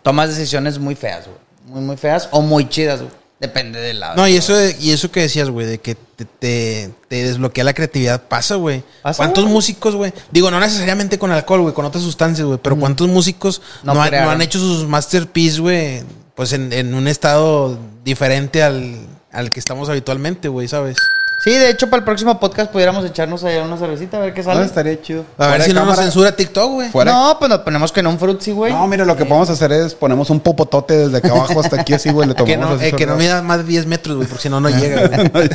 tomas 0.03 0.29
decisiones 0.31 0.79
muy 0.79 0.95
feas, 0.95 1.27
güey. 1.27 1.39
Muy, 1.67 1.81
muy 1.83 1.97
feas 1.97 2.29
o 2.31 2.41
muy 2.43 2.69
chidas, 2.69 3.01
güey. 3.01 3.13
Depende 3.41 3.81
del 3.81 3.99
lado. 3.99 4.15
No, 4.17 4.29
y 4.29 4.37
eso, 4.37 4.55
de- 4.57 4.77
y 4.81 4.93
eso 4.93 5.11
que 5.11 5.21
decías, 5.21 5.51
güey, 5.51 5.67
de 5.67 5.79
que 5.79 5.97
te, 6.25 6.89
te- 6.89 6.91
te 7.09 7.25
desbloquea 7.25 7.65
la 7.65 7.75
creatividad, 7.75 8.23
pasa, 8.29 8.55
güey. 8.57 8.83
¿Cuántos 9.17 9.45
güey. 9.45 9.55
músicos, 9.55 9.95
güey? 9.95 10.13
Digo, 10.31 10.51
no 10.51 10.59
necesariamente 10.61 11.19
con 11.19 11.31
alcohol, 11.31 11.61
güey, 11.63 11.75
con 11.75 11.85
otras 11.85 12.03
sustancias, 12.05 12.47
güey, 12.47 12.59
pero 12.63 12.77
¿cuántos 12.77 13.09
músicos 13.09 13.61
No 13.83 13.95
no, 13.95 14.03
han, 14.03 14.09
crearon. 14.09 14.29
no 14.29 14.33
han 14.35 14.43
hecho 14.43 14.59
sus 14.59 14.87
masterpiece, 14.89 15.61
güey? 15.61 16.03
Pues 16.35 16.53
en, 16.53 16.73
en 16.73 16.95
un 16.95 17.09
estado 17.09 17.79
diferente 18.05 18.63
al, 18.63 18.97
al 19.31 19.53
que 19.53 19.61
estamos 19.61 19.89
habitualmente, 19.89 20.49
güey, 20.49 20.67
¿sabes? 20.69 20.97
Sí, 21.43 21.51
de 21.51 21.71
hecho, 21.71 21.91
para 21.91 21.99
el 21.99 22.05
próximo 22.05 22.39
podcast 22.39 22.71
pudiéramos 22.71 23.05
echarnos 23.05 23.43
allá 23.43 23.65
una 23.65 23.77
cervecita 23.77 24.19
a 24.19 24.21
ver 24.21 24.33
qué 24.33 24.45
sale. 24.45 24.61
No, 24.61 24.65
estaría 24.65 25.03
chido. 25.03 25.25
A 25.37 25.47
ver 25.49 25.49
Fuera 25.57 25.65
si 25.65 25.73
no 25.73 25.85
nos 25.85 25.97
censura 25.99 26.37
TikTok, 26.37 26.71
güey. 26.71 26.89
Fuera. 26.91 27.11
No, 27.13 27.37
pues 27.37 27.49
nos 27.49 27.59
ponemos 27.63 27.91
que 27.91 27.99
en 27.99 28.07
un 28.07 28.17
frutzi, 28.19 28.53
güey. 28.53 28.73
No, 28.73 28.87
mira, 28.87 29.05
lo 29.05 29.17
que 29.17 29.25
podemos 29.25 29.51
hacer 29.51 29.73
es 29.73 29.93
ponemos 29.95 30.31
un 30.31 30.39
popotote 30.39 30.97
desde 30.97 31.17
acá 31.19 31.31
abajo 31.31 31.59
hasta 31.59 31.81
aquí 31.81 31.95
así, 31.95 32.11
güey, 32.11 32.29
le 32.29 32.35
Que 32.37 32.55
tomamos 32.55 32.69
no, 32.71 32.77
así 32.77 32.87
eh, 32.87 32.93
que 32.93 33.07
no 33.07 33.15
sobre- 33.15 33.25
mida 33.25 33.43
más 33.43 33.59
de 33.59 33.65
10 33.65 33.87
metros, 33.87 34.17
güey, 34.19 34.29
porque 34.29 34.43
si 34.43 34.49
no, 34.51 34.61
no 34.61 34.69
llega, 34.79 35.09
güey. 35.09 35.51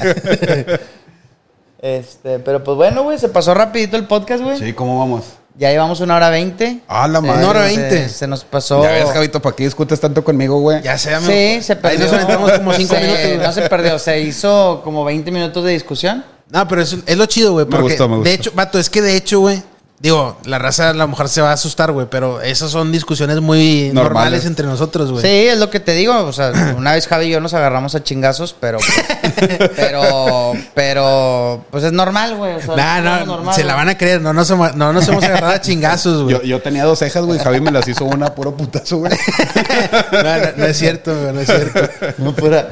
Este, 1.82 2.40
pero 2.40 2.62
pues 2.66 2.76
bueno, 2.76 3.04
güey, 3.04 3.18
se 3.18 3.30
pasó 3.30 3.54
rapidito 3.54 3.96
el 3.96 4.08
podcast, 4.08 4.44
güey. 4.44 4.58
Sí, 4.60 4.74
¿cómo 4.74 5.00
vamos? 5.00 5.37
Ya 5.58 5.72
llevamos 5.72 6.00
una 6.02 6.16
hora 6.16 6.30
veinte. 6.30 6.82
Ah, 6.88 7.08
la 7.08 7.20
madre. 7.20 7.40
Una 7.40 7.50
hora 7.50 7.62
veinte. 7.62 8.10
Se, 8.10 8.28
nos 8.28 8.44
pasó. 8.44 8.84
Ya 8.84 8.92
ves, 8.92 9.06
Javito, 9.12 9.42
¿para 9.42 9.56
qué 9.56 9.64
discutes 9.64 10.00
tanto 10.00 10.24
conmigo, 10.24 10.60
güey? 10.60 10.82
Ya 10.84 10.98
sé, 10.98 11.16
amigo. 11.16 11.32
Sí, 11.32 11.62
se 11.64 11.76
perdió. 11.76 11.98
Ahí 12.00 12.06
nos 12.06 12.14
aventamos 12.14 12.52
como 12.54 12.74
cinco 12.74 12.96
Se- 12.96 13.02
minutos. 13.02 13.48
No 13.48 13.52
se 13.54 13.62
perdió, 13.70 13.98
se 14.00 14.22
hizo 14.22 14.82
como 14.84 15.04
20 15.04 15.32
minutos 15.32 15.64
de 15.64 15.72
discusión. 15.72 16.24
No, 16.52 16.68
pero 16.68 16.82
es, 16.82 16.96
es 17.06 17.18
lo 17.18 17.26
chido, 17.26 17.54
güey. 17.54 17.66
Me 17.66 17.72
Porque, 17.72 17.84
gustó, 17.90 18.08
me 18.08 18.16
gustó. 18.18 18.30
de 18.30 18.36
hecho, 18.36 18.52
vato, 18.54 18.78
es 18.80 18.90
que 18.90 19.02
de 19.02 19.16
hecho, 19.16 19.40
güey. 19.40 19.62
Digo, 20.00 20.38
la 20.46 20.60
raza 20.60 20.92
a 20.92 20.94
lo 20.94 21.08
mejor 21.08 21.28
se 21.28 21.42
va 21.42 21.50
a 21.50 21.54
asustar, 21.54 21.92
güey. 21.92 22.06
Pero 22.08 22.40
esas 22.42 22.70
son 22.70 22.92
discusiones 22.92 23.42
muy 23.42 23.86
normales, 23.92 24.04
Normales. 24.14 24.46
entre 24.46 24.68
nosotros, 24.68 25.12
güey. 25.12 25.24
Sí, 25.24 25.48
es 25.48 25.58
lo 25.58 25.72
que 25.72 25.80
te 25.80 25.94
digo. 25.94 26.16
O 26.24 26.32
sea, 26.34 26.52
una 26.78 26.94
vez 26.94 27.08
Javi 27.08 27.26
y 27.26 27.30
yo 27.32 27.40
nos 27.42 27.56
agarramos 27.56 27.96
a 27.96 28.04
chingazos, 28.04 28.56
pero. 28.60 28.78
pues, 28.78 29.17
pero. 29.76 30.54
Pero. 30.74 31.66
Pues 31.72 31.84
es 31.84 31.92
normal, 31.92 32.36
güey. 32.36 32.56
O 32.56 32.62
sea, 32.62 32.76
Nah, 32.76 33.02
no, 33.02 33.26
normal, 33.26 33.56
se 33.56 33.64
la 33.64 33.76
van 33.76 33.90
a 33.90 33.98
creer. 33.98 34.22
No 34.22 34.34
nos, 34.34 34.50
hemos- 34.50 34.76
no 34.76 34.94
nos 34.94 35.08
hemos 35.08 35.24
agarrado 35.26 35.54
a 35.54 35.62
chingazos, 35.62 36.24
güey. 36.24 36.36
Yo, 36.36 36.42
yo 36.44 36.62
tenía 36.62 36.84
dos 36.86 37.00
cejas, 37.00 37.24
güey. 37.26 37.40
Javi 37.40 37.62
me 37.62 37.72
las 37.72 37.88
hizo 37.88 38.06
una 38.06 38.34
puro 38.36 38.56
putazo, 38.56 38.98
güey. 38.98 39.14
No, 40.12 40.24
no, 40.24 40.48
no 40.58 40.66
es 40.66 40.78
cierto, 40.78 41.14
güey. 41.20 41.34
No 41.34 41.42
es 41.42 41.48
cierto. 41.48 41.80
No, 42.18 42.36
pura- 42.36 42.68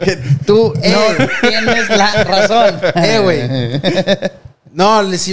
que 0.00 0.16
Tú 0.46 0.72
eh, 0.82 1.28
tienes 1.42 1.88
la 1.90 2.24
razón. 2.24 2.80
Eh, 2.96 3.18
güey. 3.22 4.20
No, 4.72 5.02
les 5.02 5.30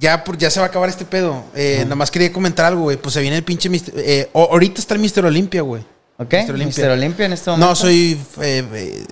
ya, 0.00 0.24
por- 0.24 0.36
ya 0.36 0.50
se 0.50 0.58
va 0.60 0.66
a 0.66 0.68
acabar 0.68 0.88
este 0.88 1.04
pedo. 1.04 1.44
Eh, 1.54 1.80
Nada 1.84 1.94
más 1.96 2.10
quería 2.10 2.32
comentar 2.32 2.66
algo, 2.66 2.82
güey. 2.82 2.96
Pues 2.96 3.14
se 3.14 3.20
viene 3.20 3.36
el 3.36 3.44
pinche 3.44 3.68
Mister- 3.70 3.94
eh, 3.96 4.28
ahorita 4.34 4.80
está 4.80 4.94
el 4.94 5.00
Mister 5.00 5.24
Olimpia, 5.24 5.62
güey. 5.62 5.82
¿Ok? 6.18 6.32
Mr. 6.34 6.40
Olympia. 6.50 6.66
Mister 6.66 6.90
Olimpia 6.90 7.26
en 7.26 7.32
este 7.32 7.50
momento. 7.50 7.66
No 7.68 7.74
soy 7.76 8.20
eh, 8.40 8.64
eh, 8.72 9.04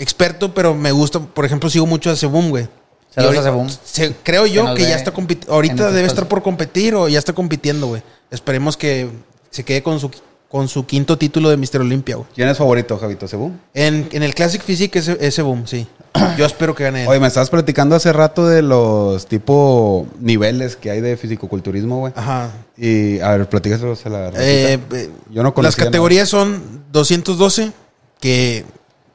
experto, 0.00 0.52
pero 0.54 0.74
me 0.74 0.90
gusta. 0.92 1.20
Por 1.20 1.44
ejemplo, 1.44 1.70
sigo 1.70 1.86
mucho 1.86 2.10
a 2.10 2.16
Sebum, 2.16 2.50
güey. 2.50 2.68
Saludos 3.14 3.36
ahorita- 3.36 3.40
a 3.40 3.52
Sebum. 3.52 3.68
se- 3.84 4.14
creo 4.22 4.46
yo 4.46 4.74
que, 4.74 4.82
ya 4.82 4.96
está 4.96 5.12
compitiendo. 5.12 5.48
en 5.52 5.54
Ahorita 5.54 5.90
debe 5.92 6.06
estar 6.08 6.26
por 6.28 6.42
competir 6.42 6.94
o 6.94 7.08
ya 7.08 7.18
está 7.18 7.32
compitiendo, 7.32 7.86
güey. 7.88 8.02
Esperemos 8.30 8.76
que 8.76 9.08
se 9.50 9.64
quede 9.64 9.82
con 9.82 9.98
su, 10.00 10.10
con 10.48 10.68
su 10.68 10.86
quinto 10.86 11.18
título 11.18 11.50
de 11.50 11.56
Mister 11.56 11.80
Olimpia, 11.80 12.16
güey. 12.16 12.28
¿Quién 12.34 12.48
es 12.48 12.58
favorito, 12.58 12.96
Javito? 12.98 13.26
¿Sebú? 13.28 13.52
En, 13.74 14.08
en 14.12 14.22
el 14.22 14.34
Classic 14.34 14.62
Physique 14.62 15.00
ese, 15.00 15.16
ese 15.20 15.42
boom, 15.42 15.66
sí. 15.66 15.86
Yo 16.38 16.44
espero 16.46 16.74
que 16.74 16.84
gane. 16.84 17.02
él. 17.02 17.08
Oye, 17.08 17.20
me 17.20 17.26
estabas 17.28 17.50
platicando 17.50 17.94
hace 17.96 18.12
rato 18.12 18.46
de 18.46 18.62
los 18.62 19.26
tipo 19.26 20.06
niveles 20.20 20.76
que 20.76 20.90
hay 20.90 21.00
de 21.00 21.16
fisicoculturismo, 21.16 21.98
güey. 22.00 22.12
Ajá. 22.16 22.50
Y, 22.76 23.18
a 23.20 23.30
ver, 23.36 23.48
platícaselos 23.48 24.04
a 24.06 24.08
la 24.08 24.28
Eh, 24.36 24.78
eh, 24.92 25.10
Yo 25.30 25.42
no 25.42 25.52
Las 25.58 25.76
categorías 25.76 26.28
son 26.28 26.84
212, 26.92 27.72
que 28.20 28.64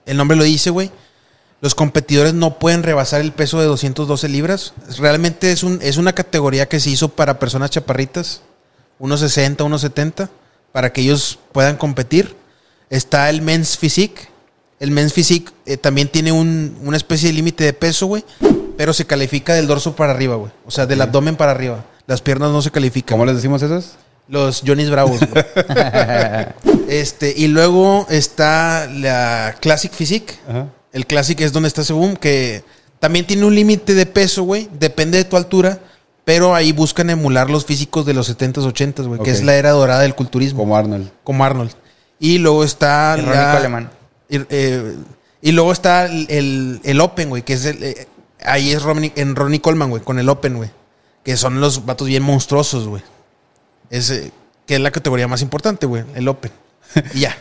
el 0.06 0.18
nombre 0.18 0.38
lo 0.38 0.44
dice, 0.44 0.69
güey. 0.69 0.91
Los 1.61 1.73
competidores 1.73 2.34
no 2.34 2.60
pueden 2.60 2.84
rebasar 2.84 3.22
el 3.22 3.32
peso 3.32 3.60
de 3.60 3.65
212 3.65 4.27
libras. 4.30 4.73
Realmente 4.98 5.52
es, 5.52 5.64
un, 5.64 5.80
es 5.82 5.98
una 5.98 6.14
categoría 6.14 6.68
que 6.68 6.80
se 6.80 6.90
hizo 6.91 7.10
para 7.10 7.40
personas 7.40 7.72
chaparritas, 7.72 8.41
1,60, 8.99 9.57
1,70, 9.57 10.30
para 10.72 10.91
que 10.94 11.02
ellos 11.02 11.40
puedan 11.52 11.77
competir. 11.77 12.36
Está 12.90 13.30
el 13.30 13.41
Men's 13.41 13.77
Physique. 13.77 14.27
El 14.80 14.91
Men's 14.91 15.14
Physique 15.14 15.52
eh, 15.65 15.77
también 15.77 16.10
tiene 16.10 16.32
un- 16.32 16.77
una 16.84 16.98
especie 16.98 17.30
de 17.30 17.34
límite 17.34 17.64
de 17.64 17.73
peso, 17.73 18.06
güey. 18.07 18.23
Pero 18.77 18.94
se 18.94 19.06
califica 19.06 19.53
del 19.53 19.68
dorso 19.68 19.95
para 19.95 20.11
arriba, 20.11 20.36
güey. 20.36 20.52
O 20.65 20.72
sea, 20.72 20.86
del 20.86 21.02
abdomen 21.02 21.36
para 21.38 21.52
arriba. 21.52 21.84
Las 22.06 22.22
piernas 22.22 22.52
no 22.52 22.61
se 22.61 22.69
califican. 22.72 23.15
¿Cómo 23.18 23.26
les 23.26 23.38
decimos 23.38 23.61
esos? 23.64 23.94
Los 24.28 24.64
Johnny's 24.66 24.90
Bravos. 24.90 25.20
güey. 25.20 25.46
este, 26.90 27.34
y 27.36 27.48
luego 27.48 28.08
está 28.10 28.88
la 28.92 29.56
Classic 29.60 29.92
Physique. 29.92 30.36
Ajá. 30.48 30.68
El 30.92 31.06
Classic 31.06 31.40
es 31.42 31.52
donde 31.52 31.68
está 31.68 31.84
Sebum, 31.84 32.16
que 32.16 32.64
también 33.00 33.26
tiene 33.28 33.46
un 33.46 33.54
límite 33.54 33.94
de 33.94 34.06
peso, 34.06 34.44
güey. 34.44 34.70
Depende 34.80 35.18
de 35.18 35.26
tu 35.26 35.36
altura. 35.38 35.80
Pero 36.24 36.56
ahí 36.56 36.72
buscan 36.72 37.10
emular 37.12 37.52
los 37.52 37.66
físicos 37.66 38.04
de 38.06 38.16
los 38.16 38.36
70s, 38.36 38.66
80s, 38.74 39.06
güey. 39.08 39.22
Que 39.22 39.30
es 39.30 39.44
la 39.44 39.56
era 39.58 39.72
dorada 39.72 40.02
del 40.02 40.16
culturismo. 40.16 40.60
Como 40.60 40.76
Arnold. 40.76 41.12
Como 41.24 41.44
Arnold. 41.46 41.72
Y 42.20 42.40
luego 42.40 42.64
está 42.64 43.14
El 43.16 43.26
la- 43.28 43.58
alemán. 43.58 43.92
Y, 44.28 44.38
eh, 44.50 44.96
y 45.44 45.52
luego 45.52 45.72
está 45.72 46.06
el, 46.06 46.26
el- 46.30 46.82
el 46.84 47.00
Open, 47.02 47.30
güey. 47.30 47.44
Que 47.44 47.54
es 47.54 47.66
el... 47.66 47.84
eh, 47.84 48.08
ahí 48.44 48.72
es 48.72 48.82
Ronnie- 48.82 49.12
en 49.16 49.36
Ronnie 49.36 49.60
Coleman, 49.62 49.92
güey. 49.92 50.02
Con 50.02 50.18
el 50.18 50.28
Open, 50.30 50.56
güey. 50.58 50.72
Que 51.24 51.38
son 51.38 51.60
los 51.62 51.86
vatos 51.86 52.08
bien 52.08 52.24
monstruosos, 52.24 52.88
güey. 52.88 53.04
Es, 53.90 54.10
eh, 54.10 54.32
que 54.66 54.76
es 54.76 54.82
la 54.82 54.91
categoría 54.91 55.28
más 55.28 55.41
importante, 55.41 55.86
güey. 55.86 56.03
El 56.16 56.28
Open. 56.28 56.52
Y 57.14 57.22
ya. 57.22 57.38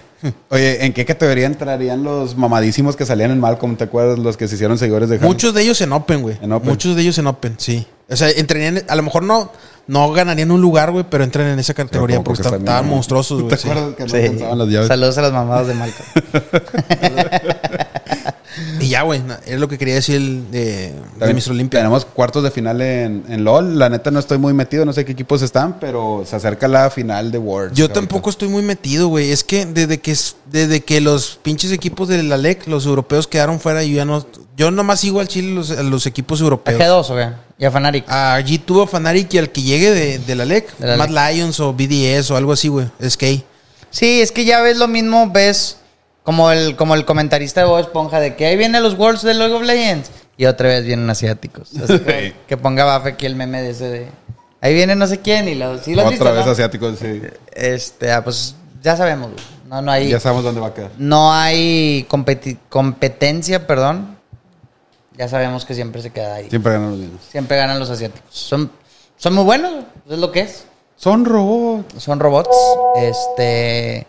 Oye, 0.48 0.86
¿en 0.86 0.94
qué 0.94 1.04
categoría 1.04 1.44
entrarían 1.46 2.02
los 2.02 2.34
mamadísimos 2.36 2.96
que 2.96 3.04
salían 3.04 3.30
en 3.30 3.40
Malcolm? 3.40 3.76
¿Te 3.76 3.84
acuerdas? 3.84 4.18
Los 4.18 4.38
que 4.38 4.48
se 4.48 4.54
hicieron 4.54 4.78
seguidores 4.78 5.10
de 5.10 5.18
Javi? 5.18 5.28
Muchos 5.28 5.52
de 5.52 5.60
ellos 5.62 5.78
en 5.82 5.92
Open, 5.92 6.22
güey. 6.22 6.38
En 6.40 6.50
Open. 6.50 6.70
Muchos 6.70 6.96
de 6.96 7.02
ellos 7.02 7.18
en 7.18 7.26
Open, 7.26 7.56
sí. 7.58 7.86
O 8.08 8.16
sea, 8.16 8.30
entrarían, 8.30 8.82
a 8.88 8.96
lo 8.96 9.02
mejor 9.02 9.22
no, 9.22 9.52
no 9.86 10.10
ganarían 10.12 10.50
un 10.50 10.62
lugar, 10.62 10.92
güey, 10.92 11.04
pero 11.10 11.24
entran 11.24 11.46
en 11.48 11.58
esa 11.58 11.74
categoría 11.74 12.22
porque 12.24 12.40
están 12.40 12.60
estaban 12.60 12.88
monstruosos, 12.88 13.36
¿Te 13.38 13.44
güey. 13.44 13.58
sí. 13.58 13.68
acuerdas 13.68 13.94
que 13.96 14.02
no 14.04 14.08
Sí. 14.08 14.38
las 14.56 14.68
llaves? 14.68 14.88
Saludos 14.88 15.18
a 15.18 15.22
las 15.22 15.32
mamadas 15.32 15.66
de 15.66 15.74
Malcolm. 15.74 16.08
Y 18.80 18.88
ya, 18.88 19.02
güey, 19.02 19.22
es 19.46 19.58
lo 19.58 19.68
que 19.68 19.78
quería 19.78 19.94
decir 19.94 20.16
el 20.16 20.50
de, 20.50 20.92
de 21.18 21.34
Mr. 21.34 21.50
Olympia. 21.50 21.80
Tenemos 21.80 22.04
cuartos 22.04 22.42
de 22.44 22.50
final 22.50 22.80
en, 22.80 23.24
en 23.28 23.44
LOL. 23.44 23.78
La 23.78 23.88
neta 23.88 24.10
no 24.10 24.18
estoy 24.20 24.38
muy 24.38 24.52
metido, 24.54 24.84
no 24.84 24.92
sé 24.92 25.04
qué 25.04 25.12
equipos 25.12 25.42
están, 25.42 25.78
pero 25.80 26.24
se 26.26 26.36
acerca 26.36 26.68
la 26.68 26.90
final 26.90 27.32
de 27.32 27.38
Worlds. 27.38 27.76
Yo 27.76 27.84
ahorita. 27.84 28.00
tampoco 28.00 28.30
estoy 28.30 28.48
muy 28.48 28.62
metido, 28.62 29.08
güey. 29.08 29.30
Es 29.30 29.42
que 29.44 29.66
desde 29.66 29.98
que 30.00 30.12
es- 30.12 30.36
desde 30.50 30.80
que 30.82 31.00
los 31.00 31.38
pinches 31.42 31.72
equipos 31.72 32.08
de 32.08 32.22
la 32.22 32.36
LEC, 32.36 32.66
los 32.68 32.86
europeos 32.86 33.26
quedaron 33.26 33.58
fuera, 33.60 33.82
yo 33.82 33.96
ya 33.96 34.04
no. 34.04 34.26
Yo 34.56 34.70
nomás 34.70 35.00
sigo 35.00 35.18
al 35.20 35.26
Chile 35.26 35.52
los, 35.52 35.70
a 35.72 35.82
los 35.82 36.06
equipos 36.06 36.40
¿A 36.40 36.44
europeos. 36.44 36.80
G2 36.80 37.10
o 37.10 37.16
qué? 37.16 37.28
Y 37.58 37.64
a 37.64 37.70
Fanatic. 37.72 38.04
A 38.08 38.38
G2 38.40 38.88
Fanatic 38.88 39.34
y 39.34 39.38
al 39.38 39.50
que 39.50 39.62
llegue 39.62 39.90
de, 39.90 40.18
de 40.20 40.34
la 40.36 40.44
LEC, 40.44 40.76
De 40.78 40.86
la 40.86 40.96
Mad 40.96 41.08
LEC. 41.10 41.34
Lions 41.34 41.58
o 41.60 41.72
BDS 41.72 42.30
o 42.30 42.36
algo 42.36 42.52
así, 42.52 42.68
güey. 42.68 42.86
Es 43.00 43.16
que 43.16 43.42
Sí, 43.90 44.20
es 44.20 44.32
que 44.32 44.44
ya 44.44 44.60
ves 44.60 44.76
lo 44.76 44.88
mismo, 44.88 45.30
ves 45.30 45.76
como 46.24 46.50
el, 46.50 46.74
como 46.74 46.94
el 46.96 47.04
comentarista 47.04 47.60
de 47.60 47.66
Bob 47.68 47.78
Esponja 47.78 48.18
de 48.18 48.34
que 48.34 48.46
ahí 48.46 48.56
vienen 48.56 48.82
los 48.82 48.98
Worlds 48.98 49.22
de 49.22 49.34
League 49.34 49.54
of 49.54 49.62
Legends 49.62 50.10
y 50.36 50.46
otra 50.46 50.68
vez 50.68 50.84
vienen 50.84 51.08
asiáticos. 51.08 51.70
Así 51.80 52.00
que, 52.00 52.34
que 52.48 52.56
ponga 52.56 52.84
Bafe 52.84 53.10
aquí 53.10 53.26
el 53.26 53.36
meme 53.36 53.62
de 53.62 53.70
ese 53.70 53.88
de 53.88 54.08
ahí 54.60 54.74
viene 54.74 54.96
no 54.96 55.06
sé 55.06 55.20
quién 55.20 55.46
y 55.48 55.54
lo, 55.54 55.78
¿sí 55.78 55.94
lo 55.94 56.00
Otra 56.02 56.10
visto, 56.10 56.24
vez 56.34 56.46
no? 56.46 56.50
asiáticos, 56.52 56.98
sí. 56.98 57.22
Este, 57.52 58.10
ah, 58.10 58.24
pues 58.24 58.56
ya 58.82 58.96
sabemos, 58.96 59.30
güey. 59.32 59.44
No, 59.68 59.80
no 59.82 59.90
hay, 59.92 60.08
Ya 60.08 60.18
sabemos 60.20 60.44
dónde 60.44 60.60
va 60.60 60.68
a 60.68 60.74
quedar. 60.74 60.90
no 60.98 61.32
hay 61.32 62.06
competi- 62.08 62.58
competencia, 62.68 63.66
perdón. 63.66 64.16
Ya 65.16 65.28
sabemos 65.28 65.64
que 65.64 65.74
siempre 65.74 66.02
se 66.02 66.10
queda 66.10 66.34
ahí. 66.34 66.50
Siempre 66.50 66.72
ganan 66.72 66.90
los 66.90 66.98
mismos. 66.98 67.20
Siempre 67.30 67.56
ganan 67.56 67.78
los 67.78 67.88
asiáticos. 67.90 68.28
Son, 68.34 68.70
son 69.16 69.32
muy 69.34 69.44
buenos, 69.44 69.84
es 70.10 70.18
lo 70.18 70.32
que 70.32 70.40
es. 70.40 70.64
Son 70.96 71.24
robots. 71.24 72.02
Son 72.02 72.18
robots. 72.18 72.56
Este. 72.96 74.06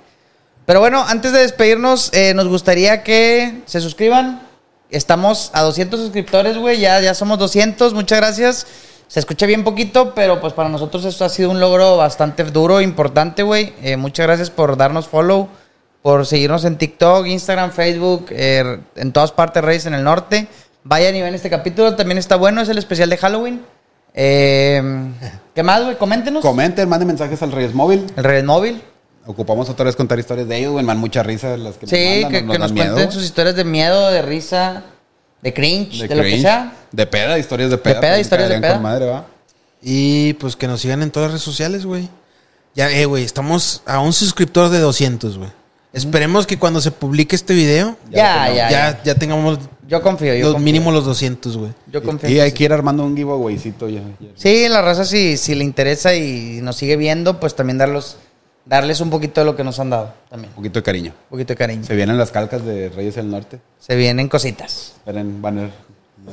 Pero 0.66 0.80
bueno, 0.80 1.04
antes 1.08 1.32
de 1.32 1.40
despedirnos, 1.40 2.12
eh, 2.14 2.34
nos 2.34 2.48
gustaría 2.48 3.04
que 3.04 3.62
se 3.66 3.82
suscriban. 3.82 4.42
Estamos 4.90 5.52
a 5.54 5.62
200 5.62 6.00
suscriptores, 6.00 6.58
güey. 6.58 6.80
Ya, 6.80 7.00
ya 7.02 7.14
somos 7.14 7.38
200. 7.38 7.94
Muchas 7.94 8.20
gracias. 8.20 8.68
Se 9.08 9.20
escucha 9.20 9.46
bien 9.46 9.64
poquito, 9.64 10.14
pero 10.16 10.42
pues 10.42 10.54
para 10.54 10.70
nosotros 10.70 11.06
esto 11.06 11.26
ha 11.26 11.30
sido 11.30 11.52
un 11.52 11.60
logro 11.60 11.98
bastante 11.98 12.44
duro, 12.46 12.82
importante, 12.82 13.44
güey. 13.44 13.74
Eh, 13.84 13.98
muchas 13.98 14.26
gracias 14.26 14.50
por 14.50 14.78
darnos 14.78 15.08
follow, 15.08 15.48
por 16.02 16.26
seguirnos 16.26 16.66
en 16.66 16.78
TikTok, 16.78 17.28
Instagram, 17.28 17.72
Facebook, 17.72 18.28
eh, 18.32 18.80
en 18.96 19.12
todas 19.12 19.32
partes, 19.32 19.64
Reyes 19.64 19.86
en 19.86 19.94
el 19.94 20.04
Norte. 20.04 20.48
Vayan 20.84 21.16
y 21.16 21.22
ven 21.22 21.36
este 21.36 21.50
capítulo, 21.50 21.96
también 21.96 22.18
está 22.18 22.36
bueno, 22.36 22.62
es 22.62 22.70
el 22.70 22.80
especial 22.80 23.10
de 23.10 23.18
Halloween. 23.18 23.62
Eh, 24.16 24.82
¿Qué 25.54 25.62
más, 25.62 25.84
güey? 25.84 25.98
Coméntenos. 25.98 26.42
Comenten, 26.42 26.90
manden 26.90 27.08
mensajes 27.08 27.42
al 27.44 27.52
Reyes 27.52 27.74
Móvil. 27.74 28.06
el 28.16 28.24
Reyes 28.24 28.44
Móvil. 28.44 28.82
Ocupamos 29.28 29.70
otra 29.70 29.86
vez 29.86 29.96
contar 29.96 30.20
historias 30.20 30.48
de 30.48 30.58
ellos, 30.58 30.72
güey. 30.74 30.86
Man, 30.86 30.98
mucha 30.98 31.24
risa 31.24 31.58
las 31.58 31.78
que 31.78 31.88
Sí, 31.88 31.96
nos 31.96 32.24
mandan, 32.24 32.32
que, 32.32 32.42
nos 32.44 32.52
que 32.54 32.60
nos 32.60 32.68
dan 32.70 32.74
miedo, 32.74 32.86
cuenten 32.94 33.06
güey. 33.08 33.14
sus 33.16 33.24
historias 33.26 33.56
de 33.56 33.64
miedo, 33.64 34.12
de 34.12 34.22
risa, 34.22 34.84
de 35.42 35.54
cringe, 35.54 36.08
de, 36.08 36.16
lo 36.16 36.24
que 36.24 36.40
sea. 36.42 36.74
De 36.92 37.08
peda, 37.08 37.38
historias 37.40 37.72
de 37.72 37.78
peda. 37.78 38.00
peda, 38.02 38.12
pues, 38.14 38.22
historias 38.22 38.50
de 38.50 38.60
peda. 38.60 38.74
con 38.74 38.84
madre, 38.84 39.06
¿va? 39.08 39.26
Y 39.82 40.34
pues 40.34 40.56
que 40.56 40.68
nos 40.68 40.82
sigan 40.82 41.02
en 41.02 41.12
todas 41.12 41.28
las 41.28 41.34
redes 41.34 41.44
sociales, 41.44 41.86
güey. 41.86 42.08
Ya, 42.76 42.90
eh, 42.92 43.06
güey, 43.06 43.24
estamos 43.24 43.82
a 43.86 44.00
un 44.00 44.14
suscriptor 44.14 44.70
de 44.70 44.80
200, 44.80 45.38
güey. 45.38 45.50
Esperemos 45.94 46.46
que 46.46 46.60
cuando 46.60 46.82
se 46.82 46.92
publique 46.92 47.36
este 47.36 47.54
video, 47.54 47.96
Ya, 48.12 48.48
Ya, 48.50 48.54
ya, 48.54 48.56
ya, 48.56 48.70
ya. 48.98 49.04
ya, 49.04 49.16
tengamos 49.16 49.60
Yo 49.88 50.02
confío, 50.02 50.34
yo 50.36 50.46
los 50.46 50.54
confío. 50.56 50.66
mínimo 50.66 50.92
los 50.92 51.06
200, 51.06 51.56
güey. 51.58 51.72
Yo 51.92 52.04
confío. 52.04 52.30
Y 52.30 52.40
hay 52.42 52.52
que 52.52 52.58
que 52.58 52.64
ir 52.66 52.74
armando 52.74 53.06
un 53.06 53.16
giveawaycito 53.16 53.88
ya. 53.88 54.02
ya. 54.20 54.28
Sí, 54.36 54.68
la 54.68 54.82
raza, 54.82 55.06
si, 55.06 55.38
si 55.38 55.56
le 55.56 55.64
interesa 55.64 56.14
y 56.14 56.60
nos 56.62 56.76
sigue 56.76 56.98
viendo, 56.98 57.40
pues 57.40 57.56
también 57.56 57.78
darlos, 57.78 58.18
darles 58.66 59.00
un 59.00 59.10
poquito 59.10 59.42
de 59.42 59.46
lo 59.46 59.56
que 59.56 59.64
nos 59.64 59.80
han 59.80 59.90
dado. 59.90 60.14
También. 60.30 60.50
Un 60.52 60.56
poquito 60.56 60.80
de 60.80 60.84
cariño. 60.84 61.12
Un 61.26 61.30
poquito 61.30 61.54
de 61.54 61.58
cariño. 61.58 61.84
Se 61.86 61.96
vienen 61.96 62.18
las 62.18 62.32
calcas 62.32 62.66
de 62.66 62.90
Reyes 62.90 63.16
del 63.16 63.30
Norte. 63.30 63.60
Se 63.80 63.96
vienen 63.96 64.28
cositas. 64.30 64.94
Esperen, 64.98 65.42
banner. 65.42 65.70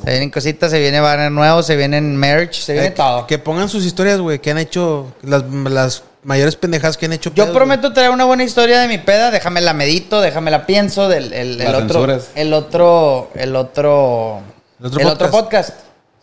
Se 0.05 0.11
vienen 0.11 0.31
cositas, 0.31 0.71
se 0.71 0.79
viene 0.81 1.01
banner 1.01 1.31
nuevo, 1.31 1.63
se 1.63 1.77
vienen 1.77 2.17
merch, 2.17 2.55
se 2.63 2.73
viene 2.73 2.89
Eh, 2.89 2.93
todo. 2.93 3.27
Que 3.27 3.39
pongan 3.39 3.69
sus 3.69 3.85
historias, 3.85 4.19
güey, 4.21 4.39
que 4.39 4.51
han 4.51 4.57
hecho 4.57 5.13
las, 5.23 5.45
las 5.45 6.03
mayores 6.23 6.57
pendejadas 6.57 6.97
que 6.97 7.05
han 7.05 7.13
hecho. 7.13 7.29
Yo 7.35 7.45
pedos, 7.45 7.55
prometo 7.55 7.93
traer 7.93 8.11
una 8.11 8.25
buena 8.25 8.43
historia 8.43 8.81
de 8.81 8.89
mi 8.89 8.97
peda, 8.97 9.31
déjame 9.31 9.61
la 9.61 9.75
medito, 9.75 10.23
déjame 10.23 10.51
la 10.51 10.65
pienso, 10.65 11.09
del 11.11 11.35
el, 11.35 11.61
el 11.61 11.73
Las 11.73 11.75
otro, 11.83 11.89
censuras. 11.89 12.29
el 12.35 12.55
otro, 12.55 13.31
el 13.35 13.55
otro, 13.55 14.41
El 14.81 14.87
otro 14.87 15.01
el 15.01 15.07
otro 15.09 15.31
podcast. 15.31 15.75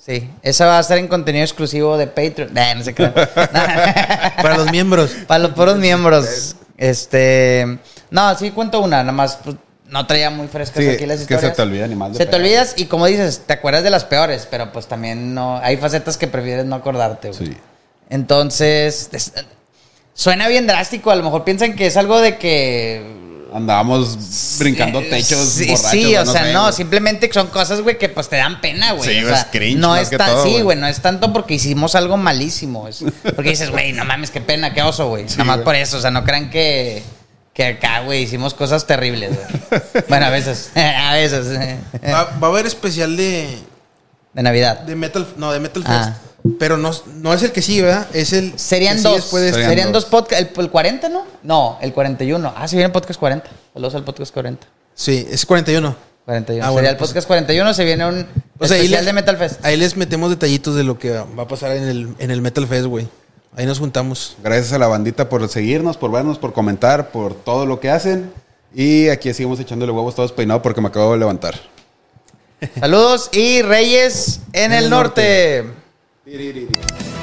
Sí, 0.10 0.28
esa 0.42 0.66
va 0.66 0.80
a 0.80 0.84
ser 0.84 0.98
en 0.98 1.08
contenido 1.08 1.44
exclusivo 1.46 1.96
de 1.96 2.08
Patreon. 2.08 2.52
Nah, 2.52 2.74
no 2.74 2.84
sé 2.84 2.96
qué. 2.96 3.06
Para 4.42 4.58
los 4.58 4.72
miembros. 4.72 5.12
Para 5.28 5.44
los 5.44 5.52
puros 5.52 5.78
miembros. 5.78 6.56
Este. 6.78 7.78
No, 8.10 8.36
sí 8.36 8.50
cuento 8.50 8.80
una, 8.80 8.98
nada 9.04 9.12
más. 9.12 9.38
pues, 9.44 9.56
no 9.88 10.08
traía 10.08 10.32
muy 10.32 10.48
frescas 10.48 10.84
Sí, 10.84 10.90
aquí 10.90 11.06
las 11.06 11.20
es 11.22 11.28
que 11.28 11.36
historias. 11.36 11.56
se 11.56 11.56
te 11.56 11.62
olvida 11.62 11.88
de 11.88 12.18
Se 12.18 12.26
te 12.26 12.36
olvidas 12.36 12.74
y 12.78 12.86
como 12.86 13.06
dices, 13.06 13.44
te 13.46 13.54
acuerdas 13.54 13.84
de 13.84 13.92
las 13.92 14.04
peores, 14.06 14.48
pero 14.50 14.72
pues 14.72 14.88
también 14.88 15.36
no. 15.36 15.60
Hay 15.60 15.78
facetas 15.78 16.18
que 16.18 16.26
prefieres 16.28 16.66
no 16.66 16.76
acordarte, 16.76 17.30
güey. 17.30 17.48
Sí. 17.52 17.58
Entonces. 18.10 19.10
es- 19.12 19.34
suena 20.16 20.48
bien 20.48 20.66
drástico. 20.66 21.12
A 21.12 21.16
lo 21.16 21.24
mejor 21.24 21.44
piensan 21.44 21.76
que 21.76 21.86
es 21.86 21.98
algo 21.98 22.20
de 22.20 22.40
que. 22.40 23.29
Andábamos 23.54 24.18
brincando 24.60 25.02
techos 25.02 25.40
Sí, 25.50 25.68
borrachos. 25.68 25.92
sí, 25.92 26.16
o 26.16 26.26
no 26.26 26.32
sea, 26.32 26.44
sé, 26.44 26.54
no, 26.54 26.62
güey. 26.64 26.74
simplemente 26.74 27.30
son 27.34 27.48
cosas, 27.48 27.82
güey, 27.82 27.98
que 27.98 28.10
pues 28.10 28.30
te 28.30 28.36
dan 28.36 28.62
pena, 28.62 28.92
güey. 28.94 29.10
Sí, 29.10 29.24
o 29.24 29.28
sea, 29.28 29.38
es 29.40 29.46
cringe 29.46 29.78
no 29.80 29.90
más 29.90 30.02
es 30.04 30.10
que 30.10 30.18
tan, 30.18 30.30
todo, 30.32 30.44
sí, 30.44 30.50
güey. 30.52 30.62
güey, 30.64 30.78
no 30.78 30.88
es 30.88 31.02
tanto 31.02 31.34
porque 31.34 31.56
hicimos 31.56 31.96
algo 31.96 32.18
malísimo. 32.18 32.88
es 32.88 33.04
porque 33.36 33.50
dices, 33.52 33.70
güey, 33.72 33.94
no 33.94 34.06
mames, 34.06 34.32
qué 34.32 34.42
pena, 34.42 34.74
qué 34.74 34.82
oso, 34.82 35.08
güey. 35.10 35.24
Nada 35.26 35.44
más 35.46 35.56
güey. 35.58 35.66
por 35.66 35.76
eso, 35.76 35.98
o 35.98 36.02
sea, 36.02 36.12
no 36.12 36.24
crean 36.24 36.50
que, 36.50 37.02
que 37.54 37.66
acá, 37.66 38.02
güey, 38.02 38.24
hicimos 38.24 38.54
cosas 38.54 38.86
terribles, 38.86 39.32
güey. 39.36 39.82
bueno, 40.10 40.28
a 40.28 40.30
veces, 40.30 40.72
a 40.76 41.14
veces. 41.14 41.48
Va, 42.06 42.26
va 42.42 42.48
a 42.48 42.52
haber 42.52 42.66
especial 42.68 43.18
de, 43.18 43.58
De 44.34 44.44
Navidad. 44.44 44.80
de 44.82 44.96
Metal. 44.96 45.26
No, 45.38 45.52
de 45.52 45.60
Metal 45.60 45.84
Fest. 45.84 45.94
Ah. 45.96 46.18
Pero 46.58 46.78
no, 46.78 46.92
no 47.16 47.34
es 47.34 47.44
el 47.44 47.52
que 47.52 47.62
sigue, 47.62 47.82
¿verdad? 47.84 48.08
Es 48.14 48.34
el. 48.34 48.58
Serían 48.58 48.96
que 48.96 49.02
sigue 49.04 49.10
dos. 49.14 49.22
después 49.24 49.44
de 49.44 49.50
este. 49.50 49.62
Serían 49.62 49.70
Serían 49.72 49.92
dos 49.94 50.04
dos. 50.04 50.12
podcasts. 50.12 50.50
El, 50.56 50.60
el 50.66 50.70
40, 50.72 51.10
¿no? 51.10 51.24
No, 51.44 51.78
el 51.82 51.94
41. 51.94 52.54
Ah, 52.56 52.68
se 52.68 52.76
viene 52.78 52.88
el 52.88 52.92
podcast 52.92 53.20
40. 53.20 53.50
Saludos 53.74 53.96
al 53.96 54.04
podcast 54.04 54.34
40. 54.34 54.68
Sí, 54.96 55.28
es 55.30 55.46
41. 55.46 55.96
41. 56.26 56.64
Ah, 56.64 56.68
Sería 56.68 56.72
bueno, 56.72 56.90
el 56.90 56.98
pues- 56.98 57.10
podcast 57.10 57.28
41. 57.28 57.74
Se 57.74 57.84
viene 57.86 58.06
un 58.08 58.26
O 58.60 58.68
sea, 58.68 58.78
especial 58.78 59.00
les- 59.02 59.06
de 59.06 59.14
Metal 59.14 59.38
Fest. 59.38 59.66
Ahí 59.66 59.78
les 59.78 59.96
metemos 59.98 60.30
detallitos 60.30 60.76
de 60.76 60.84
lo 60.84 60.98
que 60.98 61.12
va 61.12 61.44
a 61.44 61.48
pasar 61.48 61.72
en 61.76 61.84
el, 61.88 62.10
en 62.20 62.32
el 62.32 62.42
Metal 62.42 62.66
Fest, 62.68 62.86
güey. 62.86 63.08
Ahí 63.56 63.66
nos 63.66 63.80
juntamos. 63.80 64.38
Gracias 64.44 64.72
a 64.74 64.78
la 64.78 64.88
bandita 64.88 65.28
por 65.28 65.48
seguirnos, 65.50 65.98
por 65.98 66.12
vernos, 66.12 66.38
por 66.38 66.54
comentar, 66.54 67.12
por 67.12 67.34
todo 67.34 67.66
lo 67.66 67.80
que 67.80 67.90
hacen. 67.90 68.32
Y 68.76 69.10
aquí 69.10 69.34
seguimos 69.34 69.60
echándole 69.60 69.92
huevos 69.92 70.14
todos 70.16 70.32
peinados 70.32 70.62
porque 70.62 70.80
me 70.82 70.88
acabo 70.90 71.14
de 71.14 71.18
levantar. 71.20 71.56
Saludos 72.80 73.30
y 73.34 73.62
Reyes 73.62 74.42
en, 74.54 74.74
el, 74.74 74.84
el 74.86 74.90
norte. 74.90 75.66
रे 76.32 76.38
रे 76.38 76.52
रे 76.52 77.19